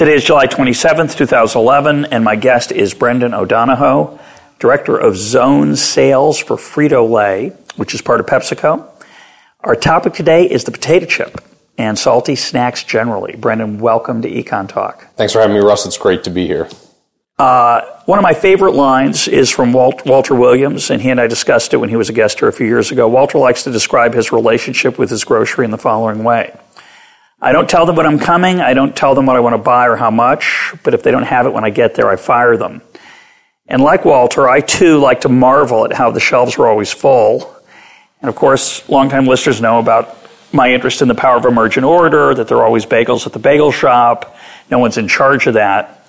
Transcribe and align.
Today 0.00 0.14
is 0.14 0.24
July 0.24 0.46
27th, 0.46 1.14
2011, 1.14 2.06
and 2.06 2.24
my 2.24 2.34
guest 2.34 2.72
is 2.72 2.94
Brendan 2.94 3.34
O'Donohoe, 3.34 4.18
Director 4.58 4.96
of 4.96 5.14
Zone 5.14 5.76
Sales 5.76 6.38
for 6.38 6.56
Frito 6.56 7.06
Lay, 7.06 7.50
which 7.76 7.92
is 7.92 8.00
part 8.00 8.18
of 8.18 8.24
PepsiCo. 8.24 8.88
Our 9.60 9.76
topic 9.76 10.14
today 10.14 10.50
is 10.50 10.64
the 10.64 10.70
potato 10.70 11.04
chip 11.04 11.44
and 11.76 11.98
salty 11.98 12.34
snacks 12.34 12.82
generally. 12.82 13.36
Brendan, 13.36 13.78
welcome 13.78 14.22
to 14.22 14.30
Econ 14.30 14.70
Talk. 14.70 15.06
Thanks 15.16 15.34
for 15.34 15.40
having 15.40 15.54
me, 15.54 15.62
Russ. 15.62 15.84
It's 15.84 15.98
great 15.98 16.24
to 16.24 16.30
be 16.30 16.46
here. 16.46 16.70
Uh, 17.38 17.82
one 18.06 18.18
of 18.18 18.22
my 18.22 18.32
favorite 18.32 18.72
lines 18.72 19.28
is 19.28 19.50
from 19.50 19.74
Walt, 19.74 20.06
Walter 20.06 20.34
Williams, 20.34 20.88
and 20.88 21.02
he 21.02 21.10
and 21.10 21.20
I 21.20 21.26
discussed 21.26 21.74
it 21.74 21.76
when 21.76 21.90
he 21.90 21.96
was 21.96 22.08
a 22.08 22.14
guest 22.14 22.38
here 22.38 22.48
a 22.48 22.54
few 22.54 22.66
years 22.66 22.90
ago. 22.90 23.06
Walter 23.06 23.36
likes 23.36 23.64
to 23.64 23.70
describe 23.70 24.14
his 24.14 24.32
relationship 24.32 24.98
with 24.98 25.10
his 25.10 25.24
grocery 25.24 25.66
in 25.66 25.70
the 25.70 25.76
following 25.76 26.24
way. 26.24 26.58
I 27.42 27.52
don't 27.52 27.68
tell 27.70 27.86
them 27.86 27.96
when 27.96 28.06
I'm 28.06 28.18
coming. 28.18 28.60
I 28.60 28.74
don't 28.74 28.94
tell 28.94 29.14
them 29.14 29.26
what 29.26 29.36
I 29.36 29.40
want 29.40 29.54
to 29.54 29.62
buy 29.62 29.88
or 29.88 29.96
how 29.96 30.10
much. 30.10 30.74
But 30.82 30.92
if 30.94 31.02
they 31.02 31.10
don't 31.10 31.22
have 31.22 31.46
it 31.46 31.52
when 31.52 31.64
I 31.64 31.70
get 31.70 31.94
there, 31.94 32.10
I 32.10 32.16
fire 32.16 32.56
them. 32.56 32.82
And 33.66 33.82
like 33.82 34.04
Walter, 34.04 34.48
I 34.48 34.60
too 34.60 34.98
like 34.98 35.22
to 35.22 35.28
marvel 35.28 35.84
at 35.84 35.92
how 35.92 36.10
the 36.10 36.20
shelves 36.20 36.58
are 36.58 36.66
always 36.66 36.92
full. 36.92 37.56
And 38.20 38.28
of 38.28 38.36
course, 38.36 38.86
longtime 38.88 39.26
listeners 39.26 39.60
know 39.60 39.78
about 39.78 40.18
my 40.52 40.72
interest 40.72 41.00
in 41.00 41.08
the 41.08 41.14
power 41.14 41.36
of 41.36 41.44
emergent 41.44 41.86
order, 41.86 42.34
that 42.34 42.48
there 42.48 42.58
are 42.58 42.64
always 42.64 42.84
bagels 42.84 43.26
at 43.26 43.32
the 43.32 43.38
bagel 43.38 43.72
shop. 43.72 44.36
No 44.70 44.78
one's 44.78 44.98
in 44.98 45.08
charge 45.08 45.46
of 45.46 45.54
that. 45.54 45.99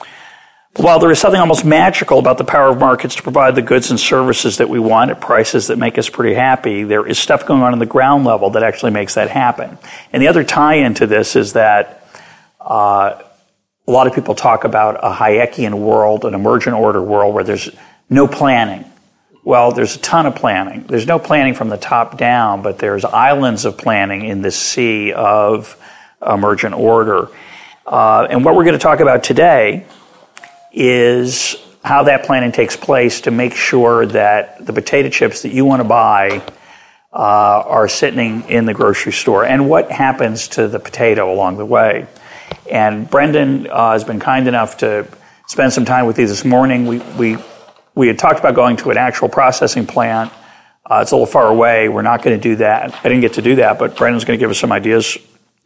While 0.77 0.99
there 0.99 1.11
is 1.11 1.19
something 1.19 1.39
almost 1.39 1.65
magical 1.65 2.17
about 2.17 2.37
the 2.37 2.45
power 2.45 2.69
of 2.69 2.79
markets 2.79 3.15
to 3.15 3.23
provide 3.23 3.55
the 3.55 3.61
goods 3.61 3.91
and 3.91 3.99
services 3.99 4.57
that 4.57 4.69
we 4.69 4.79
want 4.79 5.11
at 5.11 5.19
prices 5.19 5.67
that 5.67 5.77
make 5.77 5.97
us 5.97 6.09
pretty 6.09 6.33
happy, 6.33 6.83
there 6.83 7.05
is 7.05 7.19
stuff 7.19 7.45
going 7.45 7.61
on 7.61 7.73
in 7.73 7.79
the 7.79 7.85
ground 7.85 8.23
level 8.23 8.51
that 8.51 8.63
actually 8.63 8.91
makes 8.91 9.15
that 9.15 9.29
happen. 9.29 9.77
And 10.13 10.23
the 10.23 10.29
other 10.29 10.45
tie 10.45 10.75
into 10.75 11.07
this 11.07 11.35
is 11.35 11.53
that 11.53 12.07
uh, 12.61 13.21
a 13.85 13.91
lot 13.91 14.07
of 14.07 14.15
people 14.15 14.33
talk 14.33 14.63
about 14.63 14.95
a 15.03 15.13
Hayekian 15.13 15.73
world, 15.73 16.23
an 16.23 16.33
emergent 16.33 16.77
order 16.77 17.01
world 17.01 17.35
where 17.35 17.43
there's 17.43 17.69
no 18.09 18.25
planning. 18.25 18.85
Well, 19.43 19.73
there's 19.73 19.97
a 19.97 19.99
ton 19.99 20.25
of 20.25 20.35
planning. 20.35 20.83
There's 20.83 21.05
no 21.05 21.19
planning 21.19 21.53
from 21.53 21.67
the 21.67 21.77
top 21.77 22.17
down, 22.17 22.61
but 22.61 22.77
there's 22.77 23.03
islands 23.03 23.65
of 23.65 23.77
planning 23.77 24.23
in 24.23 24.41
this 24.41 24.55
sea 24.55 25.11
of 25.11 25.75
emergent 26.25 26.75
order. 26.75 27.27
Uh, 27.85 28.27
and 28.29 28.45
what 28.45 28.55
we're 28.55 28.63
going 28.63 28.73
to 28.73 28.79
talk 28.79 29.01
about 29.01 29.25
today 29.25 29.85
is 30.71 31.55
how 31.83 32.03
that 32.03 32.25
planning 32.25 32.51
takes 32.51 32.77
place 32.77 33.21
to 33.21 33.31
make 33.31 33.53
sure 33.53 34.05
that 34.05 34.65
the 34.65 34.73
potato 34.73 35.09
chips 35.09 35.41
that 35.41 35.51
you 35.51 35.65
want 35.65 35.81
to 35.81 35.87
buy 35.87 36.43
uh, 37.13 37.15
are 37.15 37.87
sitting 37.87 38.43
in 38.49 38.65
the 38.65 38.73
grocery 38.73 39.11
store 39.11 39.43
and 39.45 39.69
what 39.69 39.91
happens 39.91 40.47
to 40.49 40.67
the 40.67 40.79
potato 40.79 41.33
along 41.33 41.57
the 41.57 41.65
way. 41.65 42.07
And 42.71 43.09
Brendan 43.09 43.67
uh, 43.69 43.91
has 43.91 44.03
been 44.03 44.19
kind 44.19 44.47
enough 44.47 44.77
to 44.77 45.07
spend 45.47 45.73
some 45.73 45.85
time 45.85 46.05
with 46.05 46.17
you 46.19 46.27
this 46.27 46.45
morning. 46.45 46.85
We, 46.85 46.99
we, 46.99 47.37
we 47.95 48.07
had 48.07 48.17
talked 48.17 48.39
about 48.39 48.55
going 48.55 48.77
to 48.77 48.91
an 48.91 48.97
actual 48.97 49.27
processing 49.27 49.85
plant. 49.85 50.31
Uh, 50.89 50.99
it's 51.01 51.11
a 51.11 51.15
little 51.15 51.25
far 51.25 51.47
away. 51.47 51.89
We're 51.89 52.01
not 52.01 52.23
going 52.23 52.39
to 52.39 52.41
do 52.41 52.57
that. 52.57 52.93
I 52.93 53.03
didn't 53.03 53.21
get 53.21 53.33
to 53.33 53.41
do 53.41 53.55
that, 53.55 53.77
but 53.77 53.97
Brendan's 53.97 54.23
going 54.23 54.37
to 54.37 54.41
give 54.41 54.49
us 54.49 54.59
some 54.59 54.71
ideas 54.71 55.17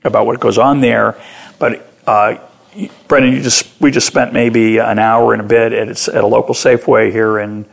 about 0.03 0.25
what 0.25 0.39
goes 0.39 0.57
on 0.57 0.81
there. 0.81 1.15
But 1.59 1.87
uh, 2.07 2.37
Brendan, 3.07 3.33
you 3.33 3.41
just 3.41 3.79
we 3.79 3.91
just 3.91 4.07
spent 4.07 4.33
maybe 4.33 4.77
an 4.77 4.99
hour 4.99 5.33
and 5.33 5.41
a 5.41 5.45
bit 5.45 5.71
at, 5.71 6.07
at 6.09 6.23
a 6.23 6.27
local 6.27 6.53
Safeway 6.53 7.11
here 7.11 7.39
in 7.39 7.65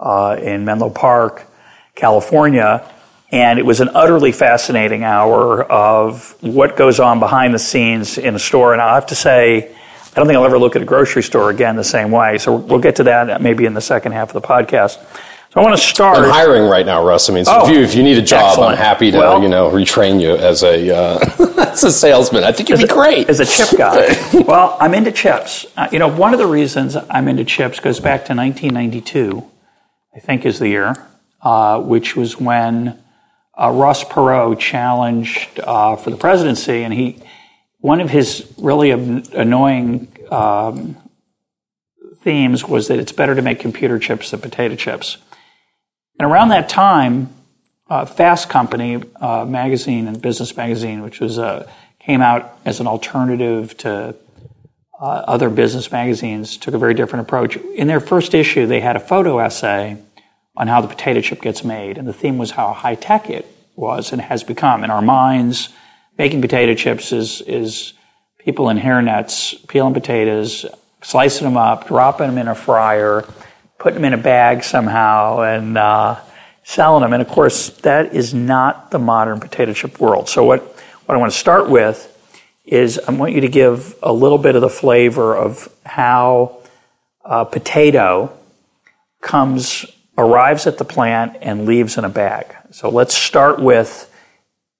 uh, 0.00 0.36
in 0.40 0.64
Menlo 0.64 0.90
Park, 0.90 1.46
California, 1.94 2.88
and 3.30 3.58
it 3.58 3.66
was 3.66 3.80
an 3.80 3.90
utterly 3.94 4.32
fascinating 4.32 5.04
hour 5.04 5.62
of 5.64 6.36
what 6.40 6.76
goes 6.76 6.98
on 6.98 7.20
behind 7.20 7.54
the 7.54 7.58
scenes 7.58 8.18
in 8.18 8.34
a 8.34 8.38
store. 8.38 8.72
And 8.72 8.82
I 8.82 8.94
have 8.94 9.06
to 9.06 9.14
say, 9.14 9.68
I 9.68 10.14
don't 10.14 10.26
think 10.26 10.36
I'll 10.36 10.44
ever 10.44 10.58
look 10.58 10.76
at 10.76 10.82
a 10.82 10.86
grocery 10.86 11.22
store 11.22 11.50
again 11.50 11.76
the 11.76 11.84
same 11.84 12.10
way. 12.10 12.38
So 12.38 12.56
we'll 12.56 12.80
get 12.80 12.96
to 12.96 13.04
that 13.04 13.40
maybe 13.40 13.64
in 13.64 13.74
the 13.74 13.80
second 13.80 14.12
half 14.12 14.34
of 14.34 14.40
the 14.40 14.46
podcast. 14.48 14.98
So 15.50 15.60
I 15.60 15.64
want 15.64 15.76
to 15.78 15.82
start. 15.82 16.18
I'm 16.18 16.30
hiring 16.30 16.64
right 16.64 16.84
now, 16.84 17.02
Russ. 17.02 17.30
I 17.30 17.32
mean, 17.32 17.46
so 17.46 17.52
oh, 17.54 17.66
if, 17.66 17.74
you, 17.74 17.80
if 17.80 17.94
you 17.94 18.02
need 18.02 18.18
a 18.18 18.22
job, 18.22 18.50
excellent. 18.50 18.72
I'm 18.72 18.76
happy 18.76 19.10
to 19.10 19.18
well, 19.18 19.42
you 19.42 19.48
know 19.48 19.70
retrain 19.70 20.20
you 20.20 20.36
as 20.36 20.62
a 20.62 20.94
uh, 20.94 21.18
as 21.72 21.84
a 21.84 21.90
salesman. 21.90 22.44
I 22.44 22.52
think 22.52 22.68
you'd 22.68 22.78
be 22.78 22.84
a, 22.84 22.88
great 22.88 23.30
as 23.30 23.40
a 23.40 23.46
chip 23.46 23.78
guy. 23.78 24.14
well, 24.46 24.76
I'm 24.78 24.92
into 24.92 25.10
chips. 25.10 25.64
Uh, 25.74 25.88
you 25.90 25.98
know, 25.98 26.08
one 26.08 26.34
of 26.34 26.38
the 26.38 26.46
reasons 26.46 26.96
I'm 26.96 27.28
into 27.28 27.44
chips 27.44 27.80
goes 27.80 27.98
back 27.98 28.26
to 28.26 28.34
1992. 28.34 29.42
I 30.14 30.20
think 30.20 30.44
is 30.44 30.58
the 30.58 30.68
year, 30.68 31.08
uh, 31.40 31.80
which 31.80 32.14
was 32.14 32.38
when 32.38 33.02
uh, 33.58 33.70
Ross 33.70 34.04
Perot 34.04 34.58
challenged 34.58 35.60
uh, 35.60 35.96
for 35.96 36.10
the 36.10 36.18
presidency, 36.18 36.82
and 36.82 36.92
he 36.92 37.22
one 37.78 38.02
of 38.02 38.10
his 38.10 38.52
really 38.58 38.90
annoying 38.90 40.08
um, 40.30 40.96
themes 42.22 42.64
was 42.64 42.88
that 42.88 42.98
it's 42.98 43.12
better 43.12 43.34
to 43.34 43.40
make 43.40 43.60
computer 43.60 43.98
chips 43.98 44.30
than 44.30 44.40
potato 44.40 44.74
chips. 44.74 45.16
And 46.18 46.30
around 46.30 46.48
that 46.48 46.68
time, 46.68 47.32
uh, 47.88 48.04
Fast 48.04 48.48
Company 48.48 49.02
uh, 49.20 49.44
magazine 49.44 50.08
and 50.08 50.20
business 50.20 50.56
magazine, 50.56 51.02
which 51.02 51.20
was 51.20 51.38
uh, 51.38 51.70
came 52.00 52.20
out 52.20 52.58
as 52.64 52.80
an 52.80 52.86
alternative 52.86 53.76
to 53.78 54.16
uh, 55.00 55.04
other 55.04 55.48
business 55.48 55.92
magazines, 55.92 56.56
took 56.56 56.74
a 56.74 56.78
very 56.78 56.94
different 56.94 57.26
approach. 57.26 57.56
In 57.56 57.86
their 57.86 58.00
first 58.00 58.34
issue, 58.34 58.66
they 58.66 58.80
had 58.80 58.96
a 58.96 59.00
photo 59.00 59.38
essay 59.38 59.96
on 60.56 60.66
how 60.66 60.80
the 60.80 60.88
potato 60.88 61.20
chip 61.20 61.40
gets 61.40 61.62
made, 61.62 61.96
and 61.96 62.08
the 62.08 62.12
theme 62.12 62.36
was 62.36 62.50
how 62.52 62.72
high 62.72 62.96
tech 62.96 63.30
it 63.30 63.46
was 63.76 64.12
and 64.12 64.20
has 64.20 64.42
become. 64.42 64.82
In 64.82 64.90
our 64.90 65.02
minds, 65.02 65.68
making 66.18 66.42
potato 66.42 66.74
chips 66.74 67.12
is 67.12 67.42
is 67.42 67.92
people 68.38 68.68
in 68.70 68.76
hairnets 68.76 69.54
peeling 69.68 69.94
potatoes, 69.94 70.66
slicing 71.00 71.44
them 71.44 71.56
up, 71.56 71.86
dropping 71.86 72.26
them 72.26 72.38
in 72.38 72.48
a 72.48 72.56
fryer 72.56 73.24
putting 73.78 73.94
them 73.94 74.04
in 74.04 74.12
a 74.12 74.22
bag 74.22 74.64
somehow 74.64 75.40
and 75.40 75.78
uh, 75.78 76.20
selling 76.64 77.02
them. 77.02 77.12
And 77.12 77.22
of 77.22 77.28
course, 77.28 77.70
that 77.78 78.14
is 78.14 78.34
not 78.34 78.90
the 78.90 78.98
modern 78.98 79.40
potato 79.40 79.72
chip 79.72 80.00
world. 80.00 80.28
So 80.28 80.44
what, 80.44 80.62
what 81.06 81.14
I 81.14 81.16
want 81.16 81.32
to 81.32 81.38
start 81.38 81.70
with 81.70 82.14
is 82.64 82.98
I 82.98 83.12
want 83.12 83.32
you 83.32 83.40
to 83.40 83.48
give 83.48 83.94
a 84.02 84.12
little 84.12 84.36
bit 84.36 84.54
of 84.54 84.60
the 84.60 84.68
flavor 84.68 85.34
of 85.34 85.72
how 85.86 86.58
a 87.24 87.46
potato 87.46 88.36
comes, 89.20 89.86
arrives 90.18 90.66
at 90.66 90.76
the 90.76 90.84
plant 90.84 91.38
and 91.40 91.64
leaves 91.64 91.96
in 91.96 92.04
a 92.04 92.08
bag. 92.08 92.54
So 92.70 92.90
let's 92.90 93.14
start 93.14 93.58
with 93.58 94.12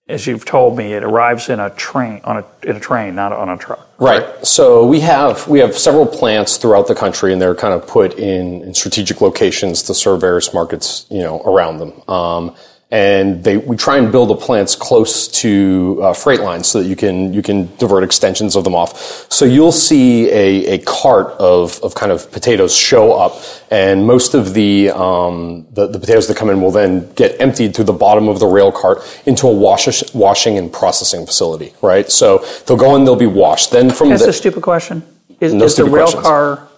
as 0.08 0.26
you've 0.26 0.44
told 0.44 0.76
me, 0.76 0.94
it 0.94 1.04
arrives 1.04 1.50
in 1.50 1.60
a 1.60 1.70
train 1.70 2.20
on 2.24 2.38
a 2.38 2.44
in 2.62 2.76
a 2.76 2.80
train, 2.80 3.14
not 3.14 3.32
on 3.32 3.48
a 3.50 3.58
truck. 3.58 3.86
Right. 3.98 4.22
right. 4.22 4.46
So 4.46 4.86
we 4.86 5.00
have 5.00 5.46
we 5.48 5.58
have 5.58 5.76
several 5.76 6.06
plants 6.06 6.56
throughout 6.56 6.86
the 6.86 6.94
country, 6.94 7.32
and 7.32 7.40
they're 7.40 7.54
kind 7.54 7.74
of 7.74 7.86
put 7.86 8.18
in, 8.18 8.62
in 8.62 8.74
strategic 8.74 9.20
locations 9.20 9.82
to 9.84 9.94
serve 9.94 10.20
various 10.22 10.54
markets, 10.54 11.06
you 11.10 11.20
know, 11.20 11.42
around 11.42 11.78
them. 11.78 12.08
Um, 12.08 12.56
and 12.90 13.44
they 13.44 13.58
we 13.58 13.76
try 13.76 13.98
and 13.98 14.10
build 14.10 14.30
the 14.30 14.36
plants 14.36 14.74
close 14.74 15.28
to 15.28 16.00
uh, 16.02 16.12
freight 16.14 16.40
lines 16.40 16.66
so 16.66 16.82
that 16.82 16.88
you 16.88 16.96
can 16.96 17.34
you 17.34 17.42
can 17.42 17.74
divert 17.76 18.02
extensions 18.02 18.56
of 18.56 18.64
them 18.64 18.74
off. 18.74 19.30
So 19.30 19.44
you'll 19.44 19.72
see 19.72 20.30
a, 20.30 20.74
a 20.74 20.78
cart 20.78 21.28
of, 21.38 21.78
of 21.82 21.94
kind 21.94 22.10
of 22.10 22.30
potatoes 22.32 22.74
show 22.74 23.12
up, 23.12 23.42
and 23.70 24.06
most 24.06 24.34
of 24.34 24.54
the, 24.54 24.90
um, 24.90 25.66
the, 25.70 25.86
the 25.86 25.98
potatoes 25.98 26.28
that 26.28 26.36
come 26.36 26.48
in 26.50 26.62
will 26.62 26.70
then 26.70 27.12
get 27.12 27.38
emptied 27.40 27.74
through 27.74 27.84
the 27.84 27.92
bottom 27.92 28.28
of 28.28 28.40
the 28.40 28.46
rail 28.46 28.72
cart 28.72 28.98
into 29.26 29.46
a 29.46 29.52
wash, 29.52 30.14
washing 30.14 30.56
and 30.56 30.72
processing 30.72 31.26
facility. 31.26 31.74
Right. 31.82 32.10
So 32.10 32.38
they'll 32.66 32.76
go 32.76 32.96
in, 32.96 33.04
they'll 33.04 33.16
be 33.16 33.26
washed. 33.26 33.70
Then 33.70 33.90
from 33.90 34.08
that's 34.10 34.22
the, 34.22 34.30
a 34.30 34.32
stupid 34.32 34.62
question. 34.62 35.02
Is, 35.40 35.52
no 35.52 35.66
is 35.66 35.76
the 35.76 35.84
rail 35.84 36.06
questions. 36.06 36.22
car 36.22 36.68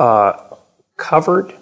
uh, 0.00 0.56
covered? 0.96 1.54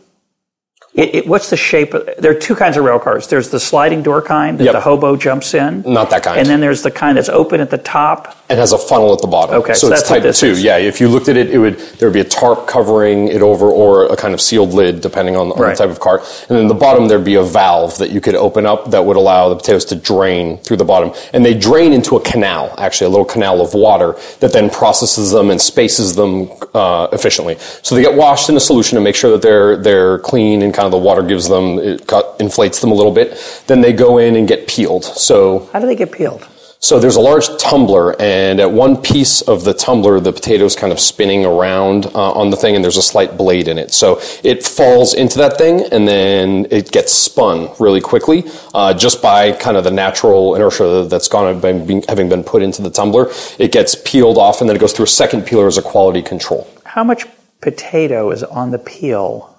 It, 0.95 1.15
it, 1.15 1.27
what's 1.27 1.51
the 1.51 1.57
shape? 1.57 1.95
Of, 1.95 2.09
there 2.19 2.33
are 2.33 2.39
two 2.39 2.55
kinds 2.55 2.77
of 2.77 2.85
rail 2.85 2.99
cars. 2.99 3.29
There's 3.29 3.51
the 3.51 3.61
sliding 3.61 4.03
door 4.03 4.23
kind 4.23 4.59
that 4.59 4.65
yep. 4.65 4.73
the 4.73 4.81
hobo 4.81 5.17
jumps 5.17 5.55
in. 5.55 5.83
Not 5.83 6.11
that 6.11 6.23
kind. 6.23 6.39
And 6.39 6.49
then 6.49 6.61
there's 6.61 6.83
the 6.83 6.91
kind 6.91 7.17
that's 7.17 7.29
open 7.29 7.61
at 7.61 7.71
the 7.71 7.79
top 7.79 8.38
and 8.51 8.59
has 8.59 8.73
a 8.73 8.79
funnel 8.79 9.13
at 9.13 9.21
the 9.21 9.27
bottom. 9.27 9.57
Okay, 9.57 9.75
so 9.75 9.89
so, 9.89 9.93
it's 9.95 10.09
type 10.09 10.23
two. 10.35 10.47
is. 10.47 10.63
Yeah, 10.63 10.79
if 10.79 11.01
you 11.01 11.09
looked 11.09 11.29
at 11.29 11.37
it, 11.37 11.51
it 11.51 11.59
would 11.59 11.79
there 11.99 12.09
would 12.09 12.15
be 12.15 12.21
a 12.21 12.25
tarp 12.25 12.67
covering 12.67 13.29
it 13.29 13.43
over, 13.43 13.67
or 13.67 14.07
a 14.07 14.17
kind 14.17 14.33
of 14.35 14.41
sealed 14.41 14.73
lid, 14.73 15.01
depending 15.01 15.37
on, 15.37 15.53
on 15.53 15.59
Right. 15.61 15.77
the 15.77 15.83
type 15.85 15.91
of 15.91 16.01
cart. 16.01 16.23
And 16.49 16.57
then 16.59 16.67
the 16.69 16.75
bottom 16.75 17.09
there'd 17.09 17.25
be 17.25 17.35
a 17.35 17.43
valve 17.43 17.99
that 17.99 18.11
you 18.11 18.21
could 18.21 18.35
open 18.35 18.65
up 18.67 18.91
that 18.91 19.05
would 19.05 19.17
allow 19.17 19.49
the 19.49 19.57
potatoes 19.57 19.85
to 19.87 19.95
drain 19.97 20.59
through 20.59 20.79
the 20.79 20.85
bottom, 20.85 21.13
and 21.33 21.45
they 21.45 21.55
drain 21.55 21.93
into 21.93 22.17
a 22.17 22.21
canal, 22.21 22.75
actually 22.79 23.07
a 23.07 23.11
little 23.11 23.25
canal 23.27 23.61
of 23.61 23.75
water 23.75 24.17
that 24.41 24.53
then 24.53 24.71
processes 24.71 25.31
them 25.31 25.51
and 25.51 25.61
spaces 25.61 26.15
them 26.17 26.51
uh, 26.75 27.09
efficiently. 27.13 27.57
So 27.83 27.95
they 27.95 28.03
get 28.03 28.15
washed 28.15 28.49
in 28.49 28.57
a 28.57 28.61
solution 28.61 28.97
to 28.97 29.03
make 29.03 29.15
sure 29.15 29.31
that 29.33 29.43
they're 29.43 29.77
they're 29.77 30.19
clean 30.21 30.63
and 30.63 30.73
kind 30.73 30.87
of 30.87 30.93
the 30.93 30.99
water 30.99 31.23
gives 31.23 31.49
them 31.49 31.79
it 31.79 32.07
cut, 32.07 32.37
inflates 32.41 32.81
them 32.81 32.91
a 32.93 32.95
little 32.95 33.13
bit. 33.13 33.29
Then 33.67 33.81
they 33.83 33.93
go 33.93 34.19
in 34.19 34.37
and 34.37 34.49
get 34.49 34.67
peeled. 34.69 35.05
So 35.05 35.69
How 35.73 35.81
do 35.81 35.87
they 35.87 35.97
get 35.97 36.13
peeled? 36.13 36.47
So 36.81 37.01
there's 37.01 37.17
a 37.17 37.21
large 37.21 37.49
tumbler, 37.59 38.15
and 38.21 38.61
at 38.61 38.71
one 38.71 38.97
piece 38.97 39.43
of 39.43 39.65
the 39.65 39.75
tumbler, 39.75 40.21
the 40.21 40.33
potato's 40.33 40.77
kind 40.77 40.93
of 40.93 41.01
spinning 41.01 41.45
around 41.45 42.07
uh, 42.07 42.33
on 42.33 42.51
the 42.51 42.57
thing, 42.57 42.77
and 42.77 42.85
there's 42.85 42.97
a 42.97 43.03
slight 43.03 43.37
blade 43.37 43.67
in 43.67 43.79
it. 43.79 43.93
So 43.93 44.21
it 44.45 44.65
falls 44.65 45.13
into 45.13 45.39
that 45.39 45.59
thing, 45.59 45.87
and 45.91 46.07
then 46.07 46.69
it 46.71 46.93
gets 46.93 47.13
spun 47.13 47.71
really 47.81 48.01
quickly, 48.01 48.45
uh, 48.75 48.95
just 48.95 49.21
by 49.21 49.53
kind 49.53 49.77
of 49.77 49.83
the 49.83 49.91
natural 49.91 50.55
inertia 50.55 51.07
that's 51.11 51.27
gone 51.27 51.61
been, 51.61 52.03
having 52.09 52.29
been 52.29 52.45
put 52.45 52.63
into 52.63 52.81
the 52.81 52.91
tumbler. 52.91 53.33
It 53.59 53.73
gets 53.73 53.97
peeled 54.05 54.39
off, 54.39 54.61
and 54.61 54.71
then 54.71 54.77
it 54.77 54.81
goes 54.81 54.93
through 54.93 55.07
a 55.07 55.09
second 55.09 55.47
peeler 55.47 55.67
as 55.67 55.79
a 55.79 55.83
quality 55.83 56.23
control, 56.23 56.69
How 56.85 57.03
much 57.03 57.27
potato 57.61 58.31
is 58.31 58.45
on 58.45 58.71
the 58.71 58.79
peel? 58.79 59.57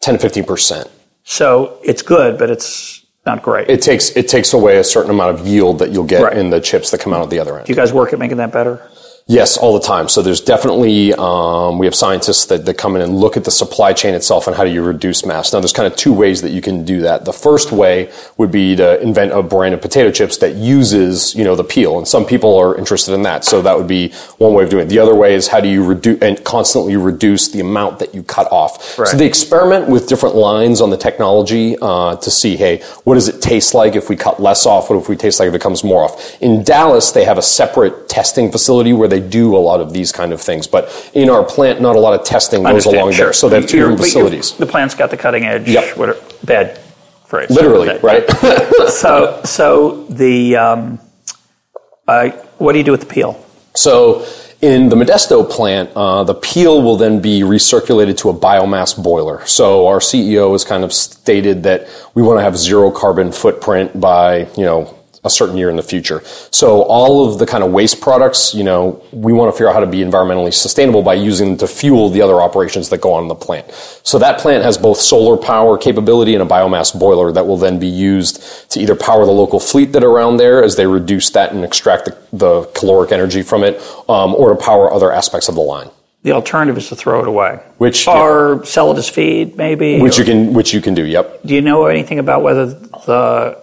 10 0.00 0.14
to 0.14 0.20
15 0.20 0.44
percent. 0.44 0.90
So 1.24 1.78
it's 1.84 2.02
good, 2.02 2.38
but 2.38 2.50
it's 2.50 3.01
not 3.24 3.42
great. 3.42 3.68
It 3.70 3.82
takes 3.82 4.16
it 4.16 4.28
takes 4.28 4.52
away 4.52 4.78
a 4.78 4.84
certain 4.84 5.10
amount 5.10 5.38
of 5.38 5.46
yield 5.46 5.78
that 5.78 5.92
you'll 5.92 6.04
get 6.04 6.22
Right. 6.22 6.36
in 6.36 6.50
the 6.50 6.60
chips 6.60 6.90
that 6.90 7.00
come 7.00 7.12
out 7.12 7.22
at 7.22 7.30
the 7.30 7.38
other 7.38 7.56
end. 7.56 7.66
do 7.66 7.72
you 7.72 7.76
guys 7.76 7.92
work 7.92 8.12
at 8.12 8.18
making 8.18 8.38
that 8.38 8.52
better? 8.52 8.82
Yes, 9.26 9.56
all 9.56 9.72
the 9.72 9.84
time. 9.84 10.08
So 10.08 10.20
there's 10.20 10.40
definitely 10.40 11.14
um, 11.14 11.78
we 11.78 11.86
have 11.86 11.94
scientists 11.94 12.46
that, 12.46 12.66
that 12.66 12.76
come 12.76 12.96
in 12.96 13.02
and 13.02 13.16
look 13.16 13.36
at 13.36 13.44
the 13.44 13.50
supply 13.50 13.92
chain 13.92 14.14
itself 14.14 14.46
and 14.46 14.56
how 14.56 14.64
do 14.64 14.70
you 14.70 14.82
reduce 14.82 15.24
mass. 15.24 15.52
Now 15.52 15.60
there's 15.60 15.72
kind 15.72 15.90
of 15.90 15.96
two 15.96 16.12
ways 16.12 16.42
that 16.42 16.50
you 16.50 16.60
can 16.60 16.84
do 16.84 17.02
that. 17.02 17.24
The 17.24 17.32
first 17.32 17.70
way 17.70 18.12
would 18.36 18.50
be 18.50 18.74
to 18.76 19.00
invent 19.00 19.32
a 19.32 19.42
brand 19.42 19.74
of 19.74 19.80
potato 19.80 20.10
chips 20.10 20.38
that 20.38 20.56
uses 20.56 21.34
you 21.36 21.44
know 21.44 21.54
the 21.54 21.64
peel, 21.64 21.98
and 21.98 22.06
some 22.06 22.26
people 22.26 22.58
are 22.58 22.76
interested 22.76 23.14
in 23.14 23.22
that. 23.22 23.44
So 23.44 23.62
that 23.62 23.78
would 23.78 23.86
be 23.86 24.10
one 24.38 24.54
way 24.54 24.64
of 24.64 24.70
doing 24.70 24.86
it. 24.86 24.88
The 24.88 24.98
other 24.98 25.14
way 25.14 25.34
is 25.34 25.48
how 25.48 25.60
do 25.60 25.68
you 25.68 25.84
reduce 25.84 26.20
and 26.20 26.42
constantly 26.44 26.96
reduce 26.96 27.48
the 27.48 27.60
amount 27.60 28.00
that 28.00 28.14
you 28.14 28.24
cut 28.24 28.50
off. 28.50 28.98
Right. 28.98 29.08
So 29.08 29.16
they 29.16 29.26
experiment 29.26 29.88
with 29.88 30.08
different 30.08 30.34
lines 30.34 30.80
on 30.80 30.90
the 30.90 30.96
technology 30.96 31.76
uh, 31.80 32.16
to 32.16 32.30
see, 32.30 32.56
hey, 32.56 32.82
what 33.04 33.14
does 33.14 33.28
it 33.28 33.40
taste 33.40 33.72
like 33.72 33.94
if 33.94 34.08
we 34.08 34.16
cut 34.16 34.40
less 34.40 34.66
off? 34.66 34.90
What 34.90 34.98
if 34.98 35.08
we 35.08 35.16
taste 35.16 35.38
like 35.38 35.48
if 35.48 35.54
it 35.54 35.60
comes 35.60 35.84
more 35.84 36.04
off? 36.04 36.42
In 36.42 36.64
Dallas, 36.64 37.12
they 37.12 37.24
have 37.24 37.38
a 37.38 37.42
separate 37.42 38.08
testing 38.08 38.50
facility 38.50 38.92
where 38.92 39.11
they 39.12 39.20
do 39.20 39.54
a 39.56 39.58
lot 39.58 39.80
of 39.80 39.92
these 39.92 40.10
kind 40.10 40.32
of 40.32 40.40
things. 40.40 40.66
But 40.66 41.10
in 41.14 41.28
our 41.28 41.44
plant, 41.44 41.80
not 41.80 41.96
a 41.96 42.00
lot 42.00 42.18
of 42.18 42.24
testing 42.24 42.62
goes 42.62 42.86
along 42.86 43.12
sure. 43.12 43.26
there. 43.26 43.32
So 43.32 43.48
they 43.48 43.60
have 43.60 43.68
two 43.68 43.78
different 43.78 44.00
facilities. 44.00 44.52
The 44.52 44.66
plant's 44.66 44.94
got 44.94 45.10
the 45.10 45.16
cutting 45.16 45.44
edge. 45.44 45.68
Yep. 45.68 45.96
What 45.96 46.08
are, 46.08 46.16
bad 46.44 46.78
phrase. 47.26 47.50
Literally, 47.50 47.90
Okay. 47.90 48.00
right? 48.02 48.24
So, 48.88 49.40
so 49.44 50.04
the 50.06 50.56
um, 50.56 51.00
uh, 52.06 52.30
what 52.58 52.72
do 52.72 52.78
you 52.78 52.84
do 52.84 52.90
with 52.90 53.00
the 53.00 53.06
peel? 53.06 53.42
So 53.74 54.26
in 54.60 54.88
the 54.88 54.96
Modesto 54.96 55.48
plant, 55.48 55.90
uh, 55.96 56.24
the 56.24 56.34
peel 56.34 56.82
will 56.82 56.96
then 56.96 57.20
be 57.20 57.40
recirculated 57.40 58.16
to 58.18 58.28
a 58.28 58.34
biomass 58.34 59.00
boiler. 59.02 59.44
So 59.46 59.86
our 59.86 59.98
CEO 59.98 60.52
has 60.52 60.64
kind 60.64 60.84
of 60.84 60.92
stated 60.92 61.62
that 61.64 61.88
we 62.14 62.22
want 62.22 62.38
to 62.38 62.42
have 62.42 62.56
zero 62.56 62.90
carbon 62.90 63.32
footprint 63.32 63.98
by, 63.98 64.46
you 64.56 64.64
know, 64.64 64.98
a 65.24 65.30
certain 65.30 65.56
year 65.56 65.70
in 65.70 65.76
the 65.76 65.82
future. 65.82 66.20
So 66.50 66.82
all 66.82 67.28
of 67.28 67.38
the 67.38 67.46
kind 67.46 67.62
of 67.62 67.70
waste 67.70 68.00
products, 68.00 68.54
you 68.54 68.64
know, 68.64 69.00
we 69.12 69.32
want 69.32 69.48
to 69.48 69.52
figure 69.52 69.68
out 69.68 69.74
how 69.74 69.80
to 69.80 69.86
be 69.86 69.98
environmentally 69.98 70.52
sustainable 70.52 71.02
by 71.02 71.14
using 71.14 71.50
them 71.50 71.58
to 71.58 71.68
fuel 71.68 72.10
the 72.10 72.22
other 72.22 72.40
operations 72.40 72.88
that 72.88 73.00
go 73.00 73.12
on 73.12 73.22
in 73.22 73.28
the 73.28 73.34
plant. 73.36 73.70
So 74.02 74.18
that 74.18 74.40
plant 74.40 74.64
has 74.64 74.76
both 74.76 74.98
solar 74.98 75.36
power 75.36 75.78
capability 75.78 76.34
and 76.34 76.42
a 76.42 76.46
biomass 76.46 76.98
boiler 76.98 77.30
that 77.32 77.46
will 77.46 77.56
then 77.56 77.78
be 77.78 77.86
used 77.86 78.68
to 78.72 78.80
either 78.80 78.96
power 78.96 79.24
the 79.24 79.30
local 79.30 79.60
fleet 79.60 79.92
that 79.92 80.02
are 80.02 80.10
around 80.10 80.38
there 80.38 80.62
as 80.64 80.74
they 80.74 80.86
reduce 80.86 81.30
that 81.30 81.52
and 81.52 81.64
extract 81.64 82.06
the, 82.06 82.18
the 82.32 82.64
caloric 82.74 83.12
energy 83.12 83.42
from 83.42 83.62
it, 83.62 83.80
um, 84.08 84.34
or 84.34 84.52
to 84.52 84.56
power 84.60 84.92
other 84.92 85.12
aspects 85.12 85.48
of 85.48 85.54
the 85.54 85.60
line. 85.60 85.88
The 86.24 86.32
alternative 86.32 86.76
is 86.78 86.88
to 86.88 86.96
throw 86.96 87.20
it 87.22 87.28
away, 87.28 87.60
Which 87.78 88.06
or 88.08 88.64
sell 88.64 88.92
it 88.92 88.98
as 88.98 89.08
feed, 89.08 89.56
maybe. 89.56 90.00
which 90.00 90.18
or- 90.18 90.22
you 90.22 90.24
can 90.24 90.52
which 90.54 90.72
you 90.74 90.80
can 90.80 90.94
do. 90.94 91.04
Yep. 91.04 91.42
do 91.44 91.54
you 91.54 91.60
know 91.60 91.86
anything 91.86 92.18
about 92.20 92.42
whether 92.42 92.66
the 92.66 93.61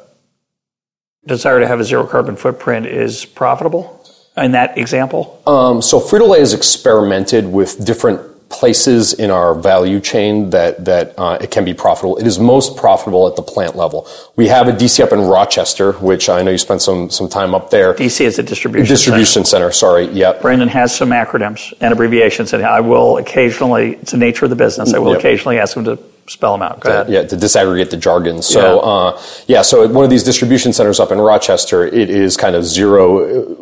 desire 1.29 1.59
to 1.59 1.67
have 1.67 1.79
a 1.79 1.83
zero 1.83 2.05
carbon 2.05 2.35
footprint 2.35 2.85
is 2.85 3.23
profitable 3.25 4.03
in 4.35 4.51
that 4.51 4.77
example? 4.77 5.41
Um, 5.47 5.81
so 5.81 5.99
Frito 5.99 6.27
Lay 6.27 6.39
has 6.39 6.53
experimented 6.53 7.45
with 7.51 7.85
different 7.85 8.21
places 8.49 9.13
in 9.13 9.29
our 9.29 9.53
value 9.53 9.99
chain 9.99 10.49
that 10.49 10.83
that 10.85 11.13
uh, 11.19 11.37
it 11.39 11.51
can 11.51 11.63
be 11.63 11.73
profitable. 11.73 12.17
It 12.17 12.25
is 12.25 12.39
most 12.39 12.75
profitable 12.75 13.27
at 13.27 13.35
the 13.35 13.43
plant 13.43 13.75
level. 13.75 14.07
We 14.35 14.47
have 14.47 14.67
a 14.67 14.71
DC 14.71 15.03
up 15.03 15.11
in 15.13 15.19
Rochester, 15.21 15.91
which 15.93 16.29
I 16.29 16.41
know 16.41 16.49
you 16.49 16.57
spent 16.57 16.81
some 16.81 17.11
some 17.11 17.29
time 17.29 17.53
up 17.53 17.69
there. 17.69 17.93
DC 17.93 18.21
is 18.25 18.39
a 18.39 18.43
distribution. 18.43 18.87
Distribution 18.87 19.45
center. 19.45 19.71
Sorry. 19.71 20.07
Yep. 20.07 20.41
Brendan 20.41 20.67
has 20.69 20.95
some 20.95 21.09
acronyms 21.11 21.73
and 21.79 21.93
abbreviations, 21.93 22.51
and 22.53 22.65
I 22.65 22.79
will 22.79 23.17
occasionally, 23.17 23.97
it's 24.01 24.13
the 24.13 24.17
nature 24.17 24.45
of 24.45 24.49
the 24.49 24.55
business, 24.55 24.93
I 24.95 24.97
will 24.99 25.11
Yep. 25.11 25.19
occasionally 25.19 25.59
ask 25.59 25.77
him 25.77 25.83
to 25.85 25.99
spell 26.29 26.53
them 26.53 26.61
out. 26.61 26.79
Go 26.79 26.89
ahead. 26.89 27.09
Yeah, 27.09 27.23
to 27.23 27.35
disaggregate 27.35 27.89
the 27.89 27.97
jargon. 27.97 28.41
So, 28.41 28.59
Yeah. 28.59 28.91
uh, 28.91 29.21
yeah, 29.47 29.61
so 29.63 29.87
one 29.87 30.03
of 30.03 30.09
these 30.09 30.23
distribution 30.23 30.71
centers 30.73 30.99
up 30.99 31.11
in 31.11 31.19
Rochester, 31.19 31.85
it 31.85 32.09
is 32.09 32.37
kind 32.37 32.55
of 32.55 32.65
zero, 32.65 33.57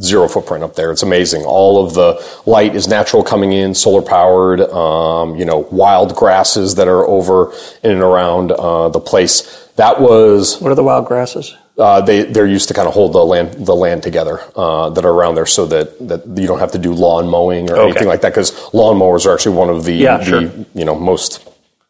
zero 0.00 0.26
footprint 0.28 0.64
up 0.64 0.74
there. 0.74 0.90
It's 0.90 1.02
amazing. 1.02 1.44
All 1.44 1.84
of 1.84 1.94
the 1.94 2.20
light 2.46 2.74
is 2.74 2.88
natural 2.88 3.22
coming 3.22 3.52
in, 3.52 3.74
solar 3.74 4.02
powered, 4.02 4.60
um, 4.60 5.36
you 5.36 5.44
know, 5.44 5.66
wild 5.70 6.14
grasses 6.16 6.74
that 6.76 6.88
are 6.88 7.06
over 7.06 7.52
in 7.82 7.90
and 7.92 8.00
around, 8.02 8.52
uh, 8.52 8.88
the 8.88 9.00
place. 9.00 9.42
That 9.76 10.00
was, 10.00 10.60
What 10.60 10.70
are 10.72 10.74
the 10.76 10.82
wild 10.84 11.06
grasses? 11.06 11.54
uh, 11.78 12.00
they, 12.00 12.22
they're 12.22 12.46
used 12.46 12.68
to 12.68 12.74
kind 12.74 12.86
of 12.86 12.94
hold 12.94 13.12
the 13.12 13.24
land, 13.24 13.66
the 13.66 13.74
land 13.74 14.02
together, 14.04 14.40
uh, 14.56 14.90
that 14.90 15.04
are 15.04 15.10
around 15.12 15.34
there 15.34 15.46
so 15.46 15.66
that, 15.66 15.98
that 16.08 16.24
you 16.40 16.46
don't 16.46 16.60
have 16.60 16.70
to 16.72 16.78
do 16.78 16.92
lawn 16.92 17.28
mowing 17.28 17.68
or 17.70 17.74
Okay. 17.74 17.82
anything 17.90 18.06
like 18.08 18.20
that 18.20 18.30
because 18.30 18.52
lawn 18.72 18.96
mowers 18.96 19.26
are 19.26 19.34
actually 19.34 19.56
one 19.56 19.68
of 19.70 19.84
the, 19.84 19.92
Yeah, 19.94 20.18
the 20.18 20.24
sure. 20.24 20.40
you 20.74 20.84
know, 20.84 20.94
most, 20.94 21.40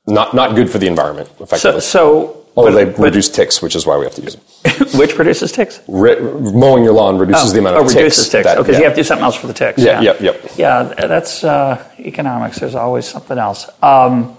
not, 0.06 0.35
not 0.35 0.55
good 0.55 0.71
for 0.71 0.79
the 0.79 0.87
environment, 0.87 1.29
So, 1.39 1.45
effectively. 1.45 1.81
so 1.81 2.45
Or 2.55 2.71
but- 2.71 2.73
they 2.73 2.85
but 2.85 2.99
reduce 2.99 3.29
ticks, 3.31 3.62
which 3.62 3.75
is 3.75 3.87
why 3.87 3.97
we 3.97 4.05
have 4.05 4.15
to 4.17 4.23
use 4.23 4.37
them. 4.37 4.89
which 4.99 5.15
produces 5.15 5.51
ticks? 5.53 5.81
Re- 5.89 6.21
mowing 6.21 6.85
your 6.85 6.93
lawn 6.93 7.19
reduces 7.19 7.53
the 7.53 7.59
amount 7.61 7.77
of 7.77 7.83
oh, 7.83 7.85
ticks. 7.87 7.97
reduces 7.97 8.29
ticks. 8.29 8.45
that- 8.45 8.59
okay, 8.59 8.73
yeah. 8.73 8.79
you 8.79 8.85
have 8.85 8.93
to 8.93 9.01
do 9.01 9.05
something 9.05 9.25
else 9.25 9.37
for 9.37 9.47
the 9.47 9.55
ticks. 9.55 9.79
Yeah, 9.81 10.01
Yeah, 10.01 10.17
yep, 10.21 10.43
yep. 10.43 10.51
Yeah, 10.56 10.83
that's 10.83 11.43
uh, 11.45 11.83
economics. 11.99 12.59
There's 12.59 12.75
always 12.75 13.06
something 13.06 13.39
else. 13.39 13.69
Um, 13.83 14.37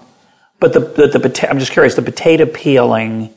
but 0.59 0.73
the, 0.73 0.79
the, 0.79 1.19
the 1.19 1.49
I'm 1.49 1.59
just 1.59 1.71
curious. 1.71 1.95
The 1.95 2.01
potato 2.01 2.45
peeling, 2.45 3.33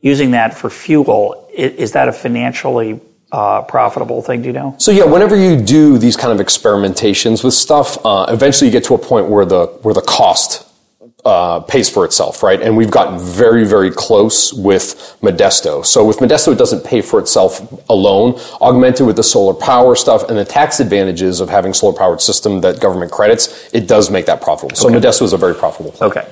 using 0.00 0.30
that 0.32 0.56
for 0.56 0.70
fuel, 0.70 1.48
is, 1.52 1.72
is 1.72 1.92
that 1.92 2.08
a 2.08 2.12
financially 2.12 3.00
uh, 3.32 3.62
profitable 3.62 4.22
thing? 4.22 4.42
Do 4.42 4.48
you 4.48 4.52
know? 4.52 4.76
So 4.78 4.92
yeah, 4.92 5.04
whenever 5.04 5.36
you 5.36 5.60
do 5.60 5.98
these 5.98 6.16
kind 6.16 6.38
of 6.38 6.44
experimentations 6.46 7.42
with 7.42 7.54
stuff, 7.54 7.98
uh, 8.04 8.26
eventually 8.28 8.68
you 8.68 8.72
get 8.72 8.84
to 8.84 8.94
a 8.94 8.98
point 8.98 9.26
where 9.28 9.44
the 9.44 9.66
where 9.82 9.94
the 9.94 10.02
cost 10.02 10.66
uh, 11.24 11.60
pays 11.60 11.90
for 11.90 12.04
itself, 12.04 12.42
right? 12.42 12.60
And 12.60 12.76
we've 12.76 12.90
gotten 12.90 13.18
very, 13.18 13.64
very 13.64 13.90
close 13.90 14.52
with 14.52 15.16
Modesto. 15.22 15.84
So 15.84 16.04
with 16.04 16.18
Modesto, 16.18 16.52
it 16.52 16.58
doesn't 16.58 16.84
pay 16.84 17.02
for 17.02 17.18
itself 17.18 17.60
alone. 17.88 18.40
Augmented 18.60 19.06
with 19.06 19.16
the 19.16 19.22
solar 19.22 19.54
power 19.54 19.94
stuff 19.94 20.28
and 20.28 20.38
the 20.38 20.44
tax 20.44 20.80
advantages 20.80 21.40
of 21.40 21.48
having 21.48 21.74
solar 21.74 21.96
powered 21.96 22.20
system 22.20 22.60
that 22.62 22.80
government 22.80 23.12
credits, 23.12 23.68
it 23.74 23.86
does 23.86 24.10
make 24.10 24.26
that 24.26 24.40
profitable. 24.40 24.76
So 24.76 24.88
Modesto 24.88 25.22
is 25.22 25.32
a 25.32 25.36
very 25.36 25.54
profitable. 25.54 25.92
Plant. 25.92 26.16
Okay. 26.16 26.28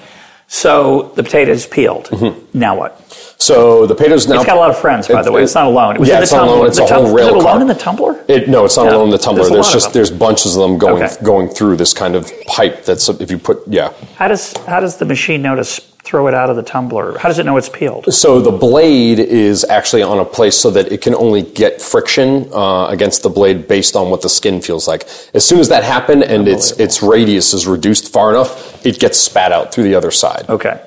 So 0.51 1.13
the 1.15 1.23
potato 1.23 1.53
is 1.53 1.67
peeled. 1.67 2.07
Mm-hmm. 2.07 2.59
Now 2.59 2.75
what? 2.77 3.01
So 3.39 3.87
the 3.87 3.95
potatoes 3.95 4.27
now 4.27 4.37
It's 4.37 4.47
got 4.47 4.57
a 4.57 4.61
lot 4.61 4.71
of 4.71 4.79
friends, 4.79 5.07
by 5.07 5.21
It- 5.21 5.25
the 5.25 5.31
way. 5.33 5.43
It's 5.43 5.55
not 5.55 5.67
alone. 5.67 5.97
It 5.97 6.01
was 6.01 6.09
yeah, 6.09 6.15
in 6.17 6.21
the 6.21 6.23
it's 6.25 6.33
not 6.33 6.49
alone. 6.49 6.67
It's 6.67 6.79
a 6.79 6.87
whole 6.87 7.15
rail 7.15 7.27
Is 7.29 7.33
it 7.33 7.35
alone 7.35 7.45
car. 7.45 7.61
in 7.61 7.67
the 7.69 7.75
tumbler? 7.75 8.25
It, 8.29 8.49
no, 8.49 8.65
it's 8.65 8.77
not 8.77 8.87
alone 8.89 9.05
in 9.05 9.11
the 9.11 9.19
tumbler. 9.19 9.45
There's 9.45 9.53
There's, 9.71 9.73
just 9.73 9.93
there's 9.93 10.11
bunches 10.11 10.57
of 10.57 10.63
them 10.63 10.79
going 10.79 11.03
Okay. 11.03 11.15
going 11.23 11.49
through 11.49 11.77
this 11.77 11.93
kind 11.93 12.17
of 12.17 12.33
pipe. 12.47 12.85
That's 12.85 13.09
if 13.11 13.31
you 13.31 13.39
put 13.39 13.59
yeah. 13.69 13.93
How 14.17 14.29
does 14.29 14.55
how 14.67 14.81
does 14.81 14.97
the 14.97 15.05
machine 15.05 15.43
know 15.43 15.55
to 15.55 15.65
throw 16.09 16.27
it 16.27 16.35
out 16.35 16.49
of 16.49 16.57
the 16.57 16.63
tumbler? 16.63 17.19
How 17.19 17.29
does 17.29 17.39
it 17.39 17.45
know 17.45 17.59
it's 17.59 17.69
peeled? 17.69 18.13
So 18.13 18.41
the 18.41 18.51
blade 18.51 19.19
is 19.19 19.63
actually 19.65 20.03
on 20.03 20.19
a 20.19 20.25
place 20.25 20.57
so 20.57 20.71
that 20.71 20.91
it 20.91 21.03
can 21.03 21.15
only 21.15 21.43
get 21.43 21.83
friction 21.83 22.49
uh, 22.53 22.87
against 22.87 23.23
the 23.23 23.29
blade 23.29 23.69
based 23.69 23.95
on 23.95 24.11
what 24.11 24.23
the 24.23 24.31
skin 24.31 24.63
feels 24.63 24.89
like. 24.89 25.03
As 25.35 25.45
soon 25.45 25.59
as 25.61 25.69
that 25.69 25.85
happened 25.85 26.23
and 26.25 26.49
its 26.49 26.73
its 26.81 27.03
radius 27.03 27.53
is 27.53 27.67
reduced 27.67 28.11
far 28.11 28.31
enough, 28.31 28.85
it 28.87 28.99
gets 28.99 29.19
spat 29.19 29.53
out 29.53 29.73
through 29.73 29.85
the 29.85 29.95
other 29.95 30.11
side. 30.11 30.49
Okay. 30.49 30.81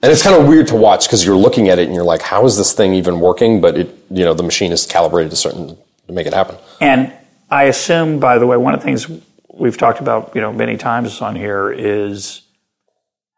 And 0.00 0.12
it's 0.12 0.22
kind 0.22 0.40
of 0.40 0.46
weird 0.46 0.68
to 0.68 0.76
watch 0.76 1.08
because 1.08 1.26
you're 1.26 1.36
looking 1.36 1.68
at 1.68 1.80
it 1.80 1.86
and 1.86 1.94
you're 1.94 2.04
like, 2.04 2.22
how 2.22 2.46
is 2.46 2.56
this 2.56 2.72
thing 2.72 2.94
even 2.94 3.18
working? 3.18 3.60
But 3.60 3.76
it, 3.76 3.88
you 4.10 4.24
know, 4.24 4.32
the 4.32 4.44
machine 4.44 4.70
is 4.70 4.86
calibrated 4.86 5.32
to 5.32 5.36
certain 5.36 5.76
to 6.06 6.12
make 6.12 6.28
it 6.28 6.34
happen. 6.34 6.56
And 6.80 7.12
I 7.50 7.64
assume, 7.64 8.20
by 8.20 8.38
the 8.38 8.46
way, 8.46 8.56
one 8.56 8.74
of 8.74 8.80
the 8.80 8.84
things 8.84 9.10
we've 9.52 9.76
talked 9.76 9.98
about, 9.98 10.36
you 10.36 10.40
know, 10.40 10.52
many 10.52 10.76
times 10.76 11.20
on 11.20 11.34
here 11.34 11.72
is 11.72 12.42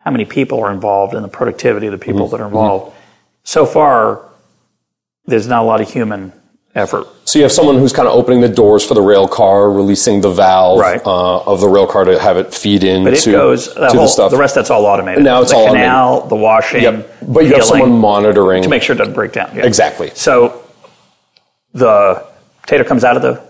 how 0.01 0.11
many 0.11 0.25
people 0.25 0.63
are 0.63 0.73
involved 0.73 1.15
and 1.15 1.25
the 1.25 1.29
productivity 1.29 1.87
of 1.87 1.93
the 1.93 1.99
people 1.99 2.23
Mm-hmm. 2.27 2.37
that 2.37 2.43
are 2.43 2.47
involved. 2.47 2.97
So 3.45 3.65
far, 3.67 4.25
there's 5.27 5.47
not 5.47 5.63
a 5.63 5.67
lot 5.67 5.81
of 5.81 5.91
human 5.93 6.33
effort. 6.75 7.07
So 7.25 7.39
you 7.39 7.43
have 7.45 7.53
someone 7.53 7.79
who's 7.79 7.93
kind 7.93 8.07
of 8.09 8.15
opening 8.15 8.41
the 8.41 8.49
doors 8.49 8.87
for 8.87 8.95
the 8.95 9.03
rail 9.03 9.27
car, 9.29 9.71
releasing 9.71 10.21
the 10.21 10.31
valve 10.31 10.79
Right. 10.79 11.01
uh, 11.05 11.41
of 11.43 11.61
the 11.61 11.69
rail 11.69 11.87
car 11.87 12.05
to 12.05 12.19
have 12.19 12.37
it 12.37 12.55
feed 12.55 12.85
in 12.85 13.05
But 13.05 13.15
it 13.15 13.21
to, 13.23 13.33
goes 13.33 13.69
to 13.69 13.75
the, 13.75 13.89
whole, 13.89 14.03
the 14.03 14.07
stuff. 14.09 14.31
the 14.31 14.37
rest 14.39 14.55
that's 14.55 14.71
all 14.71 14.87
automated. 14.87 15.25
Now 15.25 15.43
it's 15.43 15.51
the 15.51 15.57
all 15.57 15.67
canal, 15.69 16.27
the 16.29 16.37
washing. 16.37 16.83
Yep. 16.83 17.17
But 17.29 17.45
you 17.47 17.55
have 17.55 17.65
someone 17.65 17.93
monitoring. 17.99 18.63
to 18.63 18.69
make 18.69 18.83
sure 18.83 18.95
it 18.95 18.99
doesn't 18.99 19.15
break 19.15 19.33
down. 19.33 19.59
Exactly. 19.59 20.11
So 20.15 20.63
the 21.73 22.25
potato 22.63 22.85
comes 22.85 23.05
out 23.05 23.17
of 23.17 23.23
the 23.23 23.50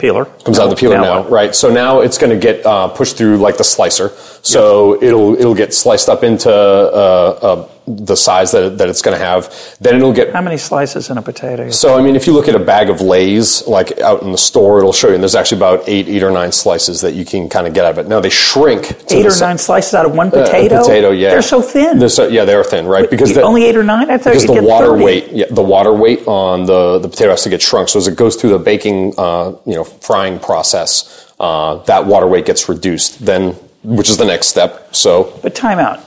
peeler. 0.00 0.24
comes 0.44 0.58
out 0.58 0.64
of 0.64 0.70
the 0.70 0.76
peeler 0.76 0.96
now, 0.96 1.22
what? 1.22 1.30
right? 1.30 1.54
So 1.54 1.70
now 1.70 2.00
it's 2.00 2.18
going 2.18 2.30
to 2.30 2.38
get 2.38 2.64
uh, 2.66 2.88
pushed 2.88 3.16
through 3.16 3.38
like 3.38 3.56
the 3.56 3.64
slicer. 3.64 4.08
So 4.42 5.00
it'll 5.02 5.34
it'll 5.34 5.54
get 5.54 5.74
sliced 5.74 6.08
up 6.08 6.24
into 6.24 6.50
uh, 6.50 7.38
uh, 7.42 7.68
the 7.96 8.16
size 8.16 8.52
that, 8.52 8.78
that 8.78 8.88
it's 8.88 9.02
going 9.02 9.18
to 9.18 9.24
have. 9.24 9.52
Then 9.80 9.96
it'll 9.96 10.12
get 10.12 10.32
How 10.32 10.42
many 10.42 10.56
slices 10.56 11.10
in 11.10 11.18
a 11.18 11.22
potato? 11.22 11.70
So, 11.70 11.98
I 11.98 12.02
mean, 12.02 12.16
if 12.16 12.26
you 12.26 12.32
look 12.32 12.48
at 12.48 12.54
a 12.54 12.58
bag 12.58 12.90
of 12.90 13.00
Lay's, 13.00 13.66
like 13.66 13.98
out 14.00 14.22
in 14.22 14.32
the 14.32 14.38
store, 14.38 14.78
it'll 14.78 14.92
show 14.92 15.08
you, 15.08 15.14
and 15.14 15.22
there's 15.22 15.34
actually 15.34 15.58
about 15.58 15.88
eight, 15.88 16.08
eight 16.08 16.22
or 16.22 16.30
nine 16.30 16.52
slices 16.52 17.00
that 17.00 17.14
you 17.14 17.24
can 17.24 17.48
kind 17.48 17.66
of 17.66 17.74
get 17.74 17.84
out 17.84 17.92
of 17.92 17.98
it. 17.98 18.08
Now, 18.08 18.20
they 18.20 18.30
shrink 18.30 18.88
to 19.06 19.16
Eight 19.16 19.26
or 19.26 19.30
si- 19.30 19.44
nine 19.44 19.58
slices 19.58 19.94
out 19.94 20.06
of 20.06 20.14
one 20.14 20.28
uh, 20.28 20.30
potato. 20.44 20.78
potato, 20.82 21.10
yeah. 21.10 21.30
They're 21.30 21.42
so 21.42 21.62
thin. 21.62 21.98
They're 21.98 22.08
so, 22.08 22.28
yeah, 22.28 22.44
they 22.44 22.54
are 22.54 22.64
thin, 22.64 22.86
right? 22.86 23.08
Because 23.10 23.34
the, 23.34 23.42
only 23.42 23.64
eight 23.64 23.76
or 23.76 23.84
nine. 23.84 24.10
I 24.10 24.18
thought 24.18 24.30
because 24.34 24.46
the 24.46 24.62
water 24.62 24.92
30. 24.92 25.04
weight, 25.04 25.28
yeah, 25.32 25.46
the 25.50 25.62
water 25.62 25.92
weight 25.92 26.26
on 26.26 26.66
the, 26.66 26.98
the 26.98 27.08
potato 27.08 27.30
has 27.30 27.42
to 27.44 27.48
get 27.50 27.62
shrunk. 27.62 27.88
So 27.88 27.98
as 27.98 28.06
it 28.08 28.16
goes 28.16 28.36
through 28.36 28.50
the 28.50 28.58
baking, 28.58 29.14
uh, 29.18 29.56
you 29.66 29.74
know, 29.74 29.84
frying 29.84 30.38
process, 30.38 31.32
uh, 31.40 31.76
that 31.84 32.06
water 32.06 32.26
weight 32.26 32.44
gets 32.46 32.68
reduced. 32.68 33.24
Then, 33.24 33.52
which 33.82 34.10
is 34.10 34.18
the 34.18 34.24
next 34.26 34.48
step. 34.48 34.94
So 34.94 35.38
But 35.42 35.54
time 35.54 35.78
out. 35.78 36.04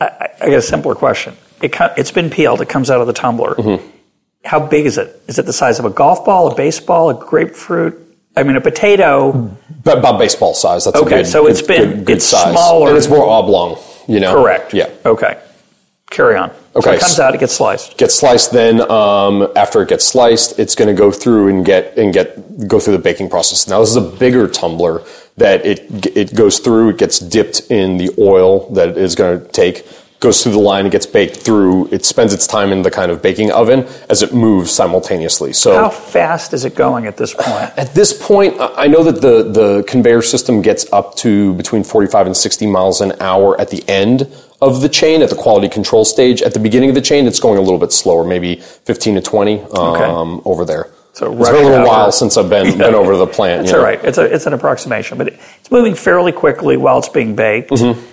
I, 0.00 0.28
I, 0.40 0.46
got 0.46 0.56
a 0.58 0.62
simpler 0.62 0.94
question. 0.94 1.36
It 1.62 1.74
it's 1.96 2.10
been 2.10 2.30
peeled. 2.30 2.60
It 2.60 2.68
comes 2.68 2.90
out 2.90 3.00
of 3.00 3.06
the 3.06 3.12
tumbler. 3.12 3.54
Mm-hmm. 3.54 3.86
How 4.44 4.60
big 4.66 4.86
is 4.86 4.98
it? 4.98 5.22
Is 5.26 5.38
it 5.38 5.46
the 5.46 5.52
size 5.52 5.78
of 5.78 5.84
a 5.84 5.90
golf 5.90 6.24
ball, 6.24 6.50
a 6.50 6.54
baseball, 6.54 7.10
a 7.10 7.14
grapefruit? 7.14 8.00
I 8.36 8.42
mean, 8.42 8.56
a 8.56 8.60
potato. 8.60 9.56
But 9.84 9.98
about 9.98 10.18
baseball 10.18 10.54
size. 10.54 10.84
That's 10.84 10.96
Okay, 11.00 11.18
good, 11.18 11.26
so 11.26 11.46
it's 11.46 11.60
good- 11.60 11.68
been- 11.68 11.90
good, 11.98 12.04
good 12.06 12.16
it's 12.16 12.26
size. 12.26 12.50
smaller. 12.52 12.88
and 12.88 12.96
it's 12.98 13.08
more 13.08 13.24
oblong. 13.26 13.78
You 14.06 14.20
know, 14.20 14.34
Correct. 14.34 14.74
Yeah, 14.74 14.90
Okay. 15.06 15.38
Carry 16.10 16.36
on. 16.36 16.50
So 16.50 16.80
Okay, 16.80 16.96
it 16.96 17.00
comes 17.00 17.18
out. 17.18 17.34
It 17.34 17.38
gets 17.40 17.54
sliced. 17.54 17.96
gets 17.96 18.14
sliced. 18.14 18.52
Then 18.52 18.88
um, 18.90 19.48
after 19.56 19.80
it 19.82 19.88
gets 19.88 20.04
sliced, 20.04 20.58
it's 20.58 20.74
going 20.74 20.88
to 20.88 20.94
go 20.94 21.10
through 21.10 21.48
and 21.48 21.64
get 21.64 21.96
and 21.96 22.12
get 22.12 22.68
go 22.68 22.78
through 22.78 22.92
the 22.92 23.02
baking 23.02 23.30
process. 23.30 23.66
Now 23.66 23.80
this 23.80 23.88
is 23.90 23.96
a 23.96 24.00
bigger 24.02 24.46
tumbler 24.46 25.02
that 25.36 25.64
it 25.66 26.06
it 26.16 26.34
goes 26.34 26.58
through. 26.58 26.90
It 26.90 26.98
gets 26.98 27.18
dipped 27.18 27.62
in 27.70 27.96
the 27.98 28.10
oil 28.18 28.70
that 28.74 28.88
it 28.90 28.96
is 28.96 29.14
going 29.14 29.40
to 29.40 29.48
take. 29.48 29.86
Goes 30.20 30.42
through 30.42 30.52
the 30.52 30.58
line. 30.58 30.86
It 30.86 30.92
gets 30.92 31.04
baked 31.04 31.36
through. 31.36 31.88
It 31.92 32.06
spends 32.06 32.32
its 32.32 32.46
time 32.46 32.72
in 32.72 32.80
the 32.80 32.90
kind 32.90 33.10
of 33.12 33.20
baking 33.20 33.50
oven 33.52 33.86
as 34.08 34.22
it 34.22 34.32
moves 34.32 34.72
simultaneously. 34.72 35.52
So 35.52 35.74
How 35.74 35.90
fast 35.90 36.54
is 36.54 36.64
it 36.64 36.74
going 36.74 37.06
at 37.06 37.18
this 37.18 37.34
point? 37.34 37.70
at 37.76 37.94
this 37.94 38.14
point, 38.26 38.56
I 38.58 38.86
know 38.86 39.02
that 39.02 39.20
the, 39.20 39.42
the 39.42 39.84
conveyor 39.86 40.22
system 40.22 40.62
gets 40.62 40.90
up 40.94 41.14
to 41.16 41.52
between 41.54 41.84
45 41.84 42.26
and 42.28 42.34
60 42.36 42.66
miles 42.68 43.02
an 43.02 43.12
hour 43.20 43.60
at 43.60 43.68
the 43.68 43.84
end 43.86 44.32
of 44.62 44.80
the 44.80 44.88
chain, 44.88 45.20
at 45.20 45.28
the 45.28 45.36
quality 45.36 45.68
control 45.68 46.06
stage. 46.06 46.40
At 46.40 46.54
the 46.54 46.60
beginning 46.60 46.88
of 46.88 46.94
the 46.94 47.02
chain, 47.02 47.26
it's 47.26 47.40
going 47.40 47.58
a 47.58 47.62
little 47.62 47.78
bit 47.80 47.92
slower, 47.92 48.24
maybe 48.24 48.56
15 48.56 49.16
to 49.16 49.20
20 49.20 49.60
um, 50.06 50.40
over 50.46 50.64
there. 50.64 50.88
So 51.14 51.32
it's 51.32 51.48
been 51.48 51.64
a 51.64 51.68
little 51.68 51.86
while 51.86 52.10
since 52.10 52.36
I've 52.36 52.50
been, 52.50 52.76
been 52.78 52.94
over 52.94 53.16
the 53.16 53.26
plant. 53.26 53.62
That's 53.62 53.70
you 53.70 53.78
know. 53.78 53.84
all 53.84 53.84
right. 53.84 54.04
It's, 54.04 54.18
a, 54.18 54.24
it's 54.24 54.46
an 54.46 54.52
approximation, 54.52 55.16
but 55.16 55.28
it's 55.28 55.70
moving 55.70 55.94
fairly 55.94 56.32
quickly 56.32 56.76
while 56.76 56.98
it's 56.98 57.08
being 57.08 57.36
baked. 57.36 57.70
Mm-hmm. 57.70 58.04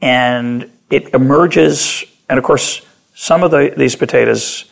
And 0.00 0.70
it 0.88 1.12
emerges, 1.14 2.04
and 2.28 2.38
of 2.38 2.44
course, 2.44 2.82
some 3.14 3.42
of 3.42 3.50
the, 3.50 3.74
these 3.76 3.96
potatoes, 3.96 4.66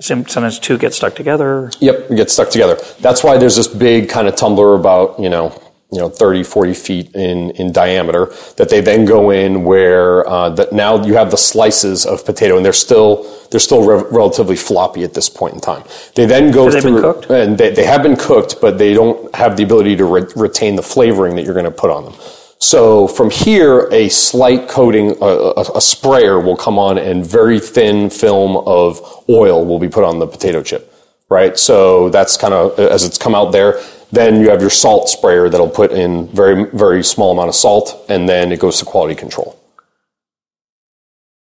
sometimes 0.00 0.58
two 0.58 0.78
get 0.78 0.94
stuck 0.94 1.14
together. 1.14 1.70
Yep, 1.78 2.08
get 2.10 2.30
stuck 2.30 2.50
together. 2.50 2.76
That's 3.00 3.22
why 3.22 3.38
there's 3.38 3.56
this 3.56 3.68
big 3.68 4.08
kind 4.08 4.26
of 4.26 4.34
tumbler 4.34 4.74
about, 4.74 5.20
you 5.20 5.28
know, 5.28 5.50
you 5.90 5.98
know, 5.98 6.08
30, 6.10 6.42
40 6.42 6.74
feet 6.74 7.14
in, 7.14 7.50
in 7.52 7.72
diameter 7.72 8.26
that 8.58 8.68
they 8.68 8.80
then 8.82 9.06
go 9.06 9.30
in 9.30 9.64
where, 9.64 10.28
uh, 10.28 10.50
that 10.50 10.72
now 10.72 11.02
you 11.04 11.14
have 11.14 11.30
the 11.30 11.36
slices 11.38 12.04
of 12.04 12.24
potato 12.26 12.56
and 12.56 12.64
they're 12.64 12.74
still, 12.74 13.24
they're 13.50 13.58
still 13.60 13.86
re- 13.86 14.04
relatively 14.10 14.56
floppy 14.56 15.02
at 15.02 15.14
this 15.14 15.30
point 15.30 15.54
in 15.54 15.60
time. 15.60 15.82
They 16.14 16.26
then 16.26 16.50
go 16.50 16.64
Have 16.64 16.74
they 16.74 16.80
been 16.82 16.92
through, 16.92 17.00
cooked? 17.14 17.30
and 17.30 17.56
they, 17.56 17.70
they 17.70 17.84
have 17.86 18.02
been 18.02 18.16
cooked, 18.16 18.60
but 18.60 18.76
they 18.76 18.92
don't 18.92 19.34
have 19.34 19.56
the 19.56 19.62
ability 19.64 19.96
to 19.96 20.04
re- 20.04 20.26
retain 20.36 20.76
the 20.76 20.82
flavoring 20.82 21.36
that 21.36 21.44
you're 21.44 21.54
going 21.54 21.64
to 21.64 21.70
put 21.70 21.90
on 21.90 22.04
them. 22.04 22.14
So 22.60 23.08
from 23.08 23.30
here, 23.30 23.88
a 23.92 24.10
slight 24.10 24.68
coating, 24.68 25.12
a, 25.22 25.24
a, 25.24 25.64
a 25.76 25.80
sprayer 25.80 26.38
will 26.40 26.56
come 26.56 26.78
on 26.78 26.98
and 26.98 27.24
very 27.24 27.60
thin 27.60 28.10
film 28.10 28.56
of 28.66 29.00
oil 29.30 29.64
will 29.64 29.78
be 29.78 29.88
put 29.88 30.04
on 30.04 30.18
the 30.18 30.26
potato 30.26 30.62
chip, 30.62 30.92
right? 31.30 31.56
So 31.58 32.10
that's 32.10 32.36
kind 32.36 32.52
of, 32.52 32.78
as 32.78 33.04
it's 33.04 33.16
come 33.16 33.34
out 33.34 33.52
there, 33.52 33.80
then 34.10 34.40
you 34.40 34.50
have 34.50 34.60
your 34.60 34.70
salt 34.70 35.08
sprayer 35.08 35.48
that'll 35.48 35.68
put 35.68 35.92
in 35.92 36.28
very, 36.28 36.64
very 36.70 37.04
small 37.04 37.32
amount 37.32 37.48
of 37.48 37.54
salt 37.54 38.04
and 38.08 38.28
then 38.28 38.52
it 38.52 38.60
goes 38.60 38.78
to 38.78 38.84
quality 38.84 39.14
control. 39.14 39.58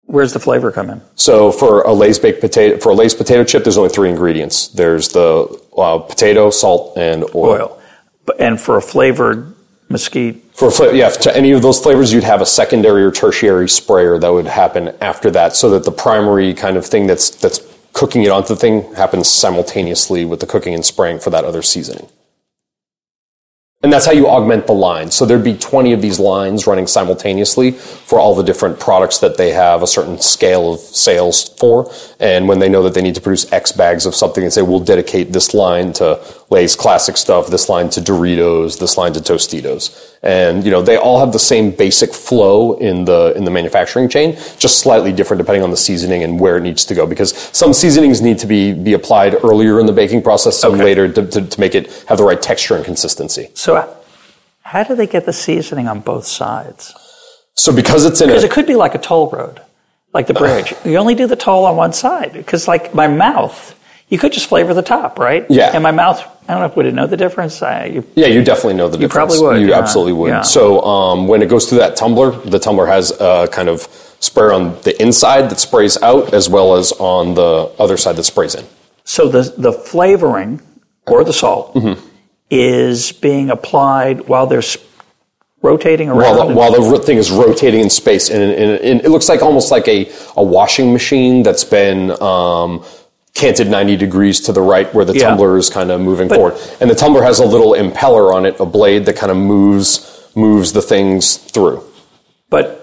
Where's 0.05 0.33
the 0.33 0.39
flavor 0.39 0.71
come 0.73 0.89
in? 0.89 1.01
So 1.15 1.53
for 1.53 1.83
a 1.83 1.93
Lay's 1.93 2.19
baked 2.19 2.41
potato, 2.41 2.77
for 2.77 2.89
a 2.89 2.93
Lay's 2.93 3.13
potato 3.13 3.45
chip, 3.45 3.63
there's 3.63 3.77
only 3.77 3.89
three 3.89 4.09
ingredients. 4.09 4.67
There's 4.67 5.09
the 5.09 5.61
uh, 5.77 5.99
potato, 5.99 6.49
salt, 6.49 6.97
and 6.97 7.23
oil. 7.33 7.49
Oil. 7.49 7.81
And 8.37 8.59
for 8.59 8.75
a 8.75 8.81
flavored 8.81 9.55
mesquite, 9.87 10.43
For 10.53 10.69
yeah, 10.93 11.09
to 11.09 11.35
any 11.35 11.53
of 11.53 11.61
those 11.61 11.79
flavors, 11.79 12.11
you'd 12.11 12.25
have 12.25 12.41
a 12.41 12.45
secondary 12.45 13.03
or 13.03 13.11
tertiary 13.11 13.69
sprayer 13.69 14.19
that 14.19 14.29
would 14.29 14.47
happen 14.47 14.93
after 14.99 15.31
that, 15.31 15.55
so 15.55 15.69
that 15.69 15.85
the 15.85 15.91
primary 15.91 16.53
kind 16.53 16.75
of 16.75 16.85
thing 16.85 17.07
that's 17.07 17.29
that's 17.29 17.61
cooking 17.93 18.23
it 18.23 18.31
onto 18.31 18.49
the 18.49 18.55
thing 18.55 18.93
happens 18.95 19.29
simultaneously 19.29 20.25
with 20.25 20.39
the 20.39 20.45
cooking 20.45 20.73
and 20.73 20.85
spraying 20.85 21.19
for 21.19 21.29
that 21.29 21.45
other 21.45 21.61
seasoning. 21.61 22.07
And 23.83 23.91
that's 23.91 24.05
how 24.05 24.11
you 24.11 24.27
augment 24.27 24.67
the 24.67 24.73
line. 24.73 25.09
So 25.09 25.25
there'd 25.25 25.43
be 25.43 25.57
20 25.57 25.93
of 25.93 26.01
these 26.03 26.19
lines 26.19 26.67
running 26.67 26.85
simultaneously 26.85 27.71
for 27.71 28.19
all 28.19 28.35
the 28.35 28.43
different 28.43 28.79
products 28.79 29.17
that 29.19 29.37
they 29.37 29.51
have 29.53 29.81
a 29.81 29.87
certain 29.87 30.19
scale 30.19 30.73
of 30.73 30.79
sales 30.79 31.49
for. 31.57 31.91
And 32.19 32.47
when 32.47 32.59
they 32.59 32.69
know 32.69 32.83
that 32.83 32.93
they 32.93 33.01
need 33.01 33.15
to 33.15 33.21
produce 33.21 33.51
X 33.51 33.71
bags 33.71 34.05
of 34.05 34.13
something 34.13 34.43
and 34.43 34.53
say, 34.53 34.61
we'll 34.61 34.81
dedicate 34.81 35.33
this 35.33 35.55
line 35.55 35.93
to 35.93 36.23
Lay's 36.51 36.75
classic 36.75 37.17
stuff, 37.17 37.47
this 37.47 37.69
line 37.69 37.89
to 37.91 38.01
Doritos, 38.01 38.79
this 38.79 38.97
line 38.97 39.13
to 39.13 39.19
Tostitos. 39.19 40.09
And, 40.21 40.63
you 40.63 40.69
know, 40.69 40.83
they 40.83 40.97
all 40.97 41.19
have 41.19 41.33
the 41.33 41.39
same 41.39 41.71
basic 41.71 42.13
flow 42.13 42.73
in 42.73 43.05
the, 43.05 43.33
in 43.35 43.45
the 43.45 43.49
manufacturing 43.49 44.07
chain, 44.07 44.35
just 44.59 44.79
slightly 44.79 45.11
different 45.11 45.39
depending 45.39 45.63
on 45.63 45.71
the 45.71 45.77
seasoning 45.77 46.21
and 46.23 46.39
where 46.39 46.57
it 46.57 46.61
needs 46.61 46.85
to 46.85 46.93
go. 46.93 47.07
Because 47.07 47.33
some 47.57 47.73
seasonings 47.73 48.21
need 48.21 48.37
to 48.39 48.45
be, 48.45 48.73
be 48.73 48.93
applied 48.93 49.33
earlier 49.43 49.79
in 49.79 49.87
the 49.87 49.93
baking 49.93 50.21
process, 50.21 50.59
some 50.59 50.73
Okay. 50.75 50.83
later 50.83 51.11
to, 51.11 51.25
to, 51.25 51.41
to 51.41 51.59
make 51.59 51.73
it 51.73 51.91
have 52.07 52.19
the 52.19 52.23
right 52.23 52.39
texture 52.41 52.75
and 52.75 52.85
consistency. 52.85 53.49
So, 53.55 53.70
how 54.63 54.83
do 54.83 54.95
they 54.95 55.07
get 55.07 55.25
the 55.25 55.33
seasoning 55.33 55.87
on 55.87 55.99
both 55.99 56.25
sides? 56.25 56.93
So 57.55 57.73
because 57.75 58.05
it's 58.05 58.21
in 58.21 58.27
Because 58.27 58.43
a, 58.43 58.47
it 58.47 58.51
could 58.51 58.65
be 58.67 58.75
like 58.75 58.95
a 58.95 58.99
toll 58.99 59.29
road, 59.29 59.61
like 60.13 60.27
the 60.27 60.33
bridge. 60.43 60.73
you 60.85 60.97
only 60.97 61.15
do 61.15 61.27
the 61.27 61.35
toll 61.35 61.65
on 61.65 61.75
one 61.75 61.93
side. 61.93 62.33
Because, 62.33 62.67
like 62.67 62.93
my 62.95 63.07
mouth, 63.07 63.75
you 64.09 64.17
could 64.17 64.31
just 64.33 64.47
flavor 64.47 64.73
the 64.73 64.81
top, 64.81 65.19
right? 65.19 65.45
Yeah. 65.49 65.71
And 65.73 65.83
my 65.83 65.91
mouth, 65.91 66.19
I 66.47 66.53
don't 66.53 66.61
know, 66.61 66.65
if 66.67 66.75
would 66.77 66.85
it 66.85 66.93
know 66.93 67.07
the 67.07 67.17
difference? 67.17 67.61
I, 67.61 67.85
you, 67.85 68.07
yeah, 68.15 68.27
you 68.27 68.43
definitely 68.43 68.75
know 68.75 68.87
the 68.87 68.97
You 68.97 69.07
difference. 69.07 69.33
You 69.33 69.39
probably 69.41 69.59
would, 69.59 69.61
You 69.67 69.69
yeah, 69.73 69.79
absolutely 69.79 70.13
would. 70.13 70.29
yeah. 70.29 70.41
So 70.41 70.81
um, 70.81 71.27
when 71.27 71.41
it 71.41 71.49
goes 71.49 71.67
through 71.67 71.79
that 71.79 71.95
tumbler, 71.95 72.31
the 72.31 72.59
tumbler 72.59 72.85
has 72.87 73.11
a 73.19 73.47
kind 73.51 73.67
of 73.69 73.81
sprayer 74.19 74.53
on 74.53 74.79
the 74.83 74.93
inside 75.01 75.49
that 75.49 75.59
sprays 75.59 76.01
out, 76.01 76.33
as 76.33 76.47
well 76.49 76.75
as 76.75 76.91
on 76.93 77.33
the 77.35 77.71
other 77.79 77.97
side 77.97 78.15
that 78.17 78.23
sprays 78.23 78.55
in. 78.55 78.65
so 79.03 79.27
the 79.27 79.43
the 79.57 79.73
flavoring 79.73 80.61
or 81.07 81.23
the 81.23 81.33
salt 81.33 81.73
Mm-hmm. 81.75 82.07
Is 82.51 83.13
being 83.13 83.49
applied 83.49 84.27
while 84.27 84.45
they're 84.45 84.61
rotating 85.61 86.09
around. 86.09 86.37
While 86.37 86.47
the, 86.47 86.53
while 86.53 86.91
the 86.91 86.99
thing 86.99 87.17
is 87.17 87.31
rotating 87.31 87.79
in 87.79 87.89
space, 87.89 88.29
and, 88.29 88.43
and, 88.43 88.81
and 88.81 89.01
it 89.01 89.09
looks 89.09 89.29
like 89.29 89.41
almost 89.41 89.71
like 89.71 89.87
a, 89.87 90.11
a 90.35 90.43
washing 90.43 90.91
machine 90.91 91.43
that's 91.43 91.63
been 91.63 92.11
um, 92.21 92.83
canted 93.33 93.69
90 93.69 93.95
degrees 93.95 94.41
to 94.41 94.51
the 94.51 94.61
right 94.61 94.93
where 94.93 95.05
the 95.05 95.13
Yeah. 95.13 95.29
tumbler 95.29 95.57
is 95.57 95.69
kind 95.69 95.89
of 95.91 96.01
moving 96.01 96.27
forward. 96.27 96.57
And 96.81 96.89
the 96.89 96.95
tumbler 96.95 97.23
has 97.23 97.39
a 97.39 97.45
little 97.45 97.71
impeller 97.71 98.33
on 98.35 98.45
it, 98.45 98.59
a 98.59 98.65
blade 98.65 99.05
that 99.05 99.15
kind 99.15 99.31
of 99.31 99.37
moves 99.37 100.07
moves 100.35 100.71
the 100.73 100.81
things 100.81 101.35
through. 101.37 101.83
but 102.49 102.77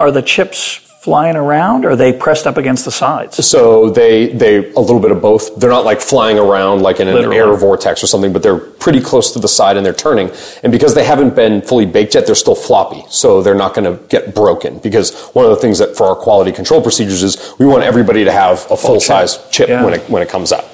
are 0.00 0.10
the 0.10 0.22
chips 0.22 0.80
flying 1.00 1.34
around 1.34 1.86
or 1.86 1.90
are 1.92 1.96
they 1.96 2.12
pressed 2.12 2.46
up 2.46 2.58
against 2.58 2.84
the 2.84 2.90
sides? 2.90 3.44
So 3.46 3.88
they 3.88 4.28
they 4.28 4.70
a 4.72 4.80
little 4.80 5.00
bit 5.00 5.10
of 5.10 5.22
both. 5.22 5.56
They're 5.56 5.70
not 5.70 5.84
like 5.86 6.00
flying 6.00 6.38
around 6.38 6.82
like 6.82 7.00
in 7.00 7.08
an 7.08 7.14
Literally. 7.14 7.38
air 7.38 7.54
vortex 7.56 8.02
or 8.04 8.06
something, 8.06 8.32
but 8.34 8.42
they're 8.42 8.58
pretty 8.58 9.00
close 9.00 9.32
to 9.32 9.38
the 9.38 9.48
side 9.48 9.76
and 9.78 9.84
they're 9.86 9.94
turning. 9.94 10.30
And 10.62 10.70
because 10.70 10.94
they 10.94 11.04
haven't 11.04 11.34
been 11.34 11.62
fully 11.62 11.86
baked 11.86 12.14
yet, 12.14 12.26
they're 12.26 12.34
still 12.34 12.54
floppy. 12.54 13.02
So 13.08 13.42
they're 13.42 13.54
not 13.54 13.74
going 13.74 13.86
to 13.90 14.02
get 14.08 14.34
broken. 14.34 14.78
Because 14.78 15.28
one 15.32 15.44
of 15.46 15.50
the 15.50 15.56
things 15.56 15.78
that 15.78 15.96
for 15.96 16.04
our 16.06 16.16
quality 16.16 16.52
control 16.52 16.82
procedures 16.82 17.22
is 17.22 17.54
we 17.58 17.64
want 17.66 17.82
everybody 17.82 18.24
to 18.24 18.32
have 18.32 18.66
a 18.70 18.76
full 18.76 19.00
size 19.00 19.38
chip 19.50 19.68
Yeah. 19.70 19.84
when 19.84 19.94
it 19.94 20.02
when 20.10 20.22
it 20.22 20.28
comes 20.28 20.52
out. 20.52 20.66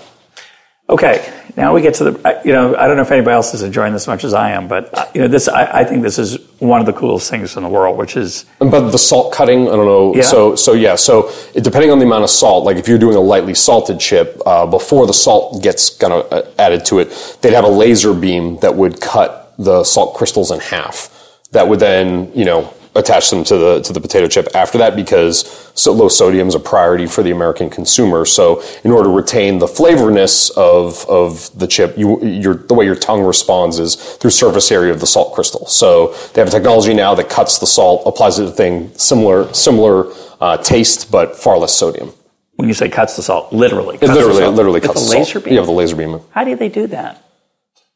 Okay, 0.88 1.32
now 1.56 1.74
we 1.74 1.82
get 1.82 1.94
to 1.94 2.04
the. 2.04 2.40
You 2.44 2.52
know, 2.52 2.76
I 2.76 2.86
don't 2.86 2.96
know 2.96 3.02
if 3.02 3.10
anybody 3.10 3.34
else 3.34 3.52
is 3.54 3.62
enjoying 3.62 3.92
this 3.92 4.04
as 4.04 4.08
much 4.08 4.22
as 4.22 4.32
I 4.34 4.52
am, 4.52 4.68
but 4.68 4.96
uh, 4.96 5.10
you 5.14 5.20
know, 5.20 5.26
this 5.26 5.48
I, 5.48 5.80
I 5.80 5.84
think 5.84 6.02
this 6.02 6.16
is 6.16 6.38
one 6.60 6.78
of 6.78 6.86
the 6.86 6.92
coolest 6.92 7.28
things 7.28 7.56
in 7.56 7.64
the 7.64 7.68
world, 7.68 7.98
which 7.98 8.16
is. 8.16 8.44
But 8.60 8.90
the 8.90 8.98
salt 8.98 9.34
cutting, 9.34 9.62
I 9.66 9.72
don't 9.72 9.86
know. 9.86 10.14
Yeah. 10.14 10.22
So 10.22 10.54
so 10.54 10.74
yeah. 10.74 10.94
So 10.94 11.32
it, 11.54 11.64
depending 11.64 11.90
on 11.90 11.98
the 11.98 12.04
amount 12.04 12.22
of 12.22 12.30
salt, 12.30 12.64
like 12.64 12.76
if 12.76 12.86
you're 12.86 12.98
doing 12.98 13.16
a 13.16 13.20
lightly 13.20 13.54
salted 13.54 13.98
chip, 13.98 14.40
uh, 14.46 14.64
before 14.64 15.08
the 15.08 15.14
salt 15.14 15.60
gets 15.60 15.90
kind 15.90 16.12
of 16.12 16.32
uh, 16.32 16.48
added 16.56 16.84
to 16.86 17.00
it, 17.00 17.38
they'd 17.42 17.54
have 17.54 17.64
a 17.64 17.68
laser 17.68 18.14
beam 18.14 18.58
that 18.58 18.76
would 18.76 19.00
cut 19.00 19.54
the 19.58 19.82
salt 19.82 20.14
crystals 20.14 20.52
in 20.52 20.60
half. 20.60 21.40
That 21.50 21.66
would 21.66 21.80
then 21.80 22.30
you 22.32 22.44
know 22.44 22.72
attach 22.96 23.30
them 23.30 23.44
to 23.44 23.56
the 23.56 23.80
to 23.82 23.92
the 23.92 24.00
potato 24.00 24.26
chip 24.26 24.48
after 24.54 24.78
that 24.78 24.96
because 24.96 25.70
so 25.74 25.92
low 25.92 26.08
sodium 26.08 26.48
is 26.48 26.54
a 26.54 26.60
priority 26.60 27.06
for 27.06 27.22
the 27.22 27.30
American 27.30 27.70
consumer. 27.70 28.24
So 28.24 28.62
in 28.84 28.90
order 28.90 29.08
to 29.08 29.14
retain 29.14 29.58
the 29.58 29.68
flavorness 29.68 30.50
of 30.50 31.04
of 31.08 31.56
the 31.58 31.66
chip, 31.66 31.96
you 31.96 32.22
your 32.24 32.54
the 32.54 32.74
way 32.74 32.84
your 32.84 32.96
tongue 32.96 33.22
responds 33.22 33.78
is 33.78 33.94
through 33.94 34.30
surface 34.30 34.72
area 34.72 34.92
of 34.92 35.00
the 35.00 35.06
salt 35.06 35.34
crystal. 35.34 35.66
So 35.66 36.14
they 36.32 36.40
have 36.40 36.48
a 36.48 36.50
technology 36.50 36.94
now 36.94 37.14
that 37.14 37.28
cuts 37.28 37.58
the 37.58 37.66
salt, 37.66 38.02
applies 38.06 38.38
it 38.38 38.44
to 38.44 38.50
the 38.50 38.56
thing 38.56 38.92
similar 38.96 39.52
similar 39.52 40.12
uh, 40.40 40.56
taste 40.58 41.10
but 41.10 41.36
far 41.36 41.58
less 41.58 41.74
sodium. 41.74 42.12
When 42.56 42.68
you 42.68 42.74
say 42.74 42.88
cuts 42.88 43.16
the 43.16 43.22
salt, 43.22 43.52
literally. 43.52 43.96
It 43.96 44.00
the 44.00 44.08
literally 44.08 44.42
salt 44.42 44.54
literally 44.54 44.80
cuts 44.80 45.02
a 45.02 45.04
the 45.04 45.18
laser 45.18 45.32
salt. 45.32 45.44
beam. 45.44 45.54
Yeah, 45.54 45.60
with 45.60 45.68
a 45.68 45.72
laser 45.72 45.96
beam. 45.96 46.20
How 46.30 46.44
do 46.44 46.56
they 46.56 46.70
do 46.70 46.86
that? 46.86 47.22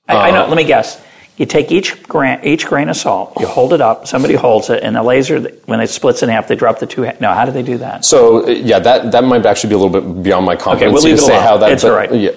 I, 0.07 0.29
I 0.29 0.31
know. 0.33 0.47
Let 0.47 0.57
me 0.57 0.65
guess. 0.65 1.01
You 1.41 1.47
take 1.47 1.73
each 1.73 2.03
grain, 2.03 2.39
each 2.43 2.67
grain 2.67 2.91
of 2.91 2.99
salt, 2.99 3.33
you 3.41 3.47
hold 3.47 3.73
it 3.73 3.81
up, 3.81 4.07
somebody 4.07 4.35
holds 4.35 4.69
it, 4.69 4.83
and 4.83 4.95
the 4.95 5.03
laser, 5.03 5.41
when 5.65 5.81
it 5.81 5.87
splits 5.87 6.23
in 6.23 6.29
half, 6.29 6.49
they 6.49 6.55
drop 6.55 6.81
the 6.81 6.87
two. 6.87 7.07
Ha- 7.07 7.15
no, 7.19 7.33
how 7.33 7.47
do 7.47 7.51
they 7.51 7.63
do 7.63 7.79
that? 7.79 8.05
So 8.05 8.47
yeah, 8.47 8.79
that 8.79 9.13
that 9.13 9.25
might 9.25 9.47
actually 9.47 9.71
be 9.71 9.75
a 9.77 9.79
little 9.79 10.01
bit 10.03 10.23
beyond 10.23 10.45
my 10.45 10.55
competency 10.55 10.93
we'll 10.93 11.03
leave 11.03 11.17
to 11.17 11.23
it 11.23 11.27
say 11.27 11.33
alone. 11.33 11.43
how 11.43 11.57
that. 11.57 11.73
It's 11.73 11.83
but, 11.83 11.93
all 11.93 11.97
right. 11.97 12.13
Yeah. 12.13 12.33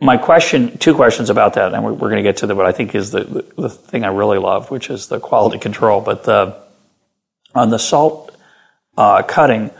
My 0.00 0.16
question, 0.16 0.78
two 0.78 0.96
questions 0.96 1.30
about 1.30 1.54
that, 1.54 1.72
and 1.72 1.84
we're, 1.84 1.92
we're 1.92 2.10
going 2.10 2.16
to 2.16 2.28
get 2.28 2.38
to 2.38 2.48
the 2.48 2.56
what 2.56 2.66
I 2.66 2.72
think 2.72 2.96
is 2.96 3.12
the, 3.12 3.22
the, 3.22 3.42
the 3.56 3.70
thing 3.70 4.02
I 4.02 4.08
really 4.08 4.38
love, 4.38 4.68
which 4.68 4.90
is 4.90 5.06
the 5.06 5.20
quality 5.20 5.60
control. 5.60 6.00
But 6.00 6.24
the 6.24 6.56
on 7.54 7.70
the 7.70 7.78
salt 7.78 8.34
uh, 8.96 9.22
cutting, 9.22 9.70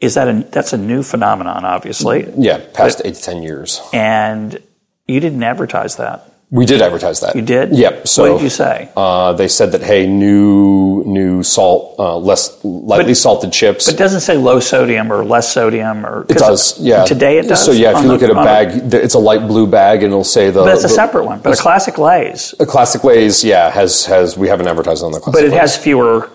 is 0.00 0.16
that 0.16 0.28
a 0.28 0.34
that's 0.52 0.74
a 0.74 0.78
new 0.78 1.02
phenomenon, 1.02 1.64
obviously, 1.64 2.30
Yeah, 2.36 2.60
past 2.74 3.00
eight 3.06 3.14
to 3.14 3.22
ten 3.22 3.42
years. 3.42 3.80
and 3.94 4.62
you 5.08 5.18
didn't 5.18 5.42
advertise 5.42 5.96
that. 5.96 6.29
We 6.52 6.66
did 6.66 6.82
advertise 6.82 7.20
that. 7.20 7.36
You 7.36 7.42
did? 7.42 7.76
Yep. 7.76 8.08
So 8.08 8.22
what 8.32 8.38
did 8.38 8.42
you 8.44 8.50
say? 8.50 8.90
Uh, 8.96 9.32
they 9.34 9.46
said 9.46 9.70
that 9.72 9.82
hey, 9.82 10.08
new 10.08 11.04
new 11.06 11.44
salt, 11.44 11.94
uh, 11.98 12.16
less 12.16 12.58
lightly 12.64 13.14
salted 13.14 13.52
chips. 13.52 13.86
It 13.88 13.96
doesn't 13.96 14.20
say 14.22 14.36
low 14.36 14.58
sodium 14.58 15.12
or 15.12 15.24
less 15.24 15.52
sodium 15.52 16.04
or 16.04 16.26
it 16.28 16.36
does, 16.38 16.76
yeah. 16.80 17.04
Today 17.04 17.38
it 17.38 17.46
does. 17.46 17.64
So 17.64 17.70
yeah, 17.70 17.96
if 17.96 18.02
you 18.02 18.08
look 18.08 18.20
the- 18.20 18.26
at 18.26 18.30
a 18.32 18.34
bag, 18.34 18.92
it's 18.92 19.14
a 19.14 19.18
light 19.20 19.46
blue 19.46 19.68
bag, 19.68 20.02
and 20.02 20.12
it'll 20.12 20.24
say 20.24 20.50
the. 20.50 20.64
But 20.64 20.74
it's 20.74 20.84
a 20.84 20.88
the- 20.88 20.94
separate 20.94 21.24
one. 21.24 21.38
But 21.40 21.56
a 21.56 21.62
classic 21.62 21.98
Lay's. 21.98 22.52
A 22.58 22.66
classic 22.66 23.04
Lay's, 23.04 23.44
yeah, 23.44 23.70
has 23.70 24.04
has 24.06 24.36
we 24.36 24.48
haven't 24.48 24.66
advertised 24.66 25.04
on 25.04 25.12
the 25.12 25.20
classic. 25.20 25.32
But 25.40 25.44
it 25.44 25.50
Lay's. 25.52 25.60
has 25.60 25.76
fewer 25.76 26.30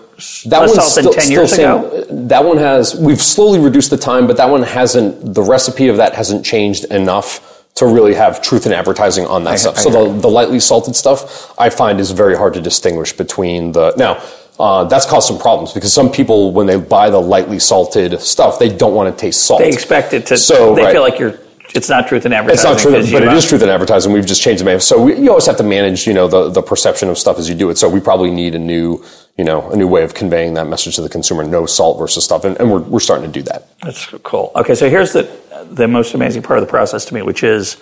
that 0.46 0.60
one's 0.60 0.72
salt 0.72 0.94
than 0.94 1.02
still, 1.02 1.12
ten 1.12 1.22
still 1.24 1.30
years 1.40 1.52
same- 1.52 1.70
ago. 1.70 2.04
That 2.10 2.42
one 2.42 2.56
has. 2.56 2.94
We've 2.98 3.20
slowly 3.20 3.58
reduced 3.58 3.90
the 3.90 3.98
time, 3.98 4.26
but 4.26 4.38
that 4.38 4.48
one 4.48 4.62
hasn't. 4.62 5.34
The 5.34 5.42
recipe 5.42 5.88
of 5.88 5.98
that 5.98 6.14
hasn't 6.14 6.42
changed 6.42 6.86
enough 6.86 7.45
to 7.76 7.86
really 7.86 8.14
have 8.14 8.42
truth 8.42 8.66
in 8.66 8.72
advertising 8.72 9.26
on 9.26 9.44
that 9.44 9.58
stuff. 9.58 9.78
I 9.78 9.80
so 9.82 9.90
the, 9.90 10.20
the 10.20 10.28
lightly 10.28 10.60
salted 10.60 10.96
stuff, 10.96 11.54
I 11.58 11.70
find, 11.70 12.00
is 12.00 12.10
very 12.10 12.36
hard 12.36 12.54
to 12.54 12.60
distinguish 12.60 13.12
between 13.12 13.72
the 13.72 13.94
now. 13.96 14.22
Uh, 14.58 14.84
that's 14.84 15.04
caused 15.04 15.28
some 15.28 15.38
problems 15.38 15.74
because 15.74 15.92
some 15.92 16.10
people, 16.10 16.50
when 16.52 16.66
they 16.66 16.78
buy 16.78 17.10
the 17.10 17.20
lightly 17.20 17.58
salted 17.58 18.18
stuff, 18.22 18.58
they 18.58 18.70
don't 18.74 18.94
want 18.94 19.14
to 19.14 19.20
taste 19.20 19.44
salt. 19.44 19.60
They 19.60 19.68
expect 19.68 20.14
it 20.14 20.24
to. 20.26 20.38
So, 20.38 20.74
they 20.74 20.84
right. 20.84 20.92
feel 20.92 21.02
like 21.02 21.18
you're. 21.18 21.38
It's 21.74 21.90
not 21.90 22.08
truth 22.08 22.24
in 22.24 22.32
advertising. 22.32 22.72
It's 22.72 22.84
not 22.84 22.90
true, 22.90 23.12
but 23.12 23.22
it 23.22 23.28
uh, 23.28 23.34
is 23.34 23.46
truth 23.46 23.62
in 23.62 23.68
advertising. 23.68 24.12
We've 24.12 24.24
just 24.24 24.40
changed 24.40 24.62
the 24.62 24.64
name. 24.64 24.80
So 24.80 25.02
we, 25.02 25.18
you 25.18 25.28
always 25.28 25.44
have 25.44 25.58
to 25.58 25.62
manage, 25.62 26.06
you 26.06 26.14
know, 26.14 26.26
the, 26.26 26.48
the 26.48 26.62
perception 26.62 27.10
of 27.10 27.18
stuff 27.18 27.38
as 27.38 27.50
you 27.50 27.54
do 27.54 27.68
it. 27.68 27.76
So 27.76 27.86
we 27.86 28.00
probably 28.00 28.30
need 28.30 28.54
a 28.54 28.58
new, 28.58 29.04
you 29.36 29.44
know, 29.44 29.70
a 29.70 29.76
new 29.76 29.86
way 29.86 30.02
of 30.02 30.14
conveying 30.14 30.54
that 30.54 30.66
message 30.66 30.96
to 30.96 31.02
the 31.02 31.08
consumer. 31.08 31.44
No 31.44 31.66
salt 31.66 31.98
versus 31.98 32.24
stuff, 32.24 32.44
and, 32.44 32.58
and 32.58 32.70
we're, 32.70 32.80
we're 32.80 33.00
starting 33.00 33.30
to 33.30 33.32
do 33.32 33.42
that. 33.42 33.78
That's 33.80 34.06
cool. 34.22 34.52
Okay, 34.56 34.74
so 34.74 34.88
here's 34.88 35.12
the 35.12 35.30
the 35.70 35.88
most 35.88 36.14
amazing 36.14 36.42
part 36.42 36.58
of 36.58 36.66
the 36.66 36.70
process 36.70 37.04
to 37.06 37.14
me, 37.14 37.22
which 37.22 37.42
is 37.42 37.76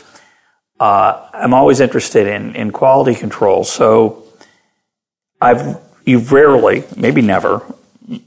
uh, 0.80 1.28
I'm 1.32 1.54
always 1.54 1.80
interested 1.80 2.26
in 2.26 2.56
in 2.56 2.70
quality 2.70 3.14
control. 3.14 3.64
So 3.64 4.24
I've 5.40 5.78
you've 6.04 6.32
rarely, 6.32 6.84
maybe 6.96 7.22
never, 7.22 7.62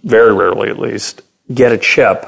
very 0.04 0.34
rarely 0.34 0.70
at 0.70 0.80
least, 0.80 1.22
get 1.54 1.72
a 1.72 1.78
chip 1.78 2.26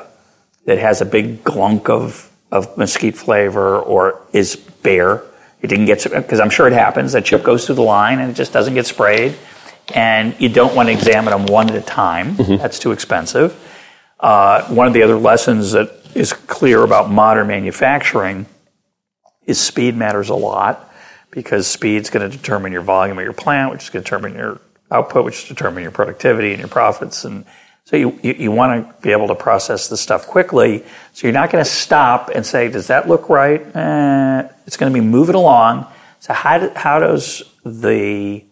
that 0.65 0.77
has 0.77 1.01
a 1.01 1.05
big 1.05 1.43
glunk 1.43 1.89
of 1.89 2.29
of 2.51 2.77
mesquite 2.77 3.15
flavor 3.15 3.79
or 3.79 4.21
is 4.33 4.55
bare. 4.55 5.23
It 5.61 5.67
didn't 5.67 5.85
get 5.85 6.03
because 6.03 6.39
I'm 6.39 6.49
sure 6.49 6.67
it 6.67 6.73
happens. 6.73 7.13
That 7.13 7.25
chip 7.25 7.43
goes 7.43 7.65
through 7.65 7.75
the 7.75 7.83
line 7.83 8.19
and 8.19 8.31
it 8.31 8.33
just 8.33 8.53
doesn't 8.53 8.73
get 8.73 8.85
sprayed, 8.85 9.35
and 9.95 10.35
you 10.39 10.49
don't 10.49 10.75
want 10.75 10.89
to 10.89 10.93
examine 10.93 11.31
them 11.31 11.45
one 11.45 11.69
at 11.69 11.75
a 11.75 11.81
time. 11.81 12.35
That's 12.57 12.79
too 12.79 12.91
expensive. 12.91 13.57
Uh, 14.19 14.63
one 14.67 14.87
of 14.87 14.93
the 14.93 15.03
other 15.03 15.17
lessons 15.17 15.71
that 15.71 15.91
is 16.15 16.33
clear 16.33 16.83
about 16.83 17.09
modern 17.09 17.47
manufacturing 17.47 18.45
is 19.45 19.59
speed 19.59 19.95
matters 19.95 20.29
a 20.29 20.35
lot 20.35 20.91
because 21.31 21.67
speed's 21.67 22.09
going 22.09 22.29
to 22.29 22.35
determine 22.35 22.71
your 22.71 22.81
volume 22.81 23.17
of 23.17 23.23
your 23.23 23.33
plant, 23.33 23.71
which 23.71 23.83
is 23.83 23.89
going 23.89 24.03
to 24.03 24.05
determine 24.05 24.35
your 24.35 24.59
output, 24.91 25.25
which 25.25 25.43
is 25.43 25.47
determine 25.47 25.83
your 25.83 25.91
productivity 25.91 26.51
and 26.51 26.59
your 26.59 26.67
profits. 26.67 27.23
And 27.23 27.45
so 27.85 27.95
you, 27.95 28.19
you, 28.21 28.33
you 28.33 28.51
want 28.51 28.87
to 28.87 29.01
be 29.01 29.11
able 29.11 29.27
to 29.27 29.35
process 29.35 29.87
the 29.87 29.97
stuff 29.97 30.27
quickly. 30.27 30.83
So 31.13 31.27
you're 31.27 31.33
not 31.33 31.51
going 31.51 31.63
to 31.63 31.69
stop 31.69 32.29
and 32.33 32.45
say, 32.45 32.69
does 32.69 32.87
that 32.87 33.07
look 33.07 33.29
right? 33.29 33.61
Eh, 33.75 34.49
it's 34.65 34.77
going 34.77 34.91
to 34.91 34.99
be 34.99 35.05
moving 35.05 35.35
along. 35.35 35.87
So 36.19 36.33
how, 36.33 36.57
do, 36.59 36.71
how 36.75 36.99
does 36.99 37.43
the 37.65 38.43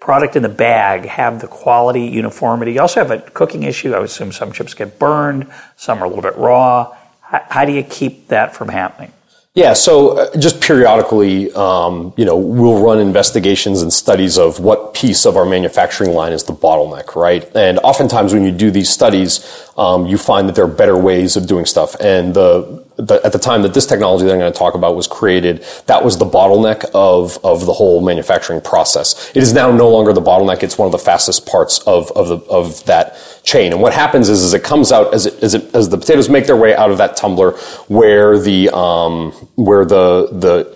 product 0.00 0.36
in 0.36 0.42
the 0.42 0.48
bag 0.48 1.06
have 1.06 1.40
the 1.40 1.48
quality 1.48 2.02
uniformity? 2.06 2.72
You 2.72 2.80
also 2.80 3.00
have 3.00 3.10
a 3.10 3.18
cooking 3.30 3.62
issue. 3.62 3.94
I 3.94 4.02
assume 4.02 4.32
some 4.32 4.52
chips 4.52 4.74
get 4.74 4.98
burned, 4.98 5.50
some 5.76 6.02
are 6.02 6.06
a 6.06 6.08
little 6.08 6.22
bit 6.22 6.36
raw. 6.36 6.96
How, 7.20 7.44
how 7.48 7.64
do 7.64 7.72
you 7.72 7.82
keep 7.82 8.28
that 8.28 8.54
from 8.54 8.68
happening? 8.68 9.12
Yeah, 9.56 9.72
so 9.72 10.18
uh, 10.18 10.36
just 10.36 10.60
periodically, 10.60 11.50
um, 11.54 12.12
you 12.18 12.26
know, 12.26 12.36
we'll 12.36 12.84
run 12.84 12.98
investigations 12.98 13.80
and 13.80 13.90
studies 13.90 14.36
of 14.36 14.60
what 14.60 14.92
piece 14.92 15.24
of 15.24 15.34
our 15.34 15.46
manufacturing 15.46 16.10
line 16.12 16.34
is 16.34 16.44
the 16.44 16.52
bottleneck, 16.52 17.16
right? 17.16 17.42
And 17.56 17.78
oftentimes 17.78 18.34
when 18.34 18.44
you 18.44 18.52
do 18.52 18.70
these 18.70 18.90
studies, 18.90 19.66
um, 19.78 20.06
you 20.06 20.18
find 20.18 20.46
that 20.46 20.56
there 20.56 20.64
are 20.66 20.68
better 20.68 20.94
ways 20.94 21.36
of 21.36 21.46
doing 21.46 21.64
stuff. 21.64 21.96
And 22.00 22.34
the, 22.34 22.85
the, 22.96 23.20
at 23.24 23.32
the 23.32 23.38
time 23.38 23.62
that 23.62 23.74
this 23.74 23.86
technology 23.86 24.24
that 24.24 24.32
I'm 24.32 24.38
going 24.38 24.52
to 24.52 24.58
talk 24.58 24.74
about 24.74 24.96
was 24.96 25.06
created, 25.06 25.64
that 25.86 26.04
was 26.04 26.18
the 26.18 26.24
bottleneck 26.24 26.84
of, 26.94 27.38
of 27.44 27.66
the 27.66 27.72
whole 27.72 28.00
manufacturing 28.00 28.60
process. 28.60 29.30
It 29.34 29.42
is 29.42 29.52
now 29.52 29.70
no 29.70 29.88
longer 29.88 30.12
the 30.12 30.22
bottleneck. 30.22 30.62
It's 30.62 30.78
one 30.78 30.86
of 30.86 30.92
the 30.92 30.98
fastest 30.98 31.46
parts 31.46 31.80
of, 31.80 32.10
of, 32.12 32.28
the, 32.28 32.38
of 32.50 32.84
that 32.86 33.18
chain. 33.42 33.72
And 33.72 33.82
what 33.82 33.92
happens 33.92 34.28
is, 34.28 34.42
is 34.42 34.54
it 34.54 34.64
comes 34.64 34.92
out 34.92 35.12
as, 35.12 35.26
it, 35.26 35.42
as, 35.42 35.54
it, 35.54 35.74
as 35.74 35.88
the 35.88 35.98
potatoes 35.98 36.28
make 36.28 36.46
their 36.46 36.56
way 36.56 36.74
out 36.74 36.90
of 36.90 36.98
that 36.98 37.16
tumbler 37.16 37.52
where 37.88 38.38
the, 38.38 38.70
um, 38.70 39.32
where 39.56 39.84
the, 39.84 40.28
the, 40.32 40.75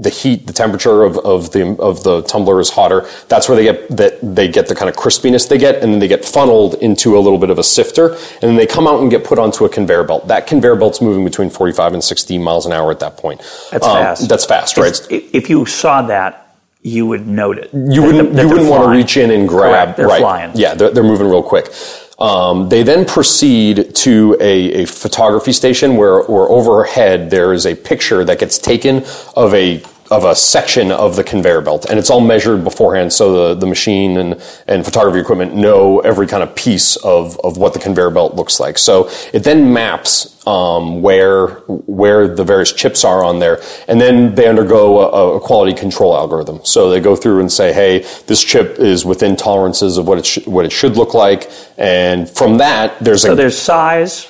the 0.00 0.10
heat, 0.10 0.46
the 0.46 0.52
temperature 0.52 1.02
of, 1.02 1.18
of 1.18 1.50
the 1.50 1.76
of 1.80 2.04
the 2.04 2.22
tumbler 2.22 2.60
is 2.60 2.70
hotter. 2.70 3.08
That's 3.28 3.48
where 3.48 3.56
they 3.56 3.64
get 3.64 3.88
that 3.96 4.18
they 4.22 4.46
get 4.48 4.68
the 4.68 4.74
kind 4.74 4.88
of 4.88 4.94
crispiness 4.96 5.48
they 5.48 5.58
get, 5.58 5.82
and 5.82 5.92
then 5.92 5.98
they 5.98 6.06
get 6.08 6.24
funneled 6.24 6.74
into 6.74 7.18
a 7.18 7.20
little 7.20 7.38
bit 7.38 7.50
of 7.50 7.58
a 7.58 7.64
sifter, 7.64 8.10
and 8.14 8.42
then 8.42 8.56
they 8.56 8.66
come 8.66 8.86
out 8.86 9.00
and 9.00 9.10
get 9.10 9.24
put 9.24 9.38
onto 9.38 9.64
a 9.64 9.68
conveyor 9.68 10.04
belt. 10.04 10.28
That 10.28 10.46
conveyor 10.46 10.76
belt's 10.76 11.00
moving 11.00 11.24
between 11.24 11.50
45 11.50 11.94
and 11.94 12.04
60 12.04 12.38
miles 12.38 12.64
an 12.64 12.72
hour 12.72 12.90
at 12.92 13.00
that 13.00 13.16
point. 13.16 13.40
That's 13.72 13.86
Um, 13.86 13.96
fast. 13.96 14.28
That's 14.28 14.44
fast, 14.46 14.76
right? 14.76 14.88
It's- 15.10 15.30
If 15.32 15.50
you 15.50 15.66
saw 15.66 16.02
that, 16.02 16.44
you 16.82 17.06
would 17.06 17.26
note 17.26 17.58
it. 17.58 17.70
you 17.72 18.02
wouldn't 18.02 18.34
you 18.38 18.48
wouldn't 18.48 18.70
want 18.70 18.84
to 18.84 18.90
reach 18.90 19.16
in 19.16 19.30
and 19.32 19.48
grab. 19.48 19.70
Correct. 19.72 19.96
They're 19.96 20.06
right. 20.06 20.20
flying. 20.20 20.50
Yeah, 20.54 20.74
they're, 20.74 20.90
they're 20.90 21.02
moving 21.02 21.26
real 21.26 21.42
quick. 21.42 21.72
Um, 22.18 22.68
they 22.68 22.82
then 22.82 23.04
proceed 23.04 23.94
to 23.96 24.36
a, 24.40 24.82
a 24.82 24.86
photography 24.86 25.52
station 25.52 25.96
where, 25.96 26.22
where 26.22 26.48
overhead 26.48 27.30
there 27.30 27.52
is 27.52 27.64
a 27.64 27.76
picture 27.76 28.24
that 28.24 28.40
gets 28.40 28.58
taken 28.58 29.04
of 29.36 29.54
a 29.54 29.82
of 30.10 30.24
a 30.24 30.34
section 30.34 30.90
of 30.90 31.16
the 31.16 31.24
conveyor 31.24 31.60
belt, 31.60 31.86
and 31.88 31.98
it's 31.98 32.10
all 32.10 32.20
measured 32.20 32.64
beforehand, 32.64 33.12
so 33.12 33.54
the, 33.54 33.60
the 33.60 33.66
machine 33.66 34.16
and, 34.16 34.42
and 34.66 34.84
photography 34.84 35.20
equipment 35.20 35.54
know 35.54 36.00
every 36.00 36.26
kind 36.26 36.42
of 36.42 36.54
piece 36.54 36.96
of, 36.96 37.38
of 37.40 37.56
what 37.58 37.74
the 37.74 37.78
conveyor 37.78 38.10
belt 38.10 38.34
looks 38.34 38.58
like. 38.58 38.78
So 38.78 39.10
it 39.32 39.40
then 39.40 39.72
maps 39.72 40.38
um, 40.46 41.02
where 41.02 41.48
where 41.68 42.26
the 42.26 42.42
various 42.42 42.72
chips 42.72 43.04
are 43.04 43.22
on 43.22 43.38
there, 43.38 43.60
and 43.86 44.00
then 44.00 44.34
they 44.34 44.48
undergo 44.48 45.00
a, 45.00 45.36
a 45.36 45.40
quality 45.40 45.74
control 45.74 46.16
algorithm. 46.16 46.60
So 46.64 46.88
they 46.88 47.00
go 47.00 47.14
through 47.14 47.40
and 47.40 47.52
say, 47.52 47.72
"Hey, 47.74 48.06
this 48.26 48.42
chip 48.42 48.78
is 48.78 49.04
within 49.04 49.36
tolerances 49.36 49.98
of 49.98 50.08
what 50.08 50.18
it 50.18 50.26
sh- 50.26 50.46
what 50.46 50.64
it 50.64 50.72
should 50.72 50.96
look 50.96 51.12
like," 51.12 51.50
and 51.76 52.28
from 52.30 52.58
that, 52.58 52.98
there's 52.98 53.22
So 53.22 53.32
a 53.32 53.34
there's 53.34 53.58
size, 53.58 54.26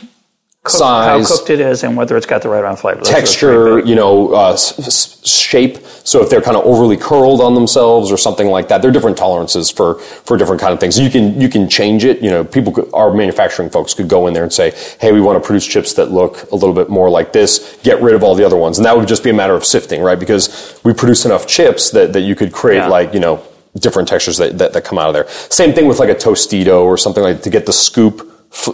size, 0.70 1.28
how 1.28 1.37
cooked 1.37 1.50
it 1.50 1.61
is, 1.61 1.83
and 1.85 1.96
whether 1.96 2.16
it's 2.16 2.26
got 2.26 2.42
the 2.42 2.48
right 2.48 2.61
amount 2.61 2.74
of 2.74 2.81
flavor. 2.81 2.98
Those 3.00 3.09
are 3.09 3.12
the 3.12 3.16
three 3.16 3.20
texture, 3.20 3.78
you 3.81 3.94
know, 3.94 4.35
uh, 4.35 4.52
s- 4.52 5.26
shape. 5.26 5.78
So 6.04 6.22
if 6.22 6.31
they're 6.31 6.40
kind 6.40 6.57
of 6.57 6.64
overly 6.64 6.96
curled 6.96 7.40
on 7.40 7.54
themselves 7.54 8.11
or 8.11 8.16
something 8.16 8.48
like 8.48 8.68
that, 8.68 8.81
there 8.81 8.90
are 8.90 8.92
different 8.92 9.16
tolerances 9.18 9.70
for 9.70 9.96
for 10.24 10.37
different 10.37 10.61
kind 10.61 10.72
of 10.72 10.81
things. 10.81 10.98
You 10.98 11.11
can 11.11 11.40
you 11.40 11.48
can 11.48 11.68
change 11.68 12.04
it. 12.04 12.20
You 12.22 12.31
know, 12.31 12.44
people, 12.44 12.72
could, 12.72 12.88
our 12.94 13.12
manufacturing 13.12 13.70
folks 13.70 13.92
could 13.94 14.09
go 14.09 14.26
in 14.26 14.35
there 14.35 14.42
and 14.44 14.52
say, 14.52 14.72
hey, 15.00 15.12
we 15.12 15.20
want 15.20 15.42
to 15.42 15.46
produce 15.46 15.66
chips 15.66 15.94
that 15.94 16.11
look 16.11 16.50
a 16.50 16.54
little 16.54 16.74
bit 16.74 16.88
more 16.88 17.11
like 17.11 17.33
this. 17.33 17.78
Get 17.83 18.00
rid 18.00 18.14
of 18.14 18.22
all 18.22 18.35
the 18.35 18.44
other 18.44 18.57
ones, 18.57 18.78
and 18.78 18.85
that 18.87 18.96
would 18.96 19.09
just 19.09 19.22
be 19.22 19.31
a 19.31 19.35
matter 19.35 19.54
of 19.54 19.64
sifting, 19.64 20.00
right? 20.02 20.18
Because 20.18 20.81
we 20.85 20.92
produce 20.94 21.24
enough 21.24 21.46
chips 21.46 21.90
that 21.90 22.12
that 22.14 22.20
you 22.22 22.35
could 22.35 22.52
create 22.52 22.78
Yeah. 22.78 22.88
like 22.88 23.12
you 23.14 23.20
know 23.20 23.42
different 23.78 24.09
textures 24.09 24.38
that, 24.38 24.57
that 24.59 24.72
that 24.72 24.85
come 24.85 24.98
out 24.98 25.09
of 25.09 25.14
there. 25.14 25.28
Same 25.50 25.72
thing 25.74 25.87
with 25.87 25.98
like 25.98 26.09
a 26.09 26.14
Tostito 26.14 26.83
or 26.83 26.96
something 26.96 27.22
like 27.22 27.42
to 27.42 27.50
get 27.50 27.66
the 27.66 27.72
scoop 27.72 28.26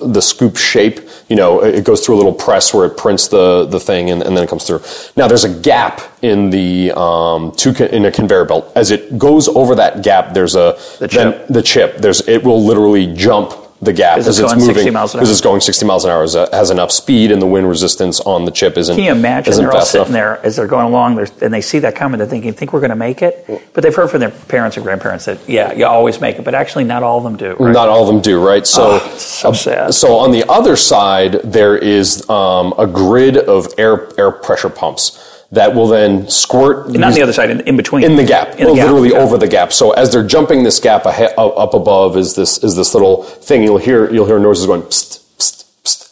the 0.03 0.21
scoop 0.21 0.57
shape, 0.57 1.01
you 1.29 1.37
know, 1.37 1.63
it 1.63 1.85
goes 1.85 2.05
through 2.05 2.15
a 2.15 2.19
little 2.19 2.33
press 2.33 2.73
where 2.73 2.87
it 2.87 2.97
prints 2.97 3.29
the, 3.29 3.67
the 3.67 3.81
thing 3.81 4.11
and, 4.11 4.23
and 4.23 4.37
then 4.37 4.45
it 4.45 4.49
comes 4.51 4.65
through. 4.65 4.81
Now 5.17 5.29
there's 5.29 5.45
a 5.45 5.61
gap 5.61 6.01
in 6.23 6.51
the, 6.51 6.93
um, 6.97 7.53
two, 7.53 7.75
con- 7.75 7.89
in 7.89 8.05
a 8.05 8.11
conveyor 8.13 8.45
belt. 8.47 8.73
As 8.77 8.91
it 8.91 9.19
goes 9.19 9.49
over 9.49 9.75
that 9.75 10.03
gap, 10.03 10.33
there's 10.33 10.55
a, 10.55 10.79
The 11.01 11.09
then 11.09 11.33
chip. 11.33 11.47
the 11.49 11.63
chip, 11.63 11.97
there's, 11.99 12.27
it 12.29 12.45
will 12.45 12.65
literally 12.65 13.13
jump 13.15 13.53
the 13.85 13.93
gap 13.93 14.17
'Cause 14.17 14.29
as 14.29 14.39
it's 14.41 14.53
it's 14.53 14.61
moving 14.61 14.75
60 14.75 14.91
miles 14.91 15.15
an 15.15 15.19
because 15.21 15.31
it's 15.31 15.41
going 15.41 15.61
60 15.61 15.87
miles 15.87 16.05
an 16.05 16.11
hour. 16.11 16.25
It 16.25 16.53
has 16.53 16.71
enough 16.71 16.91
speed 16.91 17.31
and 17.31 17.41
the 17.41 17.47
wind 17.47 17.69
resistance 17.69 18.21
on 18.21 18.45
the 18.45 18.51
chip 18.51 18.77
isn't, 18.79 18.95
Can 18.97 19.05
you 19.05 19.13
imagine 19.13 19.55
they're 19.57 19.73
all 19.73 19.83
sitting 19.83 20.07
enough. 20.07 20.13
there 20.13 20.41
as 20.47 20.57
they're 20.57 20.67
going 20.67 20.87
along 20.87 21.19
and 21.41 21.53
they 21.53 21.61
see 21.61 21.79
that 21.81 21.95
coming, 21.95 22.19
they're 22.19 22.27
thinking, 22.27 22.53
think 22.53 22.73
we're 22.73 22.81
going 22.81 22.91
to 22.91 22.97
make 22.97 23.23
it? 23.23 23.49
But 23.73 23.83
they've 23.83 23.95
heard 23.95 24.11
from 24.11 24.21
their 24.21 24.31
parents 24.31 24.77
and 24.77 24.85
grandparents 24.85 25.27
that, 25.27 25.39
yeah, 25.49 25.73
you 25.73 25.87
always 25.87 26.21
make 26.21 26.39
it, 26.39 26.45
but 26.45 26.55
actually 26.55 26.85
not 26.85 27.03
all 27.03 27.19
of 27.19 27.25
them 27.25 27.37
do. 27.37 27.55
Right? 27.59 27.73
Not 27.73 27.89
all 27.89 28.03
of 28.03 28.07
them 28.09 28.21
do, 28.21 28.45
right? 28.45 28.67
So, 28.67 29.01
Oh, 29.03 29.15
so 29.19 29.53
sad. 29.53 29.95
so 29.95 30.17
on 30.17 30.31
the 30.33 30.49
other 30.51 30.77
side, 30.77 31.41
there 31.45 31.77
is 31.77 32.29
um, 32.31 32.75
a 32.79 32.87
grid 32.87 33.37
of 33.37 33.69
air 33.79 34.09
air 34.19 34.31
pressure 34.31 34.69
pumps 34.71 35.19
that 35.53 35.75
will 35.75 35.87
then 35.89 36.29
squirt 36.29 36.89
Not 36.91 37.09
on 37.09 37.13
the 37.15 37.23
other 37.23 37.33
side, 37.33 37.51
in, 37.51 37.61
in 37.61 37.77
between. 37.77 38.05
in 38.05 38.17
the 38.17 38.25
gap, 38.25 38.59
In 38.59 38.67
the 38.69 38.75
gap, 38.75 38.87
literally 38.87 39.13
over 39.13 39.39
the 39.39 39.49
gap. 39.49 39.73
So 39.73 39.93
as 39.93 40.13
they're 40.13 40.27
jumping 40.27 40.63
this 40.65 40.81
gap 40.81 41.07
ahe- 41.07 41.33
up 41.39 41.57
up 41.57 41.75
above 41.75 42.17
is 42.17 42.35
this 42.35 42.59
is 42.63 42.77
this 42.77 42.95
little 42.95 43.23
thing. 43.23 43.63
You'll 43.63 43.79
hear 43.79 44.13
you'll 44.13 44.27
hear 44.27 44.39
noises 44.39 44.67
going. 44.67 44.83
Psst. 44.83 45.24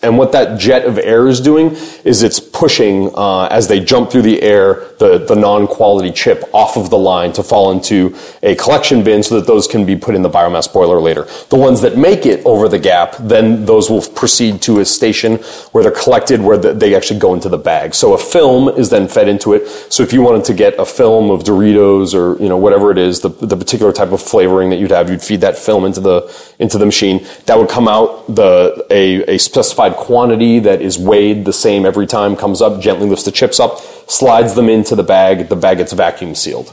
And 0.02 0.18
what 0.18 0.32
that 0.32 0.58
jet 0.58 0.84
of 0.84 0.98
air 0.98 1.28
is 1.28 1.40
doing 1.40 1.76
is 2.04 2.22
it's 2.22 2.40
pushing 2.40 3.10
uh, 3.14 3.46
as 3.46 3.68
they 3.68 3.78
jump 3.78 4.10
through 4.10 4.22
the 4.22 4.42
air 4.42 4.92
the 5.02 5.18
the 5.18 5.34
non 5.34 5.66
quality 5.66 6.12
chip 6.12 6.44
off 6.52 6.76
of 6.76 6.88
the 6.90 6.98
line 6.98 7.32
to 7.32 7.42
fall 7.42 7.72
into 7.72 8.16
a 8.42 8.54
collection 8.54 9.02
bin 9.02 9.22
so 9.22 9.34
that 9.34 9.46
those 9.46 9.66
can 9.66 9.84
be 9.84 9.96
put 9.96 10.14
in 10.14 10.22
the 10.22 10.30
biomass 10.30 10.72
boiler 10.72 11.00
later. 11.00 11.26
The 11.50 11.56
ones 11.56 11.80
that 11.80 11.98
make 11.98 12.24
it 12.24 12.44
over 12.46 12.68
the 12.68 12.78
gap, 12.78 13.16
then 13.18 13.64
those 13.64 13.90
will 13.90 14.02
proceed 14.02 14.62
to 14.62 14.80
a 14.80 14.84
station 14.84 15.36
where 15.72 15.82
they're 15.82 15.92
collected, 15.92 16.40
where 16.40 16.56
the, 16.56 16.72
they 16.72 16.94
actually 16.94 17.18
go 17.18 17.34
into 17.34 17.48
the 17.48 17.58
bag. 17.58 17.94
So 17.94 18.14
a 18.14 18.18
film 18.18 18.68
is 18.68 18.90
then 18.90 19.08
fed 19.08 19.28
into 19.28 19.54
it. 19.54 19.66
So 19.92 20.02
if 20.02 20.12
you 20.12 20.22
wanted 20.22 20.44
to 20.44 20.54
get 20.54 20.78
a 20.78 20.86
film 20.86 21.30
of 21.30 21.42
Doritos 21.42 22.14
or 22.14 22.40
you 22.40 22.48
know 22.48 22.56
whatever 22.56 22.90
it 22.90 22.98
is, 22.98 23.20
the, 23.20 23.28
the 23.28 23.56
particular 23.56 23.92
type 23.92 24.12
of 24.12 24.22
flavoring 24.22 24.70
that 24.70 24.76
you'd 24.76 24.92
have, 24.92 25.10
you'd 25.10 25.22
feed 25.22 25.40
that 25.40 25.58
film 25.58 25.84
into 25.84 26.00
the 26.00 26.20
into 26.62 26.78
the 26.78 26.86
machine. 26.86 27.26
That 27.46 27.58
would 27.58 27.68
come 27.68 27.88
out 27.88 28.34
the 28.34 28.86
a, 28.90 29.34
a 29.34 29.38
specified 29.38 29.96
quantity 29.96 30.60
that 30.60 30.80
is 30.80 30.98
weighed 30.98 31.44
the 31.44 31.52
same 31.52 31.84
every 31.84 32.06
time. 32.06 32.36
Comes 32.36 32.62
up, 32.62 32.80
gently 32.80 33.08
lifts 33.08 33.24
the 33.24 33.32
chips 33.32 33.60
up, 33.60 33.80
slides 34.08 34.54
them 34.54 34.68
into 34.68 34.96
the 34.96 35.02
bag. 35.02 35.48
The 35.48 35.56
bag 35.56 35.78
gets 35.78 35.92
vacuum 35.92 36.34
sealed. 36.34 36.72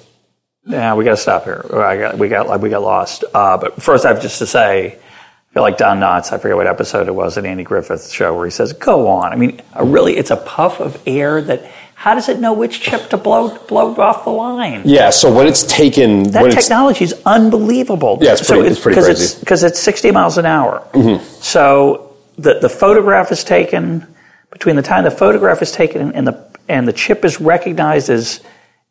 Yeah, 0.65 0.93
we 0.93 1.03
got 1.03 1.11
to 1.11 1.17
stop 1.17 1.43
here. 1.45 1.65
Got, 1.67 2.17
we 2.17 2.29
got 2.29 2.61
we 2.61 2.69
got 2.69 2.83
lost. 2.83 3.23
Uh, 3.33 3.57
but 3.57 3.81
first, 3.81 4.05
I 4.05 4.09
have 4.09 4.21
just 4.21 4.37
to 4.39 4.45
say, 4.45 4.93
I 4.93 5.53
feel 5.53 5.63
like 5.63 5.77
Don 5.77 5.99
Knotts. 5.99 6.31
I 6.31 6.37
forget 6.37 6.55
what 6.55 6.67
episode 6.67 7.07
it 7.07 7.15
was 7.15 7.37
at 7.37 7.45
Andy 7.45 7.63
Griffith's 7.63 8.11
show 8.11 8.35
where 8.35 8.45
he 8.45 8.51
says, 8.51 8.71
"Go 8.73 9.07
on." 9.07 9.33
I 9.33 9.35
mean, 9.35 9.61
really, 9.81 10.15
it's 10.15 10.31
a 10.31 10.37
puff 10.37 10.79
of 10.79 11.01
air 11.07 11.41
that. 11.41 11.69
How 12.05 12.15
does 12.15 12.29
it 12.29 12.39
know 12.39 12.53
which 12.53 12.79
chip 12.79 13.09
to 13.09 13.17
blow 13.17 13.57
blow 13.67 13.93
off 13.95 14.23
the 14.23 14.29
line? 14.29 14.83
Yeah. 14.85 15.09
So 15.09 15.25
when 15.37 15.47
it's 15.47 15.63
taken, 15.63 16.23
That 16.31 16.41
when 16.43 16.51
it's 16.51 16.55
technology 16.61 17.03
is 17.03 17.13
unbelievable. 17.25 18.19
Yeah, 18.21 18.31
it's 18.33 18.47
pretty- 18.47 18.69
it's 18.69 18.79
pretty 18.79 18.95
because 18.95 19.05
crazy. 19.07 19.23
It's, 19.25 19.33
because 19.35 19.63
it's 19.63 19.79
60 19.79 20.11
miles 20.11 20.37
an 20.37 20.45
hour. 20.45 20.81
Mm-hmm. 20.93 21.21
So 21.41 22.15
the, 22.37 22.59
the 22.59 22.69
photograph 22.69 23.33
is 23.33 23.43
taken, 23.43 24.07
between 24.49 24.77
the 24.77 24.81
time 24.81 25.03
the 25.03 25.11
photograph 25.11 25.61
is 25.61 25.71
taken 25.73 26.13
and 26.13 26.25
the, 26.25 26.35
and 26.69 26.87
the 26.87 26.93
chip 26.93 27.25
is 27.25 27.41
recognized 27.41 28.09
as 28.09 28.39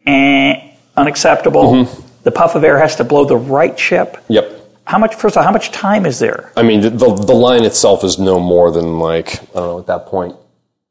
eh, 0.06 0.54
unacceptable, 0.96 1.72
Mm-hmm. 1.72 2.02
the 2.24 2.30
puff 2.30 2.56
of 2.56 2.62
air 2.64 2.78
has 2.78 2.96
to 2.96 3.04
blow 3.04 3.24
the 3.24 3.38
right 3.38 3.74
chip. 3.76 4.18
yep. 4.28 4.46
How 4.84 4.98
much, 4.98 5.14
first 5.14 5.34
of 5.36 5.38
all, 5.38 5.44
how 5.44 5.52
much 5.52 5.70
time 5.70 6.04
is 6.06 6.18
there? 6.18 6.50
I 6.56 6.62
mean, 6.62 6.80
the, 6.82 6.90
the 6.90 7.14
the 7.14 7.34
line 7.34 7.64
itself 7.64 8.04
is 8.04 8.18
no 8.18 8.40
more 8.40 8.70
than 8.70 8.98
like 8.98 9.28
I 9.54 9.60
don't 9.60 9.68
know 9.72 9.78
at 9.78 9.86
that 9.86 10.06
point, 10.06 10.34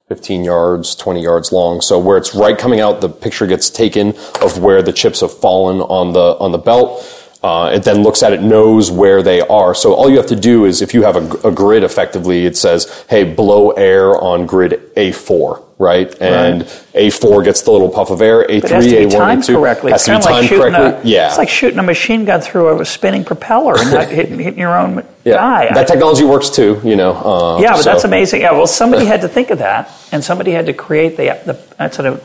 fifteen 0.08 0.44
yards, 0.44 0.96
twenty 0.96 1.22
yards 1.22 1.52
long. 1.52 1.82
So 1.82 2.00
where 2.00 2.18
it's 2.18 2.34
right 2.34 2.58
coming 2.58 2.80
out, 2.80 3.02
the 3.02 3.10
picture 3.10 3.48
gets 3.48 3.70
taken 3.70 4.10
of 4.42 4.60
where 4.60 4.82
the 4.82 4.94
chips 4.94 5.22
have 5.22 5.38
fallen 5.38 5.82
on 5.82 6.14
the 6.14 6.38
on 6.40 6.52
the 6.52 6.58
belt. 6.58 7.17
Uh, 7.44 7.72
it 7.74 7.84
then 7.84 8.02
looks 8.02 8.24
at 8.24 8.34
it, 8.34 8.42
knows 8.42 8.90
where 8.90 9.22
they 9.22 9.42
are. 9.42 9.76
So 9.76 9.94
all 9.94 10.10
you 10.10 10.18
have 10.18 10.26
to 10.28 10.36
do 10.36 10.66
is, 10.66 10.82
if 10.82 10.94
you 10.94 11.04
have 11.04 11.16
a, 11.16 11.48
a 11.48 11.52
grid, 11.52 11.84
effectively, 11.84 12.46
it 12.46 12.58
says, 12.58 13.06
"Hey, 13.10 13.24
blow 13.24 13.72
air 13.72 14.18
on 14.20 14.46
grid 14.48 14.82
A4." 14.96 15.64
Right, 15.80 16.10
and 16.20 16.64
A4 16.96 17.44
gets 17.44 17.62
the 17.62 17.70
little 17.72 17.90
puff 17.90 18.10
of 18.10 18.20
air. 18.20 18.44
A3, 18.48 18.50
It 18.50 18.64
has 18.72 18.86
to 18.86 18.90
be 18.90 19.06
A1, 19.06 19.12
timed 19.12 19.44
A2 19.44 19.56
correctly. 19.56 19.92
has 19.92 20.02
It's 20.02 20.06
to 20.08 20.12
be 20.12 20.16
like 20.16 20.24
timed 20.24 20.48
shooting 20.50 20.74
correctly. 20.74 21.12
a, 21.12 21.14
yeah, 21.14 21.28
it's 21.30 21.38
like 21.38 21.50
shooting 21.50 21.78
a 21.78 21.84
machine 21.84 22.26
gun 22.26 22.42
through 22.42 22.80
a 22.82 22.84
spinning 22.86 23.24
propeller 23.24 23.76
and 23.78 23.92
not 23.92 24.08
hitting, 24.18 24.40
hitting 24.40 24.60
your 24.60 24.76
own 24.76 25.06
yeah. 25.24 25.36
guy. 25.36 25.74
That 25.76 25.88
technology 25.88 26.24
works 26.24 26.50
too. 26.50 26.82
You 26.84 26.96
know. 26.96 27.14
Uh, 27.14 27.60
Yeah, 27.62 27.74
but 27.74 27.84
so- 27.84 27.92
that's 27.92 28.06
amazing. 28.06 28.42
Yeah, 28.42 28.54
well, 28.54 28.66
somebody 28.66 29.06
had 29.14 29.22
to 29.22 29.28
think 29.28 29.52
of 29.52 29.60
that, 29.60 29.92
and 30.12 30.24
somebody 30.24 30.50
had 30.50 30.66
to 30.66 30.74
create 30.74 31.16
the. 31.16 31.40
the 31.46 31.54
that's 31.78 31.96
sort 31.96 32.08
of 32.08 32.24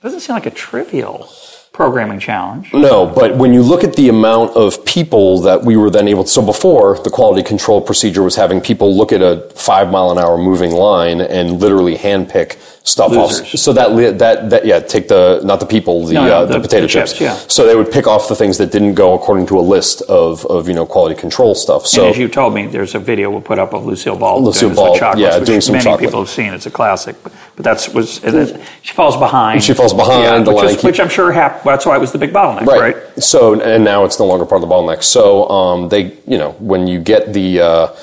doesn't 0.00 0.20
seem 0.20 0.34
like 0.36 0.46
a 0.46 0.50
trivial 0.50 1.28
programming 1.72 2.18
challenge. 2.18 2.72
No, 2.74 3.06
but 3.06 3.36
when 3.36 3.54
you 3.54 3.62
look 3.62 3.82
at 3.82 3.96
the 3.96 4.10
amount 4.10 4.54
of 4.54 4.84
people 4.84 5.40
that 5.40 5.62
we 5.62 5.76
were 5.76 5.88
then 5.88 6.06
able 6.06 6.24
to, 6.24 6.30
so 6.30 6.44
before 6.44 6.98
the 6.98 7.10
quality 7.10 7.42
control 7.42 7.80
procedure 7.80 8.22
was 8.22 8.36
having 8.36 8.60
people 8.60 8.94
look 8.94 9.10
at 9.10 9.22
a 9.22 9.48
five 9.54 9.90
mile 9.90 10.10
an 10.10 10.18
hour 10.18 10.36
moving 10.36 10.72
line 10.72 11.20
and 11.20 11.60
literally 11.60 11.96
handpick 11.96 12.58
stuff 12.84 13.12
off. 13.12 13.30
So 13.32 13.72
that, 13.74 14.18
that, 14.18 14.50
that, 14.50 14.66
yeah, 14.66 14.80
take 14.80 15.06
the, 15.06 15.40
not 15.44 15.60
the 15.60 15.66
people, 15.66 16.04
the, 16.04 16.14
No, 16.14 16.26
no, 16.26 16.32
uh, 16.34 16.44
the, 16.46 16.54
the- 16.54 16.60
potato 16.60 16.82
the 16.82 16.88
chips. 16.88 17.12
chips, 17.12 17.20
yeah. 17.20 17.34
So 17.48 17.64
they 17.66 17.76
would 17.76 17.92
pick 17.92 18.06
off 18.08 18.28
the 18.28 18.34
things 18.34 18.58
that 18.58 18.72
didn't 18.72 18.94
go 18.94 19.14
according 19.14 19.46
to 19.46 19.58
a 19.58 19.62
list 19.62 20.02
of, 20.02 20.44
of, 20.46 20.66
you 20.66 20.74
know, 20.74 20.84
quality 20.84 21.14
control 21.18 21.54
stuff. 21.54 21.86
So. 21.86 22.02
and 22.02 22.10
as 22.10 22.18
you 22.18 22.26
told 22.28 22.54
me, 22.54 22.66
there's 22.66 22.94
a 22.96 22.98
video 22.98 23.30
we'll 23.30 23.40
put 23.40 23.58
up 23.60 23.72
of 23.72 23.86
Lucille 23.86 24.16
Ball 24.16 24.42
Lucille 24.42 24.70
doing 24.70 24.74
this 24.74 24.78
with 24.78 24.86
Ball, 24.88 24.98
chocolates, 24.98 25.20
yeah, 25.34 25.38
which 25.38 25.46
doing 25.46 25.60
some 25.60 25.74
chocolate. 25.76 25.84
many 25.84 25.94
chocolate. 25.94 26.08
people 26.10 26.20
have 26.22 26.28
seen. 26.28 26.52
It's 26.54 26.66
a 26.66 26.70
classic, 26.70 27.16
but, 27.22 27.32
but 27.54 27.64
that's 27.64 27.88
was 27.90 28.22
is- 28.24 28.58
she 28.82 28.94
falls 28.94 29.16
behind. 29.16 29.62
She 29.62 29.74
falls 29.74 29.94
behind, 29.94 30.22
yeah, 30.24 30.38
the 30.42 30.50
which, 30.52 30.64
line 30.64 30.74
is, 30.74 30.82
which 30.82 30.98
I'm 31.00 31.08
sure 31.08 31.32
that's 31.32 31.86
why 31.86 31.96
it 31.96 32.00
was 32.00 32.10
the 32.10 32.18
big 32.18 32.32
bottleneck, 32.32 32.66
right? 32.66 32.96
So, 33.22 33.60
and 33.60 33.84
now 33.84 34.04
it's 34.04 34.18
no 34.18 34.26
longer 34.26 34.44
part 34.44 34.60
of 34.62 34.68
the 34.68 34.74
bottleneck. 34.74 35.04
So, 35.04 35.48
um, 35.48 35.88
they, 35.88 36.16
you 36.26 36.36
know, 36.38 36.52
when 36.58 36.86
you 36.88 36.98
get 37.00 37.32
the, 37.32 37.60
uh, 37.60 37.96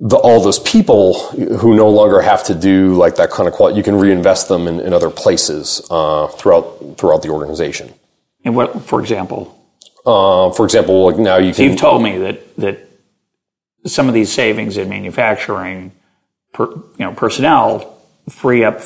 the, 0.00 0.16
all 0.16 0.40
those 0.42 0.58
people 0.58 1.14
who 1.60 1.76
no 1.76 1.88
longer 1.88 2.20
have 2.20 2.42
to 2.44 2.54
do 2.54 2.94
like 2.94 3.16
that 3.16 3.30
kind 3.30 3.46
of 3.48 3.54
quality, 3.54 3.76
you 3.76 3.82
can 3.84 3.96
reinvest 3.96 4.48
them 4.48 4.66
in, 4.66 4.80
in 4.80 4.92
other 4.92 5.10
places, 5.10 5.86
uh, 5.90 6.26
throughout, 6.28 6.96
throughout 6.96 7.22
the 7.22 7.28
organization. 7.28 7.92
And 8.44 8.56
what, 8.56 8.82
for 8.82 9.00
example, 9.00 9.56
Uh, 10.06 10.50
for 10.56 10.64
example, 10.64 11.04
like 11.04 11.20
now 11.20 11.36
you 11.36 11.52
can, 11.52 11.64
you've 11.64 11.76
told 11.76 12.00
me 12.02 12.16
that 12.24 12.36
that 12.56 12.76
some 13.84 14.08
of 14.08 14.14
these 14.14 14.32
savings 14.32 14.76
in 14.76 14.88
manufacturing, 14.88 15.92
per, 16.54 16.72
you 16.98 17.04
know, 17.04 17.12
personnel 17.12 18.00
free 18.30 18.64
up 18.64 18.80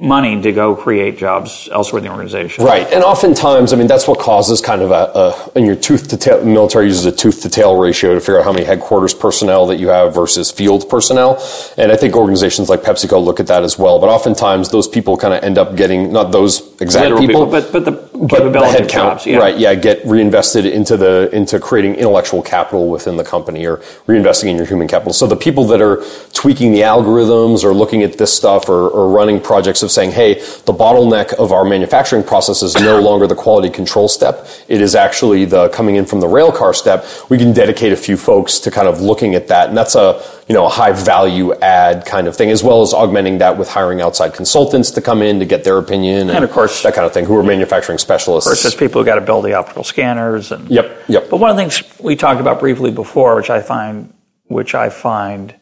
money 0.00 0.40
to 0.40 0.52
go 0.52 0.76
create 0.76 1.18
jobs 1.18 1.68
elsewhere 1.72 1.98
in 1.98 2.04
the 2.04 2.10
organization. 2.10 2.64
Right, 2.64 2.86
and 2.92 3.02
oftentimes, 3.02 3.72
I 3.72 3.76
mean, 3.76 3.88
that's 3.88 4.06
what 4.06 4.20
causes 4.20 4.60
kind 4.60 4.80
of 4.80 4.92
a, 4.92 4.94
a 4.94 5.58
in 5.58 5.64
your 5.64 5.74
tooth 5.74 6.08
to 6.08 6.16
tail. 6.16 6.44
Military 6.44 6.86
uses 6.86 7.04
a 7.04 7.12
tooth 7.12 7.42
to 7.42 7.48
tail 7.48 7.76
ratio 7.76 8.14
to 8.14 8.20
figure 8.20 8.38
out 8.38 8.44
how 8.44 8.52
many 8.52 8.64
headquarters 8.64 9.12
personnel 9.12 9.66
that 9.66 9.76
you 9.76 9.88
have 9.88 10.14
versus 10.14 10.50
field 10.50 10.88
personnel, 10.88 11.42
and 11.76 11.90
I 11.90 11.96
think 11.96 12.14
organizations 12.14 12.68
like 12.68 12.82
PepsiCo 12.82 13.22
look 13.22 13.40
at 13.40 13.48
that 13.48 13.64
as 13.64 13.78
well. 13.78 13.98
But 13.98 14.08
oftentimes, 14.08 14.70
those 14.70 14.86
people 14.86 15.16
kind 15.16 15.34
of 15.34 15.42
end 15.42 15.58
up 15.58 15.76
getting 15.76 16.12
not 16.12 16.30
those 16.30 16.60
exact 16.80 17.18
people, 17.18 17.46
but 17.46 17.72
but 17.72 17.84
but 17.84 17.84
the 17.84 18.07
capability 18.26 18.72
head 18.72 18.82
of 18.82 18.88
count, 18.88 19.18
jobs, 19.18 19.26
yeah. 19.26 19.38
right? 19.38 19.58
Yeah, 19.58 19.74
get 19.74 20.04
reinvested 20.04 20.66
into 20.66 20.96
the 20.96 21.28
into 21.32 21.60
creating 21.60 21.94
intellectual 21.94 22.42
capital 22.42 22.88
within 22.88 23.16
the 23.16 23.24
company 23.24 23.66
or 23.66 23.78
reinvesting 24.06 24.48
in 24.48 24.56
your 24.56 24.66
human 24.66 24.88
capital. 24.88 25.12
So 25.12 25.26
the 25.26 25.36
people 25.36 25.64
that 25.68 25.80
are 25.80 26.02
tweaking 26.32 26.72
the 26.72 26.80
algorithms 26.80 27.64
or 27.64 27.72
looking 27.72 28.02
at 28.02 28.18
this 28.18 28.32
stuff 28.32 28.68
or, 28.68 28.88
or 28.88 29.10
running 29.10 29.40
projects 29.40 29.82
of 29.82 29.90
saying, 29.90 30.12
hey, 30.12 30.34
the 30.34 30.72
bottleneck 30.72 31.34
of 31.34 31.52
our 31.52 31.64
manufacturing 31.64 32.24
process 32.24 32.62
is 32.62 32.74
no 32.76 33.00
longer 33.00 33.26
the 33.26 33.34
quality 33.34 33.70
control 33.70 34.08
step; 34.08 34.46
it 34.68 34.80
is 34.80 34.94
actually 34.94 35.44
the 35.44 35.68
coming 35.70 35.96
in 35.96 36.06
from 36.06 36.20
the 36.20 36.28
rail 36.28 36.50
car 36.50 36.74
step. 36.74 37.04
We 37.28 37.38
can 37.38 37.52
dedicate 37.52 37.92
a 37.92 37.96
few 37.96 38.16
folks 38.16 38.58
to 38.60 38.70
kind 38.70 38.88
of 38.88 39.00
looking 39.00 39.34
at 39.34 39.48
that, 39.48 39.68
and 39.68 39.76
that's 39.76 39.94
a 39.94 40.22
you 40.48 40.54
know 40.54 40.64
a 40.66 40.68
high 40.68 40.92
value 40.92 41.52
add 41.54 42.06
kind 42.06 42.26
of 42.26 42.36
thing, 42.36 42.50
as 42.50 42.62
well 42.62 42.80
as 42.82 42.94
augmenting 42.94 43.38
that 43.38 43.58
with 43.58 43.68
hiring 43.68 44.00
outside 44.00 44.32
consultants 44.34 44.90
to 44.92 45.02
come 45.02 45.20
in 45.22 45.38
to 45.40 45.44
get 45.44 45.64
their 45.64 45.78
opinion 45.78 46.30
And 46.30 46.44
of 46.44 46.50
course- 46.50 46.82
that 46.82 46.94
kind 46.94 47.06
of 47.06 47.12
thing, 47.12 47.26
who 47.26 47.36
are 47.36 47.42
manufacturing 47.42 47.98
specialists. 47.98 48.46
Of 48.46 48.52
course, 48.52 48.62
there's 48.62 48.74
people 48.74 49.02
who 49.02 49.06
got 49.06 49.16
to 49.16 49.20
build 49.20 49.44
the 49.44 49.54
optical 49.54 49.84
scanners 49.84 50.50
and 50.50 50.68
Yep, 50.70 51.04
yep. 51.08 51.30
But 51.30 51.36
one 51.38 51.50
of 51.50 51.56
the 51.56 51.62
things 51.62 51.82
we 52.00 52.16
talked 52.16 52.40
about 52.40 52.60
briefly 52.60 52.90
before, 52.90 53.36
which 53.36 53.50
I 53.50 53.60
find, 53.60 54.14
which 54.46 54.74
I 54.74 54.88
find 54.88 55.54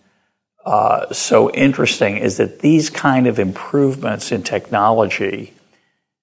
uh, 0.65 1.13
so 1.13 1.51
interesting 1.51 2.17
is 2.17 2.37
that 2.39 2.61
these 2.61 2.91
kind 2.91 3.27
of 3.27 3.39
improvements 3.39 4.33
in 4.33 4.43
technology, 4.43 5.53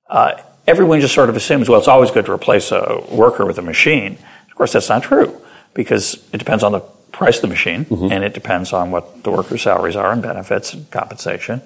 uh, 0.09 0.33
everyone 0.67 0.99
just 1.01 1.13
sort 1.13 1.29
of 1.29 1.35
assumes, 1.35 1.69
well, 1.69 1.79
it's 1.79 1.87
always 1.87 2.11
good 2.11 2.25
to 2.25 2.31
replace 2.33 2.71
a 2.71 3.01
worker 3.09 3.45
with 3.45 3.57
a 3.57 3.61
machine. 3.61 4.17
Of 4.49 4.55
course, 4.55 4.73
that's 4.73 4.89
not 4.89 5.03
true 5.03 5.35
because 5.73 6.15
it 6.33 6.37
depends 6.37 6.63
on 6.63 6.73
the 6.73 6.81
price 7.13 7.37
of 7.37 7.43
the 7.43 7.47
machine 7.47 7.85
mm-hmm. 7.85 8.11
and 8.11 8.23
it 8.23 8.33
depends 8.33 8.73
on 8.73 8.91
what 8.91 9.23
the 9.23 9.31
worker's 9.31 9.61
salaries 9.61 9.95
are 9.95 10.11
and 10.11 10.21
benefits 10.21 10.73
and 10.73 10.89
compensation. 10.91 11.61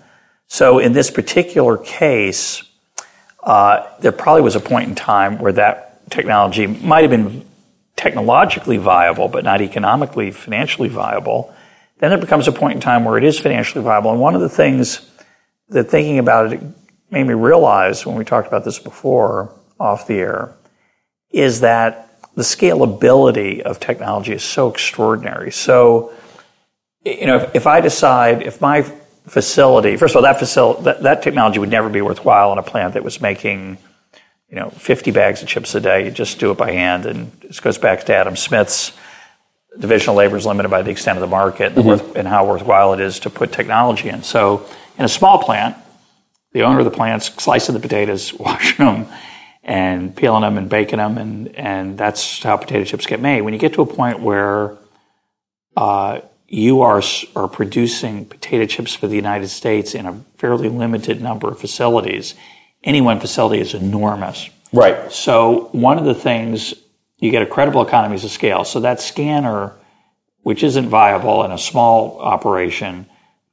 So 0.48 0.78
in 0.78 0.94
this 0.94 1.10
particular 1.10 1.78
case, 1.78 2.64
uh, 3.44 3.88
there 4.00 4.12
probably 4.12 4.44
was 4.44 4.56
a 4.56 4.60
point 4.60 4.90
in 4.90 4.96
time 4.96 5.40
where 5.40 5.54
that 5.54 6.10
technology 6.12 6.68
might 6.68 7.02
have 7.02 7.12
been 7.12 7.46
technologically 7.96 8.78
viable, 8.78 9.28
but 9.28 9.44
not 9.44 9.62
economically, 9.62 10.32
financially 10.32 10.90
viable. 10.90 11.54
Then 12.00 12.12
there 12.12 12.20
becomes 12.20 12.48
a 12.48 12.52
point 12.52 12.76
in 12.76 12.82
time 12.82 13.06
where 13.06 13.18
it 13.18 13.24
is 13.24 13.40
financially 13.40 13.84
viable. 13.84 14.12
And 14.12 14.20
one 14.20 14.36
of 14.36 14.42
the 14.42 14.50
things 14.50 15.10
that 15.70 15.86
thinking 15.86 16.20
about 16.20 16.54
it 16.54 16.62
made 17.10 17.24
me 17.24 17.34
realize 17.34 18.06
when 18.06 18.16
we 18.16 18.24
talked 18.24 18.48
about 18.48 18.64
this 18.64 18.80
before 18.80 19.52
off 19.80 20.08
the 20.08 20.16
air 20.16 20.54
is 21.32 21.62
that 21.62 22.07
the 22.38 22.44
scalability 22.44 23.62
of 23.62 23.80
technology 23.80 24.32
is 24.32 24.44
so 24.44 24.70
extraordinary. 24.70 25.52
So, 25.52 26.14
you 27.04 27.26
know, 27.26 27.38
if, 27.38 27.56
if 27.56 27.68
I 27.68 27.82
decide, 27.82 28.44
if 28.44 28.62
my 28.62 28.84
facility, 29.26 29.98
first 29.98 30.12
of 30.12 30.18
all, 30.18 30.22
that 30.22 30.38
facility, 30.38 30.84
that, 30.84 31.02
that 31.02 31.24
technology 31.24 31.58
would 31.58 31.72
never 31.72 31.90
be 31.90 32.00
worthwhile 32.00 32.52
in 32.52 32.60
a 32.60 32.64
plant 32.64 32.94
that 32.94 33.04
was 33.04 33.20
making, 33.20 33.80
you 34.50 34.56
know, 34.56 34.70
50 34.70 35.10
bags 35.10 35.42
of 35.42 35.48
chips 35.48 35.74
a 35.74 35.80
day. 35.80 36.06
You 36.06 36.12
just 36.12 36.38
do 36.38 36.52
it 36.52 36.60
by 36.60 36.74
hand. 36.74 37.08
And 37.08 37.32
this 37.42 37.60
goes 37.60 37.80
back 37.80 38.04
to 38.04 38.16
Adam 38.16 38.36
Smith's 38.36 38.94
divisional 39.80 40.16
labor 40.16 40.38
is 40.38 40.46
limited 40.46 40.70
by 40.70 40.84
the 40.84 40.92
extent 40.92 41.18
of 41.18 41.22
the 41.22 41.28
market 41.28 41.74
and, 41.74 41.78
mm-hmm. 41.78 41.88
worth, 41.88 42.16
and 42.16 42.28
how 42.28 42.46
worthwhile 42.46 42.94
it 42.94 43.00
is 43.00 43.20
to 43.22 43.32
put 43.32 43.52
technology 43.52 44.10
in. 44.10 44.22
So 44.22 44.64
in 45.00 45.06
a 45.06 45.10
small 45.10 45.42
plant, 45.42 45.76
the 46.52 46.62
owner 46.62 46.78
of 46.78 46.86
the 46.86 46.92
plant's 46.92 47.34
slicing 47.42 47.74
the 47.74 47.82
potatoes, 47.82 48.32
washing 48.40 48.86
them, 48.86 49.08
and 49.68 50.16
peeling 50.16 50.42
them 50.42 50.58
and 50.58 50.70
baking 50.70 50.98
them, 50.98 51.18
and, 51.18 51.54
and 51.56 51.98
that's 51.98 52.42
how 52.42 52.56
potato 52.56 52.86
chips 52.86 53.06
get 53.06 53.20
made. 53.20 53.42
When 53.42 53.54
you 53.54 53.60
get 53.60 53.74
to 53.74 53.82
a 53.82 53.86
point 53.86 54.22
where 54.22 54.78
uh, 55.76 56.22
you 56.48 56.82
are, 56.82 57.02
are 57.36 57.48
producing 57.50 58.26
potato 58.26 58.66
chips 58.66 58.96
for 58.96 59.08
the 59.08 59.18
United 59.18 59.50
States 59.50 59.94
in 59.94 60.06
a 60.06 60.14
fairly 60.38 60.70
limited 60.70 61.22
number 61.22 61.50
of 61.50 61.60
facilities, 61.60 62.34
any 62.84 63.02
one 63.02 63.20
facility 63.20 63.62
is 63.62 63.74
enormous. 63.74 64.50
Right. 64.72 65.12
So 65.12 65.70
one 65.74 65.98
of 65.98 66.06
the 66.06 66.16
things 66.16 66.74
you 67.20 67.32
get 67.32 67.42
a 67.42 67.46
credible 67.46 67.86
economies 67.86 68.24
of 68.24 68.32
scale. 68.32 68.64
So 68.64 68.80
that 68.82 69.02
scanner, 69.02 69.74
which 70.44 70.64
isn't 70.64 70.88
viable 70.88 71.44
in 71.44 71.52
a 71.52 71.58
small 71.58 72.20
operation, 72.20 73.08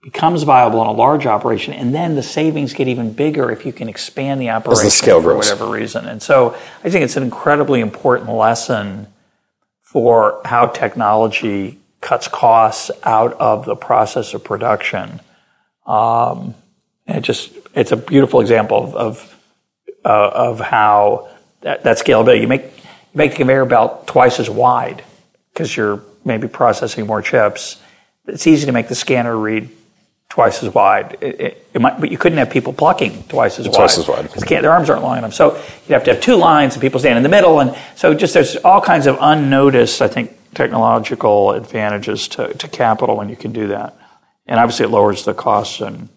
becomes 0.04 0.42
viable 0.42 0.82
in 0.82 0.86
a 0.86 0.92
large 0.92 1.24
operation, 1.24 1.72
and 1.72 1.94
then 1.94 2.14
the 2.14 2.22
savings 2.22 2.74
get 2.74 2.86
even 2.86 3.10
bigger 3.10 3.50
if 3.50 3.64
you 3.64 3.72
can 3.72 3.88
expand 3.88 4.38
the 4.38 4.50
operation 4.50 4.84
the 4.84 4.90
for 4.90 5.22
grows. 5.22 5.50
whatever 5.50 5.66
reason. 5.66 6.04
And 6.04 6.22
so 6.22 6.54
I 6.84 6.90
think 6.90 7.04
it's 7.04 7.16
an 7.16 7.22
incredibly 7.22 7.80
important 7.80 8.30
lesson 8.30 9.06
for 9.80 10.42
how 10.44 10.66
technology 10.66 11.80
cuts 12.02 12.28
costs 12.28 12.90
out 13.02 13.32
of 13.34 13.64
the 13.64 13.74
process 13.74 14.34
of 14.34 14.44
production. 14.44 15.20
Um, 15.86 16.54
it 17.06 17.22
just 17.22 17.54
it's 17.74 17.92
a 17.92 17.96
beautiful 17.96 18.40
example 18.42 18.84
of 18.84 18.94
of, 18.94 19.40
uh, 20.04 20.30
of 20.34 20.60
how 20.60 21.30
that, 21.62 21.84
that, 21.84 21.96
scalability. 21.96 22.42
You 22.42 22.48
make 22.48 22.64
you 22.64 23.14
make 23.14 23.30
the 23.30 23.38
conveyor 23.38 23.64
belt 23.64 24.06
twice 24.06 24.38
as 24.38 24.50
wide 24.50 25.02
because 25.54 25.74
you're 25.74 26.02
maybe 26.26 26.46
processing 26.46 27.06
more 27.06 27.22
chips. 27.22 27.80
It's 28.26 28.46
easy 28.46 28.66
to 28.66 28.72
make 28.72 28.88
the 28.88 28.94
scanner 28.94 29.34
read 29.34 29.70
twice 30.34 30.64
as 30.64 30.74
wide. 30.74 31.16
It, 31.20 31.40
it, 31.40 31.68
it 31.74 31.80
might, 31.80 32.00
but 32.00 32.10
you 32.10 32.18
couldn't 32.18 32.38
have 32.38 32.50
people 32.50 32.72
plucking 32.72 33.22
twice 33.28 33.60
as 33.60 33.66
twice 33.66 33.76
wide. 33.76 33.76
Twice 33.76 33.98
as 33.98 34.08
wide. 34.08 34.22
Because 34.24 34.42
their 34.42 34.72
arms 34.72 34.90
aren't 34.90 35.04
long 35.04 35.18
enough. 35.18 35.32
So 35.32 35.54
you'd 35.54 35.94
have 35.94 36.02
to 36.04 36.14
have 36.14 36.20
two 36.20 36.34
lines 36.34 36.74
and 36.74 36.82
people 36.82 36.98
stand 36.98 37.16
in 37.16 37.22
the 37.22 37.28
middle. 37.28 37.60
And 37.60 37.76
so 37.94 38.14
just 38.14 38.34
there's 38.34 38.56
all 38.56 38.80
kinds 38.80 39.06
of 39.06 39.16
unnoticed, 39.20 40.02
I 40.02 40.08
think, 40.08 40.36
technological 40.52 41.52
advantages 41.52 42.26
to, 42.28 42.52
to 42.52 42.66
capital 42.66 43.16
when 43.16 43.28
you 43.28 43.36
can 43.36 43.52
do 43.52 43.68
that. 43.68 43.96
And 44.46 44.58
obviously 44.58 44.86
it 44.86 44.88
lowers 44.88 45.24
the 45.24 45.34
costs 45.34 45.80
and 45.80 46.08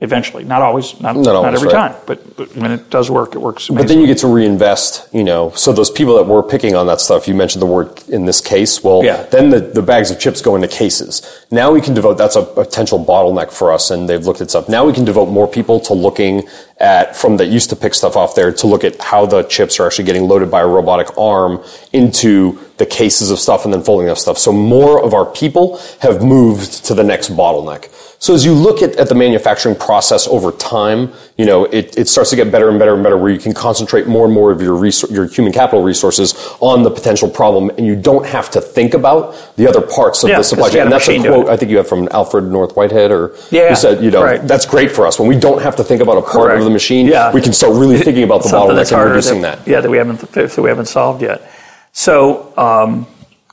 eventually. 0.00 0.44
Not 0.44 0.60
always, 0.60 1.00
not, 1.00 1.16
not, 1.16 1.34
always, 1.34 1.44
not 1.44 1.54
every 1.54 1.68
right. 1.68 1.92
time, 1.92 2.02
but, 2.06 2.36
but, 2.36 2.54
when 2.56 2.72
it 2.72 2.90
does 2.90 3.10
work, 3.10 3.34
it 3.34 3.38
works. 3.38 3.68
Amazing. 3.68 3.76
But 3.76 3.88
then 3.88 4.00
you 4.00 4.06
get 4.06 4.18
to 4.18 4.26
reinvest, 4.26 5.12
you 5.14 5.22
know. 5.22 5.50
So 5.50 5.72
those 5.72 5.90
people 5.90 6.16
that 6.16 6.24
were 6.24 6.42
picking 6.42 6.74
on 6.74 6.86
that 6.88 7.00
stuff, 7.00 7.28
you 7.28 7.34
mentioned 7.34 7.62
the 7.62 7.66
word 7.66 8.02
in 8.08 8.24
this 8.24 8.40
case. 8.40 8.82
Well, 8.82 9.04
yeah. 9.04 9.22
then 9.24 9.50
the, 9.50 9.60
the 9.60 9.82
bags 9.82 10.10
of 10.10 10.18
chips 10.18 10.40
go 10.42 10.56
into 10.56 10.68
cases. 10.68 11.44
Now 11.50 11.72
we 11.72 11.80
can 11.80 11.94
devote, 11.94 12.14
that's 12.14 12.36
a 12.36 12.42
potential 12.42 13.04
bottleneck 13.04 13.52
for 13.52 13.72
us, 13.72 13.90
and 13.90 14.08
they've 14.08 14.24
looked 14.24 14.40
at 14.40 14.50
stuff. 14.50 14.68
Now 14.68 14.84
we 14.84 14.92
can 14.92 15.04
devote 15.04 15.26
more 15.26 15.46
people 15.46 15.78
to 15.80 15.94
looking 15.94 16.48
at, 16.78 17.14
from 17.16 17.36
that 17.36 17.46
used 17.46 17.70
to 17.70 17.76
pick 17.76 17.94
stuff 17.94 18.16
off 18.16 18.34
there, 18.34 18.52
to 18.52 18.66
look 18.66 18.82
at 18.82 19.00
how 19.00 19.26
the 19.26 19.44
chips 19.44 19.78
are 19.78 19.86
actually 19.86 20.04
getting 20.04 20.26
loaded 20.26 20.50
by 20.50 20.60
a 20.60 20.66
robotic 20.66 21.16
arm 21.16 21.62
into 21.92 22.58
the 22.76 22.86
cases 22.86 23.30
of 23.30 23.38
stuff 23.38 23.64
and 23.64 23.72
then 23.72 23.82
folding 23.82 24.08
of 24.08 24.18
stuff. 24.18 24.38
So 24.38 24.52
more 24.52 25.02
of 25.02 25.14
our 25.14 25.26
people 25.26 25.78
have 26.00 26.22
moved 26.22 26.84
to 26.86 26.94
the 26.94 27.04
next 27.04 27.30
bottleneck. 27.30 27.90
So 28.24 28.32
as 28.32 28.42
you 28.42 28.54
look 28.54 28.80
at, 28.80 28.96
at 28.96 29.10
the 29.10 29.14
manufacturing 29.14 29.76
process 29.76 30.26
over 30.26 30.50
time, 30.50 31.12
you 31.36 31.44
know, 31.44 31.66
it, 31.66 31.98
it 31.98 32.08
starts 32.08 32.30
to 32.30 32.36
get 32.36 32.50
better 32.50 32.70
and 32.70 32.78
better 32.78 32.94
and 32.94 33.02
better 33.02 33.18
where 33.18 33.30
you 33.30 33.38
can 33.38 33.52
concentrate 33.52 34.06
more 34.06 34.24
and 34.24 34.32
more 34.32 34.50
of 34.50 34.62
your 34.62 34.80
resor- 34.80 35.10
your 35.10 35.26
human 35.26 35.52
capital 35.52 35.82
resources 35.82 36.34
on 36.60 36.84
the 36.84 36.90
potential 36.90 37.28
problem 37.28 37.68
and 37.76 37.86
you 37.86 37.94
don't 37.94 38.24
have 38.24 38.50
to 38.52 38.62
think 38.62 38.94
about 38.94 39.34
the 39.56 39.68
other 39.68 39.82
parts 39.82 40.24
of 40.24 40.30
yeah, 40.30 40.38
the 40.38 40.42
supply 40.44 40.70
chain. 40.70 40.82
And 40.82 40.92
that's 40.92 41.06
a 41.06 41.18
quote 41.20 41.48
I 41.48 41.56
think 41.58 41.70
you 41.70 41.76
have 41.76 41.86
from 41.86 42.08
Alfred 42.12 42.44
North 42.44 42.74
Whitehead 42.76 43.10
or 43.10 43.36
yeah, 43.50 43.68
who 43.68 43.74
said, 43.76 44.02
you 44.02 44.10
know, 44.10 44.22
right. 44.24 44.42
that's 44.48 44.64
great 44.64 44.90
for 44.90 45.06
us. 45.06 45.18
When 45.18 45.28
we 45.28 45.38
don't 45.38 45.60
have 45.60 45.76
to 45.76 45.84
think 45.84 46.00
about 46.00 46.16
a 46.16 46.22
part 46.22 46.46
Correct. 46.46 46.58
of 46.60 46.64
the 46.64 46.70
machine, 46.70 47.06
yeah. 47.06 47.30
we 47.30 47.42
can 47.42 47.52
start 47.52 47.74
really 47.74 47.98
thinking 47.98 48.24
about 48.24 48.42
the 48.42 48.48
bottleneck 48.56 48.90
and 48.90 49.10
reducing 49.10 49.42
that, 49.42 49.58
that, 49.64 49.70
Yeah, 49.70 49.80
that 49.82 49.90
we 49.90 49.98
haven't 49.98 50.20
that 50.32 50.56
we 50.56 50.70
haven't 50.70 50.86
solved 50.86 51.20
yet. 51.20 51.42
So 51.94 52.52
um, 52.58 53.06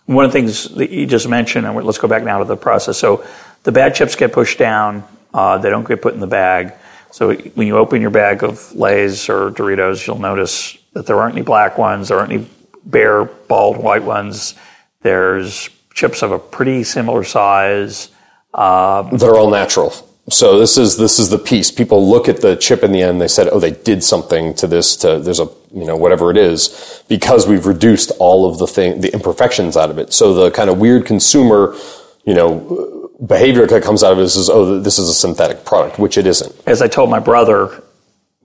one 0.07 0.25
of 0.25 0.31
the 0.31 0.37
things 0.37 0.65
that 0.75 0.89
you 0.89 1.05
just 1.05 1.29
mentioned, 1.29 1.65
and 1.65 1.75
let's 1.85 1.99
go 1.99 2.07
back 2.07 2.23
now 2.23 2.39
to 2.39 2.45
the 2.45 2.57
process. 2.57 2.97
So 2.97 3.23
the 3.63 3.71
bad 3.71 3.93
chips 3.93 4.15
get 4.15 4.33
pushed 4.33 4.57
down. 4.57 5.03
Uh, 5.33 5.59
they 5.59 5.69
don't 5.69 5.87
get 5.87 6.01
put 6.01 6.15
in 6.15 6.19
the 6.19 6.27
bag. 6.27 6.73
So 7.11 7.33
when 7.33 7.67
you 7.67 7.77
open 7.77 8.01
your 8.01 8.09
bag 8.09 8.43
of 8.43 8.73
Lay's 8.73 9.29
or 9.29 9.51
Doritos, 9.51 10.07
you'll 10.07 10.19
notice 10.19 10.75
that 10.93 11.05
there 11.05 11.19
aren't 11.19 11.35
any 11.35 11.43
black 11.43 11.77
ones. 11.77 12.07
There 12.07 12.17
aren't 12.17 12.33
any 12.33 12.47
bare, 12.83 13.25
bald, 13.25 13.77
white 13.77 14.03
ones. 14.03 14.55
There's 15.01 15.69
chips 15.93 16.23
of 16.23 16.31
a 16.31 16.39
pretty 16.39 16.83
similar 16.83 17.23
size. 17.23 18.09
Uh, 18.53 19.03
They're 19.15 19.35
all 19.35 19.51
natural. 19.51 19.93
So 20.29 20.59
this 20.59 20.77
is 20.77 20.97
this 20.97 21.19
is 21.19 21.29
the 21.29 21.39
piece. 21.39 21.71
People 21.71 22.07
look 22.07 22.29
at 22.29 22.41
the 22.41 22.55
chip 22.55 22.83
in 22.83 22.91
the 22.91 23.01
end. 23.01 23.19
They 23.19 23.27
said, 23.27 23.49
"Oh, 23.51 23.59
they 23.59 23.71
did 23.71 24.03
something 24.03 24.53
to 24.55 24.67
this. 24.67 24.95
To 24.97 25.19
there's 25.19 25.39
a 25.39 25.49
you 25.73 25.85
know 25.85 25.97
whatever 25.97 26.31
it 26.31 26.37
is 26.37 27.03
because 27.09 27.47
we've 27.47 27.65
reduced 27.65 28.11
all 28.19 28.49
of 28.49 28.59
the 28.59 28.67
thing 28.67 29.01
the 29.01 29.11
imperfections 29.13 29.75
out 29.75 29.89
of 29.89 29.97
it." 29.97 30.13
So 30.13 30.33
the 30.33 30.51
kind 30.51 30.69
of 30.69 30.77
weird 30.77 31.05
consumer, 31.05 31.75
you 32.23 32.33
know 32.33 33.01
behavior 33.25 33.67
that 33.67 33.83
comes 33.83 34.03
out 34.03 34.13
of 34.13 34.17
this 34.17 34.35
is, 34.35 34.49
oh, 34.49 34.79
this 34.79 34.97
is 34.97 35.09
a 35.09 35.13
synthetic 35.13 35.63
product, 35.63 35.99
which 35.99 36.17
it 36.17 36.25
isn't. 36.25 36.55
As 36.65 36.81
I 36.81 36.87
told 36.87 37.09
my 37.09 37.19
brother 37.19 37.83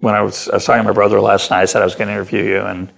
when 0.00 0.14
I 0.14 0.20
was, 0.20 0.48
I 0.48 0.56
was 0.56 0.64
talking 0.64 0.82
to 0.82 0.88
my 0.88 0.92
brother 0.92 1.20
last 1.20 1.50
night, 1.50 1.62
I 1.62 1.64
said 1.64 1.80
I 1.80 1.86
was 1.86 1.94
going 1.94 2.08
to 2.08 2.14
interview 2.14 2.42
you, 2.42 2.60
and 2.60 2.92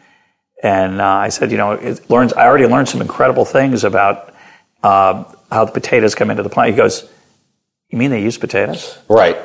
and 0.60 1.00
uh, 1.00 1.04
I 1.04 1.28
said, 1.28 1.52
you 1.52 1.56
know, 1.56 1.72
it 1.72 2.10
learns. 2.10 2.32
I 2.32 2.46
already 2.46 2.66
learned 2.66 2.88
some 2.88 3.00
incredible 3.00 3.44
things 3.44 3.84
about 3.84 4.34
uh, 4.82 5.22
how 5.52 5.64
the 5.64 5.72
potatoes 5.72 6.16
come 6.16 6.30
into 6.30 6.42
the 6.42 6.48
plant. 6.48 6.70
He 6.70 6.76
goes, 6.76 7.08
"You 7.90 7.98
mean 7.98 8.10
they 8.10 8.22
use 8.22 8.38
potatoes?" 8.38 8.98
Right. 9.08 9.36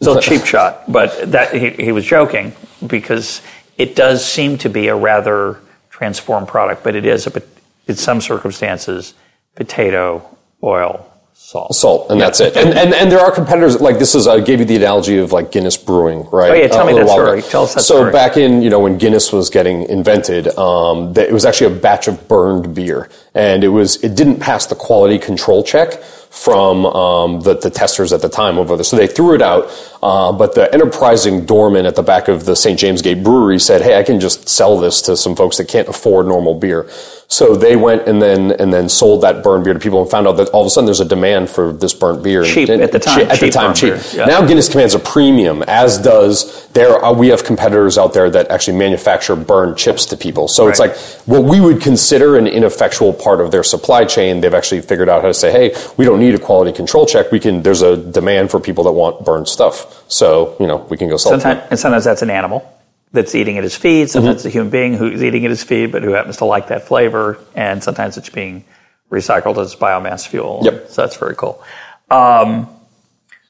It's 0.00 0.08
a 0.08 0.20
cheap 0.20 0.44
shot, 0.44 0.90
but 0.90 1.32
that 1.32 1.54
he, 1.54 1.70
he 1.70 1.92
was 1.92 2.04
joking 2.04 2.52
because 2.86 3.40
it 3.78 3.96
does 3.96 4.24
seem 4.24 4.58
to 4.58 4.68
be 4.68 4.88
a 4.88 4.96
rather 4.96 5.60
transformed 5.90 6.48
product, 6.48 6.82
but 6.82 6.94
it 6.94 7.06
is 7.06 7.26
a, 7.26 7.42
in 7.86 7.94
some 7.94 8.20
circumstances 8.20 9.14
potato 9.54 10.36
oil 10.62 11.10
salt. 11.34 11.74
Salt, 11.74 12.10
and 12.10 12.18
yeah. 12.18 12.26
that's 12.26 12.40
it. 12.40 12.56
And, 12.56 12.70
and 12.70 12.94
and 12.94 13.12
there 13.12 13.20
are 13.20 13.30
competitors 13.30 13.80
like 13.80 13.98
this 13.98 14.14
is 14.14 14.26
I 14.26 14.40
gave 14.40 14.60
you 14.60 14.64
the 14.64 14.76
analogy 14.76 15.18
of 15.18 15.32
like 15.32 15.52
Guinness 15.52 15.76
Brewing, 15.76 16.28
right? 16.30 16.50
Oh 16.50 16.54
yeah, 16.54 16.68
tell 16.68 16.80
uh, 16.80 16.86
me 16.86 16.94
that 16.94 17.08
story. 17.08 17.42
Tell 17.42 17.64
us 17.64 17.74
that 17.74 17.82
so 17.82 17.96
story. 17.96 18.12
back 18.12 18.36
in 18.36 18.62
you 18.62 18.70
know 18.70 18.80
when 18.80 18.98
Guinness 18.98 19.32
was 19.32 19.50
getting 19.50 19.82
invented, 19.84 20.48
um, 20.58 21.12
it 21.16 21.32
was 21.32 21.44
actually 21.44 21.76
a 21.76 21.78
batch 21.78 22.08
of 22.08 22.26
burned 22.28 22.74
beer, 22.74 23.08
and 23.34 23.62
it 23.62 23.68
was 23.68 24.02
it 24.02 24.16
didn't 24.16 24.40
pass 24.40 24.66
the 24.66 24.74
quality 24.74 25.18
control 25.18 25.62
check 25.62 26.02
from 26.34 26.84
um, 26.84 27.40
the, 27.40 27.54
the, 27.54 27.70
testers 27.70 28.12
at 28.12 28.20
the 28.20 28.28
time 28.28 28.58
over 28.58 28.76
there. 28.76 28.82
So 28.82 28.96
they 28.96 29.06
threw 29.06 29.34
it 29.36 29.40
out, 29.40 29.70
uh, 30.02 30.32
but 30.32 30.56
the 30.56 30.72
enterprising 30.74 31.46
doorman 31.46 31.86
at 31.86 31.94
the 31.94 32.02
back 32.02 32.26
of 32.26 32.44
the 32.44 32.56
St. 32.56 32.78
James 32.78 33.02
Gate 33.02 33.22
Brewery 33.22 33.60
said, 33.60 33.82
"Hey, 33.82 33.96
I 33.96 34.02
can 34.02 34.18
just 34.18 34.48
sell 34.48 34.76
this 34.76 35.00
to 35.02 35.16
some 35.16 35.36
folks 35.36 35.58
that 35.58 35.68
can't 35.68 35.88
afford 35.88 36.26
normal 36.26 36.54
beer." 36.54 36.90
So 37.34 37.56
they 37.56 37.74
went 37.74 38.06
and 38.06 38.22
then 38.22 38.52
and 38.52 38.72
then 38.72 38.88
sold 38.88 39.22
that 39.22 39.42
burned 39.42 39.64
beer 39.64 39.74
to 39.74 39.80
people 39.80 40.00
and 40.00 40.08
found 40.08 40.28
out 40.28 40.36
that 40.36 40.50
all 40.50 40.60
of 40.60 40.68
a 40.68 40.70
sudden 40.70 40.86
there's 40.86 41.00
a 41.00 41.04
demand 41.04 41.50
for 41.50 41.72
this 41.72 41.92
burnt 41.92 42.22
beer. 42.22 42.44
Cheap 42.44 42.68
and, 42.68 42.80
at 42.80 42.92
the 42.92 43.00
time. 43.00 43.18
Cheap, 43.18 43.28
at 43.28 43.40
the 43.40 43.50
time, 43.50 43.66
burnt 43.66 43.76
cheap. 43.76 44.16
Yeah. 44.16 44.26
Now 44.26 44.46
Guinness 44.46 44.68
commands 44.68 44.94
a 44.94 45.00
premium, 45.00 45.64
as 45.64 45.98
does 45.98 46.68
there. 46.68 46.94
Are, 46.94 47.12
we 47.12 47.26
have 47.30 47.42
competitors 47.42 47.98
out 47.98 48.14
there 48.14 48.30
that 48.30 48.52
actually 48.52 48.78
manufacture 48.78 49.34
burned 49.34 49.76
chips 49.76 50.06
to 50.06 50.16
people. 50.16 50.46
So 50.46 50.68
it's 50.68 50.78
like 50.78 50.96
what 51.26 51.42
we 51.42 51.60
would 51.60 51.82
consider 51.82 52.36
an 52.36 52.46
ineffectual 52.46 53.12
part 53.12 53.40
of 53.40 53.50
their 53.50 53.64
supply 53.64 54.04
chain. 54.04 54.40
They've 54.40 54.54
actually 54.54 54.82
figured 54.82 55.08
out 55.08 55.22
how 55.22 55.26
to 55.26 55.34
say, 55.34 55.50
hey, 55.50 55.74
we 55.96 56.04
don't 56.04 56.20
need 56.20 56.36
a 56.36 56.38
quality 56.38 56.70
control 56.70 57.04
check. 57.04 57.32
We 57.32 57.40
can. 57.40 57.64
There's 57.64 57.82
a 57.82 57.96
demand 57.96 58.52
for 58.52 58.60
people 58.60 58.84
that 58.84 58.92
want 58.92 59.24
burned 59.24 59.48
stuff. 59.48 60.04
So 60.06 60.56
you 60.60 60.68
know 60.68 60.76
we 60.88 60.96
can 60.96 61.08
go 61.08 61.16
sell. 61.16 61.32
Sometimes, 61.32 61.66
and 61.68 61.80
sometimes 61.80 62.04
that's 62.04 62.22
an 62.22 62.30
animal 62.30 62.73
that's 63.14 63.34
eating 63.34 63.56
at 63.56 63.64
his 63.64 63.74
feed. 63.76 64.10
Sometimes 64.10 64.28
Mm-hmm. 64.28 64.36
it's 64.36 64.44
a 64.44 64.50
human 64.50 64.70
being 64.70 64.94
who's 64.94 65.22
eating 65.22 65.44
at 65.46 65.50
his 65.50 65.62
feed, 65.64 65.90
but 65.92 66.02
who 66.02 66.12
happens 66.12 66.36
to 66.38 66.44
like 66.44 66.68
that 66.68 66.86
flavor. 66.86 67.38
And 67.54 67.82
sometimes 67.82 68.16
it's 68.18 68.28
being 68.28 68.64
recycled 69.10 69.56
as 69.58 69.74
biomass 69.74 70.26
fuel. 70.28 70.60
Yep. 70.64 70.90
So 70.90 71.02
that's 71.02 71.16
very 71.16 71.34
cool. 71.36 71.62
Um, 72.10 72.68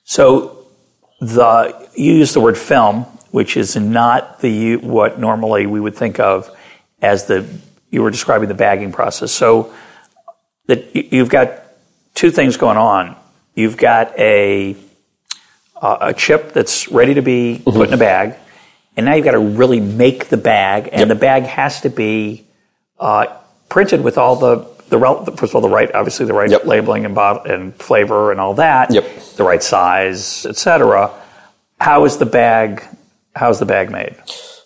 so 0.05 0.67
the 1.21 1.89
you 1.97 2.13
use 2.15 2.35
the 2.35 2.41
word 2.41 2.59
film, 2.59 3.05
which 3.31 3.57
is 3.57 3.75
not 3.77 4.41
the 4.41 4.77
what 4.77 5.19
normally 5.19 5.67
we 5.67 5.81
would 5.81 5.97
think 5.97 6.21
of 6.21 6.51
as 7.03 7.27
the 7.27 7.45
you 7.91 8.03
were 8.03 8.11
describing 8.11 8.49
the 8.49 8.55
bagging 8.55 8.93
process. 8.93 9.33
So 9.33 9.73
that 10.67 10.95
you- 10.95 11.09
you've 11.11 11.29
got 11.31 11.49
two 12.15 12.31
things 12.31 12.57
going 12.57 12.77
on. 12.77 13.17
You've 13.55 13.77
got 13.77 14.19
a 14.19 14.77
uh, 15.81 15.99
a 16.01 16.15
chip 16.15 16.53
that's 16.53 16.89
ready 16.89 17.15
to 17.15 17.23
be 17.23 17.61
put 17.65 17.89
in 17.89 17.95
a 17.95 17.99
bag, 17.99 18.35
and 18.97 19.07
now 19.07 19.15
you've 19.15 19.25
got 19.25 19.33
to 19.33 19.39
really 19.41 19.81
make 19.81 20.29
the 20.29 20.37
bag, 20.37 20.89
and 20.93 21.11
the 21.11 21.15
bag 21.15 21.45
has 21.45 21.81
to 21.83 21.91
be 21.91 22.47
uh, 23.01 23.27
printed 23.69 24.03
with 24.03 24.19
all 24.19 24.37
the 24.37 24.67
the 24.91 24.99
first 25.37 25.51
of 25.53 25.57
all 25.57 25.61
the 25.63 25.69
right 25.69 25.93
obviously 25.95 26.27
the 26.27 26.35
right 26.35 26.51
Yep. 26.51 26.67
labeling 26.67 27.05
and 27.05 27.15
bot- 27.15 27.51
and 27.51 27.75
flavor 27.77 28.31
and 28.31 28.39
all 28.41 28.55
that, 28.55 28.93
Yep. 28.93 29.05
the 29.37 29.43
right 29.45 29.63
size, 29.63 30.47
etc. 30.47 31.11
How 31.81 32.05
is 32.05 32.19
the 32.19 32.27
bag? 32.27 32.85
How 33.35 33.51
is 33.51 33.59
the 33.59 33.67
bag 33.67 33.91
made? 33.91 34.15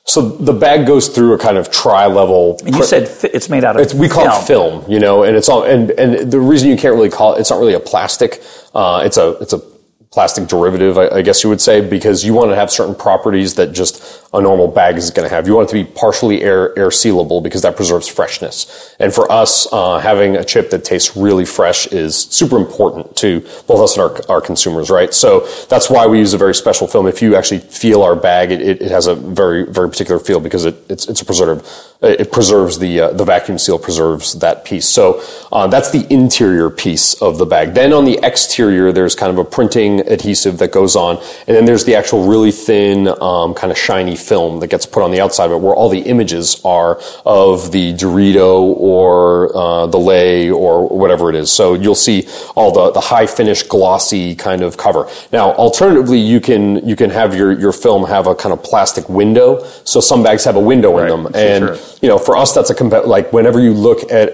So 0.04 0.22
the 0.22 0.52
bag 0.54 0.86
goes 0.86 1.08
through 1.08 1.34
a 1.34 1.38
kind 1.38 1.56
of 1.58 1.70
tri-level. 1.70 2.60
And 2.64 2.74
you 2.74 2.82
said 2.82 3.08
fi- 3.08 3.28
it's 3.32 3.48
made 3.50 3.62
out 3.62 3.76
of 3.76 3.82
It's, 3.82 3.92
we 3.94 4.08
call 4.08 4.24
film. 4.40 4.42
it 4.42 4.46
film, 4.46 4.90
you 4.90 4.98
know, 4.98 5.22
and 5.22 5.36
it's 5.36 5.48
all, 5.50 5.64
and, 5.64 5.90
and 5.92 6.30
the 6.32 6.40
reason 6.40 6.68
you 6.70 6.76
can't 6.78 6.94
really 6.94 7.10
call 7.10 7.34
it, 7.34 7.40
it's 7.40 7.50
not 7.50 7.58
really 7.60 7.74
a 7.74 7.80
plastic, 7.80 8.42
uh, 8.74 9.02
it's 9.04 9.18
a, 9.18 9.32
it's 9.40 9.52
a 9.52 9.58
plastic 10.10 10.48
derivative, 10.48 10.96
I, 10.96 11.08
I 11.16 11.22
guess 11.22 11.44
you 11.44 11.50
would 11.50 11.60
say, 11.60 11.82
because 11.86 12.24
you 12.24 12.32
want 12.32 12.50
to 12.50 12.56
have 12.56 12.70
certain 12.70 12.94
properties 12.94 13.54
that 13.56 13.72
just 13.72 14.02
a 14.34 14.42
normal 14.42 14.68
bag 14.68 14.96
is 14.96 15.10
going 15.10 15.26
to 15.26 15.34
have. 15.34 15.46
You 15.46 15.54
want 15.54 15.70
it 15.70 15.72
to 15.72 15.84
be 15.84 15.90
partially 15.90 16.42
air, 16.42 16.78
air 16.78 16.88
sealable 16.88 17.42
because 17.42 17.62
that 17.62 17.76
preserves 17.76 18.08
freshness. 18.08 18.94
And 19.00 19.12
for 19.12 19.30
us, 19.32 19.66
uh, 19.72 19.98
having 19.98 20.36
a 20.36 20.44
chip 20.44 20.68
that 20.70 20.84
tastes 20.84 21.16
really 21.16 21.46
fresh 21.46 21.86
is 21.86 22.14
super 22.14 22.58
important 22.58 23.16
to 23.16 23.40
both 23.66 23.80
us 23.80 23.96
and 23.96 24.02
our, 24.02 24.30
our 24.30 24.40
consumers, 24.42 24.90
right? 24.90 25.14
So 25.14 25.48
that's 25.70 25.88
why 25.88 26.06
we 26.06 26.18
use 26.18 26.34
a 26.34 26.38
very 26.38 26.54
special 26.54 26.86
film. 26.86 27.06
If 27.06 27.22
you 27.22 27.36
actually 27.36 27.60
feel 27.60 28.02
our 28.02 28.14
bag, 28.14 28.52
it, 28.52 28.82
it, 28.82 28.90
has 28.90 29.06
a 29.06 29.14
very, 29.14 29.64
very 29.64 29.88
particular 29.88 30.18
feel 30.18 30.40
because 30.40 30.66
it, 30.66 30.76
it's, 30.90 31.08
it's 31.08 31.22
a 31.22 31.24
preservative. 31.24 31.66
It 32.00 32.30
preserves 32.30 32.78
the, 32.78 33.00
uh, 33.00 33.10
the 33.12 33.24
vacuum 33.24 33.58
seal 33.58 33.78
preserves 33.78 34.34
that 34.34 34.64
piece. 34.64 34.86
So, 34.86 35.22
uh, 35.50 35.66
that's 35.66 35.90
the 35.90 36.06
interior 36.12 36.70
piece 36.70 37.14
of 37.20 37.38
the 37.38 37.46
bag. 37.46 37.74
Then 37.74 37.92
on 37.92 38.04
the 38.04 38.20
exterior, 38.22 38.92
there's 38.92 39.14
kind 39.14 39.32
of 39.32 39.38
a 39.38 39.44
printing 39.44 40.00
adhesive 40.00 40.58
that 40.58 40.70
goes 40.70 40.94
on. 40.94 41.16
And 41.46 41.56
then 41.56 41.64
there's 41.64 41.84
the 41.84 41.96
actual 41.96 42.28
really 42.28 42.52
thin, 42.52 43.08
um, 43.20 43.54
kind 43.54 43.72
of 43.72 43.78
shiny 43.78 44.16
film 44.18 44.60
that 44.60 44.68
gets 44.68 44.86
put 44.86 45.02
on 45.02 45.10
the 45.10 45.20
outside 45.20 45.46
of 45.46 45.52
it 45.52 45.60
where 45.60 45.74
all 45.74 45.88
the 45.88 46.00
images 46.00 46.60
are 46.64 47.00
of 47.24 47.72
the 47.72 47.94
Dorito 47.94 48.60
or, 48.76 49.56
uh, 49.56 49.86
the 49.86 49.98
Lay 49.98 50.50
or 50.50 50.88
whatever 50.88 51.30
it 51.30 51.36
is. 51.36 51.50
So 51.50 51.74
you'll 51.74 51.94
see 51.94 52.28
all 52.54 52.72
the, 52.72 52.92
the 52.92 53.00
high 53.00 53.26
finish 53.26 53.62
glossy 53.62 54.34
kind 54.34 54.62
of 54.62 54.76
cover. 54.76 55.08
Now, 55.32 55.52
alternatively, 55.52 56.18
you 56.18 56.40
can, 56.40 56.86
you 56.86 56.96
can 56.96 57.10
have 57.10 57.34
your, 57.34 57.52
your 57.52 57.72
film 57.72 58.06
have 58.06 58.26
a 58.26 58.34
kind 58.34 58.52
of 58.52 58.62
plastic 58.62 59.08
window. 59.08 59.64
So 59.84 60.00
some 60.00 60.22
bags 60.22 60.44
have 60.44 60.56
a 60.56 60.60
window 60.60 60.98
in 60.98 61.08
them. 61.08 61.26
And, 61.34 61.76
sure. 61.76 61.98
you 62.02 62.08
know, 62.08 62.18
for 62.18 62.36
us, 62.36 62.54
that's 62.54 62.70
a 62.70 62.74
compa- 62.74 63.06
like 63.06 63.32
whenever 63.32 63.60
you 63.60 63.72
look 63.72 64.10
at 64.10 64.28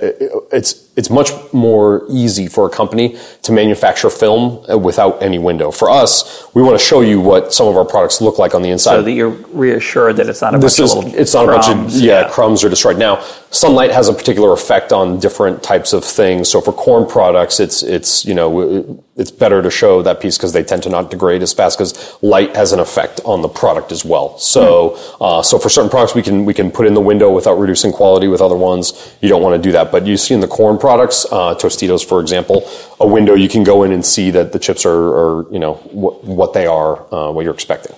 it's 0.53 0.84
it's 0.97 1.11
much 1.11 1.31
more 1.53 2.05
easy 2.09 2.47
for 2.47 2.67
a 2.67 2.71
company 2.71 3.19
to 3.43 3.53
manufacture 3.53 4.11
film 4.11 4.65
without 4.81 5.21
any 5.23 5.39
window. 5.39 5.71
For 5.71 5.91
us, 5.91 6.47
we 6.55 6.63
want 6.63 6.79
to 6.79 6.85
show 6.85 7.01
you 7.01 7.21
what 7.21 7.53
some 7.53 7.67
of 7.67 7.77
our 7.77 7.85
products 7.85 8.21
look 8.21 8.39
like 8.39 8.55
on 8.55 8.63
the 8.63 8.71
inside. 8.71 8.93
so 8.93 9.03
that 9.03 9.13
you're 9.13 9.31
reassured 9.31 10.17
that 10.17 10.29
it's 10.29 10.41
not 10.41 10.55
a 10.55 10.59
this 10.59 10.79
bunch 10.79 10.85
is 10.85 10.97
of 10.97 11.05
little 11.05 11.21
it's 11.21 11.35
not 11.35 11.45
a 11.45 11.49
bunch 11.49 11.67
of 11.69 11.75
crumbs. 11.75 12.01
yeah, 12.01 12.29
crumbs 12.29 12.65
are 12.65 12.69
destroyed. 12.69 12.99
Now, 12.99 13.25
sunlight 13.55 13.93
has 13.93 14.09
a 14.09 14.13
particular 14.13 14.53
effect 14.53 14.93
on 14.93 15.21
different 15.21 15.63
types 15.63 15.93
of 15.93 16.05
things. 16.05 16.51
So 16.51 16.61
for 16.61 16.73
corn 16.73 17.07
products, 17.07 17.61
it's 17.61 17.83
it's 17.83 18.25
you 18.25 18.35
know 18.35 19.03
it's 19.17 19.31
better 19.31 19.63
to 19.63 19.71
show 19.71 20.03
that 20.03 20.21
piece 20.21 20.37
because 20.37 20.53
they 20.53 20.65
tend 20.65 20.83
to 20.83 20.89
not 20.91 21.11
degrade 21.11 21.43
as 21.43 21.53
fast 21.53 21.79
because 21.79 22.19
light 22.23 22.55
has 22.57 22.73
an 22.73 22.81
effect 22.81 23.21
on 23.25 23.43
the 23.43 23.49
product 23.49 23.93
as 23.93 24.05
well. 24.05 24.37
So 24.39 24.99
uh, 25.21 25.43
so 25.43 25.59
for 25.59 25.69
certain 25.69 25.91
products, 25.91 26.15
we 26.15 26.23
can 26.23 26.45
we 26.45 26.53
can 26.53 26.71
put 26.71 26.87
in 26.87 26.95
the 26.95 27.01
window 27.01 27.31
without 27.33 27.55
reducing 27.55 27.93
quality. 27.93 28.27
With 28.29 28.41
other 28.41 28.57
ones, 28.57 29.17
you 29.21 29.29
don't 29.29 29.43
want 29.43 29.61
to 29.61 29.63
do 29.63 29.73
that. 29.73 29.93
But 29.93 30.07
you 30.07 30.17
see 30.17 30.35
in 30.35 30.41
the 30.41 30.49
corn 30.49 30.77
products, 30.77 31.25
uh, 31.31 31.55
Tostitos, 31.55 32.05
for 32.05 32.21
example, 32.21 32.69
a 33.01 33.07
window 33.07 33.35
you 33.35 33.49
can 33.49 33.63
go 33.63 33.85
in 33.85 33.93
and 33.93 34.05
see 34.05 34.31
that 34.33 34.53
the 34.53 34.59
chips 34.59 34.85
are, 34.85 34.91
are 34.93 35.53
you 35.53 35.61
know 35.61 35.75
what, 35.93 36.25
what 36.25 36.53
they 36.53 36.67
are, 36.67 37.15
uh, 37.15 37.31
what 37.31 37.45
you're 37.45 37.55
expecting. 37.55 37.95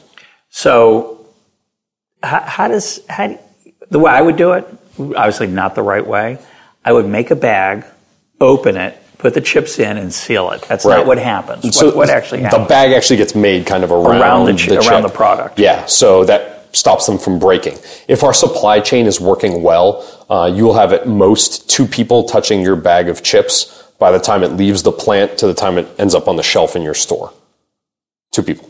So, 0.51 1.27
how, 2.23 2.41
how 2.41 2.69
does 2.69 3.01
how 3.09 3.29
do- 3.29 3.39
the 3.89 3.99
way 3.99 4.11
I 4.13 4.21
would 4.21 4.37
do 4.37 4.53
it? 4.53 4.67
Obviously, 4.99 5.47
not 5.49 5.75
the 5.75 5.83
right 5.83 6.07
way. 6.07 6.39
I 6.85 6.93
would 6.93 7.07
make 7.07 7.31
a 7.31 7.37
bag, 7.37 7.85
open 8.41 8.77
it, 8.77 8.97
put 9.19 9.35
the 9.35 9.41
chips 9.41 9.79
in, 9.79 9.97
and 9.97 10.13
seal 10.13 10.51
it. 10.53 10.63
That's 10.63 10.85
Right. 10.85 10.99
not 10.99 11.07
what 11.07 11.19
happens. 11.19 11.77
So 11.77 11.87
what, 11.87 11.97
what 11.97 12.11
actually 12.11 12.43
The 12.43 12.65
bag 12.69 12.93
actually 12.93 13.17
gets 13.17 13.35
made 13.35 13.67
kind 13.67 13.83
of 13.85 13.91
around, 13.93 14.21
Around 14.21 14.47
the 14.47 14.53
chi- 14.53 14.59
chip. 14.77 14.87
around 14.91 15.03
the 15.03 15.09
product. 15.09 15.59
Yeah, 15.59 15.87
so 15.87 16.25
that 16.25 16.69
stops 16.77 17.07
them 17.07 17.19
from 17.19 17.39
breaking. 17.39 17.79
If 18.09 18.23
our 18.23 18.35
supply 18.35 18.81
chain 18.81 19.07
is 19.07 19.21
working 19.21 19.63
well, 19.63 20.05
uh, 20.29 20.51
you 20.53 20.65
will 20.65 20.75
have 20.75 20.93
at 20.93 21.07
most 21.09 21.69
two 21.71 21.87
people 21.87 22.25
touching 22.25 22.61
your 22.61 22.77
bag 22.77 23.09
of 23.09 23.23
chips 23.23 23.83
by 23.99 24.11
the 24.11 24.19
time 24.19 24.43
it 24.45 24.53
leaves 24.53 24.83
the 24.83 24.93
plant 24.93 25.39
to 25.39 25.47
the 25.47 25.55
time 25.55 25.79
it 25.79 25.89
ends 25.99 26.15
up 26.15 26.29
on 26.29 26.37
the 26.37 26.43
shelf 26.43 26.77
in 26.77 26.83
your 26.83 26.95
store. 26.95 27.33
Two 28.33 28.43
people. 28.43 28.69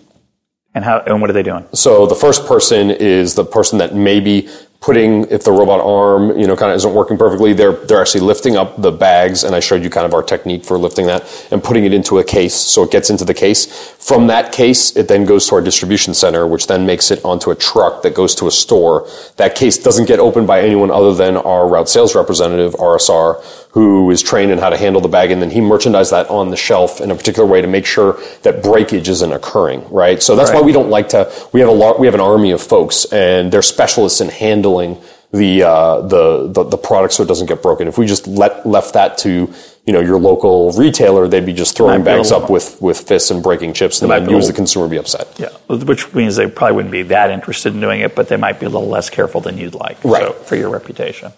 and 0.74 0.84
how 0.84 0.98
and 1.06 1.20
what 1.22 1.30
are 1.30 1.32
they 1.32 1.42
doing? 1.42 1.64
So 1.72 2.06
the 2.06 2.14
first 2.14 2.46
person 2.46 2.90
is 2.90 3.34
the 3.34 3.44
person 3.44 3.78
that 3.78 3.94
may 3.94 4.20
be 4.20 4.48
putting, 4.80 5.24
if 5.30 5.44
the 5.44 5.52
robot 5.52 5.80
arm, 5.80 6.38
you 6.38 6.46
know, 6.46 6.56
kind 6.56 6.70
of 6.70 6.76
isn't 6.76 6.94
working 6.94 7.18
perfectly, 7.18 7.52
they're, 7.52 7.72
they're 7.72 8.00
actually 8.00 8.20
lifting 8.20 8.56
up 8.56 8.80
the 8.80 8.92
bags, 8.92 9.42
and 9.44 9.54
I 9.54 9.60
showed 9.60 9.82
you 9.82 9.90
kind 9.90 10.06
of 10.06 10.14
our 10.14 10.22
technique 10.22 10.64
for 10.64 10.78
lifting 10.78 11.06
that, 11.06 11.48
and 11.50 11.62
putting 11.62 11.84
it 11.84 11.92
into 11.92 12.18
a 12.18 12.24
case, 12.24 12.54
so 12.54 12.82
it 12.84 12.90
gets 12.90 13.10
into 13.10 13.24
the 13.24 13.34
case. 13.34 13.90
From 13.98 14.28
that 14.28 14.52
case, 14.52 14.96
it 14.96 15.08
then 15.08 15.24
goes 15.24 15.48
to 15.48 15.56
our 15.56 15.60
distribution 15.60 16.14
center, 16.14 16.46
which 16.46 16.66
then 16.66 16.86
makes 16.86 17.10
it 17.10 17.24
onto 17.24 17.50
a 17.50 17.54
truck 17.54 18.02
that 18.02 18.14
goes 18.14 18.34
to 18.36 18.46
a 18.46 18.50
store. 18.50 19.08
That 19.36 19.54
case 19.54 19.78
doesn't 19.78 20.06
get 20.06 20.20
opened 20.20 20.46
by 20.46 20.60
anyone 20.60 20.90
other 20.90 21.14
than 21.14 21.36
our 21.36 21.66
route 21.68 21.88
sales 21.88 22.14
representative, 22.14 22.74
RSR, 22.74 23.65
who 23.76 24.10
is 24.10 24.22
trained 24.22 24.50
in 24.50 24.56
how 24.56 24.70
to 24.70 24.76
handle 24.78 25.02
the 25.02 25.08
bag, 25.08 25.30
and 25.30 25.42
then 25.42 25.50
he 25.50 25.60
merchandise 25.60 26.08
that 26.08 26.26
on 26.30 26.48
the 26.48 26.56
shelf 26.56 26.98
in 26.98 27.10
a 27.10 27.14
particular 27.14 27.46
way 27.46 27.60
to 27.60 27.66
make 27.66 27.84
sure 27.84 28.18
that 28.40 28.62
breakage 28.62 29.06
isn't 29.06 29.32
occurring, 29.32 29.86
right? 29.90 30.22
So 30.22 30.34
that's 30.34 30.50
why 30.50 30.62
we 30.62 30.72
don't 30.72 30.88
like 30.88 31.10
to. 31.10 31.30
We 31.52 31.60
have 31.60 31.68
a 31.68 31.72
lot. 31.72 32.00
We 32.00 32.06
have 32.06 32.14
an 32.14 32.22
army 32.22 32.52
of 32.52 32.62
folks, 32.62 33.04
and 33.12 33.52
they're 33.52 33.60
specialists 33.60 34.22
in 34.22 34.30
handling 34.30 34.96
the 35.30 35.64
uh, 35.64 36.00
the, 36.00 36.50
the 36.50 36.64
the 36.64 36.78
product 36.78 37.12
so 37.12 37.22
it 37.22 37.26
doesn't 37.26 37.48
get 37.48 37.60
broken. 37.60 37.86
If 37.86 37.98
we 37.98 38.06
just 38.06 38.26
let 38.26 38.64
left 38.64 38.94
that 38.94 39.18
to 39.18 39.52
you 39.84 39.92
know 39.92 40.00
your 40.00 40.18
local 40.18 40.72
retailer, 40.72 41.28
they'd 41.28 41.44
be 41.44 41.52
just 41.52 41.76
throwing 41.76 41.98
Might 41.98 42.04
be 42.06 42.10
a 42.12 42.16
bags 42.16 42.32
up 42.32 42.48
with 42.48 42.80
with 42.80 42.98
fists 42.98 43.30
and 43.30 43.42
breaking 43.42 43.74
chips, 43.74 44.00
and 44.00 44.10
then 44.10 44.30
you 44.30 44.38
as 44.38 44.46
the 44.46 44.54
consumer 44.54 44.88
be 44.88 44.96
upset. 44.96 45.28
Yeah, 45.38 45.50
which 45.68 46.14
means 46.14 46.36
they 46.36 46.48
probably 46.48 46.76
wouldn't 46.76 46.92
be 46.92 47.02
that 47.02 47.30
interested 47.30 47.74
in 47.74 47.80
doing 47.80 48.00
it, 48.00 48.14
but 48.14 48.28
they 48.28 48.38
might 48.38 48.58
be 48.58 48.64
a 48.64 48.70
little 48.70 48.88
less 48.88 49.10
careful 49.10 49.42
than 49.42 49.58
you'd 49.58 49.74
like. 49.74 50.02
Right. 50.02 50.28
So, 50.28 50.32
for 50.32 50.56
your 50.56 50.70
reputation. 50.70 51.30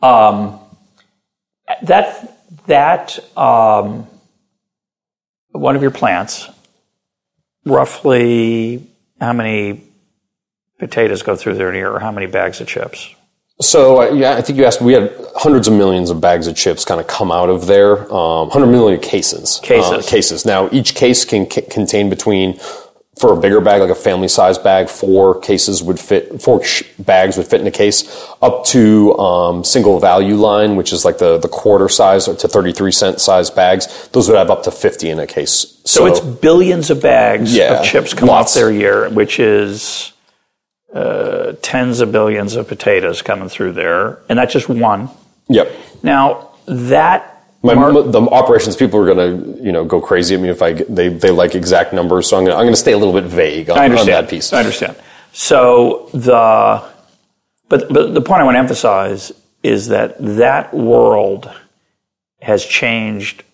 Um, 0.00 0.60
that 1.82 2.38
that 2.66 3.18
um, 3.36 4.06
one 5.50 5.76
of 5.76 5.82
your 5.82 5.90
plants, 5.90 6.48
roughly 7.64 8.86
how 9.20 9.32
many 9.32 9.82
potatoes 10.78 11.22
go 11.22 11.36
through 11.36 11.54
there 11.54 11.68
in 11.68 11.74
a 11.74 11.78
year, 11.78 11.92
or 11.92 12.00
how 12.00 12.10
many 12.10 12.26
bags 12.26 12.60
of 12.60 12.66
chips? 12.66 13.14
So 13.60 14.02
uh, 14.02 14.10
yeah, 14.12 14.34
I 14.34 14.42
think 14.42 14.58
you 14.58 14.64
asked. 14.64 14.80
We 14.80 14.94
had 14.94 15.14
hundreds 15.36 15.68
of 15.68 15.74
millions 15.74 16.10
of 16.10 16.20
bags 16.20 16.46
of 16.46 16.56
chips 16.56 16.84
kind 16.84 17.00
of 17.00 17.06
come 17.06 17.30
out 17.30 17.48
of 17.48 17.66
there. 17.66 18.12
Um, 18.12 18.50
Hundred 18.50 18.68
million 18.68 19.00
cases. 19.00 19.60
Cases. 19.62 19.90
Uh, 19.90 20.02
cases. 20.08 20.44
Now 20.44 20.68
each 20.72 20.94
case 20.94 21.24
can 21.24 21.50
c- 21.50 21.62
contain 21.62 22.10
between. 22.10 22.58
For 23.18 23.34
a 23.34 23.36
bigger 23.36 23.60
bag, 23.60 23.82
like 23.82 23.90
a 23.90 23.94
family 23.94 24.26
size 24.26 24.56
bag, 24.56 24.88
four 24.88 25.38
cases 25.38 25.82
would 25.82 26.00
fit, 26.00 26.40
four 26.40 26.64
sh- 26.64 26.82
bags 26.98 27.36
would 27.36 27.46
fit 27.46 27.60
in 27.60 27.66
a 27.66 27.70
case, 27.70 28.26
up 28.40 28.64
to 28.66 29.14
um, 29.18 29.64
single 29.64 30.00
value 30.00 30.34
line, 30.36 30.76
which 30.76 30.94
is 30.94 31.04
like 31.04 31.18
the, 31.18 31.36
the 31.36 31.46
quarter 31.48 31.90
size 31.90 32.24
to 32.24 32.34
33 32.48 32.90
cent 32.90 33.20
size 33.20 33.50
bags. 33.50 34.08
Those 34.08 34.28
would 34.28 34.38
have 34.38 34.50
up 34.50 34.62
to 34.62 34.70
50 34.70 35.10
in 35.10 35.18
a 35.18 35.26
case. 35.26 35.78
So, 35.84 36.06
it's 36.06 36.20
billions 36.20 36.88
of 36.90 37.02
bags 37.02 37.54
Yeah, 37.54 37.80
of 37.80 37.84
chips 37.84 38.14
come 38.14 38.28
lots. 38.28 38.56
off 38.56 38.60
their 38.60 38.72
year, 38.72 39.10
which 39.10 39.38
is 39.38 40.12
uh, 40.94 41.52
tens 41.60 42.00
of 42.00 42.12
billions 42.12 42.56
of 42.56 42.66
potatoes 42.66 43.20
coming 43.20 43.50
through 43.50 43.72
there, 43.72 44.20
and 44.30 44.38
that's 44.38 44.54
just 44.54 44.70
one. 44.70 45.10
Yep. 45.48 45.70
Now 46.02 46.48
that 46.66 47.31
my, 47.62 47.74
the 47.74 48.20
operations 48.32 48.76
people 48.76 49.00
are 49.00 49.14
going 49.14 49.56
to, 49.56 49.62
you 49.62 49.70
know, 49.70 49.84
go 49.84 50.00
crazy 50.00 50.34
at 50.34 50.40
me 50.40 50.48
if 50.48 50.62
I 50.62 50.72
they, 50.72 51.08
they 51.08 51.30
like 51.30 51.54
exact 51.54 51.92
numbers. 51.92 52.28
So 52.28 52.36
I'm 52.36 52.44
going 52.44 52.54
to 52.54 52.58
I'm 52.58 52.64
going 52.64 52.74
to 52.74 52.80
stay 52.80 52.92
a 52.92 52.98
little 52.98 53.14
bit 53.14 53.24
vague 53.24 53.70
on, 53.70 53.78
on 53.78 54.06
that 54.06 54.28
piece. 54.28 54.52
I 54.52 54.58
understand. 54.58 54.96
So 55.32 56.10
the 56.12 56.82
but 57.68 57.92
but 57.92 58.14
the 58.14 58.20
point 58.20 58.42
I 58.42 58.44
want 58.44 58.56
to 58.56 58.58
emphasize 58.58 59.32
is 59.62 59.88
that 59.88 60.16
that 60.18 60.74
world 60.74 61.50
has 62.40 62.64
changed 62.64 63.44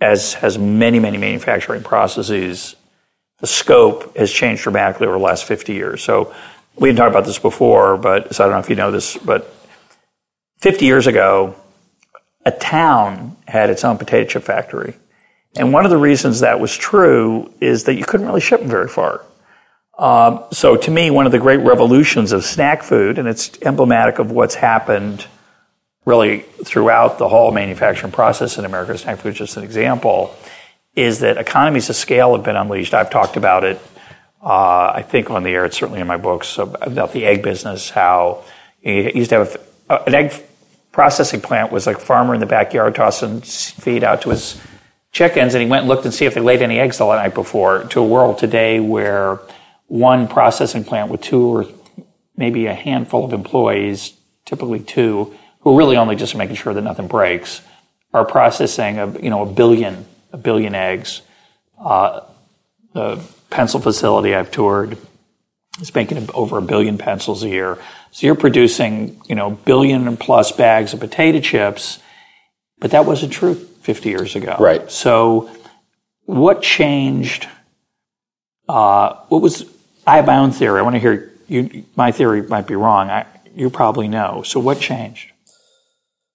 as 0.00 0.34
has 0.34 0.56
many 0.56 1.00
many 1.00 1.18
manufacturing 1.18 1.82
processes. 1.82 2.76
The 3.40 3.48
scope 3.48 4.16
has 4.16 4.32
changed 4.32 4.62
dramatically 4.62 5.08
over 5.08 5.18
the 5.18 5.24
last 5.24 5.44
50 5.44 5.74
years. 5.74 6.02
So 6.02 6.32
we 6.76 6.88
didn't 6.88 6.98
talk 6.98 7.10
about 7.10 7.26
this 7.26 7.38
before, 7.38 7.96
but 7.96 8.34
so 8.34 8.44
I 8.44 8.46
don't 8.46 8.54
know 8.54 8.60
if 8.60 8.70
you 8.70 8.76
know 8.76 8.90
this, 8.90 9.16
but 9.18 9.52
50 10.60 10.86
years 10.86 11.06
ago 11.06 11.56
a 12.44 12.50
town 12.50 13.36
had 13.46 13.70
its 13.70 13.84
own 13.84 13.98
potato 13.98 14.28
chip 14.28 14.42
factory. 14.42 14.94
And 15.56 15.72
one 15.72 15.84
of 15.84 15.90
the 15.90 15.96
reasons 15.96 16.40
that 16.40 16.58
was 16.60 16.76
true 16.76 17.52
is 17.60 17.84
that 17.84 17.94
you 17.94 18.04
couldn't 18.04 18.26
really 18.26 18.40
ship 18.40 18.60
them 18.60 18.68
very 18.68 18.88
far. 18.88 19.22
Um, 19.98 20.44
so 20.50 20.76
to 20.76 20.90
me, 20.90 21.10
one 21.10 21.26
of 21.26 21.32
the 21.32 21.38
great 21.38 21.60
revolutions 21.60 22.32
of 22.32 22.44
snack 22.44 22.82
food, 22.82 23.18
and 23.18 23.28
it's 23.28 23.56
emblematic 23.62 24.18
of 24.18 24.32
what's 24.32 24.56
happened 24.56 25.26
really 26.04 26.40
throughout 26.64 27.18
the 27.18 27.28
whole 27.28 27.52
manufacturing 27.52 28.12
process 28.12 28.58
in 28.58 28.64
America, 28.64 28.98
snack 28.98 29.18
food 29.18 29.32
is 29.34 29.38
just 29.38 29.56
an 29.56 29.62
example, 29.62 30.34
is 30.96 31.20
that 31.20 31.38
economies 31.38 31.88
of 31.88 31.96
scale 31.96 32.34
have 32.34 32.44
been 32.44 32.56
unleashed. 32.56 32.92
I've 32.92 33.10
talked 33.10 33.36
about 33.36 33.62
it, 33.62 33.80
uh, 34.42 34.92
I 34.94 35.02
think 35.02 35.30
on 35.30 35.44
the 35.44 35.50
air, 35.50 35.64
it's 35.64 35.76
certainly 35.76 36.00
in 36.00 36.06
my 36.06 36.18
books, 36.18 36.58
about 36.58 37.12
the 37.12 37.24
egg 37.24 37.42
business, 37.42 37.88
how 37.88 38.44
you 38.82 39.10
used 39.14 39.30
to 39.30 39.38
have 39.38 39.56
an 39.88 40.14
egg 40.14 40.32
processing 40.94 41.40
plant 41.40 41.72
was 41.72 41.88
like 41.88 41.96
a 41.96 42.00
farmer 42.00 42.34
in 42.34 42.40
the 42.40 42.46
backyard 42.46 42.94
tossing 42.94 43.40
feed 43.40 44.04
out 44.04 44.22
to 44.22 44.30
his 44.30 44.60
chickens, 45.10 45.52
and 45.52 45.60
he 45.60 45.68
went 45.68 45.80
and 45.80 45.88
looked 45.88 46.04
and 46.04 46.14
see 46.14 46.24
if 46.24 46.34
they 46.34 46.40
laid 46.40 46.62
any 46.62 46.78
eggs 46.78 46.98
the 46.98 47.16
night 47.16 47.34
before. 47.34 47.82
To 47.82 48.00
a 48.00 48.06
world 48.06 48.38
today 48.38 48.78
where 48.78 49.40
one 49.88 50.28
processing 50.28 50.84
plant 50.84 51.10
with 51.10 51.20
two 51.20 51.46
or 51.48 51.66
maybe 52.36 52.66
a 52.66 52.74
handful 52.74 53.24
of 53.24 53.32
employees, 53.32 54.12
typically 54.44 54.78
two, 54.78 55.34
who 55.62 55.74
are 55.74 55.76
really 55.76 55.96
only 55.96 56.14
just 56.14 56.36
making 56.36 56.54
sure 56.54 56.72
that 56.72 56.82
nothing 56.82 57.08
breaks, 57.08 57.60
are 58.12 58.24
processing 58.24 59.00
a 59.00 59.18
you 59.18 59.30
know 59.30 59.42
a 59.42 59.52
billion 59.52 60.06
a 60.30 60.36
billion 60.36 60.76
eggs. 60.76 61.22
Uh, 61.76 62.20
the 62.92 63.20
pencil 63.50 63.80
facility 63.80 64.32
I've 64.32 64.52
toured 64.52 64.96
is 65.80 65.92
making 65.92 66.30
over 66.34 66.58
a 66.58 66.62
billion 66.62 66.98
pencils 66.98 67.42
a 67.42 67.48
year. 67.48 67.78
So 68.14 68.28
you're 68.28 68.36
producing, 68.36 69.20
you 69.26 69.34
know, 69.34 69.50
billion 69.50 70.16
plus 70.16 70.52
bags 70.52 70.94
of 70.94 71.00
potato 71.00 71.40
chips, 71.40 71.98
but 72.78 72.92
that 72.92 73.06
wasn't 73.06 73.32
true 73.32 73.56
50 73.56 74.08
years 74.08 74.36
ago. 74.36 74.54
Right. 74.60 74.88
So 74.88 75.50
what 76.24 76.62
changed? 76.62 77.48
Uh, 78.68 79.16
what 79.30 79.42
was, 79.42 79.64
I 80.06 80.14
have 80.14 80.26
my 80.26 80.36
own 80.36 80.52
theory. 80.52 80.78
I 80.78 80.82
want 80.82 80.94
to 80.94 81.00
hear 81.00 81.32
you, 81.48 81.86
my 81.96 82.12
theory 82.12 82.42
might 82.42 82.68
be 82.68 82.76
wrong. 82.76 83.10
I, 83.10 83.26
you 83.52 83.68
probably 83.68 84.06
know. 84.06 84.44
So 84.44 84.60
what 84.60 84.78
changed? 84.78 85.32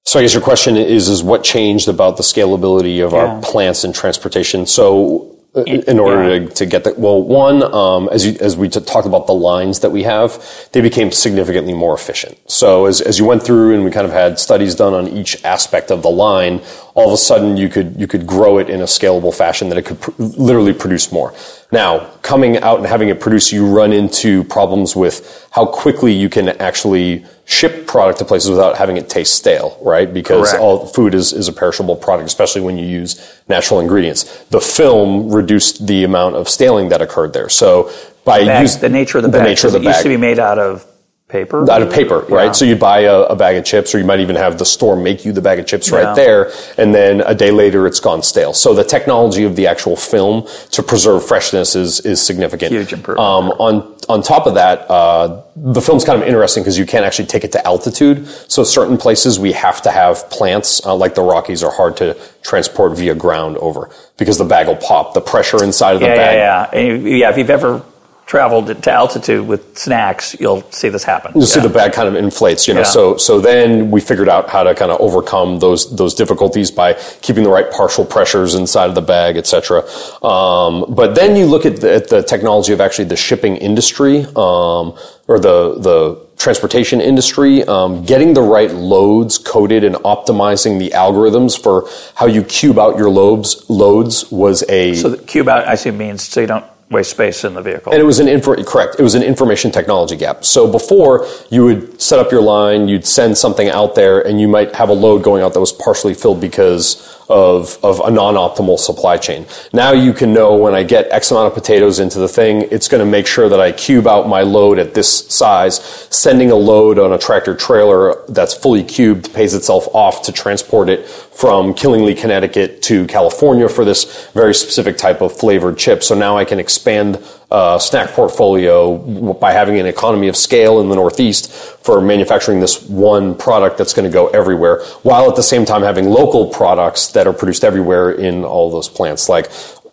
So 0.03 0.19
I 0.19 0.23
guess 0.23 0.34
your 0.34 0.43
question 0.43 0.75
is, 0.75 1.07
is 1.07 1.23
what 1.23 1.45
changed 1.45 1.88
about 1.88 2.17
the 2.17 2.23
scalability 2.23 3.05
of 3.05 3.13
yeah. 3.13 3.19
our 3.19 3.41
plants 3.41 3.86
and 3.86 3.95
transportation? 3.95 4.65
So 4.65 5.38
in 5.55 5.97
order 5.97 6.35
yeah. 6.35 6.47
to, 6.47 6.53
to, 6.53 6.65
get 6.67 6.83
that. 6.83 6.99
Well, 6.99 7.23
one, 7.23 7.63
um, 7.63 8.07
as 8.11 8.23
you, 8.25 8.37
as 8.39 8.55
we 8.55 8.69
t- 8.69 8.79
talked 8.81 9.07
about 9.07 9.25
the 9.25 9.33
lines 9.33 9.79
that 9.79 9.89
we 9.89 10.03
have, 10.03 10.69
they 10.73 10.81
became 10.81 11.11
significantly 11.11 11.73
more 11.73 11.95
efficient. 11.95 12.37
So 12.49 12.85
as, 12.85 13.01
as 13.01 13.17
you 13.17 13.25
went 13.25 13.41
through 13.41 13.73
and 13.73 13.83
we 13.83 13.89
kind 13.89 14.05
of 14.05 14.13
had 14.13 14.37
studies 14.37 14.75
done 14.75 14.93
on 14.93 15.07
each 15.07 15.43
aspect 15.43 15.89
of 15.89 16.03
the 16.03 16.09
line, 16.09 16.61
all 16.99 17.07
of 17.07 17.13
a 17.13 17.17
sudden 17.17 17.57
you 17.57 17.69
could 17.69 17.99
you 17.99 18.07
could 18.07 18.27
grow 18.27 18.57
it 18.57 18.69
in 18.69 18.81
a 18.81 18.85
scalable 18.85 19.33
fashion 19.33 19.69
that 19.69 19.77
it 19.77 19.85
could 19.85 19.99
pr- 20.01 20.11
literally 20.17 20.73
produce 20.73 21.11
more. 21.11 21.33
Now, 21.71 22.05
coming 22.21 22.57
out 22.57 22.79
and 22.79 22.87
having 22.87 23.09
it 23.09 23.19
produce, 23.19 23.51
you 23.51 23.65
run 23.65 23.93
into 23.93 24.43
problems 24.45 24.95
with 24.95 25.47
how 25.51 25.65
quickly 25.65 26.11
you 26.11 26.27
can 26.27 26.49
actually 26.49 27.25
ship 27.45 27.85
product 27.85 28.19
to 28.19 28.25
places 28.25 28.49
without 28.49 28.77
having 28.77 28.97
it 28.97 29.07
taste 29.07 29.35
stale, 29.35 29.77
right? 29.81 30.11
Because 30.11 30.49
Correct. 30.49 30.63
all 30.63 30.85
food 30.87 31.13
is, 31.13 31.31
is 31.31 31.47
a 31.47 31.53
perishable 31.53 31.95
product, 31.95 32.27
especially 32.27 32.61
when 32.61 32.77
you 32.77 32.85
use 32.85 33.41
natural 33.47 33.79
ingredients. 33.79 34.43
The 34.45 34.61
film 34.61 35.31
reduced 35.31 35.85
the 35.85 36.03
amount 36.03 36.35
of 36.35 36.49
staling 36.49 36.89
that 36.89 37.01
occurred 37.01 37.33
there. 37.33 37.49
So 37.49 37.91
by 38.23 38.43
the, 38.43 38.61
use, 38.61 38.77
the 38.77 38.89
nature 38.89 39.19
of 39.19 39.23
the, 39.23 39.29
the 39.29 39.37
bag, 39.37 39.47
nature 39.47 39.67
of 39.67 39.73
the 39.73 39.79
it 39.79 39.83
bag. 39.83 39.93
used 39.93 40.03
to 40.03 40.09
be 40.09 40.17
made 40.17 40.39
out 40.39 40.59
of 40.59 40.85
paper? 41.30 41.69
Out 41.71 41.82
of 41.82 41.93
paper 41.93 42.25
yeah. 42.27 42.36
right 42.36 42.55
so 42.55 42.65
you'd 42.65 42.80
buy 42.80 43.01
a, 43.01 43.21
a, 43.21 43.36
bag 43.36 43.55
of 43.55 43.63
chips 43.63 43.93
or 43.93 43.99
you 43.99 44.05
might 44.05 44.19
even 44.19 44.36
have 44.36 44.57
the 44.57 44.65
store 44.65 44.95
make 44.95 45.23
you 45.23 45.32
the 45.32 45.41
bag 45.41 45.59
of 45.59 45.67
chips 45.67 45.91
right 45.91 46.01
yeah. 46.01 46.13
there 46.15 46.51
and 46.77 46.93
then 46.93 47.21
a 47.21 47.36
day 47.36 47.51
later 47.51 47.88
it's 47.88 47.99
gone 47.99 48.21
stale. 48.23 48.53
So 48.53 48.73
the 48.73 48.84
technology 48.84 49.43
of 49.43 49.55
the 49.55 49.67
actual 49.67 49.95
film 49.95 50.47
to 50.71 50.84
preserve 50.84 51.25
freshness 51.25 51.75
is 51.75 51.99
is 52.01 52.21
significant. 52.21 52.71
Huge 52.71 52.93
improvement. 52.93 53.19
Um, 53.19 53.49
on 53.51 53.95
on 54.09 54.23
top 54.23 54.47
of 54.47 54.55
that 54.55 54.89
uh, 54.89 55.43
the 55.55 55.82
film's 55.82 56.03
kind 56.03 56.21
of 56.21 56.27
interesting 56.27 56.63
because 56.63 56.77
you 56.80 56.86
can't 56.86 57.05
actually 57.05 57.27
take 57.27 57.43
it 57.43 57.51
to 57.51 57.65
altitude. 57.65 58.27
So 58.47 58.63
certain 58.63 58.97
places 58.97 59.39
we 59.39 59.51
have 59.53 59.82
to 59.84 59.91
have 59.91 60.30
plants 60.32 60.84
uh, 60.86 60.95
like 60.95 61.13
the 61.13 61.21
rockies 61.21 61.63
are 61.63 61.71
hard 61.71 61.95
to 61.97 62.17
transport 62.41 62.97
via 62.97 63.13
ground 63.13 63.57
over 63.57 63.91
because 64.17 64.39
the 64.39 64.45
bag 64.45 64.67
will 64.67 64.75
pop. 64.75 65.13
The 65.13 65.21
pressure 65.21 65.63
inside 65.63 65.93
of 65.93 66.01
the 66.01 66.07
yeah, 66.07 66.15
bag 66.15 66.36
yeah. 66.36 66.80
Yeah 66.82 67.17
yeah 67.17 67.30
if 67.30 67.38
you've 67.38 67.49
ever 67.49 67.84
traveled 68.30 68.67
to 68.67 68.91
altitude 68.91 69.47
with 69.47 69.75
snacks, 69.75 70.39
you'll 70.39 70.61
see 70.71 70.88
this 70.88 71.03
happen. 71.03 71.32
You'll 71.34 71.45
yeah. 71.45 71.55
see 71.55 71.61
the 71.61 71.69
bag 71.69 71.93
kind 71.93 72.07
of 72.07 72.15
inflates, 72.15 72.67
you 72.67 72.75
know. 72.75 72.82
Yeah. 72.82 72.86
So 72.86 73.17
so 73.17 73.41
then 73.41 73.89
we 73.89 73.99
figured 73.99 74.30
out 74.30 74.51
how 74.51 74.61
to 74.61 74.75
kind 74.75 74.91
of 74.91 75.01
overcome 75.01 75.57
those 75.57 75.95
those 75.95 76.13
difficulties 76.13 76.69
by 76.69 76.93
keeping 77.23 77.43
the 77.43 77.49
right 77.49 77.69
partial 77.71 78.05
pressures 78.05 78.53
inside 78.53 78.88
of 78.88 78.93
the 78.93 79.01
bag, 79.01 79.36
etc. 79.36 79.82
Um, 80.23 80.86
but 80.93 81.15
then 81.15 81.36
you 81.36 81.47
look 81.47 81.65
at 81.65 81.77
the, 81.77 81.91
at 81.95 82.09
the, 82.09 82.21
technology 82.21 82.71
of 82.71 82.80
actually 82.82 83.05
the 83.05 83.15
shipping 83.15 83.57
industry 83.57 84.25
um, 84.36 84.93
or 85.27 85.39
the 85.39 85.80
the 85.80 86.27
transportation 86.38 87.01
industry, 87.01 87.63
um, 87.63 88.05
getting 88.05 88.36
the 88.36 88.43
right 88.43 88.71
loads 88.71 89.39
coded 89.39 89.84
and 89.84 89.95
optimizing 89.95 90.77
the 90.77 90.91
algorithms 90.91 91.59
for 91.59 91.89
how 92.13 92.27
you 92.27 92.43
cube 92.43 92.77
out 92.77 92.95
your 92.95 93.09
loads 93.09 93.67
loads 93.69 94.30
was 94.32 94.63
a 94.69 94.93
so 94.93 95.09
the 95.09 95.17
cube 95.17 95.49
out 95.49 95.67
I 95.67 95.73
see 95.73 95.89
means 95.89 96.21
so 96.21 96.41
you 96.41 96.47
don't 96.47 96.65
waste 96.89 97.11
space 97.11 97.43
in 97.43 97.53
the 97.53 97.61
vehicle. 97.61 97.91
And 97.91 98.01
it 98.01 98.05
was 98.05 98.19
an 98.19 98.27
info, 98.27 98.61
correct. 98.63 98.95
It 98.99 99.03
was 99.03 99.15
an 99.15 99.23
information 99.23 99.71
technology 99.71 100.15
gap. 100.15 100.43
So 100.43 100.71
before 100.71 101.27
you 101.49 101.63
would 101.65 102.01
set 102.01 102.19
up 102.19 102.31
your 102.31 102.41
line, 102.41 102.87
you'd 102.87 103.05
send 103.05 103.37
something 103.37 103.69
out 103.69 103.95
there, 103.95 104.25
and 104.25 104.41
you 104.41 104.47
might 104.47 104.73
have 104.75 104.89
a 104.89 104.93
load 104.93 105.23
going 105.23 105.43
out 105.43 105.53
that 105.53 105.59
was 105.59 105.71
partially 105.71 106.13
filled 106.13 106.41
because 106.41 107.18
of, 107.30 107.77
of 107.84 108.01
a 108.03 108.11
non-optimal 108.11 108.80
supply 108.80 109.17
chain. 109.17 109.45
Now 109.71 109.91
you 109.91 110.13
can 110.13 110.34
know 110.34 110.55
when 110.55 110.73
I 110.73 110.84
get 110.84 111.09
X 111.11 111.32
amount 111.32 111.47
of 111.47 111.53
potatoes 111.53 111.99
into 111.99 112.19
the 112.19 112.27
thing, 112.27 112.63
it's 112.71 112.88
going 112.88 113.05
to 113.05 113.09
make 113.09 113.27
sure 113.27 113.47
that 113.49 113.59
I 113.59 113.71
cube 113.71 114.07
out 114.07 114.27
my 114.27 114.41
load 114.41 114.80
at 114.80 114.95
this 114.95 115.27
size. 115.27 115.80
Sending 116.09 116.49
a 116.51 116.55
load 116.55 116.97
on 116.97 117.13
a 117.13 117.17
tractor 117.17 117.55
trailer 117.55 118.23
that's 118.30 118.53
fully 118.53 118.84
cubed 118.84 119.34
pays 119.34 119.53
itself 119.53 119.88
off 119.93 120.23
to 120.23 120.32
transport 120.32 120.89
it 120.89 121.07
from 121.07 121.73
Killingly, 121.73 122.15
Connecticut 122.15 122.82
to 122.84 123.05
California 123.07 123.69
for 123.69 123.86
this 123.86 124.30
very 124.32 124.53
specific 124.53 124.97
type 124.97 125.21
of 125.21 125.32
flavored 125.32 125.77
chip. 125.77 126.03
So 126.03 126.15
now 126.15 126.38
I 126.38 126.45
can 126.45 126.59
expand 126.59 127.23
uh, 127.51 127.79
snack 127.79 128.11
portfolio 128.11 129.33
by 129.33 129.51
having 129.51 129.79
an 129.79 129.85
economy 129.85 130.27
of 130.27 130.35
scale 130.35 130.79
in 130.81 130.89
the 130.89 130.95
Northeast 130.95 131.51
for 131.51 131.99
manufacturing 131.99 132.59
this 132.59 132.83
one 132.83 133.35
product 133.35 133.77
that's 133.77 133.93
going 133.93 134.09
to 134.09 134.13
go 134.13 134.27
everywhere, 134.27 134.83
while 135.01 135.27
at 135.29 135.35
the 135.35 135.43
same 135.43 135.65
time 135.65 135.81
having 135.81 136.09
local 136.09 136.47
products 136.47 137.07
that 137.07 137.25
are 137.25 137.33
produced 137.33 137.63
everywhere 137.63 138.11
in 138.11 138.43
all 138.45 138.69
those 138.69 138.87
plants. 138.87 139.27
Like 139.29 139.49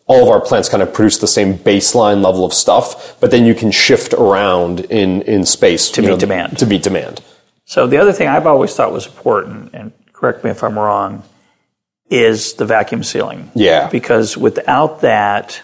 all 0.07 0.23
of 0.23 0.29
our 0.29 0.41
plants 0.41 0.69
kind 0.69 0.83
of 0.83 0.93
produce 0.93 1.19
the 1.19 1.27
same 1.27 1.55
baseline 1.55 2.23
level 2.23 2.45
of 2.45 2.53
stuff, 2.53 3.19
but 3.21 3.31
then 3.31 3.45
you 3.47 3.55
can 3.55 3.71
shift 3.71 4.13
around 4.13 4.81
in, 4.81 5.23
in 5.23 5.47
space 5.47 5.91
to 5.93 6.03
meet 6.03 6.09
know, 6.09 6.19
demand. 6.19 6.59
To 6.59 6.67
meet 6.67 6.83
demand. 6.83 7.23
So 7.65 7.87
the 7.87 7.97
other 7.97 8.13
thing 8.13 8.29
I've 8.29 8.47
always 8.47 8.75
thought 8.75 8.93
was 8.93 9.07
important, 9.07 9.71
and 9.75 9.93
correct 10.13 10.45
me 10.45 10.51
if 10.51 10.63
I'm 10.63 10.79
wrong, 10.79 11.25
is 12.09 12.55
the 12.55 12.67
vacuum 12.67 13.03
sealing. 13.03 13.51
Yeah. 13.55 13.89
Because 13.89 14.37
without 14.37 15.01
that, 15.01 15.61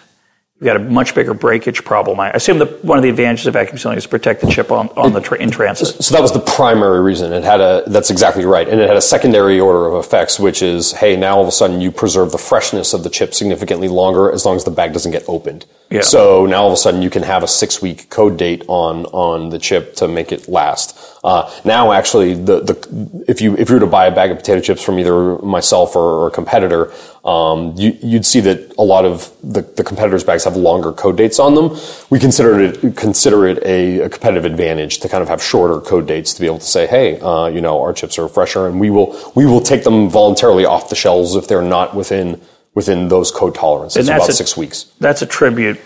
We've 0.63 0.71
got 0.71 0.77
a 0.77 0.89
much 0.89 1.13
bigger 1.13 1.33
breakage 1.33 1.83
problem. 1.83 2.21
I 2.21 2.29
assume 2.29 2.59
that 2.59 2.85
one 2.85 2.97
of 2.97 3.01
the 3.01 3.09
advantages 3.09 3.47
of 3.47 3.53
vacuum 3.53 3.77
sealing 3.77 3.97
is 3.97 4.03
to 4.03 4.09
protect 4.09 4.39
the 4.39 4.47
chip 4.47 4.71
on, 4.71 4.87
on 4.95 5.11
the 5.11 5.19
tra- 5.19 5.37
in 5.37 5.51
transit. 5.51 6.01
So 6.01 6.15
that 6.15 6.21
was 6.21 6.31
the 6.31 6.39
primary 6.39 7.01
reason. 7.01 7.33
It 7.33 7.43
had 7.43 7.59
a 7.59 7.83
that's 7.85 8.09
exactly 8.09 8.45
right, 8.45 8.65
and 8.69 8.79
it 8.79 8.87
had 8.87 8.95
a 8.95 9.01
secondary 9.01 9.59
order 9.59 9.85
of 9.87 10.05
effects, 10.05 10.39
which 10.39 10.61
is, 10.61 10.93
hey, 10.93 11.17
now 11.17 11.35
all 11.35 11.41
of 11.41 11.49
a 11.49 11.51
sudden 11.51 11.81
you 11.81 11.91
preserve 11.91 12.31
the 12.31 12.37
freshness 12.37 12.93
of 12.93 13.03
the 13.03 13.09
chip 13.09 13.33
significantly 13.33 13.89
longer 13.89 14.31
as 14.31 14.45
long 14.45 14.55
as 14.55 14.63
the 14.63 14.71
bag 14.71 14.93
doesn't 14.93 15.11
get 15.11 15.25
opened. 15.27 15.65
Yeah. 15.93 16.01
So 16.01 16.47
now 16.47 16.63
all 16.63 16.67
of 16.69 16.73
a 16.73 16.77
sudden 16.77 17.03
you 17.03 17.11
can 17.11 17.21
have 17.21 17.43
a 17.43 17.47
six 17.47 17.79
week 17.79 18.09
code 18.09 18.35
date 18.35 18.63
on 18.67 19.05
on 19.05 19.49
the 19.49 19.59
chip 19.59 19.95
to 19.97 20.07
make 20.07 20.31
it 20.31 20.47
last. 20.47 20.97
Uh, 21.23 21.49
now 21.63 21.91
actually 21.91 22.33
the 22.33 22.61
the 22.61 23.23
if 23.27 23.41
you 23.41 23.55
if 23.57 23.69
you 23.69 23.75
were 23.75 23.79
to 23.79 23.85
buy 23.85 24.07
a 24.07 24.11
bag 24.11 24.31
of 24.31 24.37
potato 24.37 24.59
chips 24.59 24.81
from 24.81 24.97
either 24.97 25.37
myself 25.37 25.95
or, 25.95 26.23
or 26.23 26.27
a 26.29 26.31
competitor, 26.31 26.91
um, 27.23 27.75
you, 27.77 27.95
you'd 28.01 28.25
see 28.25 28.39
that 28.39 28.73
a 28.79 28.81
lot 28.81 29.05
of 29.05 29.31
the, 29.43 29.61
the 29.61 29.83
competitors' 29.83 30.23
bags 30.23 30.43
have 30.45 30.57
longer 30.57 30.91
code 30.91 31.15
dates 31.15 31.37
on 31.37 31.53
them. 31.53 31.77
We 32.09 32.17
consider 32.19 32.59
it 32.59 32.95
consider 32.97 33.45
it 33.45 33.63
a, 33.63 33.99
a 33.99 34.09
competitive 34.09 34.45
advantage 34.45 34.97
to 34.99 35.09
kind 35.09 35.21
of 35.21 35.29
have 35.29 35.43
shorter 35.43 35.79
code 35.79 36.07
dates 36.07 36.33
to 36.33 36.41
be 36.41 36.47
able 36.47 36.59
to 36.59 36.65
say, 36.65 36.87
hey, 36.87 37.19
uh, 37.19 37.45
you 37.47 37.61
know, 37.61 37.79
our 37.81 37.93
chips 37.93 38.17
are 38.17 38.27
fresher, 38.27 38.65
and 38.65 38.79
we 38.79 38.89
will 38.89 39.15
we 39.35 39.45
will 39.45 39.61
take 39.61 39.83
them 39.83 40.09
voluntarily 40.09 40.65
off 40.65 40.89
the 40.89 40.95
shelves 40.95 41.35
if 41.35 41.47
they're 41.47 41.61
not 41.61 41.95
within 41.95 42.41
within 42.75 43.07
those 43.07 43.31
code 43.31 43.55
tolerances. 43.55 43.97
And 43.97 44.07
that's 44.07 44.23
about 44.25 44.29
a- 44.29 44.33
six 44.33 44.57
weeks. 44.57 44.85
That's 44.99 45.21
a 45.21 45.25
tribute, 45.25 45.79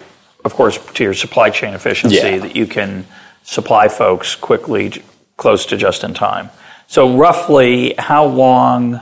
of 0.45 0.53
course, 0.53 0.77
to 0.95 1.03
your 1.03 1.13
supply 1.13 1.49
chain 1.49 1.73
efficiency 1.73 2.15
Yeah. 2.17 2.38
that 2.39 2.55
you 2.55 2.65
can 2.67 3.05
supply 3.43 3.88
folks 3.88 4.35
quickly, 4.35 5.03
close 5.38 5.65
to 5.67 5.77
just 5.77 6.03
in 6.03 6.13
time. 6.13 6.49
So, 6.88 7.15
roughly, 7.17 7.95
how 7.97 8.25
long 8.25 9.01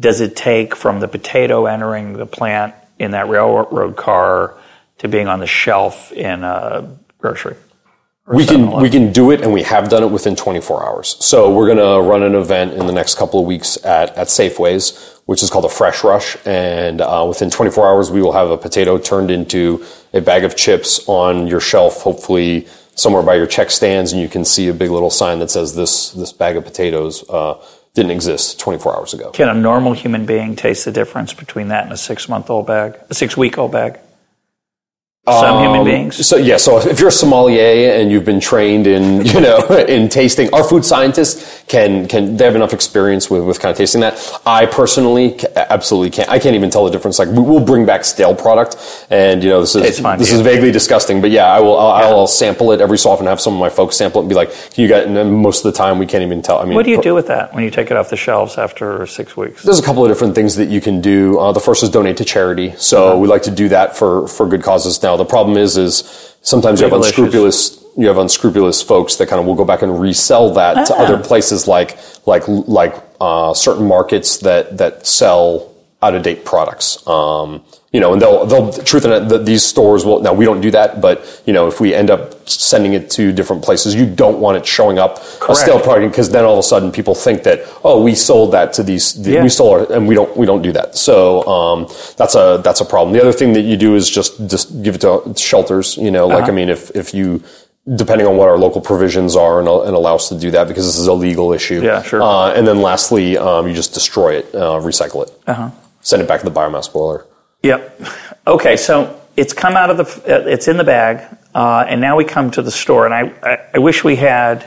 does 0.00 0.20
it 0.20 0.34
take 0.36 0.74
from 0.74 1.00
the 1.00 1.08
potato 1.08 1.66
entering 1.66 2.14
the 2.14 2.26
plant 2.26 2.74
in 2.98 3.10
that 3.12 3.28
railroad 3.28 3.96
car 3.96 4.54
to 4.98 5.08
being 5.08 5.28
on 5.28 5.38
the 5.40 5.46
shelf 5.46 6.12
in 6.12 6.42
a 6.44 6.88
grocery? 7.18 7.56
Or 8.26 8.36
We 8.36 8.46
can 8.46 8.62
7-Eleven? 8.62 8.82
we 8.82 8.90
can 8.90 9.12
do 9.12 9.30
it, 9.32 9.42
and 9.42 9.52
we 9.52 9.62
have 9.62 9.88
done 9.90 10.02
it 10.02 10.10
within 10.10 10.34
24 10.34 10.86
hours. 10.86 11.16
So 11.20 11.52
we're 11.54 11.66
going 11.66 11.78
to 11.78 12.08
run 12.08 12.22
an 12.22 12.34
event 12.34 12.72
in 12.72 12.86
the 12.86 12.92
next 12.92 13.16
couple 13.18 13.38
of 13.40 13.46
weeks 13.46 13.76
at 13.84 14.16
at 14.16 14.28
Safeways, 14.28 15.18
which 15.26 15.42
is 15.42 15.50
called 15.50 15.66
a 15.66 15.68
Fresh 15.68 16.02
Rush, 16.04 16.36
and 16.46 17.00
uh, 17.02 17.24
within 17.28 17.50
24 17.50 17.86
hours 17.86 18.10
we 18.10 18.22
will 18.22 18.32
have 18.32 18.50
a 18.50 18.56
potato 18.56 18.96
turned 18.98 19.30
into 19.30 19.84
a 20.14 20.20
bag 20.22 20.44
of 20.44 20.56
chips 20.56 21.06
on 21.06 21.46
your 21.46 21.60
shelf, 21.60 22.00
hopefully 22.02 22.66
somewhere 22.94 23.22
by 23.22 23.34
your 23.34 23.46
check 23.46 23.70
stands, 23.70 24.12
and 24.12 24.22
you 24.22 24.28
can 24.28 24.44
see 24.44 24.68
a 24.68 24.74
big 24.74 24.90
little 24.90 25.10
sign 25.10 25.38
that 25.40 25.50
says 25.50 25.74
this 25.74 26.12
this 26.12 26.32
bag 26.32 26.56
of 26.56 26.64
potatoes 26.64 27.28
uh, 27.28 27.54
didn't 27.92 28.10
exist 28.10 28.58
24 28.58 28.96
hours 28.96 29.12
ago. 29.14 29.30
Can 29.32 29.48
a 29.50 29.54
normal 29.54 29.92
human 29.92 30.24
being 30.26 30.56
taste 30.56 30.84
the 30.86 30.92
difference 30.92 31.34
between 31.34 31.68
that 31.68 31.84
and 31.84 31.92
a 31.92 31.96
six 31.96 32.26
month 32.28 32.48
old 32.48 32.66
bag, 32.66 32.96
a 33.10 33.14
six 33.14 33.36
week 33.36 33.58
old 33.58 33.72
bag? 33.72 33.98
Some 35.26 35.62
human 35.62 35.80
Um, 35.80 35.84
beings. 35.86 36.26
So 36.26 36.36
yeah, 36.36 36.58
so 36.58 36.78
if 36.86 37.00
you're 37.00 37.08
a 37.08 37.12
sommelier 37.12 37.92
and 37.94 38.12
you've 38.12 38.26
been 38.26 38.40
trained 38.40 38.86
in 38.86 39.24
you 39.32 39.40
know 39.40 39.58
in 39.88 40.10
tasting, 40.10 40.52
our 40.52 40.62
food 40.62 40.84
scientists 40.84 41.64
can 41.66 42.06
can 42.08 42.36
they 42.36 42.44
have 42.44 42.54
enough 42.54 42.74
experience 42.74 43.30
with 43.30 43.42
with 43.42 43.58
kind 43.58 43.70
of 43.70 43.78
tasting 43.78 44.02
that. 44.02 44.20
I 44.44 44.66
personally 44.66 45.40
absolutely 45.56 46.10
can't. 46.10 46.28
I 46.28 46.38
can't 46.38 46.54
even 46.54 46.68
tell 46.68 46.84
the 46.84 46.90
difference. 46.90 47.18
Like 47.18 47.28
we- 47.28 47.40
we'll 47.40 47.64
bring 47.64 47.86
back 47.86 48.04
stale 48.04 48.34
product, 48.34 48.76
and 49.08 49.42
you 49.42 49.48
know 49.48 49.60
this 49.62 49.74
is 49.74 49.98
fine 49.98 50.18
this 50.18 50.28
to 50.28 50.34
is 50.34 50.40
vaguely 50.42 50.70
disgusting. 50.70 51.22
But 51.22 51.30
yeah, 51.30 51.46
I 51.46 51.58
will 51.60 51.78
I'll, 51.78 52.18
I'll 52.18 52.26
sample 52.26 52.72
it 52.72 52.82
every 52.82 52.98
so 52.98 53.08
often. 53.08 53.24
Have 53.26 53.40
some 53.40 53.54
of 53.54 53.60
my 53.60 53.70
folks 53.70 53.96
sample 53.96 54.20
it 54.20 54.24
and 54.24 54.28
be 54.28 54.34
like, 54.34 54.50
"Can 54.74 54.82
you 54.82 54.88
guys?" 54.88 55.06
And 55.06 55.16
then 55.16 55.32
most 55.32 55.64
of 55.64 55.72
the 55.72 55.78
time 55.78 55.98
we 55.98 56.04
can't 56.04 56.22
even 56.22 56.42
tell. 56.42 56.58
I 56.58 56.66
mean, 56.66 56.74
What 56.74 56.84
do 56.84 56.90
you 56.90 57.00
do 57.00 57.14
with 57.14 57.28
that 57.28 57.54
when 57.54 57.64
you 57.64 57.70
take 57.70 57.90
it 57.90 57.96
off 57.96 58.10
the 58.10 58.16
shelves 58.18 58.58
after 58.58 59.06
six 59.06 59.38
weeks? 59.38 59.62
there's 59.62 59.78
a 59.78 59.82
couple 59.82 60.04
of 60.04 60.10
different 60.10 60.34
things 60.34 60.56
that 60.56 60.68
you 60.68 60.82
can 60.82 61.00
do. 61.00 61.38
Uh, 61.38 61.50
the 61.52 61.60
first 61.60 61.82
is 61.82 61.88
donate 61.88 62.18
to 62.18 62.26
charity. 62.26 62.74
So 62.76 63.08
Uh-huh. 63.08 63.18
we 63.20 63.26
like 63.28 63.44
to 63.44 63.50
do 63.50 63.70
that 63.70 63.96
for, 63.96 64.28
for 64.28 64.46
good 64.46 64.62
causes. 64.62 65.02
Now 65.02 65.13
the 65.16 65.24
problem 65.24 65.56
is, 65.56 65.76
is 65.76 66.36
sometimes 66.42 66.80
you 66.80 66.84
have 66.88 66.92
unscrupulous, 66.96 67.82
you 67.96 68.06
have 68.08 68.18
unscrupulous 68.18 68.82
folks 68.82 69.16
that 69.16 69.28
kind 69.28 69.40
of 69.40 69.46
will 69.46 69.54
go 69.54 69.64
back 69.64 69.82
and 69.82 70.00
resell 70.00 70.52
that 70.54 70.86
to 70.86 70.94
Ah. 70.94 71.02
other 71.04 71.18
places 71.18 71.66
like, 71.68 71.96
like, 72.26 72.44
like, 72.48 72.94
uh, 73.20 73.54
certain 73.54 73.86
markets 73.86 74.38
that, 74.38 74.76
that 74.78 75.06
sell 75.06 75.70
out 76.04 76.14
of 76.14 76.22
date 76.22 76.44
products. 76.44 76.88
Um, 77.06 77.62
you 77.94 78.00
know, 78.00 78.12
and 78.12 78.20
they'll, 78.20 78.44
they'll, 78.46 78.72
truth 78.72 79.04
in 79.04 79.12
it, 79.12 79.28
that 79.28 79.46
these 79.46 79.62
stores 79.62 80.04
will, 80.04 80.18
now 80.20 80.34
we 80.34 80.44
don't 80.44 80.60
do 80.60 80.72
that, 80.72 81.00
but, 81.00 81.16
you 81.46 81.52
know, 81.52 81.68
if 81.68 81.80
we 81.80 81.94
end 81.94 82.10
up 82.10 82.20
sending 82.48 82.92
it 82.92 83.08
to 83.16 83.32
different 83.32 83.62
places, 83.62 83.94
you 83.94 84.04
don't 84.04 84.40
want 84.40 84.56
it 84.58 84.66
showing 84.66 84.98
up 84.98 85.18
a 85.48 85.54
stale 85.54 85.78
product 85.80 86.10
because 86.10 86.28
then 86.30 86.44
all 86.44 86.54
of 86.54 86.58
a 86.58 86.62
sudden 86.64 86.90
people 86.90 87.14
think 87.14 87.44
that, 87.44 87.60
oh, 87.84 88.02
we 88.02 88.16
sold 88.16 88.50
that 88.52 88.72
to 88.72 88.82
these, 88.82 89.16
Yeah. 89.16 89.44
we 89.44 89.48
sold 89.48 89.72
our, 89.74 89.96
and 89.96 90.08
we 90.08 90.16
don't, 90.16 90.36
we 90.36 90.44
don't 90.44 90.62
do 90.62 90.72
that. 90.72 90.96
So, 90.96 91.46
um, 91.46 91.86
that's 92.16 92.34
a, 92.34 92.60
that's 92.64 92.80
a 92.80 92.84
problem. 92.84 93.12
The 93.14 93.22
other 93.22 93.32
thing 93.32 93.52
that 93.52 93.62
you 93.62 93.76
do 93.76 93.94
is 93.94 94.10
just, 94.10 94.44
just 94.48 94.82
give 94.82 94.96
it 94.96 95.02
to 95.02 95.32
shelters, 95.36 95.96
you 95.96 96.10
know, 96.10 96.26
Uh-huh. 96.26 96.40
like, 96.40 96.48
I 96.48 96.52
mean, 96.52 96.70
if, 96.70 96.90
if 96.96 97.14
you, 97.14 97.44
depending 97.94 98.26
on 98.26 98.36
what 98.36 98.48
our 98.48 98.58
local 98.58 98.80
provisions 98.80 99.36
are 99.36 99.60
and, 99.60 99.68
and 99.68 99.94
allow 99.94 100.16
us 100.16 100.28
to 100.30 100.36
do 100.36 100.50
that 100.50 100.66
because 100.66 100.86
this 100.86 100.98
is 100.98 101.06
a 101.06 101.12
legal 101.12 101.52
issue. 101.52 101.80
Yeah, 101.80 102.02
sure. 102.02 102.20
Uh, 102.22 102.50
and 102.56 102.66
then 102.66 102.82
lastly, 102.82 103.38
um, 103.38 103.68
you 103.68 103.74
just 103.74 103.94
destroy 103.94 104.36
it, 104.38 104.46
uh, 104.52 104.80
recycle 104.80 105.22
it. 105.26 105.30
Uh-huh. 105.46 105.70
Send 106.04 106.20
it 106.20 106.28
back 106.28 106.40
to 106.40 106.48
the 106.48 106.54
biomass 106.54 106.92
boiler. 106.92 107.26
Yep. 107.62 108.00
Okay, 108.46 108.76
so 108.76 109.22
it's 109.36 109.54
come 109.54 109.74
out 109.74 109.88
of 109.88 109.96
the, 109.96 110.50
it's 110.52 110.68
in 110.68 110.76
the 110.76 110.84
bag, 110.84 111.26
uh, 111.54 111.86
and 111.88 111.98
now 111.98 112.14
we 112.14 112.26
come 112.26 112.50
to 112.52 112.62
the 112.62 112.70
store. 112.70 113.06
And 113.06 113.14
I, 113.14 113.32
I, 113.42 113.70
I 113.74 113.78
wish 113.78 114.04
we 114.04 114.16
had, 114.16 114.66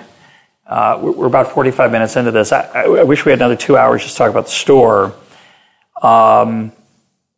uh, 0.65 0.99
we're 0.99 1.27
about 1.27 1.51
45 1.51 1.91
minutes 1.91 2.15
into 2.15 2.31
this. 2.31 2.51
I, 2.51 2.63
I 2.63 2.81
I 2.81 3.03
wish 3.03 3.23
we 3.23 3.31
had 3.31 3.39
another 3.39 3.55
two 3.55 3.77
hours 3.77 4.01
just 4.01 4.15
to 4.15 4.17
talk 4.17 4.31
about 4.31 4.45
the 4.45 4.51
store. 4.51 5.13
Um, 6.01 6.71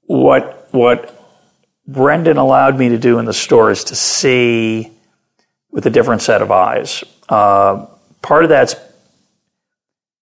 what, 0.06 0.70
what 0.72 1.22
Brendan 1.86 2.38
allowed 2.38 2.80
me 2.80 2.90
to 2.90 2.98
do 2.98 3.20
in 3.20 3.26
the 3.26 3.34
store 3.34 3.70
is 3.70 3.84
to 3.86 3.96
see 3.96 4.92
with 5.72 5.86
a 5.86 5.90
different 5.90 6.22
set 6.22 6.42
of 6.42 6.52
eyes. 6.52 7.04
Uh, 7.28 7.86
part 8.22 8.44
of 8.44 8.50
that's, 8.50 8.76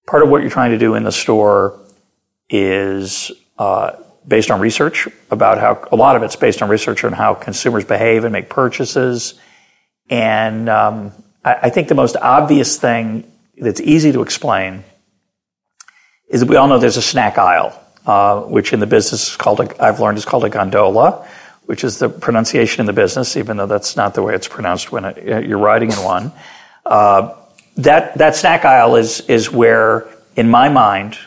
part 0.07 0.23
of 0.23 0.30
what 0.30 0.41
you're 0.41 0.49
trying 0.49 0.71
to 0.71 0.80
do 0.80 0.95
in 0.95 1.03
the 1.03 1.11
store 1.11 1.80
is 2.49 3.32
uh, 3.58 3.91
based 4.28 4.51
on 4.51 4.60
research 4.60 5.08
about 5.32 5.58
how 5.58 5.88
a 5.91 5.95
lot 5.95 6.16
of 6.16 6.24
it's 6.24 6.36
based 6.36 6.62
on 6.62 6.70
research 6.70 7.03
on 7.03 7.14
how 7.14 7.34
consumers 7.34 7.86
behave 7.86 8.24
and 8.24 8.34
make 8.34 8.49
purchases. 8.49 9.36
And 10.10 10.70
um, 10.70 11.12
I, 11.43 11.53
I 11.64 11.70
think 11.70 11.88
the 11.88 11.95
most 11.95 12.16
obvious 12.18 12.78
thing 12.78 13.32
that's 13.58 13.82
easy 13.82 14.12
to 14.12 14.22
explain 14.22 14.84
is 16.30 16.41
that 16.41 16.49
we 16.49 16.58
all 16.58 16.68
know 16.68 16.78
there's 16.78 16.97
a 16.97 17.01
snack 17.01 17.38
aisle, 17.38 17.80
uh, 18.05 18.41
which 18.41 18.74
in 18.74 18.80
the 18.80 18.88
business 18.88 19.30
is 19.30 19.36
called 19.38 19.62
a, 19.62 19.84
I've 19.84 19.99
learned 19.99 20.18
is 20.18 20.26
called 20.26 20.43
a 20.43 20.49
gondola, 20.49 21.26
which 21.66 21.84
is 21.84 21.99
the 21.99 22.10
pronunciation 22.10 22.82
in 22.82 22.86
the 22.86 22.93
business, 22.93 23.38
even 23.38 23.58
though 23.58 23.66
that's 23.66 23.95
not 23.95 24.14
the 24.14 24.22
way 24.22 24.36
it's 24.36 24.47
pronounced 24.47 24.91
when 24.91 25.05
it, 25.05 25.45
you're 25.47 25.58
riding 25.58 25.91
in 25.91 25.97
one. 26.03 26.32
Uh, 26.86 27.34
that 27.78 28.18
that 28.18 28.36
snack 28.36 28.66
aisle 28.66 28.95
is 28.95 29.22
is 29.22 29.51
where, 29.51 30.08
in 30.36 30.49
my 30.49 30.70
mind, 30.70 31.18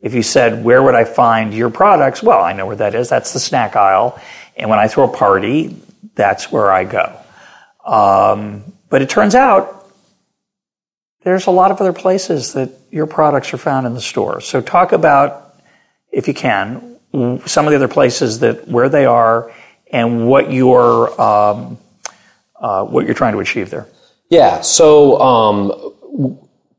if 0.00 0.14
you 0.14 0.22
said 0.22 0.64
where 0.64 0.82
would 0.82 0.94
I 0.94 1.04
find 1.04 1.52
your 1.52 1.70
products, 1.70 2.22
well, 2.22 2.42
I 2.42 2.52
know 2.52 2.66
where 2.66 2.76
that 2.76 2.94
is. 2.94 3.08
That's 3.08 3.32
the 3.32 3.40
snack 3.40 3.76
aisle, 3.76 4.20
and 4.56 4.70
when 4.70 4.78
I 4.78 4.88
throw 4.88 5.04
a 5.04 5.16
party, 5.16 5.76
that's 6.14 6.50
where 6.50 6.70
I 6.70 6.84
go. 6.84 7.16
Um, 7.84 8.72
but 8.88 9.02
it 9.02 9.10
turns 9.10 9.34
out 9.34 9.90
there's 11.22 11.46
a 11.46 11.50
lot 11.50 11.70
of 11.70 11.80
other 11.80 11.92
places 11.92 12.52
that 12.54 12.70
your 12.90 13.06
products 13.06 13.52
are 13.52 13.58
found 13.58 13.86
in 13.86 13.94
the 13.94 14.00
store. 14.00 14.40
So 14.40 14.60
talk 14.60 14.92
about, 14.92 15.60
if 16.10 16.28
you 16.28 16.34
can, 16.34 16.98
some 17.46 17.66
of 17.66 17.70
the 17.70 17.76
other 17.76 17.88
places 17.88 18.40
that 18.40 18.68
where 18.68 18.88
they 18.88 19.04
are 19.04 19.52
and 19.90 20.28
what 20.28 20.52
you're 20.52 21.20
um, 21.20 21.78
uh, 22.60 22.84
what 22.84 23.06
you're 23.06 23.14
trying 23.14 23.32
to 23.32 23.40
achieve 23.40 23.70
there. 23.70 23.86
Yeah. 24.30 24.60
So, 24.60 25.20
um, 25.20 26.38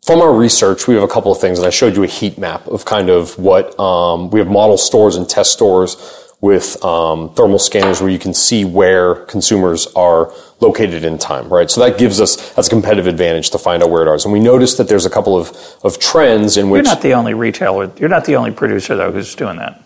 from 0.09 0.21
our 0.21 0.33
research, 0.33 0.87
we 0.87 0.95
have 0.95 1.03
a 1.03 1.07
couple 1.07 1.31
of 1.31 1.39
things, 1.39 1.59
and 1.59 1.67
I 1.67 1.69
showed 1.69 1.95
you 1.95 2.01
a 2.01 2.07
heat 2.07 2.39
map 2.39 2.65
of 2.65 2.83
kind 2.83 3.11
of 3.11 3.37
what 3.37 3.79
um, 3.79 4.31
we 4.31 4.39
have 4.39 4.47
model 4.49 4.75
stores 4.75 5.15
and 5.15 5.29
test 5.29 5.53
stores 5.53 5.97
with 6.41 6.83
um, 6.83 7.31
thermal 7.35 7.59
scanners 7.59 8.01
where 8.01 8.09
you 8.09 8.17
can 8.17 8.33
see 8.33 8.65
where 8.65 9.13
consumers 9.25 9.85
are 9.95 10.33
located 10.61 11.03
in 11.03 11.19
time, 11.19 11.47
right? 11.53 11.69
So 11.69 11.81
that 11.81 11.99
gives 11.99 12.19
us 12.19 12.37
that's 12.53 12.65
a 12.65 12.71
competitive 12.71 13.05
advantage 13.05 13.51
to 13.51 13.59
find 13.59 13.83
out 13.83 13.91
where 13.91 14.01
it 14.01 14.15
is. 14.15 14.25
And 14.25 14.33
we 14.33 14.39
noticed 14.39 14.79
that 14.79 14.87
there's 14.87 15.05
a 15.05 15.11
couple 15.11 15.37
of, 15.37 15.55
of 15.83 15.99
trends 15.99 16.57
in 16.57 16.71
which 16.71 16.85
You're 16.85 16.95
not 16.95 17.03
the 17.03 17.13
only 17.13 17.35
retailer. 17.35 17.91
You're 17.97 18.09
not 18.09 18.25
the 18.25 18.35
only 18.35 18.49
producer 18.49 18.95
though 18.95 19.11
who's 19.11 19.35
doing 19.35 19.57
that. 19.57 19.79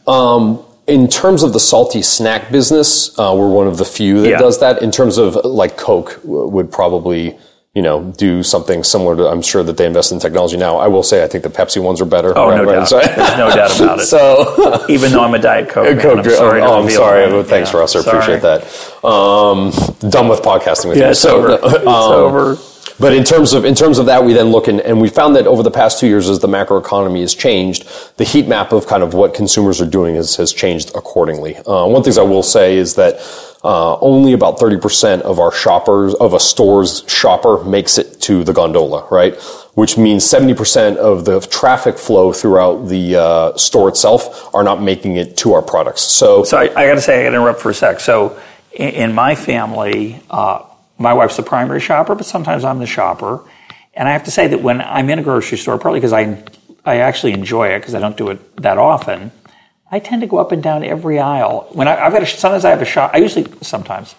in 0.87 1.09
terms 1.09 1.43
of 1.43 1.51
the 1.51 1.59
salty 1.59 2.01
snack 2.01 2.49
business, 2.49 3.19
uh, 3.19 3.33
we're 3.35 3.51
one 3.51 3.67
of 3.67 3.77
the 3.77 3.83
few 3.85 4.21
that 4.21 4.29
Yeah. 4.29 4.37
does 4.37 4.61
that. 4.61 4.81
In 4.81 4.89
terms 4.89 5.17
of 5.17 5.35
like 5.43 5.75
Coke 5.75 6.21
would 6.23 6.71
probably, 6.71 7.37
you 7.73 7.81
know, 7.81 8.13
do 8.17 8.43
something 8.43 8.83
similar 8.83 9.15
to, 9.15 9.27
I'm 9.27 9.41
sure 9.41 9.63
that 9.63 9.77
they 9.77 9.87
invest 9.87 10.11
in 10.11 10.19
technology 10.19 10.57
now. 10.57 10.77
I 10.77 10.87
will 10.87 11.01
say 11.01 11.23
I 11.23 11.27
think 11.27 11.43
the 11.43 11.49
Pepsi 11.49 11.81
ones 11.81 11.99
are 12.01 12.05
better. 12.05 12.31
Oh, 12.37 12.49
right, 12.49 12.57
no 12.57 12.65
right? 12.65 12.87
doubt. 12.87 12.89
There's 13.15 13.37
no 13.37 13.49
doubt 13.49 13.79
about 13.79 13.99
it. 13.99 14.03
so 14.05 14.85
Even 14.89 15.11
though 15.11 15.23
I'm 15.23 15.33
a 15.33 15.39
Diet 15.39 15.69
Coke, 15.69 15.85
man, 15.95 15.99
Coke, 15.99 16.19
I'm 16.19 16.31
sorry. 16.31 16.61
oh, 16.61 16.83
I'm 16.83 16.89
sorry. 16.89 17.29
that. 17.31 17.45
Thanks, 17.47 17.73
Yeah, 17.73 17.79
Russ. 17.79 17.95
I 17.95 17.99
appreciate 18.01 18.41
that. 18.43 18.63
Um, 19.03 19.71
done 20.11 20.27
with 20.29 20.41
podcasting 20.43 20.89
with 20.89 20.97
Yeah, 20.99 21.05
you. 21.05 21.11
it's 21.11 21.19
So, 21.19 21.37
over. 21.37 21.59
It's 21.75 21.87
um, 21.87 21.87
over. 21.87 22.57
But 22.99 23.13
in 23.15 23.23
terms 23.23 23.53
of 23.53 23.65
in 23.65 23.73
terms 23.73 23.97
of 23.97 24.05
that, 24.05 24.23
we 24.23 24.33
then 24.33 24.47
look 24.51 24.67
and, 24.67 24.79
and 24.79 25.01
we 25.01 25.09
found 25.09 25.35
that 25.35 25.47
over 25.47 25.63
the 25.63 25.71
past 25.71 25.99
two 25.99 26.05
years, 26.05 26.29
as 26.29 26.39
the 26.39 26.47
macroeconomy 26.47 27.21
has 27.21 27.33
changed, 27.33 27.87
the 28.17 28.23
heat 28.23 28.47
map 28.47 28.71
of 28.71 28.85
kind 28.85 29.01
of 29.01 29.15
what 29.15 29.33
consumers 29.33 29.81
are 29.81 29.89
doing 29.89 30.13
has, 30.13 30.35
has 30.35 30.53
changed 30.53 30.91
accordingly. 30.95 31.55
Uh, 31.57 31.87
one 31.87 32.03
thing 32.03 32.15
I 32.19 32.21
will 32.21 32.43
say 32.43 32.77
is 32.77 32.93
that 32.95 33.15
uh, 33.63 33.97
only 33.99 34.33
about 34.33 34.59
thirty 34.59 34.77
percent 34.77 35.21
of 35.23 35.39
our 35.39 35.51
shoppers 35.51 36.13
of 36.15 36.33
a 36.33 36.39
store's 36.39 37.03
shopper 37.07 37.63
makes 37.63 37.97
it 37.97 38.19
to 38.21 38.43
the 38.43 38.53
gondola, 38.53 39.07
right? 39.09 39.35
Which 39.75 39.97
means 39.97 40.23
seventy 40.23 40.53
percent 40.53 40.97
of 40.97 41.25
the 41.25 41.39
traffic 41.39 41.97
flow 41.97 42.33
throughout 42.33 42.87
the 42.87 43.15
uh, 43.15 43.57
store 43.57 43.89
itself 43.89 44.53
are 44.53 44.63
not 44.63 44.81
making 44.81 45.15
it 45.15 45.37
to 45.37 45.53
our 45.53 45.61
products. 45.61 46.01
So 46.01 46.43
So 46.43 46.57
I, 46.57 46.63
I 46.63 46.87
got 46.87 46.95
to 46.95 47.01
say, 47.01 47.21
I 47.21 47.23
got 47.23 47.29
to 47.31 47.35
interrupt 47.37 47.61
for 47.61 47.69
a 47.69 47.73
sec. 47.73 47.99
So 47.99 48.39
in, 48.73 48.89
in 48.89 49.15
my 49.15 49.35
family, 49.35 50.21
uh, 50.29 50.63
my 50.97 51.13
wife's 51.13 51.37
the 51.37 51.43
primary 51.43 51.79
shopper, 51.79 52.15
but 52.15 52.25
sometimes 52.25 52.63
I'm 52.63 52.79
the 52.79 52.85
shopper. 52.85 53.41
And 53.95 54.07
I 54.09 54.11
have 54.11 54.23
to 54.25 54.31
say 54.31 54.47
that 54.47 54.61
when 54.61 54.81
I'm 54.81 55.09
in 55.09 55.19
a 55.19 55.23
grocery 55.23 55.57
store, 55.57 55.77
partly 55.77 55.99
because 55.99 56.13
I, 56.13 56.43
I 56.83 56.97
actually 56.97 57.33
enjoy 57.33 57.69
it 57.69 57.79
because 57.79 57.95
I 57.95 57.99
don't 57.99 58.17
do 58.17 58.29
it 58.29 58.57
that 58.57 58.77
often, 58.77 59.31
I 59.93 59.99
tend 59.99 60.21
to 60.21 60.27
go 60.27 60.39
up 60.39 60.51
and 60.51 60.63
down 60.63 60.83
every 60.83 61.19
aisle. 61.19 61.67
When 61.71 61.87
I, 61.87 61.95
have 61.97 62.13
got 62.13 62.23
a, 62.23 62.25
sometimes 62.25 62.65
I 62.65 62.71
have 62.71 62.81
a 62.81 62.85
shop. 62.85 63.11
I 63.13 63.17
usually 63.17 63.45
sometimes 63.61 64.15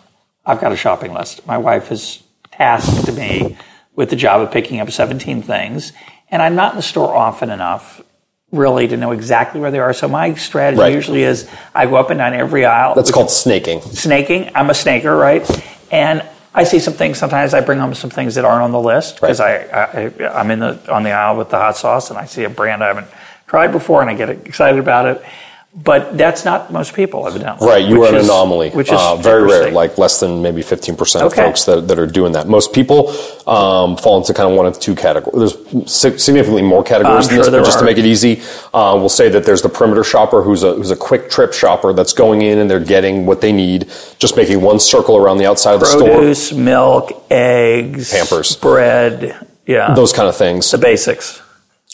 I've 0.46 0.60
got 0.60 0.70
a 0.70 0.76
shopping 0.76 1.12
list. 1.12 1.44
My 1.48 1.58
wife 1.58 1.88
has 1.88 2.22
tasked 2.52 3.12
me 3.12 3.56
with 3.96 4.10
the 4.10 4.14
job 4.14 4.40
of 4.40 4.52
picking 4.52 4.78
up 4.78 4.88
17 4.88 5.42
things, 5.42 5.92
and 6.30 6.40
I'm 6.40 6.54
not 6.54 6.74
in 6.74 6.76
the 6.76 6.82
store 6.82 7.12
often 7.12 7.50
enough 7.50 8.00
really 8.52 8.86
to 8.86 8.96
know 8.96 9.10
exactly 9.10 9.60
where 9.60 9.72
they 9.72 9.80
are. 9.80 9.92
So 9.92 10.06
my 10.06 10.34
strategy 10.34 10.80
right. 10.80 10.94
usually 10.94 11.24
is 11.24 11.50
I 11.74 11.86
go 11.86 11.96
up 11.96 12.10
and 12.10 12.18
down 12.18 12.34
every 12.34 12.64
aisle. 12.64 12.94
That's 12.94 13.10
called 13.10 13.32
snaking. 13.32 13.80
Snaking. 13.80 14.52
I'm 14.54 14.70
a 14.70 14.74
snaker, 14.74 15.16
right? 15.16 15.44
And 15.90 16.24
I 16.54 16.62
see 16.62 16.78
some 16.78 16.94
things. 16.94 17.18
Sometimes 17.18 17.52
I 17.52 17.62
bring 17.62 17.80
home 17.80 17.94
some 17.94 18.10
things 18.10 18.36
that 18.36 18.44
aren't 18.44 18.62
on 18.62 18.70
the 18.70 18.80
list 18.80 19.16
because 19.16 19.40
right. 19.40 19.68
I, 19.72 20.12
I 20.20 20.40
I'm 20.40 20.52
in 20.52 20.60
the 20.60 20.92
on 20.92 21.02
the 21.02 21.10
aisle 21.10 21.36
with 21.36 21.50
the 21.50 21.58
hot 21.58 21.76
sauce 21.76 22.10
and 22.10 22.18
I 22.18 22.26
see 22.26 22.44
a 22.44 22.48
brand 22.48 22.84
I 22.84 22.86
haven't 22.86 23.08
tried 23.48 23.72
before 23.72 24.02
and 24.02 24.08
I 24.08 24.14
get 24.14 24.30
excited 24.30 24.78
about 24.78 25.06
it. 25.06 25.24
But 25.76 26.16
that's 26.16 26.44
not 26.44 26.72
most 26.72 26.94
people, 26.94 27.26
evidently. 27.26 27.66
Right, 27.66 27.84
you 27.84 28.04
are 28.04 28.08
an 28.08 28.14
is, 28.14 28.26
anomaly. 28.26 28.70
Which 28.70 28.92
is 28.92 28.98
uh, 28.98 29.16
very 29.16 29.42
rare, 29.42 29.72
like 29.72 29.98
less 29.98 30.20
than 30.20 30.40
maybe 30.40 30.62
15% 30.62 31.16
okay. 31.16 31.26
of 31.26 31.32
folks 31.34 31.64
that, 31.64 31.88
that 31.88 31.98
are 31.98 32.06
doing 32.06 32.32
that. 32.32 32.46
Most 32.46 32.72
people 32.72 33.08
um, 33.48 33.96
fall 33.96 34.16
into 34.18 34.32
kind 34.32 34.48
of 34.48 34.56
one 34.56 34.66
of 34.66 34.78
two 34.78 34.94
categories. 34.94 35.56
There's 35.56 35.92
significantly 35.92 36.62
more 36.62 36.84
categories 36.84 37.26
than 37.26 37.38
sure 37.38 37.44
this, 37.46 37.52
but 37.52 37.64
just 37.64 37.78
are. 37.78 37.80
to 37.80 37.86
make 37.86 37.98
it 37.98 38.04
easy, 38.04 38.40
uh, 38.72 38.94
we'll 38.96 39.08
say 39.08 39.28
that 39.30 39.44
there's 39.44 39.62
the 39.62 39.68
perimeter 39.68 40.04
shopper 40.04 40.42
who's 40.42 40.62
a, 40.62 40.74
who's 40.74 40.92
a 40.92 40.96
quick 40.96 41.28
trip 41.28 41.52
shopper 41.52 41.92
that's 41.92 42.12
going 42.12 42.42
in 42.42 42.60
and 42.60 42.70
they're 42.70 42.78
getting 42.78 43.26
what 43.26 43.40
they 43.40 43.50
need, 43.50 43.90
just 44.20 44.36
making 44.36 44.60
one 44.60 44.78
circle 44.78 45.16
around 45.16 45.38
the 45.38 45.46
outside 45.46 45.78
Produce, 45.78 45.94
of 45.94 45.98
the 45.98 46.06
store. 46.06 46.18
Produce, 46.18 46.52
milk, 46.52 47.24
eggs, 47.30 48.12
Pampers, 48.12 48.54
bread, 48.54 49.44
yeah. 49.66 49.94
Those 49.94 50.12
kind 50.12 50.28
of 50.28 50.36
things. 50.36 50.70
The 50.70 50.78
basics. 50.78 51.40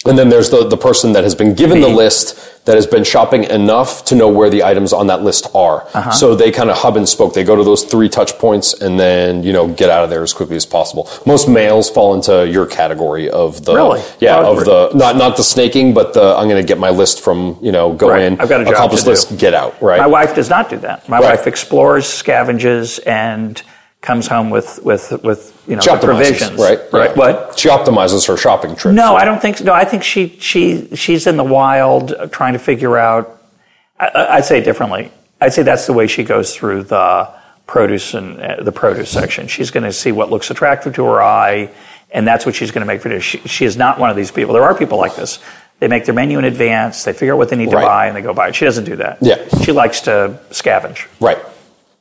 And 0.06 0.16
then 0.16 0.30
there's 0.30 0.48
the, 0.48 0.66
the 0.66 0.78
person 0.78 1.12
that 1.12 1.24
has 1.24 1.34
been 1.34 1.54
given 1.54 1.82
the 1.82 1.88
list 1.88 2.64
that 2.64 2.74
has 2.74 2.86
been 2.86 3.04
shopping 3.04 3.44
enough 3.44 4.02
to 4.06 4.14
know 4.14 4.28
where 4.30 4.48
the 4.48 4.62
items 4.64 4.94
on 4.94 5.08
that 5.08 5.22
list 5.22 5.46
are. 5.54 5.82
Uh-huh. 5.92 6.10
So 6.10 6.34
they 6.34 6.50
kind 6.50 6.70
of 6.70 6.78
hub 6.78 6.96
and 6.96 7.06
spoke. 7.06 7.34
They 7.34 7.44
go 7.44 7.54
to 7.54 7.64
those 7.64 7.84
three 7.84 8.08
touch 8.08 8.38
points 8.38 8.72
and 8.72 8.98
then, 8.98 9.42
you 9.42 9.52
know, 9.52 9.68
get 9.68 9.90
out 9.90 10.02
of 10.02 10.08
there 10.08 10.22
as 10.22 10.32
quickly 10.32 10.56
as 10.56 10.64
possible. 10.64 11.06
Most 11.26 11.48
males 11.48 11.90
fall 11.90 12.14
into 12.14 12.48
your 12.48 12.66
category 12.66 13.28
of 13.28 13.62
the, 13.66 13.74
really? 13.74 14.02
yeah, 14.20 14.38
of 14.38 14.64
the, 14.64 14.90
not, 14.94 15.16
not 15.16 15.36
the 15.36 15.44
snaking, 15.44 15.92
but 15.92 16.14
the, 16.14 16.34
I'm 16.34 16.48
going 16.48 16.62
to 16.62 16.66
get 16.66 16.78
my 16.78 16.90
list 16.90 17.20
from, 17.20 17.58
you 17.60 17.72
know, 17.72 17.92
go 17.92 18.08
right. 18.08 18.22
in, 18.22 18.40
I've 18.40 18.48
got 18.48 18.66
a 18.66 18.70
accomplish 18.70 19.04
list, 19.04 19.28
do. 19.28 19.36
get 19.36 19.52
out, 19.52 19.80
right? 19.82 19.98
My 19.98 20.06
wife 20.06 20.34
does 20.34 20.48
not 20.48 20.70
do 20.70 20.78
that. 20.78 21.06
My 21.10 21.18
right. 21.18 21.36
wife 21.36 21.46
explores, 21.46 22.06
scavenges, 22.06 23.00
and 23.06 23.62
comes 24.00 24.26
home 24.26 24.50
with 24.50 24.80
with 24.82 25.12
with 25.22 25.62
you 25.66 25.76
know 25.76 25.98
provisions, 25.98 26.58
right? 26.58 26.80
Right. 26.92 27.10
Yeah. 27.10 27.16
What? 27.16 27.58
She 27.58 27.68
optimizes 27.68 28.26
her 28.28 28.36
shopping 28.36 28.74
trip. 28.76 28.94
No, 28.94 29.14
I 29.14 29.24
don't 29.24 29.40
think 29.40 29.58
so. 29.58 29.64
No, 29.64 29.74
I 29.74 29.84
think 29.84 30.02
she 30.02 30.36
she 30.40 30.94
she's 30.96 31.26
in 31.26 31.36
the 31.36 31.44
wild 31.44 32.14
trying 32.32 32.54
to 32.54 32.58
figure 32.58 32.96
out. 32.96 33.36
I, 33.98 34.36
would 34.36 34.46
say 34.46 34.58
it 34.60 34.64
differently. 34.64 35.12
I'd 35.42 35.52
say 35.52 35.62
that's 35.62 35.86
the 35.86 35.92
way 35.92 36.06
she 36.06 36.24
goes 36.24 36.56
through 36.56 36.84
the 36.84 37.28
produce 37.66 38.14
and 38.14 38.40
uh, 38.40 38.62
the 38.62 38.72
produce 38.72 39.10
section. 39.10 39.46
She's 39.46 39.70
going 39.70 39.84
to 39.84 39.92
see 39.92 40.10
what 40.10 40.30
looks 40.30 40.50
attractive 40.50 40.94
to 40.94 41.04
her 41.04 41.22
eye, 41.22 41.70
and 42.10 42.26
that's 42.26 42.46
what 42.46 42.54
she's 42.54 42.70
going 42.70 42.80
to 42.80 42.86
make 42.86 43.02
for 43.02 43.10
dinner. 43.10 43.20
She, 43.20 43.38
she 43.40 43.66
is 43.66 43.76
not 43.76 43.98
one 43.98 44.08
of 44.08 44.16
these 44.16 44.30
people. 44.30 44.54
There 44.54 44.62
are 44.62 44.74
people 44.74 44.96
like 44.96 45.16
this. 45.16 45.38
They 45.80 45.88
make 45.88 46.06
their 46.06 46.14
menu 46.14 46.38
in 46.38 46.44
advance. 46.46 47.04
They 47.04 47.12
figure 47.12 47.34
out 47.34 47.38
what 47.38 47.50
they 47.50 47.56
need 47.56 47.70
to 47.70 47.76
buy, 47.76 48.06
and 48.06 48.16
they 48.16 48.22
go 48.22 48.32
buy 48.32 48.48
it. 48.48 48.54
She 48.54 48.64
doesn't 48.64 48.84
do 48.84 48.96
that. 48.96 49.18
Yeah. 49.20 49.46
She 49.62 49.72
likes 49.72 50.00
to 50.02 50.40
scavenge. 50.50 51.06
Right. 51.20 51.38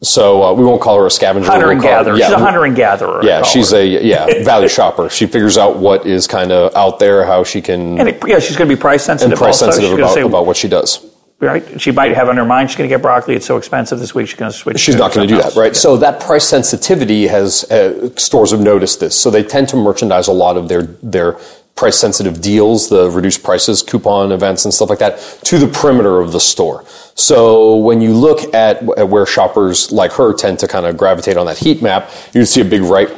So 0.01 0.43
uh, 0.43 0.53
we 0.53 0.63
won't 0.63 0.81
call 0.81 0.97
her 0.97 1.05
a 1.05 1.11
scavenger. 1.11 1.49
Hunter 1.49 1.71
and 1.71 1.81
gatherer. 1.81 2.15
Yeah, 2.15 2.27
she's 2.27 2.35
a 2.35 2.39
hunter 2.39 2.63
and 2.63 2.75
gatherer. 2.75 3.23
Yeah, 3.23 3.43
she's 3.43 3.71
her. 3.71 3.77
a 3.77 3.85
yeah 3.85 4.43
value 4.43 4.69
shopper. 4.69 5.09
She 5.09 5.27
figures 5.27 5.57
out 5.57 5.77
what 5.77 6.05
is 6.05 6.25
kind 6.25 6.51
of 6.51 6.73
out 6.75 6.99
there, 6.99 7.25
how 7.25 7.43
she 7.43 7.61
can. 7.61 7.99
And 7.99 8.09
it, 8.09 8.23
yeah, 8.25 8.39
she's 8.39 8.55
going 8.55 8.69
to 8.69 8.75
be 8.75 8.79
price 8.79 9.03
sensitive. 9.03 9.33
And 9.33 9.37
price 9.37 9.61
also. 9.61 9.71
sensitive 9.71 9.99
about, 9.99 10.13
say, 10.13 10.21
about 10.21 10.45
what 10.45 10.55
she 10.55 10.69
does. 10.69 11.05
Right. 11.41 11.79
She 11.79 11.91
might 11.91 12.13
have 12.15 12.27
on 12.27 12.35
her 12.35 12.45
mind 12.45 12.69
she's 12.69 12.77
going 12.77 12.89
to 12.89 12.93
get 12.93 13.01
broccoli. 13.01 13.35
It's 13.35 13.45
so 13.45 13.55
expensive 13.55 13.99
this 13.99 14.13
week. 14.13 14.27
She's 14.27 14.37
going 14.37 14.51
to 14.51 14.57
switch. 14.57 14.79
She's 14.79 14.95
not 14.95 15.13
going 15.13 15.27
to 15.27 15.33
do 15.33 15.41
that, 15.41 15.55
right? 15.55 15.67
Yeah. 15.67 15.73
So 15.73 15.95
that 15.97 16.21
price 16.21 16.45
sensitivity 16.45 17.27
has 17.27 17.63
uh, 17.71 18.13
stores 18.15 18.51
have 18.51 18.59
noticed 18.59 18.99
this. 18.99 19.17
So 19.17 19.29
they 19.29 19.43
tend 19.43 19.69
to 19.69 19.77
merchandise 19.77 20.27
a 20.27 20.33
lot 20.33 20.57
of 20.57 20.67
their 20.69 20.83
their 20.83 21.37
price 21.75 21.97
sensitive 21.97 22.41
deals, 22.41 22.89
the 22.89 23.09
reduced 23.09 23.41
prices, 23.41 23.81
coupon 23.81 24.33
events, 24.33 24.65
and 24.65 24.73
stuff 24.73 24.89
like 24.89 24.99
that 24.99 25.17
to 25.45 25.57
the 25.57 25.67
perimeter 25.67 26.19
of 26.19 26.33
the 26.33 26.39
store. 26.39 26.83
So 27.19 27.75
when 27.75 27.99
you 27.99 28.13
look 28.13 28.53
at, 28.53 28.81
where 28.81 29.25
shoppers 29.25 29.91
like 29.91 30.13
her 30.13 30.33
tend 30.33 30.59
to 30.59 30.67
kind 30.67 30.85
of 30.85 30.95
gravitate 30.95 31.35
on 31.35 31.45
that 31.47 31.57
heat 31.57 31.81
map, 31.81 32.09
you 32.33 32.45
see 32.45 32.61
a 32.61 32.65
big 32.65 32.81
right, 32.81 33.09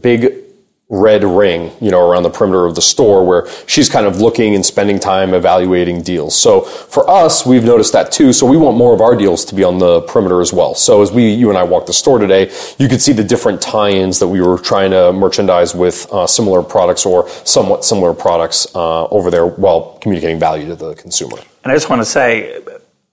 big 0.00 0.42
red 0.88 1.24
ring, 1.24 1.72
you 1.80 1.90
know, 1.90 2.06
around 2.06 2.22
the 2.22 2.30
perimeter 2.30 2.66
of 2.66 2.74
the 2.74 2.82
store 2.82 3.26
where 3.26 3.48
she's 3.66 3.88
kind 3.88 4.06
of 4.06 4.20
looking 4.20 4.54
and 4.54 4.64
spending 4.64 5.00
time 5.00 5.32
evaluating 5.32 6.02
deals. 6.02 6.38
So 6.38 6.60
for 6.60 7.08
us, 7.08 7.46
we've 7.46 7.64
noticed 7.64 7.94
that 7.94 8.12
too. 8.12 8.32
So 8.34 8.46
we 8.46 8.58
want 8.58 8.76
more 8.76 8.92
of 8.92 9.00
our 9.00 9.16
deals 9.16 9.46
to 9.46 9.54
be 9.54 9.64
on 9.64 9.78
the 9.78 10.02
perimeter 10.02 10.42
as 10.42 10.52
well. 10.52 10.74
So 10.74 11.00
as 11.00 11.10
we, 11.10 11.30
you 11.30 11.48
and 11.48 11.56
I 11.56 11.62
walked 11.62 11.86
the 11.86 11.94
store 11.94 12.18
today, 12.18 12.52
you 12.78 12.88
could 12.88 13.00
see 13.00 13.12
the 13.12 13.24
different 13.24 13.62
tie-ins 13.62 14.18
that 14.18 14.28
we 14.28 14.42
were 14.42 14.58
trying 14.58 14.90
to 14.90 15.14
merchandise 15.14 15.74
with 15.74 16.06
uh, 16.12 16.26
similar 16.26 16.62
products 16.62 17.06
or 17.06 17.26
somewhat 17.44 17.86
similar 17.86 18.12
products 18.12 18.66
uh, 18.74 19.06
over 19.06 19.30
there 19.30 19.46
while 19.46 19.98
communicating 20.02 20.38
value 20.38 20.66
to 20.66 20.76
the 20.76 20.94
consumer. 20.94 21.38
And 21.64 21.72
I 21.72 21.74
just 21.74 21.88
want 21.88 22.02
to 22.02 22.06
say, 22.06 22.60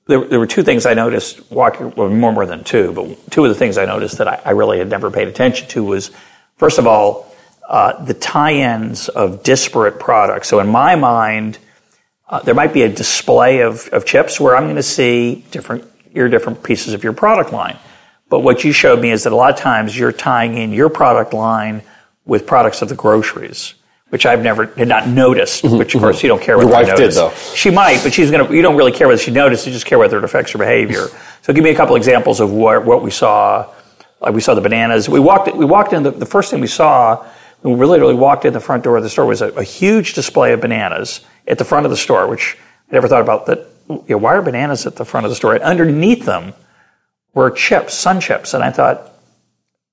there, 0.10 0.26
there, 0.26 0.39
were 0.39 0.47
two 0.47 0.64
things 0.64 0.86
I 0.86 0.95
noticed 0.95 1.51
walking, 1.51 1.93
well, 1.95 2.10
more, 2.10 2.32
more 2.32 2.45
than 2.45 2.64
two, 2.64 2.91
but 2.93 3.32
two 3.32 3.45
of 3.45 3.49
the 3.49 3.55
things 3.55 3.78
I 3.78 3.86
noticed 3.86 4.18
that 4.18 4.28
I, 4.28 4.41
I 4.43 4.51
really 4.51 4.80
had 4.80 4.89
never 4.89 5.12
paid 5.12 5.28
attention 5.28 5.68
to 5.70 5.84
was, 5.84 6.10
first 6.55 6.80
of 6.80 6.88
all, 6.88 7.32
uh, 7.68 8.03
the 8.03 8.16
tie-ins 8.16 9.10
of 9.10 9.43
disparate 9.43 9.99
products. 9.99 10.47
So 10.47 10.60
in 10.60 10.68
my 10.68 10.95
mind, 10.95 11.60
uh, 12.28 12.39
there 12.41 12.55
might 12.55 12.74
be 12.74 12.82
a 12.82 12.89
display 12.89 13.62
of, 13.62 13.88
of 13.89 14.03
chips 14.03 14.39
where 14.39 14.55
I'm 14.55 14.64
going 14.64 14.78
to 14.78 14.84
see 14.84 15.45
different 15.51 15.86
your 16.12 16.28
different 16.28 16.64
pieces 16.64 16.95
of 16.95 17.03
your 17.03 17.14
product 17.14 17.53
line. 17.53 17.78
But 18.30 18.39
what 18.39 18.64
you 18.64 18.72
showed 18.72 18.99
me 18.99 19.12
is 19.12 19.24
that 19.24 19.34
a 19.34 19.36
lot 19.36 19.53
of 19.53 19.60
times 19.60 19.97
you're 19.97 20.12
tying 20.12 20.57
in 20.57 20.72
your 20.72 20.89
product 20.89 21.34
line 21.34 21.84
with 22.26 22.47
products 22.47 22.82
of 22.82 22.89
the 22.89 22.95
groceries, 22.95 23.76
which 24.10 24.26
I've 24.26 24.41
never 24.41 24.66
had 24.66 24.88
not 24.88 25.07
noticed. 25.07 25.64
Mm-hmm, 25.64 25.78
which 25.78 25.95
of 25.95 26.01
course 26.01 26.22
you 26.24 26.30
don't 26.30 26.41
care 26.41 26.57
whether 26.57 26.70
your 26.70 26.86
wife 26.86 26.95
did 26.95 27.12
though. 27.14 27.32
She 27.55 27.70
might, 27.70 28.01
but 28.03 28.14
she's 28.14 28.32
gonna. 28.32 28.51
You 28.53 28.62
don't 28.62 28.76
really 28.76 28.91
care 28.91 29.07
whether 29.07 29.22
she 29.22 29.32
noticed. 29.32 29.66
You 29.66 29.74
just 29.74 29.86
care 29.86 29.99
whether 29.99 30.18
it 30.18 30.24
affects 30.24 30.51
her 30.51 30.57
behavior. 30.57 31.07
so 31.41 31.53
give 31.53 31.64
me 31.64 31.70
a 31.70 31.76
couple 31.76 31.95
examples 31.95 32.39
of 32.39 32.51
what, 32.51 32.86
what 32.86 33.03
we 33.03 33.12
saw. 33.12 33.74
Like 34.22 34.34
we 34.34 34.41
saw 34.41 34.53
the 34.53 34.62
bananas. 34.62 35.07
We 35.07 35.20
walked. 35.20 35.55
We 35.55 35.66
walked 35.66 35.93
in. 35.93 36.03
The, 36.03 36.12
the 36.12 36.26
first 36.26 36.51
thing 36.51 36.60
we 36.60 36.68
saw 36.68 37.26
we 37.64 37.74
literally 37.74 38.14
walked 38.14 38.45
in 38.45 38.53
the 38.53 38.60
front 38.60 38.84
door 38.84 38.97
of 38.97 39.03
the 39.03 39.10
store 39.10 39.26
was 39.26 39.41
a, 39.41 39.49
a, 39.49 39.64
huge 39.64 40.14
display 40.14 40.53
of 40.53 40.62
bananas 40.62 41.22
at 41.47 41.57
the 41.57 41.66
front 41.66 41.86
of 41.86 41.89
the 41.89 41.97
store, 41.97 42.28
which 42.28 42.57
I 42.89 42.93
never 42.93 43.07
thought 43.07 43.22
about. 43.22 43.47
That 43.47 43.68
you 43.89 44.03
know, 44.07 44.18
why 44.18 44.36
are 44.36 44.41
bananas 44.41 44.86
at 44.86 44.95
the 44.95 45.05
front 45.05 45.26
of 45.26 45.30
the 45.30 45.36
store? 45.36 45.55
And 45.55 45.64
underneath 45.64 46.26
them 46.26 46.53
were 47.34 47.51
chips, 47.51 47.93
sun 47.93 48.22
chips, 48.22 48.53
and 48.53 48.64
I 48.64 48.72
thought, 48.72 49.14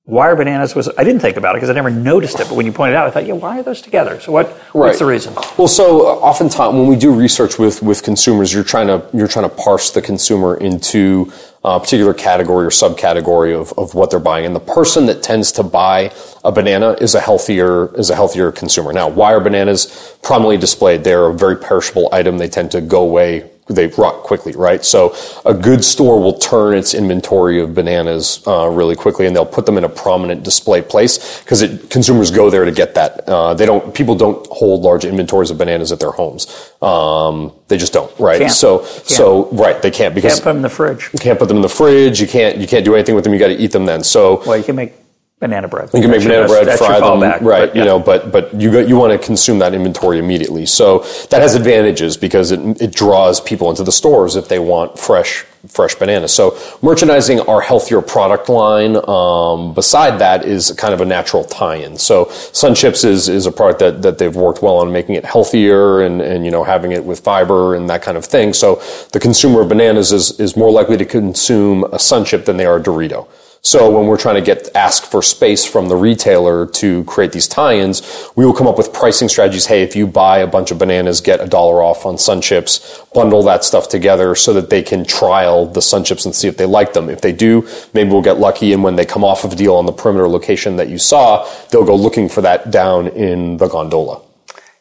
why 0.06 0.28
are 0.28 0.36
bananas 0.36 0.76
was 0.76 0.88
I 0.96 1.02
didn't 1.02 1.20
think 1.20 1.36
about 1.36 1.56
it 1.56 1.58
because 1.58 1.68
I 1.68 1.72
never 1.72 1.90
noticed 1.90 2.38
it, 2.38 2.46
but 2.46 2.54
when 2.54 2.64
you 2.64 2.70
pointed 2.70 2.94
out, 2.94 3.08
I 3.08 3.10
thought, 3.10 3.26
yeah, 3.26 3.34
why 3.34 3.58
are 3.58 3.62
those 3.64 3.82
together? 3.82 4.20
So 4.20 4.30
what? 4.30 4.46
Right. 4.72 4.86
What's 4.86 5.00
the 5.00 5.04
reason? 5.04 5.34
Well, 5.58 5.66
so 5.66 6.06
uh, 6.06 6.10
oftentimes 6.20 6.74
when 6.74 6.86
we 6.86 6.94
do 6.94 7.12
research 7.12 7.58
with 7.58 7.82
with 7.82 8.04
consumers, 8.04 8.52
you're 8.54 8.62
trying 8.62 8.86
to 8.86 9.04
you're 9.12 9.26
trying 9.26 9.50
to 9.50 9.54
parse 9.56 9.90
the 9.90 10.00
consumer 10.00 10.56
into 10.56 11.32
a 11.64 11.80
particular 11.80 12.14
category 12.14 12.64
or 12.64 12.70
subcategory 12.70 13.60
of, 13.60 13.76
of 13.76 13.96
what 13.96 14.12
they're 14.12 14.20
buying. 14.20 14.46
And 14.46 14.54
the 14.54 14.60
person 14.60 15.06
that 15.06 15.24
tends 15.24 15.50
to 15.52 15.64
buy 15.64 16.12
a 16.44 16.52
banana 16.52 16.92
is 17.00 17.16
a 17.16 17.20
healthier 17.20 17.92
is 17.98 18.08
a 18.08 18.14
healthier 18.14 18.52
consumer. 18.52 18.92
Now, 18.92 19.08
why 19.08 19.34
are 19.34 19.40
bananas 19.40 20.16
prominently 20.22 20.58
displayed? 20.58 21.02
They're 21.02 21.26
a 21.26 21.34
very 21.34 21.56
perishable 21.56 22.08
item. 22.12 22.38
They 22.38 22.48
tend 22.48 22.70
to 22.70 22.80
go 22.80 23.02
away 23.02 23.50
they 23.66 23.88
rot 23.88 24.22
quickly, 24.22 24.52
right? 24.52 24.84
So 24.84 25.14
a 25.44 25.52
good 25.52 25.84
store 25.84 26.20
will 26.20 26.38
turn 26.38 26.76
its 26.76 26.94
inventory 26.94 27.60
of 27.60 27.74
bananas 27.74 28.42
uh, 28.46 28.68
really 28.68 28.94
quickly, 28.94 29.26
and 29.26 29.34
they'll 29.34 29.44
put 29.44 29.66
them 29.66 29.76
in 29.76 29.84
a 29.84 29.88
prominent 29.88 30.44
display 30.44 30.82
place 30.82 31.40
because 31.40 31.62
it 31.62 31.90
consumers 31.90 32.30
go 32.30 32.48
there 32.48 32.64
to 32.64 32.70
get 32.70 32.94
that. 32.94 33.28
Uh, 33.28 33.54
they 33.54 33.66
don't. 33.66 33.92
People 33.94 34.14
don't 34.14 34.46
hold 34.48 34.82
large 34.82 35.04
inventories 35.04 35.50
of 35.50 35.58
bananas 35.58 35.90
at 35.90 35.98
their 35.98 36.12
homes. 36.12 36.72
Um, 36.80 37.52
they 37.68 37.76
just 37.76 37.92
don't, 37.92 38.16
right? 38.20 38.40
Can't. 38.40 38.52
So, 38.52 38.78
can't. 38.78 39.06
so 39.06 39.50
right, 39.50 39.82
they 39.82 39.90
can't 39.90 40.14
because 40.14 40.34
can't 40.34 40.44
put 40.44 40.50
them 40.50 40.56
in 40.56 40.62
the 40.62 40.70
fridge. 40.70 41.10
You 41.12 41.18
can't 41.18 41.38
put 41.38 41.48
them 41.48 41.56
in 41.56 41.62
the 41.62 41.68
fridge. 41.68 42.20
You 42.20 42.28
can't. 42.28 42.58
You 42.58 42.66
can't 42.68 42.84
do 42.84 42.94
anything 42.94 43.14
with 43.14 43.24
them. 43.24 43.32
You 43.32 43.40
got 43.40 43.48
to 43.48 43.56
eat 43.56 43.72
them 43.72 43.86
then. 43.86 44.04
So, 44.04 44.42
well, 44.46 44.56
you 44.56 44.64
can 44.64 44.76
make 44.76 44.94
banana 45.38 45.68
bread. 45.68 45.90
You 45.92 46.00
can 46.00 46.10
make 46.10 46.22
banana 46.22 46.46
bread, 46.46 46.78
fry 46.78 46.98
them, 46.98 47.20
back, 47.20 47.42
right? 47.42 47.66
But, 47.66 47.76
yeah. 47.76 47.82
You 47.82 47.86
know, 47.86 47.98
but 47.98 48.32
but 48.32 48.58
you 48.58 48.72
got, 48.72 48.88
you 48.88 48.96
want 48.96 49.12
to 49.12 49.24
consume 49.24 49.58
that 49.58 49.74
inventory 49.74 50.18
immediately. 50.18 50.64
So 50.66 51.00
that 51.30 51.42
has 51.42 51.54
advantages 51.54 52.16
because 52.16 52.52
it 52.52 52.60
it 52.80 52.92
draws 52.94 53.40
people 53.40 53.68
into 53.70 53.84
the 53.84 53.92
stores 53.92 54.36
if 54.36 54.48
they 54.48 54.58
want 54.58 54.98
fresh 54.98 55.44
fresh 55.68 55.94
bananas. 55.96 56.32
So 56.32 56.56
merchandising 56.80 57.40
our 57.40 57.60
healthier 57.60 58.00
product 58.00 58.48
line. 58.48 58.96
Um, 59.08 59.74
beside 59.74 60.18
that 60.20 60.44
is 60.44 60.70
kind 60.72 60.94
of 60.94 61.00
a 61.00 61.04
natural 61.04 61.44
tie-in. 61.44 61.98
So 61.98 62.30
Sun 62.30 62.74
Chips 62.74 63.04
is 63.04 63.28
is 63.28 63.44
a 63.46 63.52
product 63.52 63.80
that 63.80 64.02
that 64.02 64.18
they've 64.18 64.34
worked 64.34 64.62
well 64.62 64.78
on 64.78 64.90
making 64.90 65.16
it 65.16 65.24
healthier 65.24 66.00
and 66.00 66.22
and 66.22 66.46
you 66.46 66.50
know 66.50 66.64
having 66.64 66.92
it 66.92 67.04
with 67.04 67.20
fiber 67.20 67.74
and 67.74 67.90
that 67.90 68.00
kind 68.00 68.16
of 68.16 68.24
thing. 68.24 68.54
So 68.54 68.76
the 69.12 69.20
consumer 69.20 69.60
of 69.60 69.68
bananas 69.68 70.12
is 70.12 70.40
is 70.40 70.56
more 70.56 70.70
likely 70.70 70.96
to 70.96 71.04
consume 71.04 71.84
a 71.92 71.98
Sun 71.98 72.24
Chip 72.24 72.46
than 72.46 72.56
they 72.56 72.64
are 72.64 72.76
a 72.78 72.82
Dorito. 72.82 73.26
So 73.66 73.90
when 73.90 74.06
we're 74.06 74.16
trying 74.16 74.36
to 74.36 74.42
get 74.42 74.70
ask 74.76 75.02
for 75.02 75.22
space 75.22 75.64
from 75.64 75.88
the 75.88 75.96
retailer 75.96 76.66
to 76.66 77.02
create 77.02 77.32
these 77.32 77.48
tie-ins, 77.48 78.00
we 78.36 78.46
will 78.46 78.54
come 78.54 78.68
up 78.68 78.78
with 78.78 78.92
pricing 78.92 79.28
strategies. 79.28 79.66
Hey, 79.66 79.82
if 79.82 79.96
you 79.96 80.06
buy 80.06 80.38
a 80.38 80.46
bunch 80.46 80.70
of 80.70 80.78
bananas, 80.78 81.20
get 81.20 81.40
a 81.40 81.48
dollar 81.48 81.82
off 81.82 82.06
on 82.06 82.16
Sun 82.16 82.42
Chips. 82.42 83.02
Bundle 83.12 83.42
that 83.42 83.64
stuff 83.64 83.88
together 83.88 84.36
so 84.36 84.52
that 84.52 84.70
they 84.70 84.84
can 84.84 85.04
trial 85.04 85.66
the 85.66 85.82
Sun 85.82 86.04
Chips 86.04 86.24
and 86.24 86.32
see 86.32 86.46
if 86.46 86.56
they 86.56 86.64
like 86.64 86.92
them. 86.92 87.10
If 87.10 87.22
they 87.22 87.32
do, 87.32 87.68
maybe 87.92 88.10
we'll 88.10 88.22
get 88.22 88.38
lucky, 88.38 88.72
and 88.72 88.84
when 88.84 88.94
they 88.94 89.04
come 89.04 89.24
off 89.24 89.42
of 89.42 89.54
a 89.54 89.56
deal 89.56 89.74
on 89.74 89.84
the 89.84 89.92
perimeter 89.92 90.28
location 90.28 90.76
that 90.76 90.88
you 90.88 90.98
saw, 90.98 91.44
they'll 91.72 91.84
go 91.84 91.96
looking 91.96 92.28
for 92.28 92.42
that 92.42 92.70
down 92.70 93.08
in 93.08 93.56
the 93.56 93.66
gondola. 93.66 94.22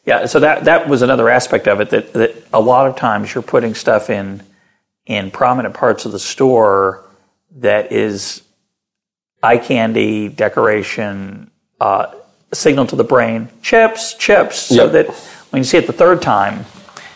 Yeah, 0.04 0.26
so 0.26 0.38
that 0.38 0.64
that 0.66 0.88
was 0.88 1.02
another 1.02 1.28
aspect 1.28 1.66
of 1.66 1.80
it 1.80 1.90
that, 1.90 2.12
that 2.12 2.36
a 2.52 2.60
lot 2.60 2.86
of 2.86 2.94
times 2.94 3.34
you're 3.34 3.42
putting 3.42 3.74
stuff 3.74 4.10
in 4.10 4.44
in 5.06 5.32
prominent 5.32 5.74
parts 5.74 6.04
of 6.04 6.12
the 6.12 6.20
store 6.20 7.04
that 7.50 7.90
is 7.90 8.42
eye 9.42 9.58
candy, 9.58 10.28
decoration, 10.28 11.50
uh, 11.80 12.06
signal 12.52 12.86
to 12.86 12.96
the 12.96 13.04
brain, 13.04 13.48
chips, 13.62 14.14
chips, 14.14 14.58
so 14.58 14.84
Yep. 14.84 14.92
that 14.92 15.14
when 15.50 15.60
you 15.60 15.64
see 15.64 15.78
it 15.78 15.86
the 15.86 15.92
third 15.92 16.22
time, 16.22 16.64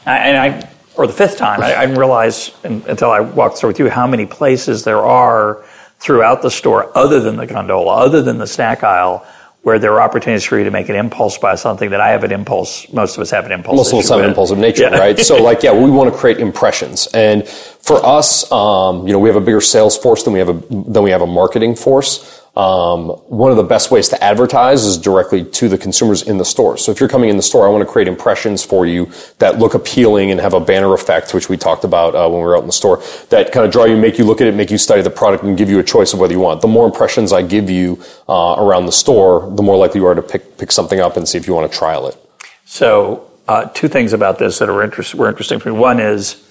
and 0.06 0.36
I, 0.36 0.68
or 0.96 1.06
the 1.06 1.12
fifth 1.12 1.36
time, 1.38 1.62
I, 1.62 1.74
I 1.74 1.86
didn't 1.86 1.98
realize 1.98 2.50
until 2.64 3.10
I 3.10 3.20
walked 3.20 3.58
through 3.58 3.68
with 3.70 3.78
you 3.78 3.88
how 3.88 4.06
many 4.06 4.26
places 4.26 4.84
there 4.84 5.04
are 5.04 5.64
throughout 5.98 6.42
the 6.42 6.50
store, 6.50 6.90
other 6.96 7.20
than 7.20 7.36
the 7.36 7.46
gondola, 7.46 7.94
other 7.96 8.22
than 8.22 8.38
the 8.38 8.46
snack 8.46 8.82
aisle, 8.82 9.24
where 9.62 9.78
there 9.78 9.92
are 9.92 10.00
opportunities 10.00 10.44
for 10.44 10.58
you 10.58 10.64
to 10.64 10.70
make 10.70 10.88
an 10.88 10.96
impulse 10.96 11.36
buy 11.36 11.54
something 11.54 11.90
that 11.90 12.00
I 12.00 12.10
have 12.10 12.24
an 12.24 12.32
impulse. 12.32 12.90
Most 12.92 13.16
of 13.16 13.20
us 13.20 13.30
have 13.30 13.44
an 13.44 13.52
impulse. 13.52 13.76
Most 13.76 13.92
of 13.92 13.98
us 13.98 14.08
have 14.08 14.18
with. 14.20 14.28
impulsive 14.28 14.58
nature, 14.58 14.84
Yeah. 14.84 14.98
right? 14.98 15.18
So, 15.18 15.42
like, 15.42 15.62
yeah, 15.62 15.72
we 15.72 15.90
want 15.98 16.10
to 16.12 16.18
create 16.18 16.38
impressions, 16.38 17.06
and 17.08 17.46
for 17.46 18.04
us, 18.04 18.50
um, 18.52 19.06
you 19.06 19.12
know, 19.12 19.18
we 19.18 19.28
have 19.28 19.36
a 19.36 19.40
bigger 19.40 19.60
sales 19.60 19.96
force 19.98 20.22
than 20.22 20.32
we 20.32 20.38
have 20.38 20.48
a 20.48 20.54
than 20.70 21.02
we 21.02 21.10
have 21.10 21.22
a 21.22 21.26
marketing 21.26 21.74
force. 21.76 22.39
Um, 22.56 23.10
one 23.28 23.52
of 23.52 23.56
the 23.56 23.62
best 23.62 23.90
ways 23.92 24.08
to 24.08 24.22
advertise 24.22 24.84
is 24.84 24.98
directly 24.98 25.44
to 25.44 25.68
the 25.68 25.78
consumers 25.78 26.22
in 26.22 26.38
the 26.38 26.44
store. 26.44 26.76
So, 26.76 26.90
if 26.90 26.98
you're 26.98 27.08
coming 27.08 27.30
in 27.30 27.36
the 27.36 27.42
store, 27.42 27.66
I 27.66 27.70
want 27.70 27.86
to 27.86 27.90
create 27.90 28.08
impressions 28.08 28.64
for 28.64 28.86
you 28.86 29.10
that 29.38 29.58
look 29.58 29.74
appealing 29.74 30.32
and 30.32 30.40
have 30.40 30.52
a 30.52 30.60
banner 30.60 30.92
effect, 30.92 31.32
which 31.32 31.48
we 31.48 31.56
talked 31.56 31.84
about 31.84 32.14
uh, 32.14 32.28
when 32.28 32.40
we 32.40 32.44
were 32.44 32.56
out 32.56 32.62
in 32.62 32.66
the 32.66 32.72
store. 32.72 33.02
That 33.28 33.52
kind 33.52 33.64
of 33.64 33.70
draw 33.70 33.84
you, 33.84 33.96
make 33.96 34.18
you 34.18 34.24
look 34.24 34.40
at 34.40 34.48
it, 34.48 34.54
make 34.54 34.70
you 34.70 34.78
study 34.78 35.00
the 35.00 35.10
product, 35.10 35.44
and 35.44 35.56
give 35.56 35.70
you 35.70 35.78
a 35.78 35.84
choice 35.84 36.12
of 36.12 36.18
whether 36.18 36.32
you 36.32 36.40
want. 36.40 36.60
The 36.60 36.68
more 36.68 36.86
impressions 36.86 37.32
I 37.32 37.42
give 37.42 37.70
you 37.70 38.02
uh, 38.28 38.56
around 38.58 38.86
the 38.86 38.92
store, 38.92 39.48
the 39.54 39.62
more 39.62 39.76
likely 39.76 40.00
you 40.00 40.06
are 40.06 40.14
to 40.14 40.22
pick 40.22 40.58
pick 40.58 40.72
something 40.72 41.00
up 41.00 41.16
and 41.16 41.28
see 41.28 41.38
if 41.38 41.46
you 41.46 41.54
want 41.54 41.70
to 41.70 41.78
trial 41.78 42.08
it. 42.08 42.16
So, 42.64 43.30
uh, 43.48 43.66
two 43.74 43.88
things 43.88 44.12
about 44.12 44.38
this 44.38 44.58
that 44.58 44.68
are 44.68 44.82
interest, 44.82 45.14
were 45.14 45.28
interesting 45.28 45.58
for 45.58 45.72
me. 45.72 45.78
One 45.78 45.98
is 45.98 46.48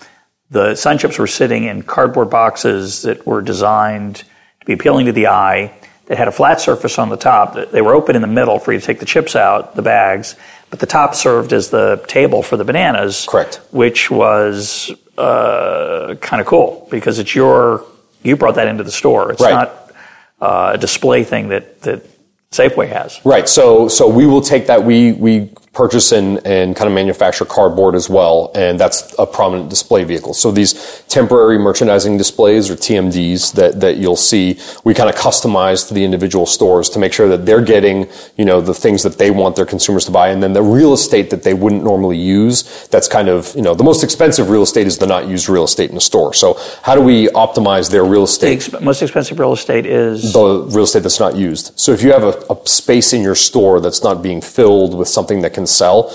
the 0.49 0.75
sun 0.75 0.97
chips 0.97 1.19
were 1.19 1.27
sitting 1.27 1.65
in 1.65 1.83
cardboard 1.83 2.29
boxes 2.29 3.03
that 3.03 3.25
were 3.25 3.41
designed 3.41 4.15
to 4.15 4.65
be 4.65 4.73
appealing 4.73 5.05
to 5.05 5.11
the 5.11 5.27
eye, 5.27 5.73
that 6.09 6.17
had 6.17 6.27
a 6.27 6.31
flat 6.31 6.59
surface 6.59 6.97
on 6.97 7.09
the 7.09 7.15
top. 7.17 7.53
They 7.71 7.81
were 7.81 7.93
open 7.93 8.15
in 8.15 8.21
the 8.23 8.27
middle 8.27 8.57
for 8.59 8.73
you 8.73 8.79
to 8.79 8.85
take 8.85 8.99
the 8.99 9.05
chips 9.05 9.35
out, 9.35 9.75
the 9.75 9.83
bags, 9.83 10.35
but 10.71 10.79
the 10.79 10.87
top 10.87 11.13
served 11.13 11.53
as 11.53 11.69
the 11.69 12.03
table 12.07 12.41
for 12.41 12.57
the 12.57 12.65
bananas. 12.65 13.27
Correct. 13.29 13.61
Which 13.71 14.09
was 14.09 14.91
uh, 15.19 16.15
kind 16.19 16.41
of 16.41 16.47
cool 16.47 16.87
because 16.89 17.19
it's 17.19 17.35
your, 17.35 17.85
you 18.23 18.35
brought 18.35 18.55
that 18.55 18.67
into 18.67 18.83
the 18.83 18.91
store. 18.91 19.31
It's 19.31 19.41
Right. 19.41 19.51
not 19.53 19.93
uh, 20.41 20.71
a 20.73 20.77
display 20.79 21.23
thing 21.23 21.49
that, 21.49 21.81
that 21.83 22.03
Safeway 22.51 22.89
has. 22.89 23.19
Right. 23.23 23.47
So 23.47 23.87
so 23.87 24.09
we 24.09 24.25
will 24.25 24.41
take 24.41 24.65
that. 24.67 24.83
We 24.83 25.11
we 25.11 25.53
purchase 25.73 26.11
and, 26.11 26.45
and 26.45 26.75
kind 26.75 26.87
of 26.87 26.93
manufacture 26.93 27.45
cardboard 27.45 27.95
as 27.95 28.09
well, 28.09 28.51
and 28.55 28.79
that's 28.79 29.15
a 29.19 29.25
prominent 29.25 29.69
display 29.69 30.03
vehicle. 30.03 30.33
So 30.33 30.51
these 30.51 31.03
temporary 31.07 31.57
merchandising 31.57 32.17
displays 32.17 32.69
or 32.69 32.75
TMDs 32.75 33.53
that, 33.53 33.79
that 33.79 33.97
you'll 33.97 34.15
see, 34.15 34.59
we 34.83 34.93
kind 34.93 35.09
of 35.09 35.15
customize 35.15 35.87
to 35.87 35.93
the 35.93 36.03
individual 36.03 36.45
stores 36.45 36.89
to 36.91 36.99
make 36.99 37.13
sure 37.13 37.27
that 37.29 37.45
they're 37.45 37.61
getting, 37.61 38.07
you 38.35 38.45
know, 38.45 38.61
the 38.61 38.73
things 38.73 39.03
that 39.03 39.17
they 39.17 39.31
want 39.31 39.55
their 39.55 39.65
consumers 39.65 40.05
to 40.05 40.11
buy, 40.11 40.29
and 40.29 40.41
then 40.41 40.53
the 40.53 40.61
real 40.63 40.93
estate 40.93 41.29
that 41.29 41.43
they 41.43 41.53
wouldn't 41.53 41.83
normally 41.83 42.17
use. 42.17 42.87
That's 42.87 43.07
kind 43.07 43.29
of, 43.29 43.53
you 43.55 43.61
know, 43.61 43.73
the 43.75 43.83
most 43.83 44.03
expensive 44.03 44.49
real 44.49 44.63
estate 44.63 44.87
is 44.87 44.97
the 44.97 45.07
not 45.07 45.27
used 45.27 45.49
real 45.49 45.63
estate 45.63 45.91
in 45.91 45.97
a 45.97 46.01
store. 46.01 46.33
So 46.33 46.59
how 46.83 46.95
do 46.95 47.01
we 47.01 47.27
optimize 47.29 47.89
their 47.91 48.03
real 48.03 48.21
The 48.25 48.31
estate? 48.31 48.53
ex- 48.73 48.81
most 48.81 49.01
expensive 49.01 49.39
real 49.39 49.53
estate 49.53 49.85
is 49.85 50.33
the 50.33 50.63
real 50.69 50.83
estate 50.83 51.03
that's 51.03 51.19
not 51.19 51.35
used. 51.35 51.71
So 51.79 51.91
if 51.91 52.01
you 52.01 52.11
have 52.11 52.23
a, 52.23 52.33
a 52.51 52.67
space 52.67 53.13
in 53.13 53.21
your 53.21 53.35
store 53.35 53.79
that's 53.79 54.03
not 54.03 54.21
being 54.21 54.41
filled 54.41 54.97
with 54.97 55.07
something 55.07 55.41
that 55.41 55.53
can 55.53 55.58
sell, 55.67 56.13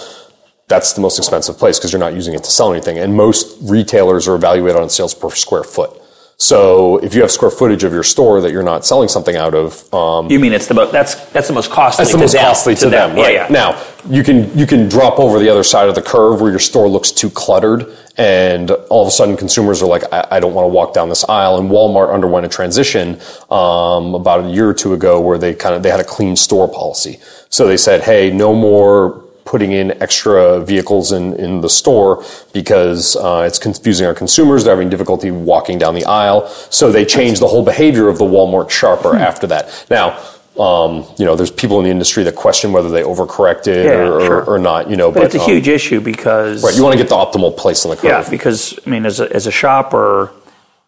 that's 0.69 0.95
the 0.95 1.01
most 1.01 1.19
expensive 1.19 1.59
place 1.59 1.79
because 1.79 1.93
you're 1.93 2.01
not 2.01 2.15
using 2.15 2.35
it 2.35 2.43
to 2.45 2.51
sell 2.51 2.73
anything. 2.73 2.99
And 2.99 3.15
most 3.15 3.59
retailers 3.63 4.27
are 4.29 4.35
evaluated 4.35 4.81
on 4.81 4.89
sales 4.89 5.15
per 5.15 5.31
square 5.31 5.65
foot. 5.65 6.01
So 6.37 6.99
if 6.99 7.15
you 7.15 7.21
have 7.21 7.31
square 7.31 7.51
footage 7.51 7.85
of 7.85 7.93
your 7.93 8.03
store 8.03 8.41
that 8.41 8.51
you're 8.51 8.65
not 8.65 8.85
selling 8.85 9.09
something 9.09 9.37
out 9.37 9.55
of, 9.55 9.93
um, 9.95 10.29
You 10.29 10.41
mean 10.41 10.53
it's 10.53 10.67
the 10.67 10.75
most 10.75 10.91
that's 10.91 11.15
that's 11.31 11.47
the 11.47 11.55
most 11.55 11.71
costly. 11.71 12.03
that's 12.03 12.11
the 12.13 12.19
to 12.19 12.25
most 12.25 12.33
them, 12.33 12.45
costly 12.45 12.75
to, 12.75 12.91
them, 12.91 13.15
right? 13.15 13.33
Yeah, 13.33 13.43
yeah. 13.45 13.49
Now 13.51 13.83
you 14.11 14.25
can 14.25 14.57
you 14.59 14.67
can 14.67 14.89
drop 14.89 15.21
over 15.21 15.39
the 15.39 15.49
other 15.49 15.63
side 15.63 15.89
of 15.89 15.95
the 15.95 16.03
curve 16.03 16.41
where 16.41 16.51
your 16.51 16.59
store 16.59 16.89
looks 16.89 17.13
too 17.13 17.31
cluttered, 17.31 17.87
and 18.19 18.73
all 18.91 19.03
of 19.03 19.09
a 19.09 19.13
sudden 19.13 19.37
consumers 19.37 19.81
are 19.81 19.87
like, 19.87 20.03
I, 20.13 20.27
I 20.33 20.41
don't 20.41 20.55
want 20.55 20.65
to 20.65 20.69
walk 20.69 20.93
down 20.93 21.09
this 21.09 21.25
aisle. 21.29 21.57
And 21.59 21.71
Walmart 21.71 22.13
underwent 22.13 22.47
a 22.47 22.49
transition 22.49 23.21
um, 23.49 24.17
about 24.17 24.45
a 24.45 24.51
year 24.51 24.69
or 24.69 24.75
two 24.75 24.93
ago 24.93 25.21
where 25.21 25.39
they 25.39 25.55
kind 25.55 25.77
of 25.77 25.85
they 25.85 25.91
had 25.91 26.01
a 26.01 26.05
clean 26.05 26.35
store 26.35 26.67
policy. 26.67 27.21
So 27.49 27.69
they 27.69 27.77
said, 27.77 28.03
hey, 28.03 28.33
no 28.33 28.55
more 28.57 29.24
putting 29.45 29.73
in 29.73 29.91
extra 30.03 30.61
vehicles 30.61 31.13
in, 31.13 31.35
in 31.35 31.61
the 31.61 31.69
store 31.69 32.25
because 32.53 33.17
uh, 33.17 33.45
it's 33.47 33.59
confusing 33.59 34.07
our 34.07 34.15
consumers. 34.15 34.65
They're 34.65 34.75
having 34.75 34.91
difficulty 34.91 35.31
walking 35.31 35.79
down 35.79 35.95
the 35.95 36.05
aisle. 36.07 36.49
So 36.71 36.91
they 36.91 37.05
changed 37.05 37.41
the 37.41 37.49
whole 37.49 37.65
behavior 37.65 38.09
of 38.09 38.19
the 38.19 38.25
Walmart 38.25 38.71
shopper 38.71 39.17
after 39.17 39.47
that. 39.49 39.87
Now, 39.91 40.19
um, 40.59 41.05
you 41.19 41.25
know, 41.25 41.35
there's 41.35 41.51
people 41.51 41.79
in 41.81 41.85
the 41.85 41.91
industry 41.91 42.23
that 42.25 42.37
question 42.37 42.73
whether 42.73 42.89
they 42.89 43.03
overcorrected 43.03 43.85
Yeah, 43.85 44.09
or, 44.09 44.21
sure. 44.21 44.37
or, 44.45 44.55
or 44.55 44.59
not, 44.59 44.89
you 44.89 44.97
know. 44.97 45.11
But, 45.11 45.25
it's 45.25 45.35
a 45.35 45.41
um, 45.41 45.51
huge 45.51 45.69
issue 45.69 46.01
because 46.01 46.63
Right, 46.63 46.77
you 46.77 46.83
want 46.83 46.93
to 46.93 46.99
get 46.99 47.09
the 47.09 47.17
optimal 47.17 47.57
place 47.57 47.85
on 47.85 47.91
the 47.91 47.97
curve. 47.97 48.05
yeah, 48.05 48.31
because 48.31 48.79
I 48.87 48.91
mean, 48.91 49.05
as 49.05 49.19
a, 49.21 49.31
as 49.35 49.47
a 49.49 49.51
shopper, 49.51 50.33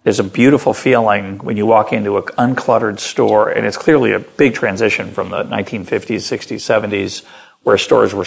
there's 0.05 0.21
a 0.21 0.25
beautiful 0.25 0.73
feeling 0.73 1.39
when 1.39 1.57
you 1.57 1.67
walk 1.67 1.93
into 1.93 2.17
an 2.17 2.23
uncluttered 2.39 3.01
store, 3.01 3.51
and 3.51 3.67
it's 3.67 3.77
clearly 3.77 4.13
a 4.13 4.21
big 4.21 4.55
transition 4.55 5.11
from 5.11 5.31
the 5.31 5.43
1950s, 5.43 6.23
60s, 6.23 6.63
70s, 6.63 7.25
where 7.67 7.77
stores 7.77 8.15
were 8.15 8.27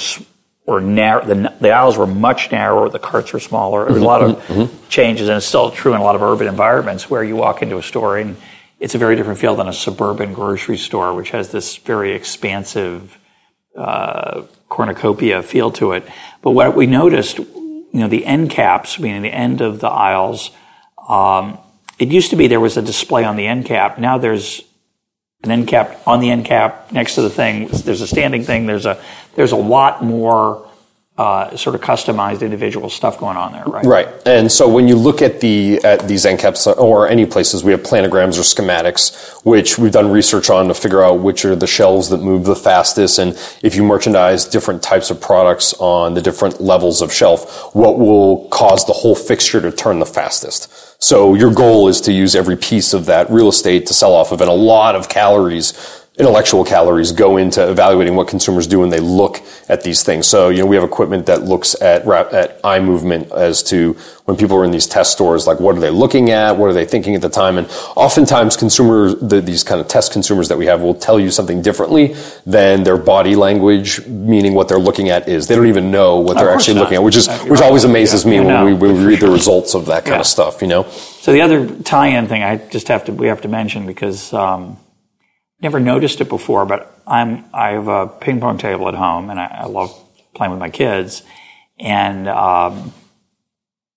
were 0.65 0.81
narrow. 0.81 1.23
The, 1.25 1.55
the 1.61 1.71
aisles 1.71 1.97
were 1.97 2.05
much 2.05 2.51
narrower. 2.51 2.89
The 2.89 2.99
carts 2.99 3.31
were 3.31 3.39
smaller. 3.39 3.85
There 3.85 3.93
was 3.93 4.03
a 4.03 4.05
lot 4.05 4.21
of 4.21 4.29
Mm-hmm, 4.47 4.87
changes, 4.89 5.29
and 5.29 5.37
it's 5.37 5.45
still 5.45 5.71
true 5.71 5.93
in 5.93 6.01
a 6.01 6.03
lot 6.03 6.15
of 6.15 6.21
urban 6.21 6.47
environments 6.47 7.09
where 7.09 7.23
you 7.23 7.37
walk 7.37 7.61
into 7.61 7.77
a 7.77 7.81
store 7.81 8.17
and 8.17 8.35
it's 8.81 8.95
a 8.95 8.97
very 8.97 9.15
different 9.15 9.39
feel 9.39 9.55
than 9.55 9.69
a 9.69 9.73
suburban 9.73 10.33
grocery 10.33 10.77
store, 10.77 11.13
which 11.13 11.29
has 11.31 11.51
this 11.51 11.77
very 11.77 12.11
expansive 12.13 13.17
uh, 13.77 14.41
cornucopia 14.67 15.41
feel 15.41 15.71
to 15.71 15.93
it. 15.93 16.03
But 16.41 16.51
what 16.51 16.75
we 16.75 16.85
noticed, 16.85 17.37
you 17.37 17.87
know, 17.93 18.09
the 18.09 18.25
end 18.25 18.49
caps, 18.49 18.99
meaning 18.99 19.21
the 19.21 19.33
end 19.33 19.61
of 19.61 19.79
the 19.79 19.87
aisles, 19.87 20.51
um, 21.07 21.59
it 21.97 22.09
used 22.09 22.31
to 22.31 22.35
be 22.35 22.47
there 22.47 22.59
was 22.59 22.75
a 22.75 22.81
display 22.81 23.23
on 23.23 23.37
the 23.37 23.47
end 23.47 23.65
cap. 23.65 23.99
Now 23.99 24.17
there's 24.17 24.63
an 25.43 25.51
end 25.51 25.67
cap 25.69 26.01
on 26.05 26.19
the 26.19 26.29
end 26.31 26.45
cap 26.45 26.91
next 26.91 27.15
to 27.15 27.21
the 27.21 27.29
thing. 27.29 27.67
There's 27.67 28.01
a 28.01 28.07
standing 28.07 28.43
thing. 28.43 28.65
There's 28.65 28.85
a 28.85 29.01
there's 29.39 29.53
a 29.53 29.55
lot 29.55 30.03
more 30.03 30.67
uh, 31.17 31.55
sort 31.55 31.73
of 31.73 31.79
customized 31.79 32.41
individual 32.41 32.89
stuff 32.89 33.17
going 33.17 33.37
on 33.37 33.53
there, 33.53 33.63
right? 33.63 33.85
Right. 33.85 34.07
And 34.27 34.51
so 34.51 34.67
when 34.67 34.89
you 34.89 34.97
look 34.97 35.21
at 35.21 35.39
the 35.39 35.79
at 35.81 36.05
these 36.09 36.25
end 36.25 36.39
caps 36.39 36.67
or 36.67 37.07
any 37.07 37.25
places, 37.25 37.63
we 37.63 37.71
have 37.71 37.81
planograms 37.81 38.37
or 38.37 38.41
schematics, 38.41 39.45
which 39.45 39.77
we've 39.77 39.93
done 39.93 40.11
research 40.11 40.49
on 40.49 40.67
to 40.67 40.73
figure 40.73 41.01
out 41.01 41.21
which 41.21 41.45
are 41.45 41.55
the 41.55 41.67
shelves 41.67 42.09
that 42.09 42.17
move 42.17 42.43
the 42.43 42.55
fastest, 42.55 43.17
and 43.17 43.31
if 43.63 43.75
you 43.77 43.83
merchandise 43.83 44.43
different 44.43 44.83
types 44.83 45.09
of 45.09 45.21
products 45.21 45.73
on 45.79 46.15
the 46.15 46.21
different 46.21 46.59
levels 46.59 47.01
of 47.01 47.13
shelf, 47.13 47.73
what 47.73 47.97
will 47.97 48.49
cause 48.49 48.85
the 48.87 48.93
whole 48.93 49.15
fixture 49.15 49.61
to 49.61 49.71
turn 49.71 49.99
the 49.99 50.05
fastest. 50.05 51.01
So 51.01 51.33
your 51.33 51.53
goal 51.53 51.87
is 51.87 52.01
to 52.01 52.11
use 52.11 52.35
every 52.35 52.57
piece 52.57 52.93
of 52.93 53.05
that 53.05 53.29
real 53.29 53.47
estate 53.47 53.87
to 53.87 53.93
sell 53.93 54.13
off 54.13 54.33
of, 54.33 54.41
and 54.41 54.49
a 54.49 54.53
lot 54.53 54.95
of 54.95 55.07
calories 55.07 55.98
intellectual 56.19 56.65
calories 56.65 57.13
go 57.13 57.37
into 57.37 57.71
evaluating 57.71 58.13
what 58.13 58.27
consumers 58.27 58.67
do 58.67 58.79
when 58.79 58.89
they 58.89 58.99
look 58.99 59.41
at 59.69 59.83
these 59.83 60.03
things. 60.03 60.27
So, 60.27 60.49
you 60.49 60.59
know, 60.59 60.65
we 60.65 60.75
have 60.75 60.83
equipment 60.83 61.25
that 61.27 61.43
looks 61.43 61.81
at 61.81 62.05
at 62.05 62.59
eye 62.63 62.81
movement 62.81 63.31
as 63.31 63.63
to 63.63 63.93
when 64.25 64.35
people 64.35 64.57
are 64.57 64.65
in 64.65 64.71
these 64.71 64.85
test 64.85 65.13
stores, 65.13 65.47
like 65.47 65.59
what 65.59 65.77
are 65.77 65.79
they 65.79 65.89
looking 65.89 66.29
at, 66.29 66.57
what 66.57 66.69
are 66.69 66.73
they 66.73 66.85
thinking 66.85 67.15
at 67.15 67.21
the 67.21 67.29
time, 67.29 67.57
and 67.57 67.67
oftentimes 67.95 68.57
consumers, 68.57 69.15
the, 69.15 69.41
these 69.41 69.63
kind 69.63 69.79
of 69.79 69.87
test 69.87 70.11
consumers 70.11 70.49
that 70.49 70.57
we 70.57 70.65
have, 70.65 70.81
will 70.81 70.93
tell 70.93 71.19
you 71.19 71.31
something 71.31 71.61
differently 71.61 72.15
than 72.45 72.83
their 72.83 72.97
body 72.97 73.35
language, 73.35 74.05
meaning 74.05 74.53
what 74.53 74.67
they're 74.67 74.77
looking 74.77 75.09
at 75.09 75.27
is. 75.27 75.47
They 75.47 75.55
don't 75.55 75.67
even 75.67 75.89
know 75.89 76.19
what 76.19 76.37
they're 76.37 76.51
actually 76.51 76.75
not. 76.75 76.81
looking 76.81 76.97
at, 76.97 77.03
which 77.03 77.15
is 77.15 77.27
which 77.43 77.61
always 77.61 77.85
amazes 77.85 78.25
yeah, 78.25 78.31
me 78.31 78.39
when 78.41 78.65
we, 78.65 78.73
when 78.73 78.97
we 78.97 79.05
read 79.05 79.21
the 79.21 79.31
results 79.31 79.73
of 79.73 79.85
that 79.87 80.03
kind 80.03 80.17
yeah. 80.17 80.19
of 80.19 80.27
stuff. 80.27 80.61
You 80.61 80.67
know. 80.67 80.83
So 80.89 81.31
the 81.31 81.41
other 81.41 81.67
tie-in 81.83 82.27
thing 82.27 82.43
I 82.43 82.57
just 82.57 82.89
have 82.89 83.05
to 83.05 83.13
we 83.13 83.27
have 83.27 83.41
to 83.41 83.47
mention 83.47 83.87
because. 83.87 84.33
Um, 84.33 84.77
never 85.61 85.79
noticed 85.79 86.21
it 86.21 86.29
before, 86.29 86.65
but 86.65 87.01
I'm 87.05 87.45
I 87.53 87.71
have 87.71 87.87
a 87.87 88.07
ping 88.07 88.39
pong 88.39 88.57
table 88.57 88.87
at 88.87 88.95
home, 88.95 89.29
and 89.29 89.39
I, 89.39 89.61
I 89.61 89.65
love 89.65 89.93
playing 90.33 90.51
with 90.51 90.59
my 90.59 90.69
kids. 90.69 91.23
And 91.79 92.27
um, 92.27 92.93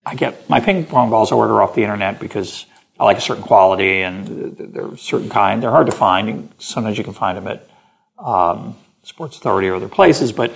I 0.06 0.14
get 0.14 0.48
my 0.48 0.60
ping 0.60 0.86
pong 0.86 1.10
balls 1.10 1.32
I 1.32 1.34
order 1.34 1.60
off 1.62 1.74
the 1.74 1.82
internet 1.82 2.20
because 2.20 2.66
I 2.98 3.04
like 3.04 3.18
a 3.18 3.20
certain 3.20 3.42
quality 3.42 4.02
and 4.02 4.56
they're 4.56 4.92
a 4.92 4.98
certain 4.98 5.28
kind. 5.28 5.62
They're 5.62 5.70
hard 5.70 5.86
to 5.86 5.92
find. 5.92 6.52
Sometimes 6.58 6.98
you 6.98 7.04
can 7.04 7.12
find 7.12 7.36
them 7.36 7.48
at 7.48 7.68
um, 8.18 8.76
Sports 9.02 9.36
Authority 9.36 9.68
or 9.68 9.76
other 9.76 9.88
places. 9.88 10.32
But 10.32 10.54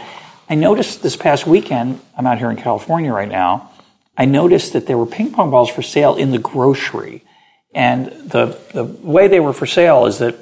I 0.49 0.55
noticed 0.55 1.03
this 1.03 1.17
past 1.17 1.47
weekend, 1.47 2.01
I'm 2.17 2.27
out 2.27 2.39
here 2.39 2.51
in 2.51 2.57
California 2.57 3.13
right 3.13 3.29
now. 3.29 3.73
I 4.17 4.25
noticed 4.25 4.73
that 4.75 4.87
there 4.87 4.97
were 4.97 5.07
ping 5.07 5.33
pong 5.33 5.51
balls 5.51 5.69
for 5.69 5.83
sale 5.83 6.15
in 6.15 6.31
the 6.31 6.39
grocery. 6.39 7.25
And 7.75 8.07
the, 8.07 8.59
the 8.73 8.85
way 8.85 9.27
they 9.27 9.41
were 9.41 9.53
for 9.53 9.67
sale 9.67 10.07
is 10.07 10.19
that 10.19 10.37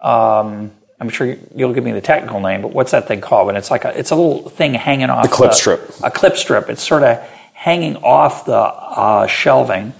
um, 0.00 0.70
I'm 1.00 1.08
sure 1.08 1.34
you'll 1.54 1.72
give 1.72 1.84
me 1.84 1.92
the 1.92 2.00
technical 2.00 2.40
name, 2.40 2.62
but 2.62 2.72
what's 2.72 2.90
that 2.90 3.08
thing 3.08 3.20
called? 3.20 3.46
When 3.46 3.56
it's 3.56 3.70
like 3.70 3.84
a, 3.84 3.98
it's 3.98 4.10
a 4.10 4.14
little 4.14 4.50
thing 4.50 4.74
hanging 4.74 5.08
off 5.08 5.22
the 5.22 5.30
clip 5.30 5.50
the, 5.50 5.56
strip. 5.56 5.90
A 6.02 6.10
clip 6.10 6.36
strip. 6.36 6.68
It's 6.68 6.86
sort 6.86 7.02
of 7.02 7.18
hanging 7.54 7.96
off 7.96 8.44
the 8.44 8.56
uh, 8.56 9.26
shelving, 9.26 9.94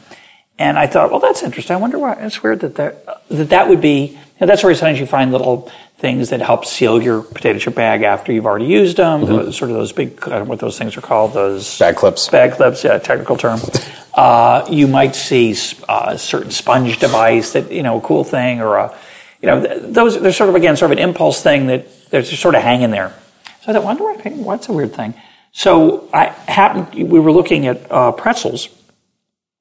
and 0.58 0.78
I 0.78 0.86
thought, 0.86 1.10
well, 1.10 1.20
that's 1.20 1.42
interesting. 1.42 1.74
I 1.74 1.78
wonder 1.78 1.98
why. 1.98 2.14
It's 2.14 2.42
weird 2.42 2.60
that 2.60 2.74
that 2.76 3.28
that, 3.28 3.48
that 3.50 3.68
would 3.68 3.80
be. 3.80 4.06
You 4.08 4.46
know, 4.46 4.46
that's 4.46 4.62
where 4.62 4.74
sometimes 4.74 5.00
you 5.00 5.06
find 5.06 5.32
little 5.32 5.70
things 6.00 6.30
that 6.30 6.40
help 6.40 6.64
seal 6.64 7.00
your 7.00 7.22
potato 7.22 7.58
chip 7.58 7.74
bag 7.74 8.02
after 8.02 8.32
you've 8.32 8.46
already 8.46 8.64
used 8.64 8.96
them. 8.96 9.20
Mm-hmm. 9.20 9.32
Those, 9.32 9.56
sort 9.56 9.70
of 9.70 9.76
those 9.76 9.92
big, 9.92 10.18
I 10.22 10.30
don't 10.30 10.38
know 10.40 10.44
what 10.46 10.58
those 10.58 10.78
things 10.78 10.96
are 10.96 11.02
called. 11.02 11.34
Those 11.34 11.78
bag 11.78 11.96
clips. 11.96 12.26
Bag 12.28 12.52
clips. 12.52 12.84
Yeah, 12.84 12.98
technical 12.98 13.36
term. 13.36 13.60
Uh, 14.12 14.66
you 14.68 14.88
might 14.88 15.14
see 15.14 15.54
uh, 15.88 16.06
a 16.08 16.18
certain 16.18 16.50
sponge 16.50 16.98
device 16.98 17.52
that 17.52 17.70
you 17.70 17.80
know, 17.80 17.98
a 17.98 18.00
cool 18.00 18.24
thing, 18.24 18.60
or 18.60 18.76
a 18.76 18.98
you 19.42 19.46
know, 19.46 19.60
those 19.78 20.20
they're 20.20 20.32
sort 20.32 20.50
of 20.50 20.54
again 20.54 20.76
sort 20.76 20.92
of 20.92 20.98
an 20.98 21.02
impulse 21.02 21.42
thing 21.42 21.66
that 21.68 22.10
they're 22.10 22.22
just 22.22 22.42
sort 22.42 22.54
of 22.54 22.62
hanging 22.62 22.90
there. 22.90 23.14
So 23.62 23.70
I 23.70 23.74
thought, 23.74 23.84
wonder 23.84 24.04
what 24.04 24.26
what's 24.32 24.68
a 24.68 24.72
weird 24.72 24.94
thing. 24.94 25.14
So 25.52 26.08
I 26.12 26.26
happened 26.26 27.10
we 27.10 27.20
were 27.20 27.32
looking 27.32 27.66
at 27.66 27.90
uh, 27.90 28.12
pretzels, 28.12 28.68